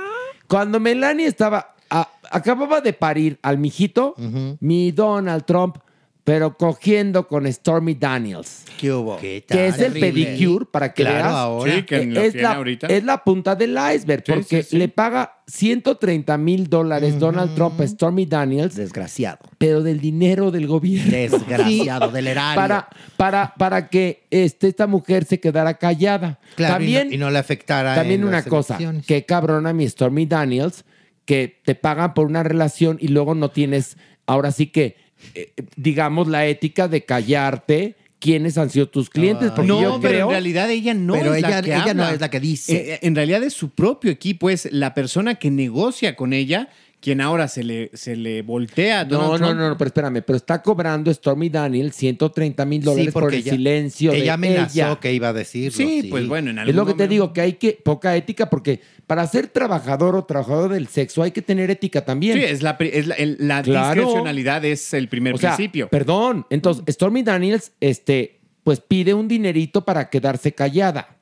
Cuando 0.49 0.81
Melania 0.81 1.29
estaba, 1.29 1.70
a- 1.91 2.09
acababa 2.31 2.81
de 2.81 2.93
parir 2.93 3.39
al 3.43 3.59
mijito, 3.59 4.15
mi 4.61 4.93
Donald 4.93 5.45
Trump, 5.45 5.77
pero 6.23 6.57
cogiendo 6.57 7.27
con 7.27 7.51
Stormy 7.51 7.95
Daniels. 7.95 8.63
¿Qué 8.79 8.93
hubo? 8.93 9.17
¿Qué 9.17 9.43
tal? 9.45 9.57
Que 9.59 9.67
es 9.69 9.79
el 9.81 9.93
pedicure, 9.95 10.67
para 10.71 10.93
que 10.93 11.03
Claro, 11.03 11.17
veas. 11.25 11.35
ahora. 11.35 11.75
Sí, 11.75 11.83
que 11.83 12.27
es, 12.27 12.35
la, 12.37 12.53
ahorita. 12.53 12.87
es 12.87 13.03
la 13.05 13.25
punta 13.25 13.57
del 13.57 13.71
iceberg, 13.95 14.23
Sí, 14.25 14.33
porque 14.33 14.63
sí, 14.63 14.69
sí. 14.71 14.77
le 14.79 14.89
paga 14.89 15.39
130 15.49 16.37
mil 16.39 16.69
dólares 16.69 17.19
Donald 17.19 17.55
Trump 17.57 17.81
a 17.81 17.87
Stormy 17.89 18.27
Daniels, 18.27 18.77
Desgraciado. 18.77 19.39
pero 19.59 19.83
del 19.83 19.99
dinero 20.01 20.51
del 20.53 20.69
gobierno. 20.69 21.11
Desgraciado 21.11 22.11
del 22.11 22.29
erario. 22.29 22.55
para, 22.61 22.89
para, 23.17 23.55
para 23.57 23.89
que 23.89 24.25
este, 24.31 24.69
esta 24.69 24.87
mujer 24.87 25.25
se 25.25 25.41
quedara 25.41 25.75
callada. 25.79 26.39
Claro, 26.55 26.75
también 26.75 27.09
y, 27.09 27.11
no, 27.11 27.15
y 27.15 27.19
no 27.19 27.31
le 27.31 27.39
afectara 27.39 27.95
también 27.97 28.21
en 28.21 28.29
una 28.29 28.37
las 28.39 28.47
cosa, 28.47 28.79
que 29.07 29.25
cabrona 29.25 29.73
mi 29.73 29.89
Stormy 29.89 30.27
Daniels, 30.27 30.85
que 31.31 31.61
te 31.65 31.77
pagan 31.77 32.13
por 32.13 32.27
una 32.27 32.43
relación 32.43 32.99
y 33.01 33.07
luego 33.07 33.37
no 33.37 33.53
tienes, 33.53 33.97
ahora 34.27 34.51
sí 34.51 34.67
que, 34.67 34.97
eh, 35.37 35.53
digamos, 35.77 36.27
la 36.27 36.45
ética 36.47 36.89
de 36.89 37.05
callarte 37.05 37.95
quiénes 38.19 38.59
han 38.59 38.69
sido 38.69 38.89
tus 38.89 39.11
clientes. 39.11 39.53
Porque 39.53 39.69
no, 39.69 39.81
yo 39.81 40.01
pero 40.01 40.13
creo... 40.13 40.25
en 40.27 40.31
realidad 40.33 40.69
ella 40.73 40.93
no 40.93 41.13
Pero 41.13 41.33
es 41.35 41.39
ella- 41.45 41.51
la 41.51 41.63
que 41.63 41.73
ella 41.73 41.95
no 41.95 42.09
es 42.09 42.21
la 42.21 42.31
que 42.31 42.41
dice. 42.41 42.95
Eh, 42.95 42.99
en 43.03 43.15
realidad 43.15 43.45
es 43.45 43.53
su 43.53 43.71
propio 43.71 44.11
equipo, 44.11 44.51
es 44.51 44.73
la 44.73 44.93
persona 44.93 45.37
que 45.37 45.53
negocia 45.53 46.17
con 46.17 46.33
ella, 46.33 46.69
quien 47.01 47.23
ahora 47.23 47.49
se 47.49 47.65
le, 47.65 47.91
se 47.95 48.15
le 48.15 48.43
voltea 48.43 49.01
a 49.01 49.05
No, 49.05 49.11
Donald 49.23 49.31
no, 49.41 49.47
Trump. 49.49 49.61
no, 49.61 49.69
no, 49.71 49.79
pero 49.79 49.89
espérame, 49.89 50.23
pero 50.23 50.37
está 50.37 50.61
cobrando 50.61 51.13
Stormy 51.13 51.49
Daniels 51.49 51.97
130 51.97 52.65
mil 52.67 52.83
dólares 52.83 53.07
Sí, 53.07 53.11
por 53.11 53.33
el 53.33 53.41
ella- 53.41 53.53
silencio 53.53 54.13
ella 54.13 54.23
de 54.25 54.31
amenazó 54.31 54.75
ella. 54.75 55.01
que 55.01 55.13
iba 55.15 55.29
a 55.29 55.33
decirlo. 55.33 55.77
Sí, 55.77 56.09
pues 56.11 56.29
bueno, 56.29 56.51
en 56.51 56.59
algún 56.59 56.69
Es 56.71 56.77
lo 56.77 56.85
que 56.85 56.93
te 56.95 57.09
digo, 57.09 57.33
que 57.33 57.41
hay 57.41 57.53
que, 57.55 57.81
poca 57.83 58.15
ética, 58.17 58.51
porque 58.51 58.81
para 59.07 59.27
ser 59.27 59.49
trabajador 59.49 60.15
o 60.15 60.25
trabajador 60.25 60.73
del 60.73 60.89
sexo 60.89 61.23
hay 61.23 61.31
que 61.31 61.41
tener 61.41 61.71
ética 61.71 62.05
también. 62.05 62.37
Sí, 62.37 62.45
es 62.45 62.63
la, 62.63 62.77
es 62.79 63.07
la, 63.07 63.15
el- 63.15 63.37
la 63.41 63.63
Claro. 63.63 64.01
discrecionalidad 64.03 64.65
es 64.67 64.93
el 64.93 65.09
primer 65.09 65.35
o 65.35 65.39
sea, 65.39 65.57
principio. 65.57 65.89
perdón. 65.89 66.47
Entonces, 66.51 66.85
Stormy 66.95 67.23
Daniels, 67.23 67.73
este, 67.81 68.41
pues 68.63 68.81
pide 68.81 69.15
un 69.15 69.27
dinerito 69.27 69.87
para 69.87 70.11
quedarse 70.11 70.53
callada. 70.53 71.17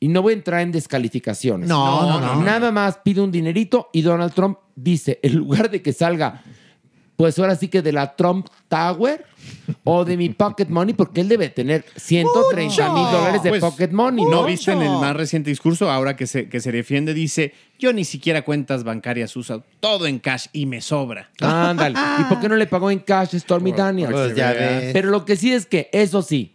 Y 0.00 0.08
no 0.08 0.22
voy 0.22 0.32
a 0.32 0.36
entrar 0.36 0.60
en 0.60 0.70
descalificaciones. 0.70 1.68
No, 1.68 2.02
no, 2.08 2.20
no, 2.20 2.34
no. 2.36 2.42
Nada 2.42 2.70
más 2.70 2.98
pide 3.04 3.20
un 3.20 3.32
dinerito 3.32 3.88
y 3.92 4.02
Donald 4.02 4.32
Trump 4.32 4.56
dice, 4.82 5.18
en 5.22 5.36
lugar 5.36 5.70
de 5.70 5.82
que 5.82 5.92
salga, 5.92 6.42
pues 7.16 7.36
ahora 7.38 7.56
sí 7.56 7.66
que 7.66 7.82
de 7.82 7.90
la 7.90 8.14
Trump 8.14 8.46
Tower 8.68 9.24
o 9.82 10.04
de 10.04 10.16
mi 10.16 10.28
pocket 10.28 10.66
money, 10.68 10.94
porque 10.94 11.20
él 11.20 11.28
debe 11.28 11.48
tener 11.48 11.84
130 11.96 12.92
mil 12.92 13.02
dólares 13.10 13.42
de 13.42 13.50
Pues, 13.50 13.60
pocket 13.60 13.88
money, 13.90 14.24
¿No 14.24 14.30
¿no? 14.30 14.44
viste 14.44 14.70
en 14.70 14.82
el 14.82 14.90
más 14.92 15.16
reciente 15.16 15.50
discurso, 15.50 15.90
ahora 15.90 16.14
que 16.14 16.28
se, 16.28 16.48
que 16.48 16.60
se 16.60 16.70
defiende, 16.70 17.14
dice, 17.14 17.54
yo 17.78 17.92
ni 17.92 18.04
siquiera 18.04 18.42
cuentas 18.42 18.84
bancarias 18.84 19.34
uso, 19.36 19.64
todo 19.80 20.06
en 20.06 20.20
cash 20.20 20.46
y 20.52 20.66
me 20.66 20.80
sobra. 20.80 21.30
Ándale. 21.40 21.98
¿Y 22.20 22.24
por 22.24 22.38
qué 22.40 22.48
no 22.48 22.54
le 22.54 22.66
pagó 22.66 22.90
en 22.90 23.00
cash 23.00 23.36
Stormy 23.36 23.72
Daniels? 23.72 24.12
Pues 24.12 24.36
ya 24.36 24.52
ves. 24.52 24.92
Pero 24.92 25.10
lo 25.10 25.24
que 25.24 25.34
sí 25.34 25.52
es 25.52 25.66
que, 25.66 25.88
eso 25.92 26.22
sí, 26.22 26.54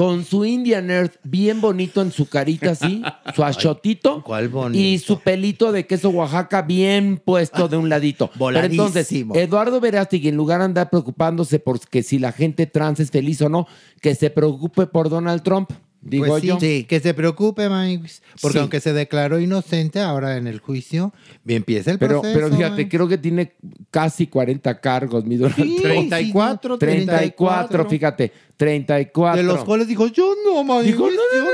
con 0.00 0.24
su 0.24 0.46
Indian 0.46 0.90
Earth 0.90 1.16
bien 1.24 1.60
bonito 1.60 2.00
en 2.00 2.10
su 2.10 2.26
carita 2.26 2.70
así, 2.70 3.02
su 3.36 3.44
achotito. 3.44 4.22
¿cuál 4.24 4.48
bonito? 4.48 4.82
Y 4.82 4.98
su 4.98 5.20
pelito 5.20 5.72
de 5.72 5.86
queso 5.86 6.08
Oaxaca 6.08 6.62
bien 6.62 7.20
puesto 7.22 7.68
de 7.68 7.76
un 7.76 7.90
ladito. 7.90 8.30
Pero 8.38 8.60
entonces. 8.60 9.12
Eduardo 9.12 9.78
Verástegui, 9.78 10.28
en 10.28 10.36
lugar 10.36 10.60
de 10.60 10.64
andar 10.64 10.88
preocupándose 10.88 11.58
por 11.58 11.78
que 11.80 12.02
si 12.02 12.18
la 12.18 12.32
gente 12.32 12.64
trans 12.66 12.98
es 12.98 13.10
feliz 13.10 13.42
o 13.42 13.50
no, 13.50 13.66
que 14.00 14.14
se 14.14 14.30
preocupe 14.30 14.86
por 14.86 15.10
Donald 15.10 15.42
Trump. 15.42 15.70
Digo 16.02 16.24
Pues 16.28 16.40
sí, 16.40 16.46
yo. 16.46 16.58
sí, 16.58 16.84
que 16.88 16.98
se 16.98 17.12
preocupe, 17.12 17.68
Maniguis. 17.68 18.22
Porque 18.40 18.54
Sí. 18.54 18.58
aunque 18.60 18.80
se 18.80 18.94
declaró 18.94 19.38
inocente, 19.38 20.00
ahora 20.00 20.38
en 20.38 20.46
el 20.46 20.58
juicio 20.60 21.12
empieza 21.46 21.90
el 21.90 21.98
Pero, 21.98 22.22
proceso. 22.22 22.40
pero 22.40 22.56
fíjate, 22.56 22.88
creo 22.88 23.06
que 23.06 23.18
tiene 23.18 23.52
casi 23.90 24.26
40 24.28 24.80
cargos, 24.80 25.26
mi 25.26 25.36
Donald 25.36 25.56
Sí, 25.56 25.76
Trump. 25.82 26.08
34, 26.08 26.78
34, 26.78 27.84
fíjate, 27.90 28.32
34. 28.60 29.36
De 29.38 29.42
los 29.42 29.64
cuales 29.64 29.88
dijo, 29.88 30.06
yo 30.08 30.34
no, 30.44 30.62
Maniguis, 30.62 30.92
Dijo, 30.96 31.06
no, 31.08 31.16
yo 31.34 31.42
no, 31.42 31.48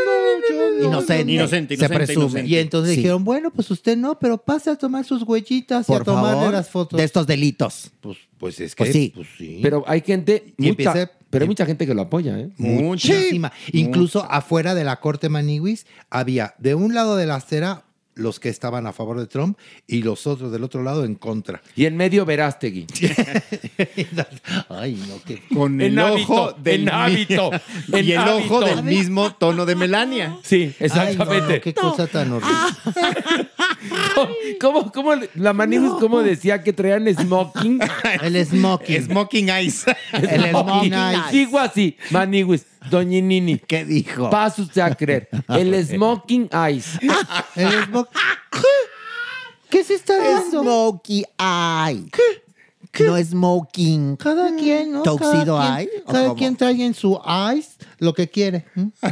yo 0.50 0.78
no. 0.82 0.88
Inocente. 0.88 1.32
Inocente, 1.32 1.76
Se 1.76 1.84
inocente, 1.84 2.04
presume. 2.04 2.24
inocente. 2.26 2.48
Y 2.50 2.56
entonces 2.58 2.90
Sí. 2.90 2.96
dijeron, 2.96 3.24
bueno, 3.24 3.50
pues 3.52 3.70
usted 3.70 3.96
no, 3.96 4.18
pero 4.18 4.38
pase 4.38 4.70
a 4.70 4.76
tomar 4.76 5.04
sus 5.04 5.22
huellitas 5.22 5.88
y 5.88 5.92
a 5.92 5.96
Por 5.98 6.04
tomarle 6.04 6.38
favor, 6.40 6.52
las 6.52 6.68
fotos. 6.68 6.98
de 6.98 7.04
estos 7.04 7.26
delitos. 7.26 7.90
Pues, 8.00 8.18
pues 8.38 8.60
es 8.60 8.74
que, 8.74 8.84
Pues 8.84 8.92
sí. 8.92 9.12
pues 9.14 9.28
sí. 9.38 9.60
Pero 9.62 9.84
hay 9.86 10.00
gente, 10.02 10.52
Y 10.58 10.62
mucha, 10.62 10.68
empieza- 10.70 11.10
pero 11.30 11.44
hay 11.44 11.48
mucha 11.48 11.64
gente 11.64 11.86
que 11.86 11.94
lo 11.94 12.02
apoya, 12.02 12.38
¿eh? 12.40 12.50
Muchísima. 12.58 13.52
Incluso 13.72 14.24
afuera 14.28 14.74
de 14.74 14.82
la 14.84 14.98
corte 15.00 15.28
Maniwis 15.28 15.86
había 16.10 16.54
de 16.58 16.74
un 16.74 16.92
lado 16.94 17.16
de 17.16 17.26
la 17.26 17.36
acera 17.36 17.84
los 18.16 18.40
que 18.40 18.48
estaban 18.48 18.86
a 18.86 18.92
favor 18.92 19.20
de 19.20 19.26
Trump 19.26 19.56
y 19.86 20.02
los 20.02 20.26
otros 20.26 20.50
del 20.50 20.64
otro 20.64 20.82
lado 20.82 21.04
en 21.04 21.14
contra. 21.14 21.62
Y 21.76 21.84
en 21.84 21.96
medio 21.96 22.24
Verástegui. 22.24 22.86
Ay, 24.68 25.00
no, 25.08 25.20
qué... 25.24 25.40
Con 25.54 25.80
el 25.80 25.98
ojo 25.98 26.44
hábito, 26.48 26.56
del 26.62 26.88
hábito, 26.88 27.50
mi- 27.88 28.00
y 28.00 28.12
el 28.12 28.18
ojo 28.20 28.56
hábito. 28.58 28.76
del 28.76 28.82
mismo 28.84 29.34
tono 29.34 29.64
de 29.66 29.76
Melania. 29.76 30.36
Sí, 30.42 30.62
Ay, 30.62 30.74
no, 30.80 30.86
exactamente. 30.86 31.54
no, 31.56 31.60
qué 31.60 31.74
cosa 31.74 32.06
tan 32.06 32.32
horrible. 32.32 32.56
¿Cómo, 34.60 34.90
cómo 34.92 35.12
la 35.34 35.52
Manigus, 35.52 35.98
cómo 36.00 36.22
decía 36.22 36.62
que 36.62 36.72
traían 36.72 37.06
smoking? 37.14 37.80
El 38.22 38.44
smoking. 38.46 39.04
Smoking 39.04 39.48
Eyes. 39.48 39.84
El 40.12 40.50
smoking 40.50 40.94
eyes. 40.94 41.30
Digo 41.30 41.58
así, 41.58 41.96
Manigus, 42.10 42.62
Doñinini. 42.90 43.58
¿Qué 43.58 43.84
dijo? 43.84 44.30
Pasa 44.30 44.62
usted 44.62 44.80
a 44.80 44.94
creer. 44.94 45.28
El 45.48 45.74
smoking 45.86 46.48
eyes. 46.52 46.98
El 47.54 47.84
smoking. 47.84 48.20
¿Qué 49.70 49.82
se 49.82 49.94
está 49.94 50.16
dando? 50.16 50.62
Smokey 50.62 51.24
Eye. 51.38 52.08
No 53.04 53.16
smoking. 53.22 54.16
Cada 54.16 54.54
quien, 54.56 54.92
¿no? 54.92 55.02
¿Tuxedo 55.02 55.58
cada 55.58 55.80
eye, 55.80 55.88
quien, 55.90 56.02
cada 56.06 56.22
cómo? 56.24 56.36
quien 56.36 56.56
trae 56.56 56.84
en 56.84 56.94
su 56.94 57.20
eyes 57.26 57.76
lo 57.98 58.12
que 58.14 58.28
quiere. 58.28 58.64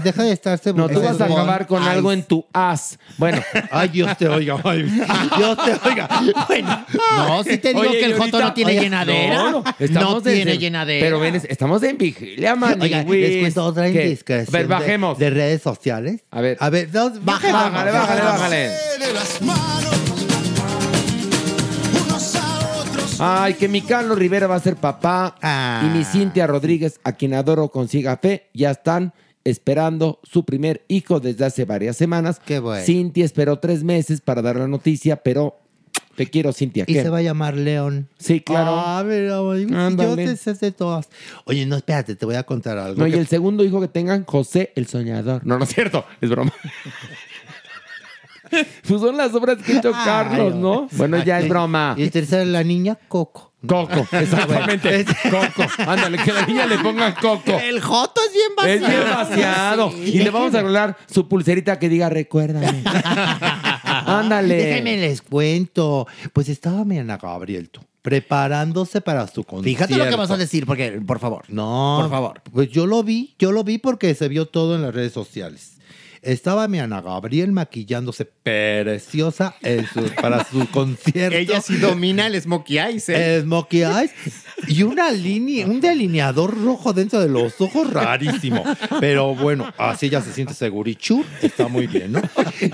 Deja 0.02 0.22
de 0.22 0.32
estarse 0.32 0.72
No, 0.72 0.88
tú 0.88 1.00
vas 1.00 1.20
a 1.20 1.24
acabar 1.24 1.66
con 1.66 1.82
algo 1.82 2.12
en 2.12 2.22
tu 2.22 2.44
as. 2.52 2.98
Bueno. 3.18 3.42
Ay, 3.70 3.88
Dios 3.88 4.16
te 4.18 4.28
oiga. 4.28 4.56
ay, 4.64 4.82
Dios 5.36 5.58
te 5.64 5.88
oiga. 5.88 6.08
Bueno, 6.48 6.84
No, 7.16 7.42
si 7.44 7.58
te 7.58 7.68
digo 7.68 7.80
Oye, 7.80 7.98
que 7.98 8.04
el 8.06 8.18
Joto 8.18 8.40
no 8.40 8.52
tiene 8.54 8.72
oye, 8.72 8.80
llenadera. 8.82 9.50
no, 9.50 9.64
No, 9.90 10.20
tiene 10.22 10.52
en- 10.52 10.58
llenadera. 10.60 11.04
Pero 11.04 11.20
ven, 11.20 11.34
es- 11.36 11.44
estamos 11.48 11.82
en 11.82 11.98
vigilia, 11.98 12.54
Manigus. 12.54 12.84
Oiga, 12.84 13.02
les 13.04 13.40
cuento 13.40 13.64
otra 13.64 13.88
indiscreción 13.88 14.54
A 14.54 14.58
ver, 14.58 14.68
de- 14.68 14.74
bajemos. 14.74 15.18
De, 15.18 15.30
redes 15.30 15.62
sociales. 15.62 16.20
A 16.30 16.40
ver. 16.40 16.56
A 16.60 16.70
ver, 16.70 16.90
dos, 16.90 17.24
Baja, 17.24 17.52
Bájale, 17.52 17.90
bájale, 17.92 18.22
bájale. 18.22 20.13
Ay, 23.18 23.54
que 23.54 23.68
mi 23.68 23.80
Carlos 23.80 24.18
Rivera 24.18 24.46
va 24.46 24.56
a 24.56 24.60
ser 24.60 24.76
papá 24.76 25.36
Ah. 25.40 25.82
y 25.84 25.96
mi 25.96 26.04
Cintia 26.04 26.46
Rodríguez, 26.46 27.00
a 27.04 27.12
quien 27.12 27.34
adoro 27.34 27.68
consiga 27.68 28.16
fe, 28.16 28.48
ya 28.54 28.70
están 28.70 29.12
esperando 29.44 30.20
su 30.24 30.44
primer 30.44 30.84
hijo 30.88 31.20
desde 31.20 31.44
hace 31.44 31.64
varias 31.64 31.96
semanas. 31.96 32.40
Qué 32.44 32.58
bueno. 32.58 32.84
Cintia 32.84 33.24
esperó 33.24 33.58
tres 33.58 33.84
meses 33.84 34.20
para 34.20 34.42
dar 34.42 34.56
la 34.56 34.66
noticia, 34.66 35.16
pero 35.16 35.56
te 36.16 36.26
quiero, 36.28 36.52
Cintia. 36.52 36.84
Y 36.86 36.92
¿qué? 36.94 37.02
se 37.02 37.08
va 37.10 37.18
a 37.18 37.22
llamar 37.22 37.54
León. 37.56 38.08
Sí, 38.18 38.40
claro. 38.40 38.72
Ah, 38.74 39.04
mira, 39.06 39.36
yo 40.04 40.16
te 40.16 40.36
sé 40.36 40.54
de 40.54 40.72
todas. 40.72 41.08
Oye, 41.44 41.66
no, 41.66 41.76
espérate, 41.76 42.16
te 42.16 42.24
voy 42.26 42.36
a 42.36 42.42
contar 42.44 42.78
algo. 42.78 43.00
No, 43.00 43.06
y 43.06 43.12
el 43.14 43.26
segundo 43.26 43.64
hijo 43.64 43.80
que 43.80 43.88
tengan, 43.88 44.24
José 44.24 44.72
el 44.76 44.86
Soñador. 44.86 45.46
No, 45.46 45.58
no 45.58 45.64
es 45.64 45.74
cierto, 45.74 46.04
es 46.20 46.30
broma. 46.30 46.52
pues 48.88 49.00
son 49.00 49.16
las 49.16 49.34
obras 49.34 49.58
que 49.62 49.72
hizo 49.72 49.92
Carlos, 49.92 50.54
¿no? 50.54 50.88
Bueno, 50.92 51.22
ya 51.22 51.40
es 51.40 51.48
broma. 51.48 51.94
Y 51.98 52.02
el 52.02 52.10
tercero, 52.10 52.44
la 52.44 52.62
niña 52.64 52.98
Coco. 53.08 53.52
Coco, 53.66 54.06
exactamente. 54.12 55.06
Coco. 55.30 55.66
Ándale, 55.86 56.18
que 56.18 56.32
la 56.32 56.44
niña 56.44 56.66
le 56.66 56.78
ponga 56.78 57.14
Coco. 57.14 57.58
El 57.58 57.80
Joto 57.80 58.20
es 58.26 58.32
bien 58.32 58.74
Es 58.74 58.80
vaciado. 58.82 59.04
bien 59.04 59.14
vaciado. 59.16 59.92
Y 60.04 60.18
le 60.18 60.30
vamos 60.30 60.54
a 60.54 60.58
arreglar 60.58 60.96
su 61.10 61.26
pulserita 61.28 61.78
que 61.78 61.88
diga 61.88 62.10
recuérdame. 62.10 62.82
Ándale. 63.84 64.54
Déjenme 64.56 64.96
les 64.98 65.22
cuento. 65.22 66.06
Pues 66.32 66.48
estaba 66.48 66.84
mi 66.84 66.98
Ana 66.98 67.16
Gabriel, 67.16 67.70
tú, 67.70 67.80
preparándose 68.02 69.00
para 69.00 69.26
su 69.28 69.44
concierto. 69.44 69.86
Fíjate 69.86 69.96
lo 69.96 70.10
que 70.10 70.16
vas 70.16 70.30
a 70.30 70.36
decir, 70.36 70.66
porque, 70.66 71.00
por 71.06 71.18
favor. 71.18 71.44
No, 71.48 71.98
Por 72.02 72.10
favor. 72.10 72.42
Pues 72.52 72.68
yo 72.70 72.86
lo 72.86 73.02
vi, 73.02 73.34
yo 73.38 73.50
lo 73.52 73.64
vi 73.64 73.78
porque 73.78 74.14
se 74.14 74.28
vio 74.28 74.46
todo 74.46 74.76
en 74.76 74.82
las 74.82 74.94
redes 74.94 75.12
sociales. 75.12 75.78
Estaba 76.24 76.66
mi 76.68 76.78
Ana 76.80 77.00
Gabriel 77.00 77.52
maquillándose 77.52 78.24
preciosa 78.24 79.54
en 79.62 79.86
su- 79.86 80.10
para 80.20 80.44
su 80.44 80.66
concierto. 80.72 81.36
Ella 81.36 81.60
sí 81.60 81.76
domina 81.76 82.26
el 82.26 82.40
Smokey 82.40 82.78
Eyes. 82.78 83.08
¿eh? 83.08 83.40
Smokey 83.42 83.82
Eyes 83.82 84.10
y 84.68 84.82
una 84.82 85.10
línea, 85.10 85.66
un 85.66 85.80
delineador 85.80 86.56
rojo 86.62 86.92
dentro 86.92 87.20
de 87.20 87.28
los 87.28 87.60
ojos 87.60 87.92
rarísimo. 87.92 88.64
Pero 89.00 89.34
bueno, 89.34 89.72
así 89.78 90.06
ella 90.06 90.20
se 90.22 90.32
siente 90.32 90.54
segurichur, 90.54 91.24
está 91.42 91.68
muy 91.68 91.86
bien, 91.86 92.12
¿no? 92.12 92.22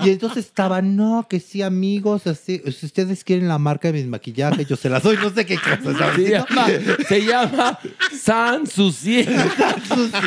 Y 0.03 0.09
entonces 0.11 0.45
estaban, 0.45 0.95
no, 0.95 1.27
que 1.29 1.39
sí, 1.39 1.61
amigos, 1.61 2.27
así, 2.27 2.61
si 2.71 2.85
ustedes 2.85 3.23
quieren 3.23 3.47
la 3.47 3.57
marca 3.57 3.91
de 3.91 3.99
mis 3.99 4.07
maquillajes, 4.07 4.67
yo 4.67 4.75
se 4.75 4.89
las 4.89 5.03
doy, 5.03 5.17
no 5.17 5.29
sé 5.31 5.45
qué 5.45 5.55
cosa. 5.57 5.97
¿sabes? 5.97 6.15
Se 6.15 6.29
llama, 6.29 6.67
se 7.07 7.25
llama 7.25 7.79
San 8.21 8.67
Susi. 8.67 9.23
Sansusi. 9.23 10.17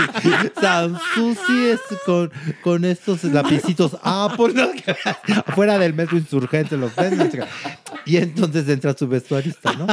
Sansusi 0.61 1.67
es 1.73 1.81
con, 2.05 2.31
con 2.63 2.85
estos 2.85 3.14
lapicitos 3.23 3.97
Apple, 4.03 4.53
¿no? 4.55 4.73
Que 4.73 4.97
afuera 5.47 5.79
del 5.79 5.95
metro 5.95 6.19
insurgente 6.19 6.77
los 6.77 6.95
venden. 6.97 7.31
Y 8.07 8.17
entonces 8.17 8.69
entra 8.69 8.97
su 8.97 9.07
vestuarista, 9.07 9.73
¿no? 9.75 9.87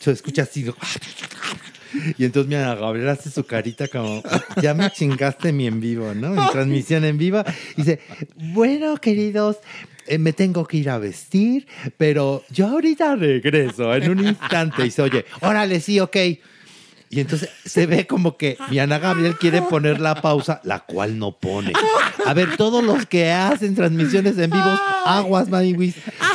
Se 0.00 0.10
escucha 0.10 0.42
así. 0.42 0.66
Y 2.18 2.24
entonces 2.24 2.48
mi 2.48 2.56
Ana 2.56 2.74
Gabriela 2.74 3.12
hace 3.12 3.30
su 3.30 3.44
carita 3.44 3.88
como, 3.88 4.22
ya 4.60 4.74
me 4.74 4.90
chingaste 4.90 5.52
mi 5.52 5.66
en 5.66 5.80
vivo, 5.80 6.12
¿no? 6.14 6.34
En 6.34 6.50
transmisión 6.50 7.04
en 7.04 7.18
vivo. 7.18 7.42
Dice, 7.76 8.00
bueno, 8.36 8.96
queridos, 8.96 9.58
eh, 10.06 10.18
me 10.18 10.32
tengo 10.32 10.66
que 10.66 10.78
ir 10.78 10.90
a 10.90 10.98
vestir, 10.98 11.66
pero 11.96 12.44
yo 12.50 12.66
ahorita 12.66 13.16
regreso 13.16 13.94
en 13.94 14.10
un 14.10 14.26
instante. 14.26 14.82
Y 14.82 14.84
dice, 14.86 15.02
oye, 15.02 15.24
órale, 15.40 15.80
sí, 15.80 16.00
ok. 16.00 16.16
Y 17.14 17.20
entonces 17.20 17.48
se 17.64 17.86
ve 17.86 18.06
como 18.06 18.36
que 18.36 18.56
mi 18.70 18.78
Ana 18.78 18.98
Gabriel 18.98 19.36
quiere 19.36 19.62
poner 19.62 20.00
la 20.00 20.20
pausa, 20.20 20.60
la 20.64 20.80
cual 20.80 21.18
no 21.18 21.32
pone. 21.32 21.72
A 22.26 22.34
ver, 22.34 22.56
todos 22.56 22.82
los 22.82 23.06
que 23.06 23.30
hacen 23.30 23.74
transmisiones 23.74 24.36
en 24.38 24.50
vivos, 24.50 24.80
aguas, 25.04 25.48
Maniwis, 25.48 25.94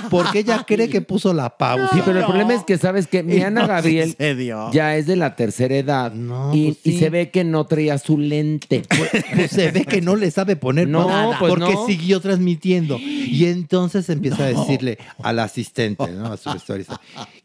porque 0.10 0.40
ella 0.40 0.64
cree 0.66 0.90
que 0.90 1.02
puso 1.02 1.34
la 1.34 1.58
pausa. 1.58 1.90
Sí, 1.94 2.02
pero 2.06 2.20
el 2.20 2.26
problema 2.26 2.54
es 2.54 2.64
que 2.64 2.78
sabes 2.78 3.08
que 3.08 3.24
mi 3.24 3.36
Y 3.36 3.42
Ana 3.42 3.62
no 3.62 3.68
Gabriel 3.68 4.12
sucedió. 4.12 4.72
ya 4.72 4.96
es 4.96 5.08
de 5.08 5.16
la 5.16 5.36
tercera 5.36 5.76
edad 5.76 6.12
No, 6.14 6.54
y, 6.56 6.72
pues 6.74 6.96
y 6.96 7.00
se 7.00 7.10
ve 7.10 7.30
que 7.32 7.44
no 7.44 7.66
traía 7.66 7.98
su 7.98 8.18
lente. 8.18 8.84
Pues 9.36 9.52
se 9.52 9.72
ve 9.72 9.86
que 9.86 10.02
no 10.02 10.16
le 10.16 10.30
sabe 10.32 10.56
poner 10.56 10.88
No, 10.88 11.08
pausa, 11.08 11.40
pues 11.40 11.50
porque 11.54 11.74
no. 11.74 11.86
siguió 11.86 12.20
transmitiendo. 12.20 12.98
Y 13.00 13.46
entonces 13.46 14.10
empieza 14.10 14.44
a 14.44 14.48
decirle 14.48 14.98
al 15.24 15.40
asistente, 15.40 16.08
¿no? 16.12 16.28
A 16.34 16.38
su 16.38 16.50
vestuarista, 16.54 17.00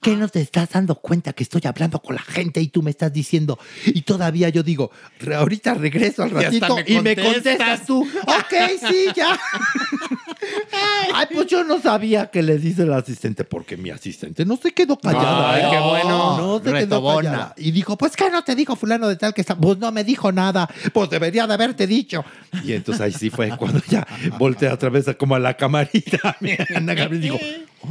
¿qué 0.05 0.16
no 0.16 0.28
te 0.28 0.40
estás 0.43 0.68
dando 0.70 0.97
cuenta 0.97 1.32
que 1.32 1.43
estoy 1.43 1.62
hablando 1.64 1.98
con 2.01 2.14
la 2.14 2.20
gente 2.22 2.60
y 2.60 2.68
tú 2.68 2.82
me 2.82 2.90
estás 2.90 3.10
diciendo? 3.10 3.59
Y 3.86 4.02
todavía 4.02 4.51
yo 4.51 4.62
digo, 4.62 4.90
"Re- 5.18 5.35
ahorita 5.36 5.72
regreso 5.74 6.22
al 6.22 6.31
Y 6.31 6.35
ratito 6.35 6.76
me 6.76 6.85
y 6.86 7.01
me 7.01 7.16
contestas. 7.16 7.86
tú, 7.86 8.02
ok, 8.02 8.55
sí, 8.89 9.06
ya. 9.16 9.39
Ay, 11.14 11.26
pues 11.32 11.47
yo 11.47 11.64
no 11.64 11.81
sabía 11.81 12.26
que 12.31 12.43
le 12.43 12.59
dice 12.59 12.82
el 12.82 12.93
asistente, 12.93 13.44
porque 13.44 13.76
mi 13.76 13.90
asistente 13.90 14.44
no 14.44 14.56
se 14.56 14.72
quedó 14.72 14.98
callada. 14.98 15.55
Ay, 15.55 15.62
¿eh? 15.62 15.68
qué 15.70 15.78
bueno. 15.81 16.36
No 16.36 16.59
se 16.59 16.64
quedó 16.64 16.72
Retobona. 16.74 17.31
callada. 17.31 17.55
Y 17.56 17.70
dijo, 17.70 17.97
pues 17.97 18.14
que 18.16 18.28
no 18.31 18.44
te 18.44 18.55
dijo 18.55 18.76
fulano 18.76 19.09
de 19.09 19.16
tal 19.16 19.32
que 19.32 19.40
está. 19.40 19.56
Pues 19.56 19.78
no 19.78 19.90
me 19.90 20.05
dijo 20.05 20.31
nada. 20.32 20.68
Pues 20.93 21.09
debería 21.09 21.47
de 21.47 21.55
haberte 21.55 21.86
dicho. 21.86 22.24
Y 22.62 22.72
entonces 22.72 23.01
ahí 23.01 23.12
sí 23.12 23.31
fue 23.31 23.56
cuando 23.56 23.81
ya 23.89 24.06
volteé 24.39 24.68
otra 24.68 24.90
vez 24.90 25.09
a- 25.09 25.14
como 25.14 25.35
a 25.35 25.39
la 25.39 25.56
camarita. 25.56 26.36
Ana 26.74 26.94
Gabriel 26.94 27.22
dijo, 27.22 27.39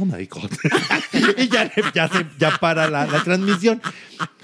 oh 0.00 0.04
my 0.04 0.26
God. 0.26 0.50
y 1.38 1.48
ya, 1.48 1.70
ya, 1.94 2.08
se- 2.08 2.26
ya 2.38 2.56
para 2.60 2.88
la, 2.90 3.06
la 3.06 3.22
transmisión. 3.22 3.80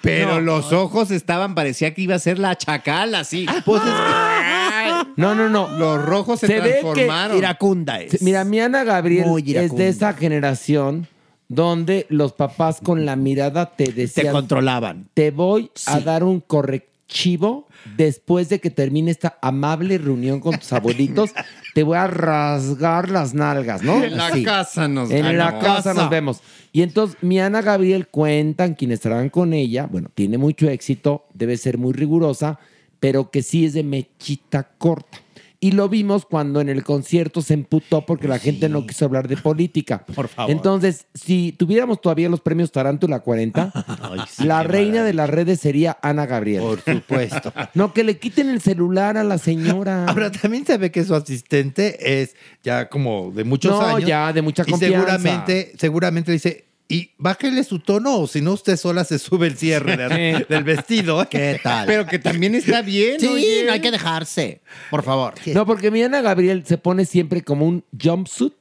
Pero 0.03 0.35
No. 0.37 0.41
los 0.41 0.73
ojos 0.73 1.11
estaban, 1.11 1.55
parecía 1.55 1.93
que 1.95 2.03
iba 2.03 2.15
a 2.15 2.19
ser 2.19 2.39
la 2.39 2.57
chacal 2.57 3.15
así. 3.15 3.47
Pues 3.65 3.83
es 3.83 3.89
que- 3.91 5.13
No, 5.17 5.35
no, 5.35 5.49
no. 5.49 5.69
Los 5.79 6.05
rojos 6.05 6.41
se, 6.41 6.47
Se 6.47 6.55
ve 6.61 6.63
que 6.63 6.71
transformaron. 6.81 7.37
Iracunda 7.39 8.01
es. 8.01 8.23
Mira, 8.23 8.45
mi 8.45 8.61
Ana 8.61 8.85
Gabriel 8.85 9.27
es 9.47 9.75
de 9.75 9.89
esa 9.89 10.15
generación 10.15 11.07
donde 11.49 12.07
los 12.09 12.33
papás 12.33 12.79
con 12.83 13.05
la 13.05 13.17
mirada 13.17 13.75
te 13.75 13.87
Te 13.87 13.93
decían, 13.93 14.33
controlaban. 14.33 15.09
te 15.15 15.31
voy 15.33 15.71
a 15.87 16.01
dar 16.01 16.23
un 16.25 16.41
correctivo 16.41 17.67
después 17.97 18.49
de 18.49 18.61
que 18.61 18.71
termine 18.71 19.11
esta 19.11 19.39
amable 19.43 19.99
reunión 19.99 20.41
con 20.41 20.59
tus 20.59 20.73
abuelitos. 20.73 21.31
te 21.75 21.83
voy 21.83 21.97
a 21.97 22.07
rasgar 22.07 23.11
las 23.11 23.35
nalgas, 23.35 23.83
¿no? 23.83 24.03
En 24.03 24.17
la 24.17 24.29
Así. 24.29 24.43
casa 24.43 24.89
nos 24.89 25.11
En 25.11 25.37
la 25.39 25.59
casa 25.59 25.95
nos 25.95 26.11
vemos. 26.11 26.41
Y 26.73 26.83
entonces 26.83 27.17
mi 27.23 27.41
Ana 27.41 27.63
Gabriel 27.63 28.09
cuentan 28.09 28.75
quienes 28.75 29.01
trabajan 29.01 29.31
con 29.31 29.53
ella, 29.53 29.87
bueno, 29.87 30.11
tiene 30.15 30.39
mucho 30.39 30.69
éxito, 30.69 31.27
debe 31.35 31.57
ser 31.57 31.79
muy 31.79 31.93
rigurosa, 31.93 32.59
pero 33.01 33.31
que 33.31 33.43
sí 33.43 33.65
es 33.65 33.73
de 33.75 33.83
mechita 33.83 34.69
corta. 34.79 35.19
Y 35.63 35.73
lo 35.73 35.91
vimos 35.91 36.25
cuando 36.25 36.63
en 36.63 36.71
el 36.71 36.83
concierto 36.83 37.43
se 37.43 37.53
emputó 37.53 38.07
porque 38.07 38.27
la 38.27 38.39
gente 38.39 38.71
no 38.71 38.87
quiso 38.87 39.05
hablar 39.05 39.29
de 39.29 39.37
política. 39.37 40.07
Por 40.15 40.29
favor. 40.29 40.51
Entonces, 40.51 41.07
si 41.13 41.53
tuviéramos 41.53 42.01
todavía 42.01 42.31
los 42.31 42.41
premios 42.41 42.73
Tarántula 42.73 43.21
40, 43.21 43.71
la 44.45 44.63
reina 44.63 45.05
de 45.05 45.13
las 45.13 45.29
redes 45.29 45.61
sería 45.61 45.99
Ana 46.01 46.25
Gabriel. 46.25 46.63
Por 46.63 46.81
supuesto. 46.81 47.53
No, 47.75 47.93
que 47.93 48.05
le 48.05 48.19
quiten 48.19 48.49
el 48.49 48.61
celular 48.63 49.17
a 49.19 49.23
la 49.25 49.37
señora. 49.39 50.07
Ahora 50.07 50.31
también 50.33 50.65
se 50.65 50.79
ve 50.79 50.91
que 50.91 51.05
su 51.05 51.15
asistente 51.15 52.23
es 52.23 52.35
ya 52.63 52.89
como 52.89 53.31
de 53.31 53.45
muchos 53.45 53.73
No, 53.73 53.81
años. 53.83 54.09
ya, 54.09 54.33
de 54.33 54.43
mucha 54.43 54.65
y 54.67 54.71
confianza. 54.71 54.99
seguramente, 54.99 55.73
seguramente 55.79 56.31
le 56.31 56.35
dice, 56.35 56.65
y 56.91 57.13
bájele 57.17 57.63
su 57.65 57.79
tono, 57.79 58.19
o 58.19 58.27
si 58.27 58.41
no, 58.43 58.53
usted 58.53 58.77
sola 58.77 59.05
se 59.05 59.19
sube 59.19 59.47
el 59.47 59.57
cierre 59.57 59.97
de- 59.97 60.45
del 60.49 60.65
vestido. 60.65 61.27
¿Qué 61.31 61.59
tal? 61.63 61.87
Pero 61.87 62.05
que 62.05 62.19
también 62.19 62.55
está 62.55 62.83
bien. 62.83 63.21
Sí, 63.21 63.27
oye. 63.29 63.63
no 63.65 63.73
hay 63.73 63.81
que 63.81 63.91
dejarse. 63.93 64.61
Por 64.91 65.03
favor. 65.05 65.35
No, 65.47 65.65
porque 65.65 65.91
mi 65.91 66.03
Ana 66.03 66.21
Gabriel 66.21 66.65
se 66.67 66.77
pone 66.79 67.05
siempre 67.05 67.43
como 67.43 67.65
un 67.67 67.85
jumpsuit 68.03 68.55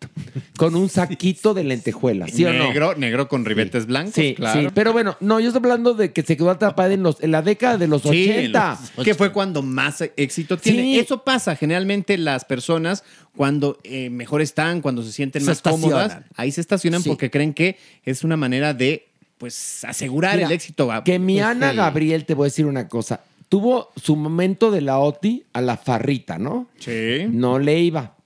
con 0.58 0.76
un 0.76 0.90
saquito 0.90 1.54
de 1.54 1.64
lentejuelas, 1.64 2.32
¿sí 2.32 2.46
o 2.46 2.54
no? 2.54 2.66
negro, 2.68 2.96
negro 2.96 3.28
con 3.28 3.46
ribetes 3.46 3.88
blancos, 3.88 4.14
Sí, 4.14 4.36
claro. 4.36 4.62
sí. 4.62 4.68
Pero 4.74 4.94
bueno, 4.94 5.18
no, 5.20 5.40
yo 5.40 5.48
estoy 5.48 5.62
hablando 5.64 5.94
de 5.96 6.14
que 6.14 6.22
se 6.22 6.38
quedó 6.38 6.52
atrapada 6.52 6.94
en, 6.94 7.02
los, 7.04 7.22
en 7.24 7.32
la 7.32 7.42
década 7.42 7.78
de 7.78 7.88
los 7.88 8.04
Sí, 8.04 8.30
80. 8.30 8.80
los- 8.96 9.06
que 9.06 9.16
fue 9.16 9.32
cuando 9.32 9.64
más 9.64 10.04
éxito 10.16 10.58
tiene. 10.58 10.84
Sí. 10.84 11.00
Eso 11.00 11.24
pasa 11.24 11.56
generalmente 11.56 12.18
las 12.18 12.46
personas 12.46 13.04
cuando 13.40 13.78
eh, 13.86 14.10
mejor 14.10 14.42
están, 14.42 14.82
cuando 14.82 15.02
se 15.02 15.14
sienten 15.14 15.42
Se 15.42 15.48
más 15.52 15.62
cómodas, 15.62 16.18
ahí 16.36 16.52
se 16.52 16.60
estacionan 16.60 17.02
Sí. 17.02 17.08
porque 17.08 17.32
creen 17.32 17.54
que 17.54 17.78
es 18.04 18.26
una 18.26 18.36
manera 18.36 18.74
de 18.74 19.08
pues 19.38 19.86
asegurar 19.86 20.36
Mira, 20.36 20.48
el 20.48 20.52
éxito. 20.52 20.90
Que 21.06 21.20
mi 21.20 21.36
Pues, 21.36 21.46
Ana. 21.46 21.72
Gabriel, 21.72 22.26
te 22.26 22.34
voy 22.34 22.44
a 22.44 22.48
decir 22.48 22.66
una 22.66 22.90
cosa, 22.90 23.22
tuvo 23.48 23.94
su 23.96 24.18
momento 24.18 24.72
de 24.72 24.82
la 24.82 25.00
OTI 25.00 25.46
a 25.54 25.62
la 25.62 25.78
farrita, 25.78 26.38
¿no? 26.38 26.68
Sí. 26.80 27.28
No 27.30 27.60
le 27.60 27.80
iba. 27.80 28.18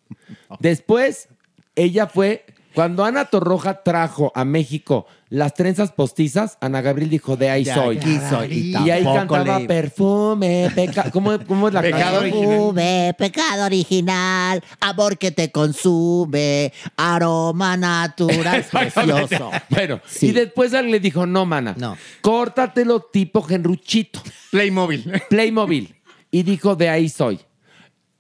Después, 0.60 1.27
ella 1.76 2.07
fue, 2.07 2.44
cuando 2.73 3.06
Ana 3.06 3.26
Torroja 3.26 3.84
trajo 3.84 4.31
a 4.34 4.45
México 4.45 5.06
las 5.34 5.55
trenzas 5.55 5.91
postizas, 5.91 6.60
Ana 6.61 6.81
Gabriel 6.81 7.10
dijo, 7.10 7.35
de 7.35 7.49
ahí 7.49 7.64
De 7.64 7.73
soy. 7.73 7.97
aquí 7.97 8.19
soy. 8.30 8.53
Y 8.53 8.72
Y, 8.72 8.91
ahí 8.91 9.03
cantaba 9.03 9.57
le 9.60 9.65
perfume, 9.65 10.72
peca 10.76 11.10
¿cómo, 11.10 11.39
cómo 11.47 11.69
es 11.69 11.73
la 11.73 11.81
Pecado 11.81 12.19
canción? 12.22 12.45
Perfume, 12.45 13.15
pecado 13.18 13.65
original, 13.65 14.64
amor 14.80 15.18
que 15.18 15.31
te 15.31 15.49
consume, 15.51 16.72
aroma 16.95 17.76
natural, 17.77 18.64
precioso. 18.72 19.49
Bueno, 19.69 20.01
Sí. 20.05 20.27
y 20.27 20.31
después 20.34 20.72
alguien 20.76 20.91
le 20.91 20.99
dijo, 20.99 21.26
no, 21.26 21.47
mana, 21.47 21.73
No. 21.80 21.97
córtatelo 22.22 22.99
tipo 23.01 23.41
Genruchito. 23.41 24.22
Playmobil. 24.51 25.19
Playmobil. 25.31 25.95
Y 26.30 26.43
dijo, 26.43 26.76
de 26.76 26.89
ahí 26.89 27.10
soy. 27.10 27.39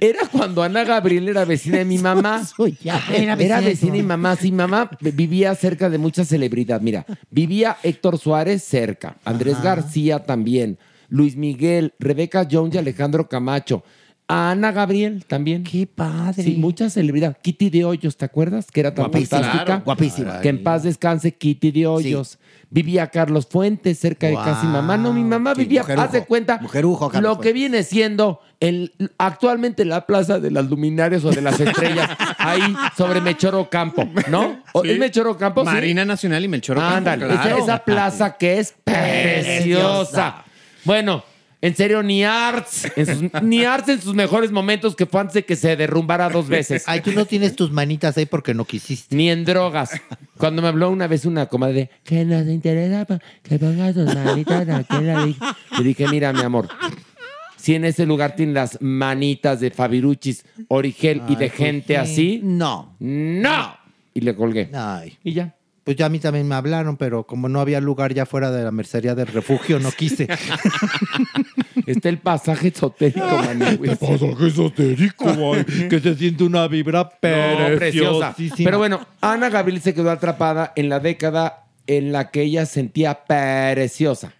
Era 0.03 0.27
cuando 0.29 0.63
Ana 0.63 0.83
Gabriel 0.83 1.29
era 1.29 1.45
vecina 1.45 1.77
de 1.77 1.85
mi 1.85 1.97
mamá. 2.09 2.41
Era, 3.15 3.35
vecina 3.61 3.91
de 3.93 3.97
mi 4.01 4.03
mamá. 4.03 4.35
Sí, 4.35 4.51
mamá 4.51 4.89
vivía 4.99 5.55
cerca 5.55 5.89
de 5.89 5.97
mucha 5.97 6.25
celebridad. 6.25 6.81
Mira, 6.81 7.05
vivía 7.31 7.77
Héctor 7.83 8.17
Suárez 8.17 8.63
cerca, 8.63 9.15
Andrés 9.23 9.61
García 9.61 10.19
también, 10.25 10.77
Luis 11.07 11.37
Miguel, 11.37 11.93
Rebeca 11.99 12.45
Jones 12.51 12.75
y 12.75 12.79
Alejandro 12.79 13.29
Camacho. 13.29 13.83
A 14.27 14.51
Ana 14.51 14.71
Gabriel 14.71 15.25
también. 15.25 15.63
Qué 15.63 15.85
padre. 15.85 16.43
Sí, 16.43 16.55
mucha 16.55 16.89
celebridad. 16.89 17.37
Kitty 17.41 17.69
de 17.69 17.85
Hoyos, 17.85 18.15
¿te 18.17 18.25
acuerdas? 18.25 18.71
Que 18.71 18.79
era 18.79 18.93
tan 18.93 19.05
Guapísima, 19.05 19.39
fantástica. 19.41 19.65
claro, 19.65 19.81
guapísima. 19.85 20.41
Que 20.41 20.49
en 20.49 20.63
paz 20.63 20.83
descanse 20.83 21.33
Kitty 21.33 21.71
de 21.71 21.87
Hoyos. 21.87 22.39
Vivía 22.73 23.07
Carlos 23.07 23.45
Fuentes 23.45 23.99
cerca 23.99 24.25
de 24.25 24.33
casa 24.33 24.63
mi 24.63 24.71
mamá. 24.71 24.97
No, 24.97 25.13
mi 25.13 25.23
mamá 25.23 25.53
Sí, 25.53 25.61
vivía, 25.61 25.81
mujerujo. 25.81 26.05
haz 26.05 26.11
de 26.11 26.25
cuenta, 26.25 26.57
Mujerujo, 26.59 27.07
Carlos 27.09 27.29
lo 27.29 27.35
que 27.37 27.49
Fuentes. 27.49 27.53
viene 27.53 27.83
siendo 27.83 28.39
el, 28.59 28.93
actualmente 29.19 29.85
la 29.85 30.07
plaza 30.07 30.39
de 30.39 30.49
las 30.49 30.65
luminarias 30.69 31.23
o 31.23 31.29
de 31.29 31.41
las 31.41 31.59
estrellas, 31.59 32.09
ahí 32.39 32.75
sobre 32.97 33.21
Mechoro 33.21 33.69
Campo, 33.69 34.09
¿no? 34.29 34.63
¿O 34.71 34.81
Sí. 34.81 34.89
¿Es 34.89 34.97
Mechoro 34.99 35.37
Campo? 35.37 35.61
Sí. 35.61 35.67
Marina 35.69 36.03
Nacional 36.03 36.43
y 36.43 36.47
Melchor 36.47 36.77
Ocampo, 36.77 36.97
Ándale, 36.97 37.27
claro. 37.27 37.41
esa, 37.57 37.63
esa 37.63 37.83
plaza 37.83 38.37
que 38.37 38.57
es 38.59 38.73
preciosa. 38.83 40.43
Bueno, 40.83 41.23
en 41.63 41.77
serio, 41.77 42.03
ni 42.03 42.25
Arts, 42.25 42.91
en 42.97 43.05
sus, 43.05 43.23
ni 43.41 43.63
Arts 43.63 43.87
en 43.87 44.01
sus 44.01 44.13
mejores 44.13 44.51
momentos, 44.51 44.97
que 44.97 45.05
fue 45.05 45.21
antes 45.21 45.35
de 45.35 45.45
que 45.45 45.55
se 45.55 45.77
derrumbara 45.77 46.27
dos 46.29 46.49
veces. 46.49 46.83
Ay, 46.87 46.99
tú 46.99 47.13
no 47.13 47.23
tienes 47.25 47.55
tus 47.55 47.71
manitas 47.71 48.17
ahí 48.17 48.25
porque 48.25 48.53
no 48.53 48.65
quisiste. 48.65 49.15
Ni 49.15 49.29
en 49.29 49.45
drogas. 49.45 49.91
Cuando 50.37 50.61
me 50.61 50.67
habló 50.67 50.89
una 50.89 51.07
vez 51.07 51.23
una 51.23 51.45
comadre 51.45 51.73
de 51.73 51.89
que 52.03 52.25
nos 52.25 52.45
interesa 52.47 53.05
que 53.41 53.57
pongas 53.57 53.93
tus 53.93 54.13
manitas 54.13 54.67
aquí 54.67 54.95
en 54.97 55.07
la 55.07 55.25
lija". 55.25 55.57
Le 55.77 55.83
dije, 55.85 56.05
mira, 56.09 56.33
mi 56.33 56.41
amor, 56.41 56.67
si 57.55 57.75
en 57.75 57.85
ese 57.85 58.05
lugar 58.05 58.35
tienen 58.35 58.55
las 58.55 58.81
manitas 58.81 59.61
de 59.61 59.71
Fabiruchis, 59.71 60.43
Origel 60.67 61.21
y 61.29 61.37
de 61.37 61.47
pues 61.47 61.53
gente 61.53 61.93
sí. 61.93 61.99
así, 62.01 62.39
No. 62.43 62.93
¡no! 62.99 63.77
Y 64.13 64.19
le 64.19 64.35
colgué. 64.35 64.69
Ay. 64.73 65.17
Y 65.23 65.31
ya. 65.31 65.55
Pues 65.83 65.97
ya 65.97 66.05
a 66.05 66.09
mí 66.09 66.19
también 66.19 66.47
me 66.47 66.55
hablaron, 66.55 66.95
pero 66.95 67.25
como 67.27 67.49
no 67.49 67.59
había 67.59 67.81
lugar 67.81 68.13
ya 68.13 68.25
fuera 68.25 68.51
de 68.51 68.63
la 68.63 68.71
mercería 68.71 69.15
del 69.15 69.27
refugio, 69.27 69.79
no 69.79 69.91
quise. 69.91 70.27
Está 71.85 72.07
el 72.07 72.19
pasaje 72.19 72.69
esotérico, 72.69 73.25
Manigüis. 73.27 73.97
pasaje 73.97 74.47
esotérico, 74.47 75.25
que 75.89 75.99
se 75.99 76.15
siente 76.15 76.45
una 76.45 76.67
vibra 76.69 77.03
No, 77.03 77.75
preciosa. 77.75 78.33
Pero 78.57 78.77
bueno, 78.77 79.05
Ana 79.19 79.49
Gabriel 79.49 79.81
se 79.81 79.93
quedó 79.93 80.09
atrapada 80.09 80.71
en 80.77 80.87
la 80.87 81.01
década 81.01 81.65
en 81.85 82.13
la 82.13 82.31
que 82.31 82.43
ella 82.43 82.65
sentía 82.65 83.25
preciosa. 83.25 84.33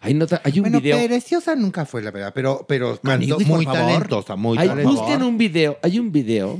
Hay, 0.00 0.14
nota, 0.14 0.40
hay 0.42 0.58
un 0.58 0.62
bueno, 0.62 0.80
video. 0.80 1.06
preciosa 1.06 1.54
nunca 1.54 1.84
fue, 1.84 2.02
la 2.02 2.10
verdad, 2.10 2.32
pero, 2.34 2.64
pero 2.66 2.98
muy 3.04 3.64
favor. 3.64 3.72
talentosa, 3.72 4.36
muy 4.36 4.56
talentosa. 4.56 4.88
busquen 5.00 5.22
un 5.22 5.36
video. 5.36 5.78
Hay 5.82 5.98
un 5.98 6.10
video. 6.10 6.58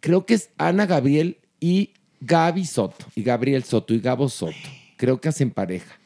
Creo 0.00 0.24
que 0.24 0.34
es 0.34 0.48
Ana 0.56 0.86
Gabriel 0.86 1.36
y 1.60 1.92
Gaby 2.20 2.64
Soto. 2.64 3.06
Y 3.14 3.22
Gabriel 3.22 3.64
Soto 3.64 3.94
y 3.94 4.00
Gabo 4.00 4.28
Soto. 4.28 4.54
Creo 4.96 5.20
que 5.20 5.28
hacen 5.28 5.50
pareja. 5.50 5.96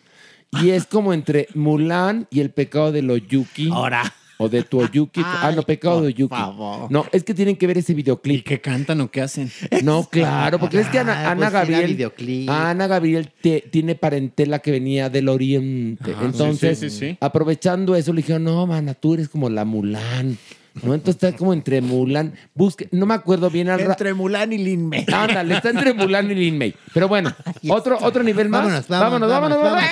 Y 0.62 0.70
es 0.70 0.86
como 0.86 1.12
entre 1.12 1.49
Mulan 1.55 2.28
y 2.31 2.41
el 2.41 2.51
pecado 2.51 2.93
de 2.93 3.03
Loyuki. 3.03 3.70
Ahora. 3.73 4.03
O 4.36 4.49
de 4.49 4.65
tu 4.65 4.81
Oyuki. 4.81 5.20
ah, 5.24 5.53
no, 5.55 5.62
pecado 5.62 6.01
de 6.01 6.09
Oyuki. 6.09 6.35
favor. 6.35 6.91
No, 6.91 7.07
es 7.12 7.23
que 7.23 7.35
tienen 7.35 7.57
que 7.57 7.69
ver 7.69 7.78
ese 7.78 7.93
¿Y 7.93 7.95
videoclip. 7.95 8.45
qué 8.45 8.61
cantan 8.61 9.01
o 9.01 9.09
qué 9.11 9.20
hacen? 9.23 9.49
No, 9.85 10.05
claro, 10.11 10.59
porque 10.59 10.81
es 10.81 10.89
que 10.89 10.99
Ana, 10.99 11.12
Ah, 11.28 11.31
Ana 11.31 11.41
pues 11.43 11.53
Gabriel. 11.53 11.86
videoclip. 11.86 12.51
Ana 12.51 12.89
Gabriel 12.89 13.32
te- 13.41 13.61
tiene 13.70 13.95
parentela 13.95 14.59
que 14.59 14.73
venía 14.73 15.09
del 15.09 15.28
oriente. 15.28 16.12
Ajá, 16.12 16.24
Entonces, 16.24 16.78
sí, 16.81 16.91
sí, 16.91 16.97
sí, 16.99 17.07
sí. 17.11 17.19
aprovechando 17.20 17.95
eso, 17.95 18.12
le 18.12 18.23
dijeron, 18.23 18.43
no, 18.43 18.66
mana, 18.66 18.95
tú 18.95 19.15
eres 19.15 19.28
como 19.28 19.49
la 19.49 19.65
Mulan. 19.65 20.36
¿No? 20.83 20.95
Entonces 20.95 21.23
está 21.23 21.37
como 21.37 21.53
entre 21.53 21.81
Mulan. 21.81 22.35
Busque, 22.55 22.89
no 22.91 23.07
me 23.07 23.15
acuerdo 23.15 23.49
bien 23.49 23.69
al 23.69 23.81
Entre 23.81 24.13
Mulan 24.13 24.53
y 24.53 24.59
Lin 24.59 24.89
May. 24.89 25.07
Ándale, 25.13 25.55
está 25.57 25.71
entre 25.71 25.95
Mulan 25.95 26.31
y 26.31 26.35
Lin 26.35 26.59
May. 26.59 26.75
Pero 26.93 27.09
bueno, 27.09 27.33
otro, 27.69 27.99
otro 28.01 28.23
nivel 28.23 28.49
más. 28.49 28.89
Vámonos, 28.89 28.89
vámonos, 28.89 29.29
vámonos. 29.31 29.59
vámonos, 29.59 29.89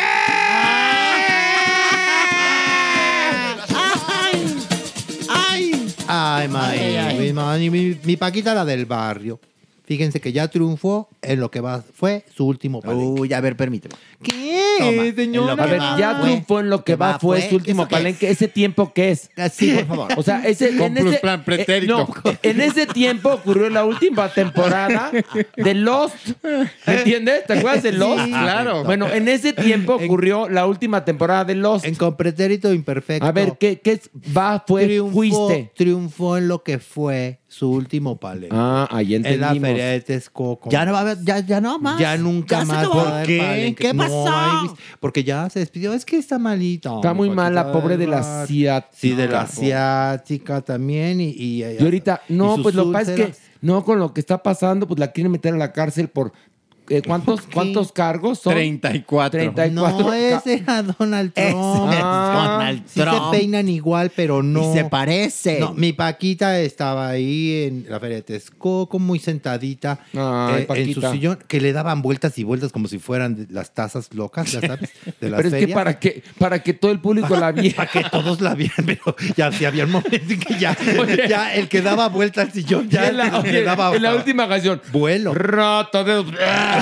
¡Ay! 5.28 5.94
Ay, 6.08 6.48
Mari, 6.48 7.16
mi, 7.18 7.32
Mari, 7.32 7.70
mi, 7.70 7.98
mi 8.02 8.16
Paquita, 8.16 8.54
la 8.54 8.64
del 8.64 8.86
barrio. 8.86 9.38
Fíjense 9.84 10.20
que 10.20 10.32
ya 10.32 10.48
triunfó 10.48 11.08
en 11.22 11.40
lo 11.40 11.50
que 11.50 11.60
va, 11.60 11.82
fue 11.82 12.24
su 12.34 12.46
último 12.46 12.80
palenque. 12.80 13.20
Uy, 13.20 13.32
a 13.32 13.40
ver, 13.40 13.56
permíteme. 13.56 13.94
¿Qué, 14.22 14.60
Toma, 14.78 15.06
en 15.06 15.32
lo 15.32 15.52
A 15.52 15.56
que 15.56 15.70
ver, 15.72 15.80
va 15.80 15.98
ya 15.98 16.14
fue. 16.16 16.28
triunfó 16.28 16.60
en 16.60 16.70
lo 16.70 16.84
que 16.84 16.94
va, 16.96 17.18
fue 17.18 17.48
su 17.48 17.56
último 17.56 17.82
¿eso 17.82 17.88
qué 17.88 17.94
es? 17.94 18.00
palenque. 18.00 18.30
¿Ese 18.30 18.48
tiempo 18.48 18.92
qué 18.94 19.10
es? 19.10 19.30
Sí, 19.52 19.72
por 19.72 19.86
favor. 19.86 20.08
O 20.16 20.22
sea, 20.22 20.46
ese, 20.46 20.76
Con 20.76 20.96
en, 20.96 21.08
ese, 21.08 21.18
plan 21.18 21.44
pretérito. 21.44 22.00
eh, 22.00 22.06
no, 22.24 22.38
en 22.42 22.60
ese 22.60 22.86
tiempo 22.86 23.30
ocurrió 23.32 23.68
la 23.70 23.84
última 23.84 24.28
temporada 24.28 25.10
de 25.56 25.74
Lost. 25.74 26.14
¿Me 26.86 26.94
entiendes? 26.94 27.44
¿Te 27.46 27.54
acuerdas 27.54 27.82
de 27.82 27.92
Lost? 27.92 28.26
claro. 28.28 28.84
Bueno, 28.84 29.08
en 29.12 29.26
ese 29.28 29.52
tiempo 29.52 29.94
ocurrió 29.94 30.48
la 30.48 30.66
última 30.66 31.04
temporada 31.04 31.44
de 31.44 31.56
Lost. 31.56 31.84
En 31.84 31.96
con 31.96 32.16
pretérito 32.16 32.72
imperfecto. 32.72 33.26
A 33.26 33.32
ver, 33.32 33.54
¿qué, 33.58 33.80
qué 33.80 33.92
es? 33.92 34.10
va, 34.36 34.62
fue, 34.66 34.84
triunfó, 34.84 35.12
fuiste? 35.14 35.72
triunfó 35.74 36.36
en 36.38 36.48
lo 36.48 36.62
que 36.62 36.78
fue 36.78 37.40
su 37.48 37.70
último 37.70 38.16
palenque. 38.18 38.48
Ah, 38.58 38.88
ahí 38.90 39.14
en 39.14 39.22
la 39.22 39.28
entendimos. 39.30 39.68
feria 39.68 39.81
de 39.90 40.00
Texcoco. 40.00 40.70
Ya 40.70 40.84
no 40.84 40.92
va 40.92 40.98
a 40.98 41.00
haber, 41.02 41.18
ya, 41.24 41.40
ya 41.40 41.60
no 41.60 41.78
más. 41.78 41.98
Ya 41.98 42.16
nunca 42.16 42.60
Ya 42.60 42.64
más 42.64 42.88
va 42.88 43.02
a 43.02 43.14
haber 43.16 43.26
¿Qué? 43.26 43.74
¿Qué 43.78 43.92
No 43.92 44.02
pasó? 44.04 44.26
hay 44.28 44.70
porque 45.00 45.24
ya 45.24 45.48
se 45.50 45.58
despidió. 45.60 45.92
Es 45.92 46.04
que 46.04 46.16
está 46.16 46.38
malito. 46.38 46.96
Está 46.96 47.14
muy 47.14 47.30
mal 47.30 47.54
la 47.54 47.72
pobre 47.72 47.96
de 47.96 48.06
la 48.06 48.42
asiática. 48.42 48.88
Sí, 48.96 49.14
de 49.14 49.28
la 49.28 49.42
asiática 49.42 50.60
también. 50.60 51.20
Y, 51.20 51.30
y, 51.30 51.64
Y 51.64 51.78
ahorita, 51.82 52.22
no, 52.28 52.56
pues 52.62 52.74
lo 52.74 52.86
que 52.86 52.92
pasa 52.92 53.14
es 53.14 53.16
que, 53.20 53.34
no, 53.60 53.84
con 53.84 53.98
lo 53.98 54.12
que 54.12 54.20
está 54.20 54.42
pasando, 54.42 54.86
pues 54.86 54.98
la 54.98 55.12
quieren 55.12 55.32
meter 55.32 55.54
a 55.54 55.56
la 55.56 55.72
cárcel 55.72 56.08
por 56.08 56.32
eh, 56.92 57.02
¿cuántos, 57.06 57.42
¿cuántos 57.42 57.90
cargos 57.90 58.40
son? 58.40 58.52
34. 58.52 59.40
34. 59.40 59.98
No, 59.98 60.12
ese 60.12 60.54
era 60.54 60.82
Donald 60.82 61.32
Trump. 61.32 61.56
Ah, 61.56 62.58
Donald 62.58 62.82
Sí 62.86 63.00
Trump. 63.00 63.32
se 63.32 63.38
peinan 63.38 63.68
igual, 63.68 64.12
pero 64.14 64.42
no. 64.42 64.70
Y 64.70 64.74
se 64.76 64.84
parecen. 64.84 65.60
No, 65.60 65.72
mi 65.72 65.92
Paquita 65.94 66.60
estaba 66.60 67.08
ahí 67.08 67.64
en 67.66 67.86
la 67.88 67.98
feria 67.98 68.16
de 68.16 68.22
Texcoco, 68.22 68.98
muy 68.98 69.18
sentadita 69.18 70.00
Ay, 70.12 70.66
eh, 70.68 70.74
en 70.74 70.94
su 70.94 71.00
sillón, 71.00 71.38
que 71.48 71.60
le 71.60 71.72
daban 71.72 72.02
vueltas 72.02 72.36
y 72.38 72.44
vueltas 72.44 72.72
como 72.72 72.88
si 72.88 72.98
fueran 72.98 73.46
las 73.50 73.72
tazas 73.72 74.12
locas, 74.12 74.52
ya 74.52 74.60
sabes, 74.60 74.90
de 75.20 75.30
las 75.30 75.42
Pero 75.42 75.56
es 75.56 75.66
que 75.66 75.72
para 75.72 75.98
que, 75.98 76.22
para 76.38 76.62
que 76.62 76.74
todo 76.74 76.90
el 76.90 77.00
público 77.00 77.36
la 77.36 77.52
viera. 77.52 77.76
Para 77.82 77.90
que 77.90 78.04
todos 78.10 78.40
la 78.40 78.54
vieran, 78.54 78.84
pero 78.84 79.16
ya 79.34 79.50
sí 79.50 79.64
había 79.64 79.84
un 79.84 79.92
momento 79.92 80.14
en 80.14 80.38
que 80.38 80.58
ya, 80.58 80.76
ya 81.28 81.54
el 81.54 81.68
que 81.68 81.80
daba 81.80 82.08
vuelta 82.08 82.42
al 82.42 82.52
sillón 82.52 82.88
ya 82.90 83.08
en 83.08 83.16
la, 83.16 83.40
le 83.40 83.62
daba 83.62 83.94
en 83.94 84.02
la 84.02 84.14
última 84.14 84.46
canción. 84.46 84.80
vuelo. 84.92 85.32
Rata 85.32 86.04
de... 86.04 86.22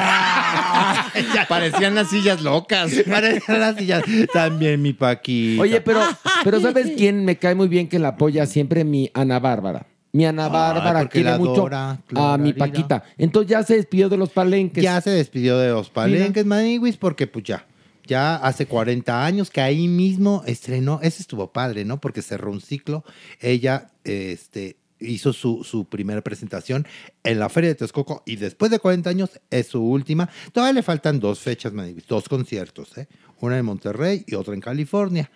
Parecían 1.48 1.94
las 1.94 2.10
sillas 2.10 2.42
locas. 2.42 2.92
Parecían 3.08 3.60
las 3.60 3.76
sillas. 3.76 4.02
También 4.32 4.80
mi 4.80 4.92
Paquita. 4.92 5.62
Oye, 5.62 5.80
pero, 5.80 6.00
pero 6.44 6.60
¿sabes 6.60 6.92
quién 6.96 7.24
me 7.24 7.36
cae 7.36 7.54
muy 7.54 7.68
bien 7.68 7.88
que 7.88 7.98
la 7.98 8.08
apoya 8.08 8.46
siempre? 8.46 8.84
Mi 8.84 9.10
Ana 9.14 9.38
Bárbara. 9.38 9.86
Mi 10.12 10.26
Ana 10.26 10.48
Bárbara 10.48 11.08
quiere 11.08 11.30
la 11.30 11.38
mucho 11.38 11.68
a 11.72 12.38
mi. 12.38 12.52
Paquita. 12.52 13.04
Entonces 13.16 13.50
ya 13.50 13.62
se 13.62 13.76
despidió 13.76 14.08
de 14.08 14.16
los 14.16 14.30
palenques. 14.30 14.82
Ya 14.82 15.00
se 15.00 15.10
despidió 15.10 15.56
de 15.58 15.70
los 15.70 15.88
palenques, 15.88 16.44
Maniguis, 16.44 16.96
porque 16.96 17.28
pues 17.28 17.44
ya, 17.44 17.64
ya 18.06 18.34
hace 18.34 18.66
40 18.66 19.24
años 19.24 19.50
que 19.50 19.60
ahí 19.60 19.86
mismo 19.86 20.42
estrenó, 20.46 20.98
ese 21.02 21.22
estuvo 21.22 21.52
padre, 21.52 21.84
¿no? 21.84 22.00
Porque 22.00 22.22
cerró 22.22 22.50
un 22.50 22.60
ciclo. 22.60 23.04
Ella, 23.40 23.92
este, 24.02 24.79
hizo 25.00 25.32
su, 25.32 25.64
su 25.64 25.84
primera 25.86 26.20
presentación 26.22 26.86
en 27.24 27.38
la 27.38 27.48
Feria 27.48 27.70
de 27.70 27.74
Texcoco 27.74 28.22
y 28.26 28.36
después 28.36 28.70
de 28.70 28.78
40 28.78 29.10
años 29.10 29.40
es 29.50 29.68
su 29.68 29.82
última. 29.82 30.28
Todavía 30.52 30.74
le 30.74 30.82
faltan 30.82 31.20
dos 31.20 31.40
fechas, 31.40 31.72
dos 32.08 32.28
conciertos, 32.28 32.96
¿eh? 32.98 33.08
Una 33.40 33.58
en 33.58 33.64
Monterrey 33.64 34.24
y 34.26 34.34
otra 34.34 34.54
en 34.54 34.60
California, 34.60 35.30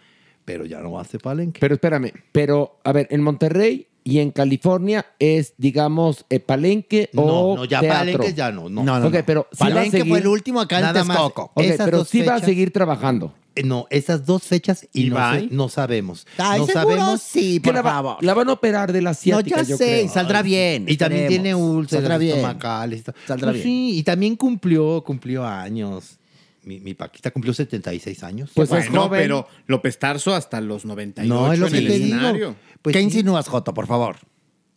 pero 0.44 0.66
ya 0.66 0.80
no 0.80 0.98
hace 1.00 1.18
palenque. 1.18 1.60
Pero 1.60 1.74
espérame, 1.74 2.12
pero 2.32 2.78
a 2.84 2.92
ver, 2.92 3.08
en 3.10 3.22
Monterrey 3.22 3.88
y 4.04 4.18
en 4.18 4.30
California 4.32 5.06
es, 5.18 5.54
digamos, 5.56 6.26
eh, 6.28 6.38
palenque 6.38 7.08
No, 7.14 7.22
o 7.22 7.56
no, 7.56 7.64
ya 7.64 7.80
teatro. 7.80 7.98
palenques 8.00 8.34
ya 8.34 8.52
no, 8.52 8.68
no. 8.68 8.84
No, 8.84 9.00
no, 9.00 9.08
no. 9.10 9.24
pero 9.24 9.48
sí 9.50 9.58
va 9.62 9.66
a 9.66 9.70
Palenque 9.70 9.98
seguir- 9.98 10.08
fue 10.10 10.18
el 10.20 10.26
último 10.26 10.60
acá 10.60 10.76
en 10.76 10.82
Nada 10.82 11.04
más. 11.04 11.16
Texcoco. 11.16 11.50
Ok, 11.54 11.64
Esas 11.64 11.84
pero 11.86 11.98
dos 11.98 12.08
sí 12.08 12.20
va 12.20 12.34
a 12.34 12.36
fechas- 12.36 12.44
seguir 12.46 12.70
trabajando. 12.72 13.34
Eh, 13.56 13.62
No, 13.62 13.86
esas 13.90 14.26
dos 14.26 14.42
fechas 14.42 14.86
y 14.92 15.06
¿Y 15.06 15.10
no, 15.10 15.16
no 15.50 15.68
sabemos. 15.68 16.26
Ay, 16.38 16.60
no 16.60 16.66
seguro 16.66 16.96
sabemos. 16.96 17.22
sí, 17.22 17.60
por 17.60 17.72
la, 17.74 17.82
va- 17.82 17.90
favor. 17.92 18.16
la 18.24 18.34
van 18.34 18.48
a 18.48 18.52
operar 18.52 18.92
de 18.92 19.00
la 19.00 19.10
No, 19.10 19.12
asiática, 19.12 19.62
ya 19.62 19.68
yo 19.68 19.76
sé, 19.76 19.84
creo. 19.86 20.04
y 20.04 20.08
saldrá 20.08 20.42
bien. 20.42 20.86
Y 20.88 20.96
también 20.96 21.22
esperemos. 21.24 21.42
tiene 21.44 21.54
úlceras 21.54 22.02
Saldrá 22.02 22.18
bien. 22.18 22.36
estomacales. 22.36 23.04
Saldrá 23.26 23.52
Pues 23.52 23.62
bien. 23.62 23.64
Sí, 23.64 23.98
y 23.98 24.02
también 24.02 24.36
cumplió, 24.36 25.02
cumplió 25.04 25.46
años. 25.46 26.18
Mi, 26.64 26.80
mi 26.80 26.94
Paquita 26.94 27.30
cumplió 27.30 27.52
76 27.54 28.24
años. 28.24 28.50
Pues 28.54 28.70
es 28.72 28.88
Bueno, 28.88 29.02
joven. 29.02 29.20
pero 29.22 29.46
López 29.66 29.98
Tarso 29.98 30.34
hasta 30.34 30.60
los 30.60 30.84
98 30.86 31.28
no, 31.32 31.52
es 31.52 31.58
lo 31.58 31.66
en 31.66 31.72
que 31.72 31.78
el 31.78 32.02
digo. 32.04 32.54
Pues 32.84 32.92
¿Qué 32.92 32.98
sí. 33.00 33.06
insinúas, 33.06 33.48
Joto, 33.48 33.72
por 33.74 33.86
favor? 33.86 34.16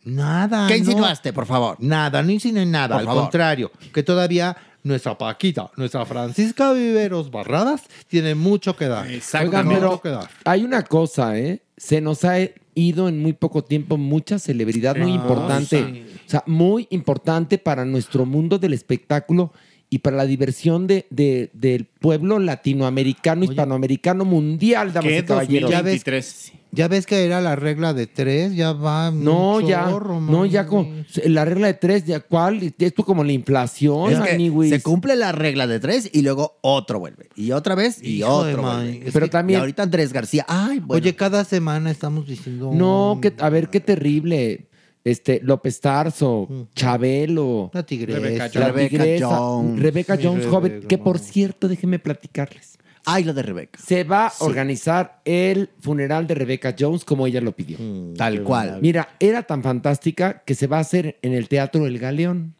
Nada. 0.04 0.66
¿Qué 0.66 0.74
no. 0.74 0.78
insinuaste, 0.78 1.32
por 1.34 1.44
favor? 1.46 1.76
Nada, 1.80 2.22
no 2.22 2.30
insinué 2.32 2.64
nada. 2.64 2.94
Por 2.94 3.00
al 3.00 3.04
favor. 3.04 3.22
contrario, 3.24 3.70
que 3.92 4.02
todavía 4.02 4.56
nuestra 4.82 5.18
Paquita, 5.18 5.70
nuestra 5.76 6.06
Francisca 6.06 6.72
Viveros 6.72 7.30
Barradas, 7.30 7.82
tiene 8.06 8.34
mucho 8.34 8.74
que 8.74 8.88
dar. 8.88 9.06
Oigan, 9.06 9.68
pero 9.68 10.00
que 10.00 10.08
dar. 10.08 10.28
hay 10.44 10.64
una 10.64 10.82
cosa, 10.82 11.38
¿eh? 11.38 11.62
Se 11.76 12.00
nos 12.00 12.24
ha 12.24 12.36
ido 12.74 13.08
en 13.08 13.20
muy 13.20 13.34
poco 13.34 13.62
tiempo 13.62 13.98
mucha 13.98 14.38
celebridad 14.38 14.96
muy 14.96 15.12
Ah, 15.12 15.14
importante. 15.16 15.84
sí. 15.84 16.04
O 16.26 16.30
sea, 16.30 16.42
muy 16.46 16.86
importante 16.90 17.58
para 17.58 17.84
nuestro 17.84 18.24
mundo 18.24 18.58
del 18.58 18.72
espectáculo 18.72 19.52
y 19.90 19.98
para 20.00 20.16
la 20.16 20.26
diversión 20.26 20.86
de, 20.86 21.06
de- 21.10 21.50
del 21.54 21.86
pueblo 21.86 22.38
latinoamericano, 22.38 23.44
hispanoamericano, 23.44 24.24
mundial, 24.24 24.92
damas 24.92 25.10
¿Qué 25.10 25.18
y 25.18 25.22
caballeros. 25.22 25.70
Ya 25.70 25.82
ves, 25.82 26.04
2023? 26.04 26.52
ya 26.70 26.88
ves 26.88 27.06
que 27.06 27.24
era 27.24 27.40
la 27.40 27.56
regla 27.56 27.94
de 27.94 28.06
tres, 28.06 28.54
ya 28.54 28.74
va. 28.74 29.10
No, 29.10 29.56
un 29.56 29.66
ya, 29.66 29.88
chorro, 29.88 30.20
no, 30.20 30.44
ya 30.44 30.66
con 30.66 31.06
la 31.24 31.46
regla 31.46 31.68
de 31.68 31.74
tres, 31.74 32.04
ya 32.04 32.20
cuál, 32.20 32.74
esto 32.78 33.02
como 33.02 33.24
la 33.24 33.32
inflación, 33.32 34.12
Es 34.12 34.20
que 34.20 34.32
maniwis. 34.32 34.68
se 34.70 34.82
cumple 34.82 35.16
la 35.16 35.32
regla 35.32 35.66
de 35.66 35.80
tres 35.80 36.10
y 36.12 36.20
luego 36.20 36.58
otro 36.60 36.98
vuelve. 36.98 37.30
Y 37.34 37.52
otra 37.52 37.74
vez 37.74 38.02
y 38.02 38.18
Hijo 38.18 38.28
otro 38.28 38.60
vuelve. 38.62 39.08
Pero 39.10 39.26
que- 39.26 39.30
también, 39.30 39.58
Y 39.58 39.60
ahorita 39.60 39.84
Andrés 39.84 40.12
García. 40.12 40.44
Ay, 40.46 40.80
bueno. 40.80 41.02
Oye, 41.02 41.16
cada 41.16 41.44
semana 41.44 41.90
estamos 41.90 42.26
diciendo. 42.26 42.70
no, 42.74 43.18
que, 43.22 43.32
a 43.38 43.48
ver 43.48 43.70
qué 43.70 43.80
terrible. 43.80 44.66
Este, 45.04 45.40
López 45.42 45.80
Tarso, 45.80 46.68
Chabelo, 46.74 47.70
La 47.72 47.84
tigresa. 47.84 48.18
Rebeca 48.18 48.50
la 48.58 48.66
Rebeca 48.66 48.88
tigresa, 48.90 49.28
Jones. 49.28 49.80
Rebeca 49.80 50.18
Jones, 50.20 50.46
joven, 50.46 50.72
Rebeca, 50.72 50.88
que 50.88 50.98
por 50.98 51.18
cierto, 51.18 51.68
déjenme 51.68 51.98
platicarles. 51.98 52.78
Ay, 53.10 53.24
lo 53.24 53.32
de 53.32 53.42
Rebeca. 53.42 53.80
Se 53.82 54.04
va 54.04 54.26
a 54.26 54.32
organizar 54.40 55.22
el 55.24 55.70
funeral 55.80 56.26
de 56.26 56.34
Rebecca 56.34 56.76
Jones 56.78 57.06
como 57.06 57.26
ella 57.26 57.40
lo 57.40 57.52
pidió. 57.52 57.78
Tal 58.16 58.42
cual. 58.42 58.80
Mira, 58.82 59.16
era 59.18 59.44
tan 59.44 59.62
fantástica 59.62 60.42
que 60.44 60.54
se 60.54 60.66
va 60.66 60.76
a 60.76 60.80
hacer 60.80 61.18
en 61.22 61.32
el 61.32 61.48
Teatro 61.48 61.86
El 61.86 61.98
Galeón, 61.98 62.54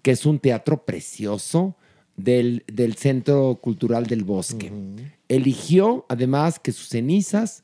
que 0.00 0.12
es 0.12 0.24
un 0.24 0.38
teatro 0.38 0.86
precioso 0.86 1.76
del, 2.16 2.64
del 2.72 2.94
Centro 2.94 3.58
Cultural 3.60 4.06
del 4.06 4.24
Bosque. 4.24 4.72
Eligió, 5.28 6.06
además, 6.08 6.58
que 6.58 6.72
sus 6.72 6.88
cenizas 6.88 7.62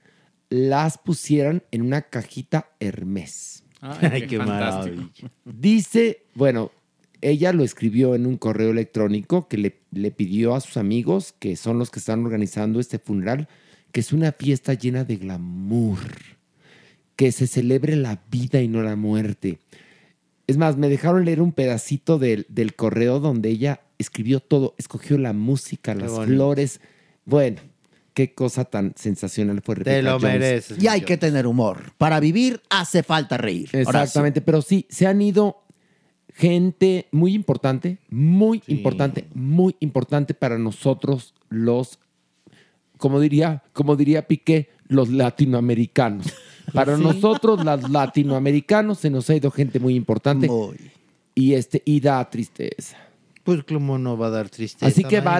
las 0.51 0.99
pusieran 0.99 1.62
en 1.70 1.82
una 1.82 2.03
cajita 2.03 2.70
Hermes. 2.81 3.58
Ay, 3.81 4.27
qué 4.27 4.39
maravilla. 4.39 5.09
Dice, 5.45 6.23
bueno, 6.35 6.73
ella 7.21 7.53
lo 7.53 7.65
escribió 7.65 8.15
en 8.15 8.27
un 8.27 8.37
correo 8.37 8.71
electrónico 8.71 9.49
que 9.49 9.59
le, 9.59 9.77
le 9.93 10.11
pidió 10.11 10.55
a 10.55 10.61
sus 10.61 10.77
amigos, 10.77 11.35
que 11.39 11.57
son 11.57 11.79
los 11.79 11.91
que 11.91 11.99
están 11.99 12.25
organizando 12.25 12.81
este 12.81 12.99
funeral, 12.99 13.49
que 13.93 14.01
es 14.01 14.13
una 14.13 14.33
fiesta 14.33 14.75
llena 14.75 15.05
de 15.05 15.17
glamour, 15.17 15.99
que 17.17 17.33
se 17.33 17.47
celebre 17.47 17.97
la 17.97 18.23
vida 18.31 18.61
y 18.61 18.69
no 18.69 18.83
la 18.83 18.97
muerte. 18.97 19.59
Es 20.47 20.57
más, 20.57 20.77
me 20.77 20.89
dejaron 20.89 21.25
leer 21.25 21.43
un 21.43 21.53
pedacito 21.53 22.19
del, 22.19 22.47
del 22.49 22.75
correo 22.75 23.21
donde 23.21 23.51
ella 23.51 23.83
escribió 23.99 24.41
todo, 24.41 24.75
escogió 24.79 25.19
la 25.19 25.33
música, 25.33 25.95
las 25.95 26.11
bonito. 26.13 26.33
flores. 26.33 26.81
Bueno, 27.25 27.61
qué 28.19 28.35
cosa 28.35 28.65
tan 28.65 28.95
sensacional 28.97 29.61
fue 29.62 29.77
Rebecca 29.77 29.97
Te 29.97 30.03
lo 30.03 30.19
Jones. 30.19 30.23
mereces. 30.40 30.82
Y 30.82 30.89
hay 30.89 31.03
que 31.03 31.16
tener 31.16 31.47
humor. 31.47 31.93
Para 31.99 32.19
vivir 32.19 32.61
hace 32.69 33.05
falta 33.05 33.36
reír. 33.36 33.69
Exactamente, 33.73 34.40
pero 34.40 34.61
sí, 34.61 34.86
se 34.90 35.07
han 35.07 35.23
ido 35.23 35.62
gente 36.35 37.07
muy 37.12 37.32
importante, 37.32 37.99
muy 38.11 38.61
importante, 38.66 39.28
muy 39.35 39.77
importante 39.78 40.35
para 40.35 40.59
nosotros 40.59 41.32
los, 41.49 42.01
como 42.97 43.20
diría, 43.20 43.62
como 43.73 43.95
diría 43.95 44.27
Piqué, 44.27 44.69
los 44.89 45.11
latinoamericanos. 45.11 46.27
Para 46.74 46.97
Sí. 46.97 47.03
nosotros, 47.05 47.65
los 47.65 47.89
latinoamericanos, 47.99 48.99
se 48.99 49.11
nos 49.11 49.31
ha 49.31 49.36
ido 49.36 49.53
gente 49.53 49.78
muy 49.78 49.95
importante 49.95 50.49
Muy. 50.49 50.77
y 51.36 51.55
este 51.55 51.82
y 51.85 52.01
da 52.01 52.28
tristeza. 52.28 52.97
Pues, 53.45 53.62
¿cómo 53.62 53.97
no 53.97 54.19
va 54.19 54.27
a 54.27 54.31
dar 54.31 54.49
tristeza? 54.51 54.86
Así 54.86 55.05
que 55.05 55.23
María? 55.23 55.31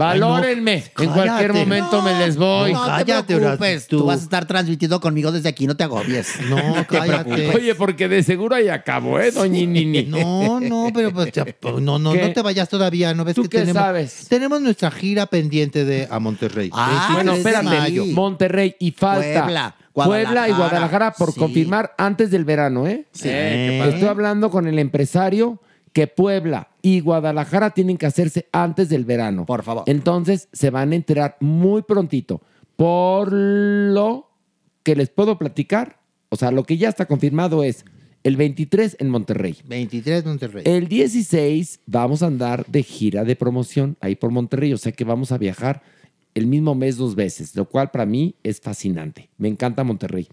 Valórenme, 0.00 0.84
en 0.98 1.10
cualquier 1.10 1.52
momento 1.52 2.02
me 2.02 2.18
les 2.18 2.36
voy. 2.36 2.72
No 2.72 2.84
te 2.84 2.90
cállate, 3.04 3.36
preocupes. 3.36 3.70
Horacio, 3.70 3.88
Tú. 3.88 3.98
tú. 3.98 4.06
vas 4.06 4.20
a 4.20 4.22
estar 4.24 4.46
transmitiendo 4.46 5.00
conmigo 5.00 5.30
desde 5.32 5.48
aquí. 5.48 5.66
No 5.66 5.76
te 5.76 5.84
agobies. 5.84 6.28
No, 6.48 6.56
cállate. 6.88 7.48
Oye, 7.54 7.74
porque 7.74 8.08
de 8.08 8.22
seguro 8.22 8.54
ahí 8.56 8.68
acabo, 8.68 9.20
¿eh, 9.20 9.30
doña 9.30 9.60
Nini? 9.66 10.02
No, 10.04 10.58
no, 10.60 10.88
pero 10.92 11.12
pues, 11.12 11.32
ya, 11.32 11.44
pues, 11.44 11.74
no, 11.80 11.98
no, 11.98 12.12
¿Qué? 12.12 12.22
no 12.22 12.32
te 12.32 12.42
vayas 12.42 12.68
todavía. 12.68 13.14
¿No 13.14 13.24
ves 13.24 13.34
¿Tú 13.34 13.42
que 13.42 13.48
qué 13.50 13.58
tenemos, 13.58 13.82
sabes? 13.82 14.26
tenemos 14.28 14.60
nuestra 14.60 14.90
gira 14.90 15.26
pendiente 15.26 15.84
de 15.84 16.08
a 16.10 16.18
Monterrey? 16.18 16.70
Ah, 16.72 17.14
23 17.14 17.14
Bueno, 17.14 17.32
de 17.32 17.38
espérate, 17.38 17.64
mayo. 17.80 18.06
Monterrey 18.06 18.76
y 18.80 18.90
falta 18.92 19.42
Puebla, 19.44 19.76
Puebla 19.92 20.48
y 20.48 20.52
Guadalajara 20.52 21.12
por 21.12 21.32
Sí. 21.32 21.38
confirmar 21.38 21.94
antes 21.98 22.30
del 22.30 22.44
verano, 22.44 22.86
¿eh? 22.86 23.06
Sí. 23.12 23.28
Eh. 23.30 23.88
Estoy 23.92 24.08
hablando 24.08 24.50
con 24.50 24.66
el 24.66 24.78
empresario 24.78 25.60
que 25.92 26.06
Puebla 26.06 26.68
y 26.82 27.00
Guadalajara 27.00 27.70
tienen 27.70 27.96
que 27.96 28.06
hacerse 28.06 28.48
antes 28.52 28.88
del 28.88 29.04
verano. 29.04 29.46
Por 29.46 29.62
favor. 29.62 29.84
Entonces 29.86 30.48
se 30.52 30.70
van 30.70 30.92
a 30.92 30.96
enterar 30.96 31.36
muy 31.40 31.82
prontito. 31.82 32.40
Por 32.76 33.32
lo 33.32 34.30
que 34.82 34.96
les 34.96 35.10
puedo 35.10 35.38
platicar, 35.38 36.00
o 36.30 36.36
sea, 36.36 36.50
lo 36.50 36.64
que 36.64 36.78
ya 36.78 36.88
está 36.88 37.06
confirmado 37.06 37.62
es 37.62 37.84
el 38.22 38.36
23 38.36 38.96
en 39.00 39.10
Monterrey. 39.10 39.56
23 39.66 40.24
Monterrey. 40.24 40.62
El 40.66 40.88
16 40.88 41.80
vamos 41.86 42.22
a 42.22 42.26
andar 42.26 42.66
de 42.66 42.82
gira 42.82 43.24
de 43.24 43.36
promoción 43.36 43.96
ahí 44.00 44.16
por 44.16 44.30
Monterrey, 44.30 44.72
o 44.72 44.78
sea 44.78 44.92
que 44.92 45.04
vamos 45.04 45.32
a 45.32 45.38
viajar 45.38 45.82
el 46.34 46.46
mismo 46.46 46.74
mes 46.74 46.96
dos 46.96 47.14
veces, 47.14 47.56
lo 47.56 47.64
cual 47.64 47.90
para 47.90 48.06
mí 48.06 48.34
es 48.42 48.60
fascinante. 48.60 49.30
Me 49.36 49.48
encanta 49.48 49.84
Monterrey. 49.84 50.28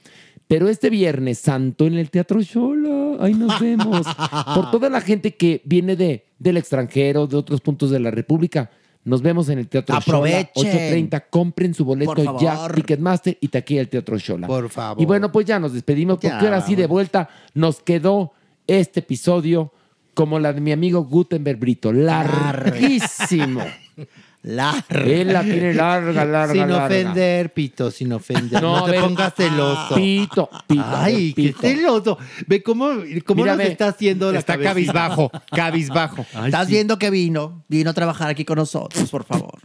Pero 0.48 0.69
este 0.69 0.90
Viernes 0.90 1.40
Santo 1.40 1.86
en 1.86 1.95
el 1.95 2.10
Teatro 2.10 2.41
Shola, 2.41 3.24
ahí 3.24 3.34
nos 3.34 3.60
vemos. 3.61 4.07
Por 4.56 4.72
toda 4.72 4.90
la 4.90 5.02
gente 5.02 5.36
que 5.36 5.61
viene 5.65 5.95
de, 5.95 6.26
del 6.40 6.57
extranjero, 6.57 7.28
de 7.28 7.36
otros 7.36 7.61
puntos 7.61 7.90
de 7.90 7.99
la 7.99 8.11
República, 8.11 8.72
nos 9.03 9.22
vemos 9.22 9.49
en 9.49 9.60
el 9.60 9.68
Teatro 9.68 9.95
Aprovechen. 9.95 10.49
Shola, 10.56 10.72
8.30. 10.72 11.24
Compren 11.30 11.74
su 11.74 11.86
boleto 11.86 12.40
ya, 12.40 12.68
Ticketmaster 12.74 13.38
y 13.40 13.48
taquilla 13.48 13.82
el 13.82 13.90
Teatro 13.90 14.18
Shola. 14.18 14.48
Por 14.48 14.69
favor. 14.69 15.02
Y 15.02 15.06
bueno, 15.06 15.32
pues 15.32 15.45
ya 15.45 15.60
nos 15.60 15.74
despedimos 15.74 16.15
porque 16.15 16.28
Ya, 16.28 16.40
ahora 16.40 16.61
sí 16.61 16.76
de 16.76 16.88
vuelta 16.88 17.30
nos 17.53 17.82
quedó 17.82 18.34
este 18.68 18.99
episodio 18.99 19.72
como 20.14 20.40
la 20.40 20.52
de 20.52 20.61
mi 20.61 20.72
amigo 20.72 21.03
Gutenberg 21.06 21.60
Brito, 21.60 21.94
larguísimo. 21.94 23.61
Larga. 24.49 25.02
Él 25.03 25.34
la 25.34 25.44
tiene 25.44 25.74
larga, 25.74 26.24
larga, 26.26 26.53
Sin 26.53 26.61
larga. 26.69 26.86
ofender, 26.86 27.53
Pito, 27.53 27.91
sin 27.91 28.13
ofender. 28.13 28.62
No, 28.62 28.86
te 28.86 28.91
ver. 28.91 29.02
pongas 29.02 29.34
celoso. 29.36 29.96
Pito, 29.96 30.49
Pito, 30.68 30.84
Ay, 30.88 31.34
qué 31.34 31.54
celoso. 31.54 32.18
Ve 32.47 32.63
cómo, 32.63 32.91
cómo 33.26 33.44
Mira, 33.44 33.57
nos 33.57 33.65
está 33.65 33.89
haciendo 33.89 34.31
la 34.31 34.39
está 34.39 34.54
cabecita. 34.54 34.94
cabizbajo, 34.94 35.31
cabizbajo. 35.54 36.26
Estás 36.46 36.68
viendo 36.70 36.97
que 36.97 37.10
vino, 37.10 37.65
vino 37.68 37.89
a 37.89 37.94
trabajar 37.94 38.30
aquí 38.30 38.46
con 38.46 38.55
nosotros, 38.57 39.10
por 39.10 39.26
favor. 39.26 39.60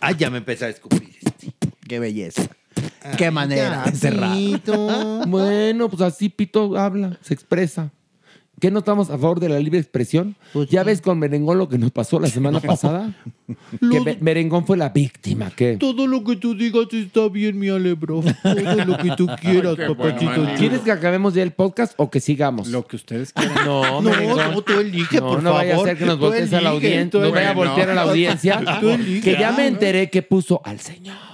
Ay, 0.00 0.14
ya 0.18 0.30
me 0.30 0.38
empecé 0.38 0.64
a 0.64 0.68
escupir. 0.70 1.10
Qué 1.86 1.98
belleza. 1.98 2.44
Qué 3.18 3.30
manera 3.30 3.82
de 3.84 3.92
cerrar. 3.92 4.34
Bueno, 5.28 5.90
pues 5.90 6.00
así 6.00 6.30
Pito 6.30 6.78
habla, 6.78 7.18
se 7.20 7.34
expresa. 7.34 7.90
¿Qué 8.64 8.70
no 8.70 8.78
estamos 8.78 9.10
a 9.10 9.18
favor 9.18 9.40
de 9.40 9.50
la 9.50 9.58
libre 9.58 9.78
expresión? 9.78 10.36
Pues 10.54 10.70
ya 10.70 10.82
ves 10.84 11.02
con 11.02 11.18
Merengón 11.18 11.58
lo 11.58 11.68
que 11.68 11.76
nos 11.76 11.90
pasó 11.90 12.18
la 12.18 12.28
semana 12.28 12.60
pasada. 12.62 13.12
que 13.78 14.00
Me- 14.00 14.16
Merengón 14.22 14.64
fue 14.66 14.78
la 14.78 14.88
víctima. 14.88 15.50
¿qué? 15.54 15.76
Todo 15.76 16.06
lo 16.06 16.24
que 16.24 16.36
tú 16.36 16.54
digas 16.56 16.86
está 16.92 17.28
bien, 17.28 17.58
mi 17.58 17.68
alebro. 17.68 18.22
Todo 18.42 18.84
lo 18.86 18.96
que 18.96 19.10
tú 19.18 19.26
quieras, 19.42 19.76
papachito. 19.76 20.46
¿Quieres 20.56 20.80
que 20.80 20.92
acabemos 20.92 21.34
ya 21.34 21.42
el 21.42 21.50
podcast 21.52 21.92
o 21.98 22.08
que 22.10 22.20
sigamos? 22.20 22.68
Lo 22.68 22.86
que 22.86 22.96
ustedes 22.96 23.34
quieran. 23.34 23.66
No, 23.66 24.00
No, 24.00 24.10
Merengón. 24.10 24.52
no, 24.54 24.62
tú 24.62 24.72
elige, 24.80 25.18
no, 25.20 25.28
por 25.28 25.42
no 25.42 25.52
vaya 25.52 25.72
a 25.72 25.76
favor. 25.76 25.88
ser 25.88 25.98
que 25.98 26.06
nos 26.06 26.18
voltees 26.18 26.52
a 26.54 26.62
la 26.62 26.70
audiencia. 26.70 27.20
No 27.20 27.30
vaya 27.32 27.50
a 27.50 27.52
voltear 27.52 27.90
a 27.90 27.94
la 27.94 28.02
audiencia. 28.02 28.62
Tú 28.80 28.88
elige. 28.88 29.20
que 29.34 29.38
ya 29.38 29.52
me 29.52 29.66
enteré 29.66 30.08
que 30.08 30.22
puso 30.22 30.62
al 30.64 30.80
Señor 30.80 31.33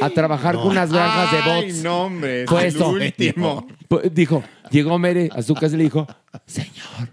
a 0.00 0.10
trabajar 0.10 0.56
con 0.56 0.68
unas 0.68 0.92
granjas 0.92 1.32
de 1.32 1.38
Ay, 1.38 1.62
bots. 1.66 1.82
no, 1.82 2.02
hombre, 2.04 2.42
es 2.44 2.48
Fue 2.50 2.60
el 2.62 2.66
eso. 2.68 2.88
último. 2.88 3.66
Dijo, 4.12 4.42
llegó 4.70 4.98
Mere 4.98 5.28
a 5.32 5.42
su 5.42 5.54
casa 5.54 5.74
y 5.74 5.78
le 5.78 5.84
dijo, 5.84 6.06
Señor. 6.46 7.08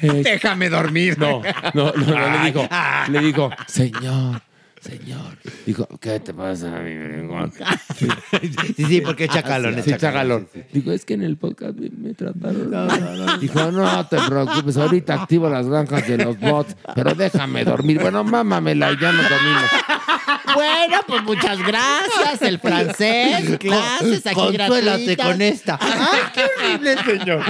eh, 0.00 0.22
Déjame 0.24 0.68
dormir. 0.68 1.18
no, 1.18 1.42
no, 1.74 1.92
no, 1.92 2.06
no, 2.06 2.30
le 2.38 2.46
dijo, 2.50 2.68
le 3.10 3.20
dijo, 3.20 3.50
Señor, 3.66 4.42
Señor. 4.84 5.38
Dijo, 5.64 5.88
¿qué 5.98 6.20
te 6.20 6.34
pasa, 6.34 6.70
mi 6.80 6.94
merengón? 6.94 7.52
Sí, 8.76 8.84
sí, 8.86 9.00
porque 9.00 9.24
es 9.24 9.30
chacalón, 9.30 9.78
es 9.78 9.86
chacalón. 9.96 10.48
Dijo, 10.72 10.90
es 10.90 11.04
que 11.04 11.14
en 11.14 11.22
el 11.22 11.36
podcast 11.36 11.74
me, 11.76 11.88
me 11.90 12.14
trataron. 12.14 13.40
Dijo, 13.40 13.70
no 13.70 14.06
te 14.06 14.18
preocupes, 14.20 14.76
ahorita 14.76 15.14
activo 15.14 15.48
las 15.48 15.66
granjas 15.66 16.06
de 16.06 16.18
los 16.18 16.38
bots, 16.38 16.76
pero 16.94 17.14
déjame 17.14 17.64
dormir. 17.64 18.00
Bueno, 18.00 18.24
mámamela 18.24 18.92
y 18.92 19.00
ya 19.00 19.12
nos 19.12 19.28
dormimos. 19.28 19.70
Bueno, 20.54 21.00
pues 21.06 21.22
muchas 21.24 21.58
gracias. 21.58 22.42
El 22.42 22.58
francés, 22.58 23.58
clases 23.58 24.26
aquí 24.26 24.34
Consuélate 24.34 25.16
con 25.16 25.42
esta. 25.42 25.78
Ay, 25.80 26.20
qué 26.32 26.44
horrible, 26.44 26.96
señor. 27.04 27.42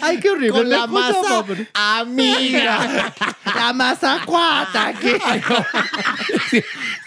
Ay, 0.00 0.20
qué 0.20 0.30
horrible. 0.30 0.50
Con 0.50 0.70
la 0.70 0.86
masa 0.86 1.42
pobre. 1.42 1.68
amiga. 1.74 3.12
La 3.44 3.72
masa 3.72 4.20
cuata. 4.24 4.92
¿qué? 5.00 5.18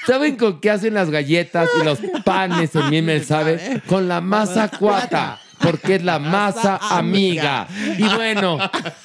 ¿Saben 0.06 0.36
con 0.36 0.60
qué 0.60 0.72
hacen 0.72 0.94
las 0.94 1.10
galletas 1.10 1.70
y 1.80 1.84
los 1.84 2.00
panes 2.24 2.76
en 2.76 2.90
Miemel 2.90 3.26
sabe? 3.26 3.82
Con 3.88 4.08
la 4.08 4.22
masa 4.22 4.70
cuata. 4.70 5.40
Porque 5.60 5.96
es 5.96 6.04
la 6.04 6.18
masa 6.18 6.78
amiga. 6.78 7.68
Y 7.98 8.04
bueno, 8.16 8.58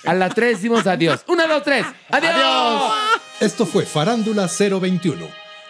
a 0.07 0.15
la 0.15 0.31
tres 0.31 0.57
decimos 0.57 0.87
adiós. 0.87 1.23
Una, 1.27 1.47
dos, 1.47 1.63
tres. 1.63 1.85
¡Adiós! 2.11 2.93
Esto 3.41 3.67
fue 3.67 3.85
Farándula 3.85 4.49
021. 4.49 5.29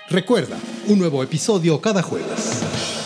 Recuerda, 0.08 0.56
un 0.86 1.00
nuevo 1.00 1.24
episodio 1.24 1.80
cada 1.80 2.02
jueves. 2.02 3.05